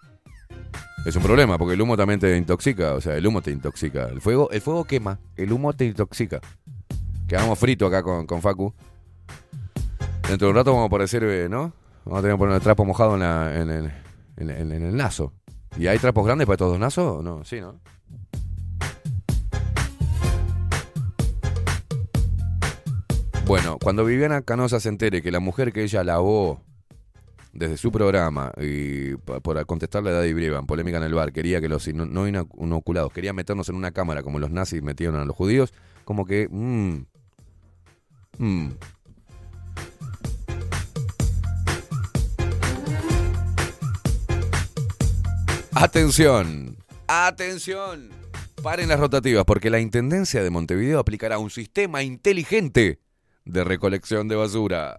es 1.06 1.16
un 1.16 1.22
problema 1.24 1.58
porque 1.58 1.74
el 1.76 1.82
humo 1.82 1.96
también 1.96 2.20
te 2.20 2.36
intoxica, 2.38 2.94
o 2.94 3.02
sea, 3.02 3.16
el 3.16 3.28
humo 3.28 3.42
te 3.42 3.52
intoxica. 3.52 4.08
El 4.08 4.22
fuego, 4.22 4.50
el 4.52 4.62
fuego 4.62 4.84
quema, 4.86 5.20
el 5.36 5.52
humo 5.52 5.74
te 5.74 5.86
intoxica. 5.86 6.40
Quedamos 7.28 7.60
fritos 7.60 7.88
acá 7.90 8.04
con, 8.04 8.26
con 8.26 8.42
Facu. 8.42 8.74
Dentro 10.28 10.48
de 10.48 10.52
un 10.52 10.56
rato 10.56 10.72
vamos 10.72 10.86
a 10.86 10.88
aparecer, 10.88 11.24
eh, 11.24 11.48
¿no? 11.50 11.74
Vamos 12.06 12.20
a 12.20 12.22
tener 12.22 12.36
que 12.36 12.40
poner 12.40 12.56
el 12.56 12.62
trapo 12.62 12.84
mojado 12.86 13.14
en, 13.16 13.20
la- 13.22 13.62
en 13.62 13.70
el, 13.70 13.92
en, 14.38 14.50
en- 14.50 14.72
en 14.72 14.84
el 14.84 14.96
naso. 14.96 15.34
¿Y 15.78 15.88
hay 15.88 16.00
trapos 16.00 16.26
grandes 16.26 16.46
para 16.46 16.56
estos 16.56 16.70
dos 16.72 16.80
nazos? 16.80 17.24
No, 17.24 17.44
sí, 17.44 17.60
¿no? 17.60 17.80
Bueno, 23.46 23.78
cuando 23.82 24.04
Viviana 24.04 24.42
Canosa 24.42 24.80
se 24.80 24.90
entere 24.90 25.22
que 25.22 25.32
la 25.32 25.40
mujer 25.40 25.72
que 25.72 25.84
ella 25.84 26.04
lavó 26.04 26.62
desde 27.54 27.78
su 27.78 27.92
programa 27.92 28.52
y 28.62 29.16
por 29.16 29.66
contestarle 29.66 30.10
a 30.10 30.14
Daddy 30.14 30.34
Brevan, 30.34 30.66
polémica 30.68 30.98
en 30.98 31.04
el 31.04 31.14
bar, 31.14 31.32
quería 31.32 31.62
que 31.62 31.70
los 31.70 31.88
no 31.94 32.28
ino- 32.28 32.50
inoculados, 32.60 33.14
quería 33.14 33.32
meternos 33.34 33.70
en 33.70 33.76
una 33.76 33.92
cámara 33.92 34.22
como 34.22 34.38
los 34.40 34.52
nazis 34.52 34.84
metieron 34.84 35.16
a 35.16 35.26
los 35.26 35.36
judíos, 35.36 35.74
como 36.04 36.26
que... 36.26 36.48
mm, 36.52 37.06
mm. 38.38 38.68
Atención, 45.80 46.76
atención. 47.08 48.10
Paren 48.64 48.90
las 48.90 49.00
rotativas 49.00 49.46
porque 49.46 49.70
la 49.70 49.80
Intendencia 49.80 50.42
de 50.42 50.50
Montevideo 50.50 50.98
aplicará 50.98 51.38
un 51.38 51.52
sistema 51.52 52.02
inteligente 52.02 53.00
de 53.46 53.64
recolección 53.64 54.28
de 54.28 54.36
basura. 54.38 54.98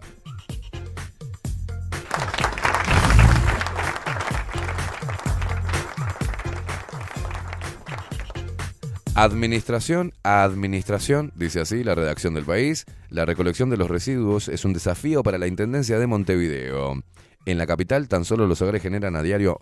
Administración 9.16 10.12
administración, 10.22 11.32
dice 11.34 11.58
así 11.58 11.82
la 11.82 11.96
redacción 11.96 12.34
del 12.34 12.44
país, 12.44 12.84
la 13.10 13.24
recolección 13.24 13.68
de 13.68 13.78
los 13.78 13.90
residuos 13.90 14.46
es 14.46 14.64
un 14.64 14.74
desafío 14.74 15.24
para 15.24 15.38
la 15.38 15.48
Intendencia 15.48 15.98
de 15.98 16.06
Montevideo. 16.06 17.02
En 17.46 17.58
la 17.58 17.66
capital 17.66 18.06
tan 18.06 18.24
solo 18.24 18.46
los 18.46 18.62
hogares 18.62 18.80
generan 18.80 19.16
a 19.16 19.22
diario 19.24 19.60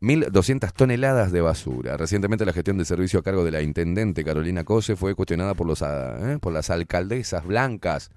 1.200 0.00 0.72
toneladas 0.72 1.32
de 1.32 1.40
basura. 1.40 1.96
Recientemente 1.96 2.44
la 2.44 2.52
gestión 2.52 2.76
del 2.76 2.86
servicio 2.86 3.20
a 3.20 3.22
cargo 3.22 3.44
de 3.44 3.50
la 3.50 3.62
intendente 3.62 4.24
Carolina 4.24 4.64
Cose 4.64 4.96
fue 4.96 5.14
cuestionada 5.14 5.54
por, 5.54 5.66
los, 5.66 5.82
eh, 5.82 6.38
por 6.40 6.52
las 6.52 6.70
alcaldesas 6.70 7.44
blancas 7.46 8.10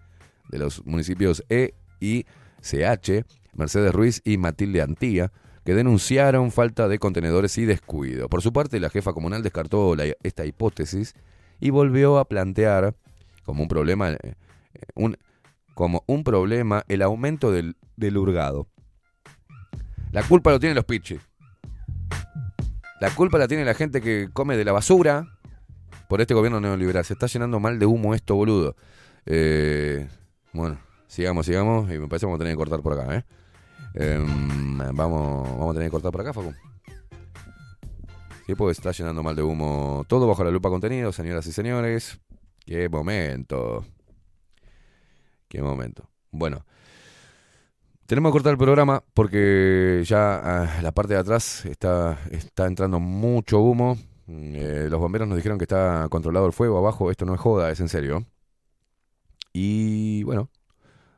de 0.50 0.60
los 0.60 0.86
municipios 0.86 1.44
E 1.50 1.74
y 2.00 2.26
CH, 2.62 3.26
Mercedes 3.54 3.94
Ruiz 3.94 4.22
y 4.26 4.38
Matilde 4.38 4.82
Antía, 4.82 5.32
que 5.64 5.74
denunciaron 5.74 6.52
falta 6.52 6.88
de 6.88 7.00
contenedores 7.00 7.58
y 7.58 7.66
descuido. 7.66 8.28
Por 8.28 8.42
su 8.42 8.52
parte, 8.52 8.80
la 8.80 8.90
jefa 8.90 9.14
comunal 9.14 9.44
descartó 9.44 9.96
esta 10.24 10.46
hipótesis 10.46 11.14
y 11.60 11.70
volvió 11.70 12.18
a 12.18 12.26
plantear 12.26 12.96
como 13.44 13.64
un 13.64 13.70
problema, 13.70 14.12
eh, 14.12 14.36
como 15.76 16.04
un 16.08 16.24
problema 16.24 16.84
el 16.88 17.02
aumento 17.02 17.52
del, 17.52 17.76
del 17.96 18.18
hurgado. 18.18 18.68
La 20.12 20.24
culpa 20.24 20.52
lo 20.52 20.60
tienen 20.60 20.76
los 20.76 20.86
pichis. 20.86 21.29
La 23.00 23.10
culpa 23.12 23.38
la 23.38 23.48
tiene 23.48 23.64
la 23.64 23.74
gente 23.74 24.02
que 24.02 24.30
come 24.34 24.58
de 24.58 24.66
la 24.66 24.74
basura 24.74 25.40
por 26.10 26.20
este 26.22 26.34
gobierno 26.34 26.60
neoliberal. 26.60 27.06
Se 27.06 27.14
está 27.14 27.28
llenando 27.28 27.60
mal 27.60 27.80
de 27.80 27.86
humo 27.86 28.14
esto, 28.14 28.36
boludo. 28.36 28.76
Eh, 29.26 30.08
bueno, 30.52 30.78
sigamos, 31.08 31.46
sigamos. 31.46 31.90
Y 31.92 31.98
me 31.98 32.08
parece 32.08 32.24
que 32.24 32.26
vamos 32.26 32.40
a 32.40 32.44
tener 32.44 32.54
que 32.54 32.58
cortar 32.58 32.82
por 32.82 33.00
acá, 33.00 33.16
¿eh? 33.16 33.26
Em, 33.94 34.78
vamos, 34.96 35.50
vamos 35.50 35.70
a 35.72 35.74
tener 35.74 35.88
que 35.88 35.92
cortar 35.92 36.12
por 36.12 36.22
acá, 36.22 36.34
Facu. 36.34 36.54
Sí, 38.46 38.56
porque 38.56 38.74
se 38.74 38.82
está 38.82 38.92
llenando 38.92 39.24
mal 39.24 39.36
de 39.36 39.44
humo. 39.44 40.04
Todo 40.08 40.28
bajo 40.28 40.44
la 40.44 40.52
lupa 40.52 40.70
contenido, 40.70 41.12
señoras 41.14 41.46
y 41.48 41.54
señores. 41.54 42.20
Qué 42.66 42.90
momento. 42.90 43.86
Qué 45.48 45.62
momento. 45.62 46.10
Bueno. 46.32 46.66
Tenemos 48.10 48.32
que 48.32 48.38
cortar 48.38 48.54
el 48.54 48.58
programa 48.58 49.04
porque 49.14 50.02
ya 50.04 50.42
ah, 50.44 50.82
la 50.82 50.92
parte 50.92 51.14
de 51.14 51.20
atrás 51.20 51.64
está, 51.68 52.18
está 52.32 52.66
entrando 52.66 53.00
mucho 53.00 53.60
humo. 53.60 54.00
Mm, 54.26 54.56
eh, 54.56 54.88
los 54.90 55.00
bomberos 55.00 55.28
nos 55.28 55.36
dijeron 55.36 55.60
que 55.60 55.66
está 55.66 56.08
controlado 56.10 56.48
el 56.48 56.52
fuego 56.52 56.80
abajo. 56.80 57.12
Esto 57.12 57.26
no 57.28 57.36
es 57.36 57.40
joda, 57.40 57.70
es 57.70 57.80
en 57.82 57.88
serio. 57.88 58.26
Y 59.54 60.24
bueno, 60.24 60.50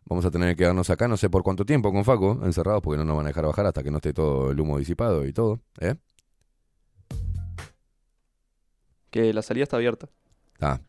vamos 0.04 0.26
a 0.26 0.32
tener 0.32 0.50
que 0.50 0.64
quedarnos 0.64 0.90
acá, 0.90 1.08
no 1.08 1.16
sé 1.16 1.30
por 1.30 1.44
cuánto 1.44 1.64
tiempo 1.64 1.94
con 1.94 2.04
Faco, 2.04 2.42
encerrados, 2.44 2.82
porque 2.82 2.98
no 2.98 3.06
nos 3.06 3.16
van 3.16 3.26
a 3.26 3.30
dejar 3.30 3.46
bajar 3.46 3.68
hasta 3.68 3.84
que 3.84 3.92
no 3.92 4.00
esté 4.00 4.12
todo 4.12 4.52
el 4.52 4.60
humo 4.60 4.78
disipado 4.78 5.26
y 5.26 5.32
todo. 5.32 5.62
¿Eh? 5.80 5.96
Que 9.12 9.34
la 9.34 9.44
salida 9.44 9.64
está 9.64 9.78
abierta. 9.78 10.10
Está. 10.56 10.82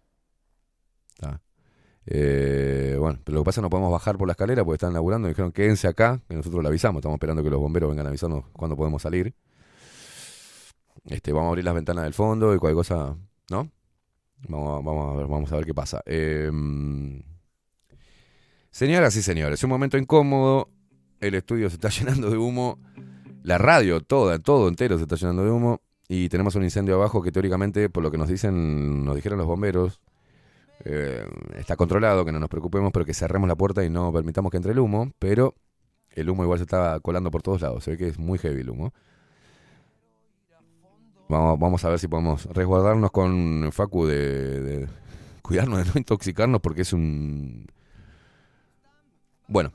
Eh, 2.07 2.97
bueno, 2.99 3.20
pero 3.24 3.37
lo 3.37 3.43
que 3.43 3.47
pasa 3.47 3.61
es 3.61 3.62
que 3.62 3.62
no 3.62 3.70
podemos 3.70 3.93
bajar 3.93 4.19
por 4.19 4.27
la 4.27 4.33
escalera 4.33 4.65
porque 4.65 4.74
están 4.77 4.93
laburando 4.93 5.29
y 5.29 5.31
dijeron 5.33 5.53
quédense 5.53 5.87
acá, 5.89 6.20
que 6.29 6.35
nosotros 6.35 6.62
le 6.62 6.69
avisamos, 6.69 7.01
estamos 7.01 7.15
esperando 7.16 7.43
que 7.45 7.51
los 7.51 7.61
bomberos 7.61 7.91
vengan 7.91 8.07
a 8.07 8.09
avisarnos 8.09 8.45
cuándo 8.53 8.77
podemos 8.77 9.03
salir. 9.03 9.35
Este, 11.05 11.33
vamos 11.33 11.47
a 11.47 11.51
abrir 11.51 11.65
las 11.65 11.74
ventanas 11.74 12.05
del 12.05 12.15
fondo 12.15 12.55
y 12.55 12.59
cualquier 12.59 12.77
cosa, 12.77 13.16
¿no? 13.51 13.70
Vamos, 14.49 15.15
a- 15.15 15.16
ver, 15.19 15.27
vamos 15.27 15.53
a 15.53 15.57
ver 15.57 15.65
qué 15.65 15.74
pasa. 15.74 16.03
Eh, 16.07 16.51
señoras 18.70 19.15
y 19.16 19.23
señores, 19.23 19.62
un 19.65 19.70
momento 19.70 19.97
incómodo. 19.99 20.69
El 21.20 21.35
estudio 21.35 21.69
se 21.70 21.74
está 21.77 21.89
llenando 21.91 22.31
de 22.31 22.37
humo. 22.37 22.79
La 23.43 23.59
radio, 23.59 24.01
toda, 24.01 24.39
todo 24.39 24.69
entero 24.69 24.97
se 24.97 25.03
está 25.03 25.16
llenando 25.16 25.45
de 25.45 25.51
humo. 25.51 25.81
Y 26.09 26.29
tenemos 26.29 26.55
un 26.57 26.65
incendio 26.65 26.95
abajo 26.97 27.23
que 27.23 27.33
teóricamente, 27.33 27.89
por 27.89 28.03
lo 28.03 28.11
que 28.11 28.19
nos 28.19 28.29
dicen, 28.29 29.05
nos 29.05 29.15
dijeron 29.16 29.39
los 29.39 29.47
bomberos, 29.47 30.01
eh, 30.85 31.27
está 31.57 31.77
controlado, 31.77 32.25
que 32.25 32.33
no 32.33 32.41
nos 32.41 32.49
preocupemos, 32.49 32.93
pero 32.93 33.05
que 33.05 33.15
cerremos 33.15 33.49
la 33.49 33.57
puerta 33.57 33.85
y 33.85 33.91
no 33.91 34.13
permitamos 34.13 34.51
que 34.51 34.57
entre 34.57 34.73
el 34.73 34.79
humo. 34.79 35.13
Pero 35.19 35.55
el 36.11 36.31
humo 36.31 36.45
igual 36.45 36.59
se 36.59 36.65
está 36.65 36.99
colando 37.01 37.31
por 37.31 37.43
todos 37.43 37.61
lados. 37.61 37.85
Se 37.85 37.93
ve 37.93 37.99
que 37.99 38.09
es 38.09 38.19
muy 38.19 38.39
heavy 38.39 38.61
el 38.61 38.71
humo. 38.71 38.93
Vamos, 41.29 41.59
vamos 41.59 41.85
a 41.85 41.89
ver 41.89 41.99
si 41.99 42.09
podemos 42.09 42.45
resguardarnos 42.47 43.11
con 43.11 43.71
Facu 43.73 44.07
de, 44.07 44.61
de 44.61 44.89
cuidarnos 45.41 45.79
de 45.79 45.85
no 45.87 45.93
intoxicarnos 45.97 46.61
porque 46.61 46.83
es 46.83 46.93
un... 46.93 47.67
Bueno, 49.49 49.73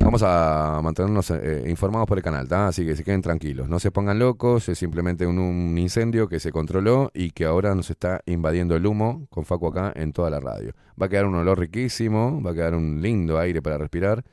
vamos 0.00 0.22
a 0.24 0.80
mantenernos 0.82 1.30
eh, 1.30 1.64
informados 1.68 2.08
por 2.08 2.18
el 2.18 2.24
canal, 2.24 2.48
¿tá? 2.48 2.68
así 2.68 2.84
que 2.84 2.96
se 2.96 3.04
queden 3.04 3.22
tranquilos, 3.22 3.68
no 3.68 3.78
se 3.78 3.90
pongan 3.90 4.18
locos, 4.18 4.68
es 4.68 4.78
simplemente 4.78 5.26
un, 5.26 5.76
incendio 5.78 6.28
que 6.28 6.40
se 6.40 6.50
controló 6.50 7.10
y 7.14 7.30
que 7.30 7.44
ahora 7.44 7.74
nos 7.74 7.90
está 7.90 8.20
invadiendo 8.26 8.74
el 8.74 8.86
humo 8.86 9.26
con 9.30 9.44
Facu 9.44 9.68
acá 9.68 9.92
en 9.94 10.12
toda 10.12 10.30
la 10.30 10.40
radio. 10.40 10.72
Va 11.00 11.06
a 11.06 11.08
quedar 11.08 11.26
un 11.26 11.34
olor 11.34 11.58
riquísimo, 11.58 12.42
va 12.42 12.50
a 12.50 12.54
quedar 12.54 12.74
un 12.74 13.00
lindo 13.00 13.38
aire 13.38 13.62
para 13.62 13.78
respirar. 13.78 14.24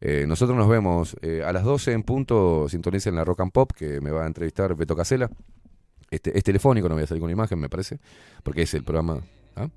Eh, 0.00 0.24
nosotros 0.26 0.56
nos 0.56 0.68
vemos 0.68 1.16
eh, 1.22 1.42
a 1.44 1.52
las 1.52 1.64
12 1.64 1.92
en 1.92 2.02
punto, 2.02 2.68
sintonicen 2.68 3.14
la 3.14 3.24
Rock 3.24 3.40
and 3.40 3.52
Pop, 3.52 3.72
que 3.72 4.00
me 4.00 4.10
va 4.10 4.24
a 4.24 4.26
entrevistar 4.26 4.74
Beto 4.74 4.96
Casela. 4.96 5.30
Este, 6.10 6.36
es 6.36 6.44
telefónico, 6.44 6.88
no 6.88 6.94
voy 6.94 7.04
a 7.04 7.06
salir 7.06 7.20
con 7.20 7.30
imagen, 7.30 7.58
me 7.58 7.68
parece, 7.68 7.98
porque 8.42 8.62
es 8.62 8.74
el 8.74 8.84
programa. 8.84 9.20
¿ah? 9.56 9.68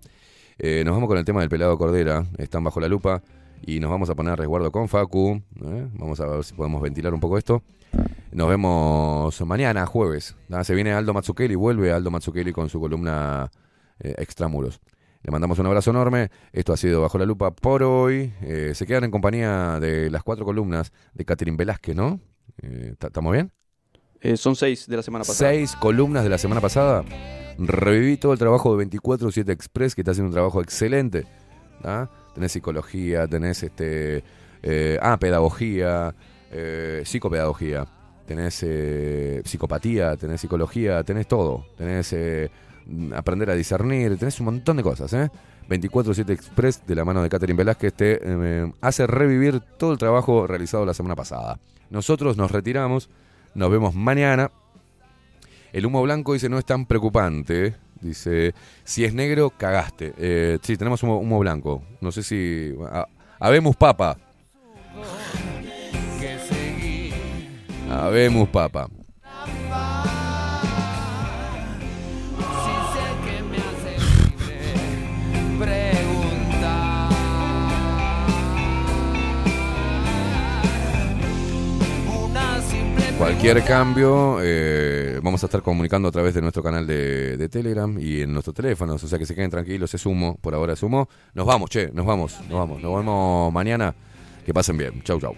Eh, 0.57 0.83
nos 0.85 0.93
vamos 0.93 1.07
con 1.07 1.17
el 1.17 1.25
tema 1.25 1.41
del 1.41 1.49
pelado 1.49 1.77
Cordera, 1.77 2.25
están 2.37 2.63
bajo 2.63 2.79
la 2.79 2.87
lupa, 2.87 3.21
y 3.65 3.79
nos 3.79 3.89
vamos 3.89 4.09
a 4.09 4.15
poner 4.15 4.33
a 4.33 4.35
resguardo 4.35 4.71
con 4.71 4.87
Facu. 4.87 5.41
¿eh? 5.63 5.87
Vamos 5.93 6.19
a 6.19 6.27
ver 6.27 6.43
si 6.43 6.53
podemos 6.53 6.81
ventilar 6.81 7.13
un 7.13 7.19
poco 7.19 7.37
esto. 7.37 7.63
Nos 8.31 8.47
vemos 8.47 9.41
mañana, 9.41 9.85
jueves. 9.85 10.35
¿ah? 10.51 10.63
Se 10.63 10.75
viene 10.75 10.93
Aldo 10.93 11.13
Mazzucchelli, 11.13 11.55
vuelve 11.55 11.91
Aldo 11.91 12.11
Mazzucchelli 12.11 12.51
con 12.51 12.69
su 12.69 12.79
columna 12.79 13.49
eh, 13.99 14.13
Extramuros. 14.17 14.79
Le 15.23 15.31
mandamos 15.31 15.57
un 15.57 15.65
abrazo 15.65 15.89
enorme. 15.89 16.29
Esto 16.51 16.73
ha 16.73 16.77
sido 16.77 17.01
Bajo 17.01 17.17
la 17.17 17.25
Lupa 17.25 17.51
por 17.51 17.81
hoy. 17.81 18.31
Eh, 18.41 18.73
se 18.75 18.85
quedan 18.85 19.05
en 19.05 19.11
compañía 19.11 19.79
de 19.79 20.11
las 20.11 20.21
cuatro 20.21 20.45
columnas 20.45 20.91
de 21.15 21.25
Catherine 21.25 21.57
Velázquez, 21.57 21.95
¿no? 21.95 22.19
Eh, 22.61 22.93
¿Estamos 22.99 23.33
bien? 23.33 23.51
Son 24.35 24.55
seis 24.55 24.87
de 24.87 24.95
la 24.95 25.03
semana 25.03 25.23
pasada. 25.23 25.51
Seis 25.51 25.75
columnas 25.75 26.23
de 26.23 26.29
la 26.29 26.37
semana 26.37 26.61
pasada. 26.61 27.03
Reviví 27.57 28.17
todo 28.17 28.33
el 28.33 28.39
trabajo 28.39 28.75
de 28.75 28.87
24-7 28.87 29.49
Express, 29.49 29.95
que 29.95 30.01
está 30.01 30.11
haciendo 30.11 30.29
un 30.29 30.33
trabajo 30.33 30.61
excelente. 30.61 31.25
¿ah? 31.83 32.09
Tenés 32.35 32.51
psicología, 32.51 33.27
tenés 33.27 33.63
este. 33.63 34.23
eh, 34.61 34.99
ah, 35.01 35.17
pedagogía, 35.17 36.13
eh, 36.51 37.01
psicopedagogía, 37.05 37.87
tenés 38.27 38.61
eh, 38.63 39.41
psicopatía, 39.45 40.15
tenés 40.17 40.41
psicología, 40.41 41.03
tenés 41.03 41.27
todo. 41.27 41.65
Tenés 41.77 42.13
eh, 42.13 42.51
aprender 43.15 43.49
a 43.49 43.55
discernir, 43.55 44.17
tenés 44.17 44.39
un 44.39 44.45
montón 44.45 44.77
de 44.77 44.83
cosas. 44.83 45.11
¿eh? 45.13 45.29
24-7 45.69 46.29
Express, 46.29 46.85
de 46.85 46.95
la 46.95 47.05
mano 47.05 47.23
de 47.23 47.29
Catherine 47.29 47.57
Velázquez, 47.57 47.93
te 47.93 48.19
eh, 48.21 48.71
hace 48.81 49.07
revivir 49.07 49.61
todo 49.77 49.91
el 49.91 49.97
trabajo 49.97 50.45
realizado 50.47 50.85
la 50.85 50.93
semana 50.93 51.15
pasada. 51.15 51.59
Nosotros 51.89 52.37
nos 52.37 52.51
retiramos, 52.51 53.09
nos 53.53 53.71
vemos 53.71 53.95
mañana. 53.95 54.51
El 55.73 55.85
humo 55.85 56.01
blanco 56.03 56.33
dice 56.33 56.49
no 56.49 56.57
es 56.59 56.65
tan 56.65 56.85
preocupante. 56.85 57.75
Dice, 58.05 58.53
si 58.83 59.03
es 59.03 59.15
negro, 59.15 59.49
cagaste. 59.49 60.13
Eh, 60.17 60.59
sí, 60.61 60.77
tenemos 60.77 61.01
humo, 61.01 61.17
humo 61.17 61.39
blanco. 61.39 61.81
No 62.01 62.11
sé 62.11 62.21
si... 62.21 62.71
ah, 62.91 63.07
habemos 63.39 63.75
papa. 63.75 64.15
Habemos 67.89 68.47
papa. 68.49 68.87
Cualquier 83.17 83.63
cambio, 83.63 84.39
eh, 84.41 85.19
vamos 85.23 85.41
a 85.41 85.45
estar 85.45 85.61
comunicando 85.61 86.09
a 86.09 86.11
través 86.11 86.33
de 86.33 86.41
nuestro 86.41 86.61
canal 86.61 86.85
de, 86.85 87.47
Telegram 87.49 87.97
y 87.97 88.21
en 88.21 88.33
nuestros 88.33 88.53
teléfonos, 88.53 89.01
o 89.03 89.07
sea 89.07 89.17
que 89.17 89.25
se 89.25 89.33
queden 89.33 89.49
tranquilos, 89.49 89.93
es 89.93 90.05
humo, 90.05 90.37
por 90.41 90.53
ahora 90.53 90.73
es 90.73 90.83
humo. 90.83 91.07
Nos 91.33 91.45
vamos, 91.45 91.69
che, 91.69 91.89
nos 91.93 92.05
vamos, 92.05 92.37
nos 92.49 92.59
vamos, 92.59 92.81
nos 92.81 92.95
vemos 92.97 93.53
mañana. 93.53 93.95
Que 94.45 94.53
pasen 94.53 94.77
bien, 94.77 95.01
chau, 95.03 95.19
chau. 95.19 95.33